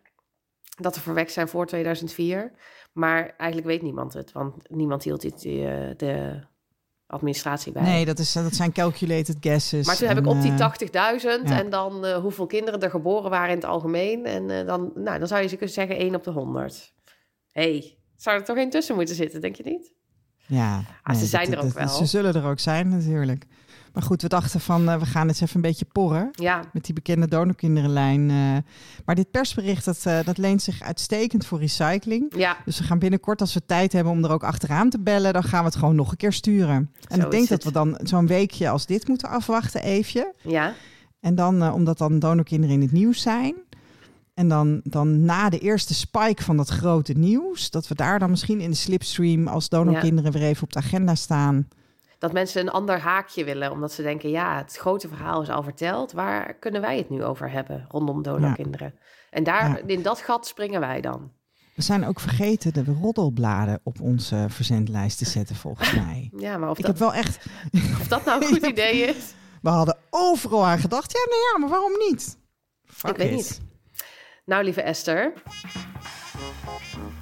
dat 0.81 0.95
er 0.97 1.01
verwekt 1.03 1.33
zijn 1.33 1.49
voor 1.49 1.67
2004. 1.67 2.53
Maar 2.93 3.35
eigenlijk 3.37 3.67
weet 3.71 3.83
niemand 3.83 4.13
het, 4.13 4.33
want 4.33 4.71
niemand 4.71 5.03
hield 5.05 5.21
dit, 5.21 5.41
die, 5.41 5.69
eh, 5.69 5.97
de 5.97 6.41
administratie 7.09 7.73
bij. 7.73 7.83
Nee, 7.83 8.05
dat, 8.05 8.19
is, 8.19 8.33
dat 8.33 8.55
zijn 8.55 8.73
calculated 8.73 9.37
guesses. 9.41 9.87
Maar 9.87 9.97
toen 9.97 10.09
heb 10.09 10.19
ik 10.19 10.27
op 10.27 10.43
die 10.43 10.53
eh, 10.53 10.73
80.000 10.81 10.89
ja. 11.45 11.59
en 11.59 11.71
dan 11.71 12.05
eh, 12.05 12.17
hoeveel 12.17 12.47
kinderen 12.47 12.81
er 12.81 12.91
geboren 12.91 13.31
waren 13.31 13.51
in 13.51 13.55
het 13.55 13.65
algemeen. 13.65 14.27
En 14.27 14.51
eh, 14.51 14.67
dan, 14.67 14.91
nou, 14.95 15.19
dan 15.19 15.29
zou 15.29 15.43
je 15.43 15.49
ze 15.49 15.57
kunnen 15.57 15.75
zeggen 15.75 15.97
1 15.97 16.15
op 16.15 16.25
de 16.25 16.31
100. 16.31 16.95
hey, 17.51 17.97
zou 18.17 18.39
er 18.39 18.45
toch 18.45 18.57
één 18.57 18.71
tussen 18.71 18.95
moeten 18.95 19.15
zitten, 19.15 19.41
denk 19.41 19.57
je 19.57 19.63
niet? 19.63 19.93
Ja, 20.47 20.83
Ah, 21.03 21.17
ze 21.17 21.27
zijn 21.27 21.53
er 21.53 21.65
ook 21.65 21.73
wel. 21.73 21.89
Ze 21.89 22.07
zullen 22.07 22.35
er 22.35 22.47
ook 22.47 22.59
zijn, 22.59 22.89
natuurlijk. 22.89 23.47
Maar 23.93 24.03
goed, 24.03 24.23
we 24.23 24.29
dachten 24.29 24.61
van, 24.61 24.89
eh, 24.89 24.99
we 24.99 25.07
gaan 25.07 25.29
eens 25.29 25.41
even 25.41 25.57
een 25.57 25.63
beetje 25.63 25.85
porren. 25.93 26.29
Ja, 26.33 26.65
Met 26.73 26.85
die 26.85 26.95
bekende 26.95 27.29
donorkinderenlijn. 27.29 28.31
eh. 28.31 28.37
maar 29.05 29.15
dit 29.15 29.31
persbericht, 29.31 29.85
dat, 29.85 30.01
eh, 30.07 30.19
dat 30.25 30.39
leent 30.39 30.63
zich 30.63 30.83
uitstekend 30.83 31.47
voor 31.47 31.59
recycling. 31.59 32.33
ja, 32.37 32.57
Dus 32.65 32.79
we 32.79 32.85
gaan 32.85 32.99
binnenkort, 32.99 33.41
als 33.41 33.55
we 33.55 33.63
tijd 33.67 33.93
hebben 33.93 34.13
om 34.13 34.25
er 34.25 34.31
ook 34.31 34.45
achteraan 34.45 34.91
te 34.91 35.01
bellen, 35.01 35.33
dan 35.33 35.43
gaan 35.43 35.61
we 35.61 35.67
het 35.67 35.77
gewoon 35.77 35.95
nog 35.97 36.11
een 36.11 36.17
keer 36.17 36.33
sturen. 36.33 36.91
En 37.09 37.17
Zo 37.21 37.25
ik 37.25 37.31
denk 37.31 37.49
dat 37.49 37.65
we 37.65 37.73
dan 37.73 37.99
zo'n 38.03 38.27
weekje 38.27 38.69
als 38.69 38.87
dit 38.87 39.09
moeten 39.09 39.29
afwachten, 39.29 39.83
even. 39.83 40.33
ja. 40.43 40.75
En 41.21 41.35
dan, 41.35 41.73
omdat 41.73 41.99
dan 41.99 42.19
donorkinderen 42.19 42.75
in 42.77 42.83
het 42.83 42.93
nieuws 42.93 43.21
zijn. 43.23 43.55
En 44.35 44.49
dan, 44.49 44.81
dan 44.85 45.25
na 45.25 45.49
de 45.49 45.59
eerste 45.59 45.95
spike 45.95 46.43
van 46.43 46.57
dat 46.57 46.69
grote 46.69 47.13
nieuws, 47.13 47.71
dat 47.71 47.89
we 47.89 47.95
daar 47.95 48.19
dan 48.19 48.31
misschien 48.31 48.61
in 48.61 48.71
de 48.71 48.77
slipstream 48.77 49.47
als 49.49 49.69
donorkinderen 49.69 50.33
weer 50.33 50.43
even 50.43 50.63
op 50.63 50.73
de 50.73 50.79
agenda 50.79 51.15
staan. 51.15 51.69
Dat 52.19 52.33
mensen 52.33 52.61
een 52.61 52.71
ander 52.71 52.99
haakje 53.01 53.45
willen, 53.45 53.71
omdat 53.71 53.93
ze 53.93 54.03
denken, 54.03 54.31
ja, 54.31 54.57
het 54.57 54.77
grote 54.77 55.09
verhaal 55.09 55.43
is 55.43 55.49
al 55.49 55.63
verteld. 55.63 56.13
Waar 56.13 56.55
kunnen 56.55 56.81
wij 56.81 56.97
het 56.97 57.11
nu 57.11 57.25
over 57.25 57.51
hebben 57.51 57.85
rondom 57.89 58.23
donorkinderen? 58.23 58.95
En 59.31 59.45
daar, 59.45 59.69
Ja. 59.69 59.81
in 59.87 60.03
dat 60.03 60.21
gat 60.21 60.47
springen 60.47 60.81
wij 60.81 61.01
dan. 61.01 61.33
We 61.75 61.83
zijn 61.83 62.07
ook 62.07 62.21
vergeten 62.21 62.73
de 62.75 62.85
roddelbladen 63.01 63.81
op 63.83 64.01
onze 64.01 64.47
verzendlijst 64.49 65.19
te 65.19 65.25
zetten, 65.25 65.57
volgens 65.57 65.95
mij. 66.05 66.31
Ja, 66.37 66.57
maar 66.57 66.71
of, 66.71 66.79
Ik 66.79 66.85
dat, 66.87 66.99
heb 66.99 67.09
wel 67.09 67.15
echt, 67.15 67.47
of 68.01 68.09
dat 68.09 68.25
nou 68.25 68.41
een 68.43 68.49
goed 68.49 68.67
idee 68.67 69.01
is, 69.01 69.35
we 69.63 69.69
hadden 69.69 69.97
overal 70.11 70.67
aan 70.67 70.79
gedacht. 70.79 71.13
Ja, 71.13 71.31
nee, 71.31 71.39
ja, 71.53 71.59
maar 71.59 71.69
waarom 71.69 71.93
niet? 72.11 72.39
Fuck 72.85 73.11
Ik 73.11 73.17
weet 73.17 73.31
it. 73.31 73.37
niet. 73.37 73.61
Nou, 74.45 74.65
lieve 74.65 74.83
Esther. 74.83 75.33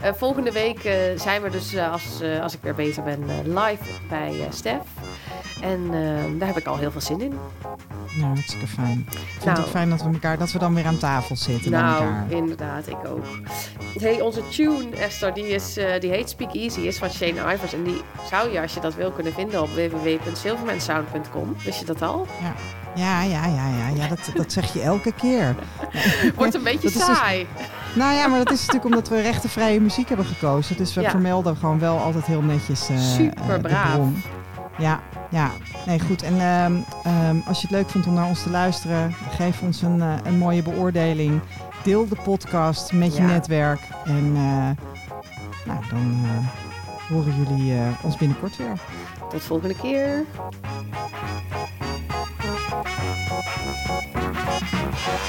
Eh, 0.01 0.13
volgende 0.13 0.53
week 0.53 0.85
eh, 0.85 0.95
zijn 1.17 1.43
we 1.43 1.51
dus, 1.51 1.75
eh, 1.75 1.93
als, 1.93 2.23
als 2.43 2.55
ik 2.55 2.59
weer 2.63 2.75
bezig 2.75 3.05
ben, 3.05 3.25
live 3.45 3.85
bij 4.09 4.33
Stef. 4.51 4.83
En 5.63 5.91
daar 6.39 6.49
heb 6.49 6.57
ik 6.57 6.67
al 6.67 6.77
heel 6.77 6.91
veel 6.91 7.01
zin 7.01 7.21
in. 7.21 7.39
Nou, 8.17 8.27
hartstikke 8.35 8.67
fijn. 8.67 9.07
Ik 9.11 9.19
vind 9.19 9.45
Nou. 9.45 9.57
het 9.57 9.67
ook 9.67 9.73
fijn 9.73 9.91
dat 9.91 10.03
we 10.03 10.09
elkaar, 10.13 10.39
dat 10.39 10.53
we 10.53 10.59
dan 10.59 10.75
weer 10.75 10.87
aan 10.87 10.99
tafel 10.99 11.37
zitten 11.37 11.71
bij 11.71 11.81
nou, 11.81 12.05
elkaar. 12.05 12.31
inderdaad, 12.31 12.87
ik 12.87 12.97
ook. 13.07 13.25
Hey, 13.99 14.21
onze 14.21 14.49
tune, 14.49 14.97
Esther, 14.97 15.35
die, 15.35 15.47
is, 15.49 15.75
die 16.01 16.11
heet 16.11 16.29
Speak 16.31 16.55
Easy, 16.55 16.81
is 16.81 16.99
van 16.99 17.11
Shane 17.11 17.53
Ivers. 17.55 17.73
En 17.73 17.83
die 17.83 18.01
zou 18.31 18.53
je, 18.53 18.61
als 18.61 18.75
je 18.75 18.81
dat 18.81 18.95
wil, 18.95 19.11
kunnen 19.11 19.33
vinden 19.33 19.63
op 19.63 19.69
www.silvermansound.com. 19.69 21.57
Wist 21.65 21.79
je 21.79 21.85
dat 21.85 22.03
al? 22.03 22.27
Ja, 22.41 22.55
ja, 22.97 23.23
ja, 23.23 23.47
ja, 23.47 23.69
ja, 23.69 23.89
ja 23.95 24.09
dat, 24.09 24.19
dat 24.35 24.53
zeg 24.53 24.73
je 24.73 24.81
elke 24.83 25.13
keer. 25.13 25.55
Wordt 26.37 26.55
een 26.55 26.63
beetje 26.63 26.91
Dat 26.93 27.07
dus- 27.07 27.17
saai. 27.17 27.47
Nou 27.95 28.15
ja, 28.15 28.27
maar 28.27 28.39
dat 28.39 28.51
is 28.53 28.59
natuurlijk 28.67 28.85
omdat 28.85 29.09
we 29.09 29.21
rechtenvrije 29.21 29.81
muziek 29.81 30.09
hebben 30.09 30.27
gekozen. 30.27 30.77
Dus 30.77 30.95
we 30.95 31.01
Ja. 31.01 31.11
vermelden 31.11 31.57
gewoon 31.57 31.79
wel 31.79 31.99
altijd 31.99 32.25
heel 32.27 32.43
netjes 32.43 32.89
eh, 32.89 32.99
Super 32.99 33.43
eh, 33.49 33.55
de 33.55 33.61
braaf. 33.69 33.93
bron. 33.95 34.23
Ja, 34.79 35.01
ja. 35.31 35.51
Nee, 35.87 36.01
goed. 36.01 36.23
En 36.23 36.41
ehm, 36.41 36.73
ehm, 37.05 37.37
als 37.47 37.61
je 37.61 37.67
het 37.67 37.77
leuk 37.77 37.91
vond 37.91 38.07
om 38.07 38.15
naar 38.15 38.27
ons 38.27 38.43
te 38.43 38.51
luisteren, 38.51 39.15
geef 39.37 39.63
ons 39.63 39.83
een, 39.83 40.01
eh, 40.03 40.13
een 40.25 40.39
mooie 40.39 40.63
beoordeling. 40.63 41.41
Deel 41.83 42.09
de 42.09 42.17
podcast 42.25 42.93
met 42.93 43.17
je 43.17 43.23
netwerk. 43.23 43.81
En 44.05 44.33
eh, 44.35 44.87
nou, 45.67 45.81
dan 45.91 46.25
eh, 46.25 47.09
horen 47.09 47.35
jullie 47.37 47.73
eh, 47.75 47.81
ons 48.03 48.17
binnenkort 48.17 48.57
weer. 48.57 48.73
Tot 49.31 49.43
volgende 49.43 49.75
keer. 49.77 50.25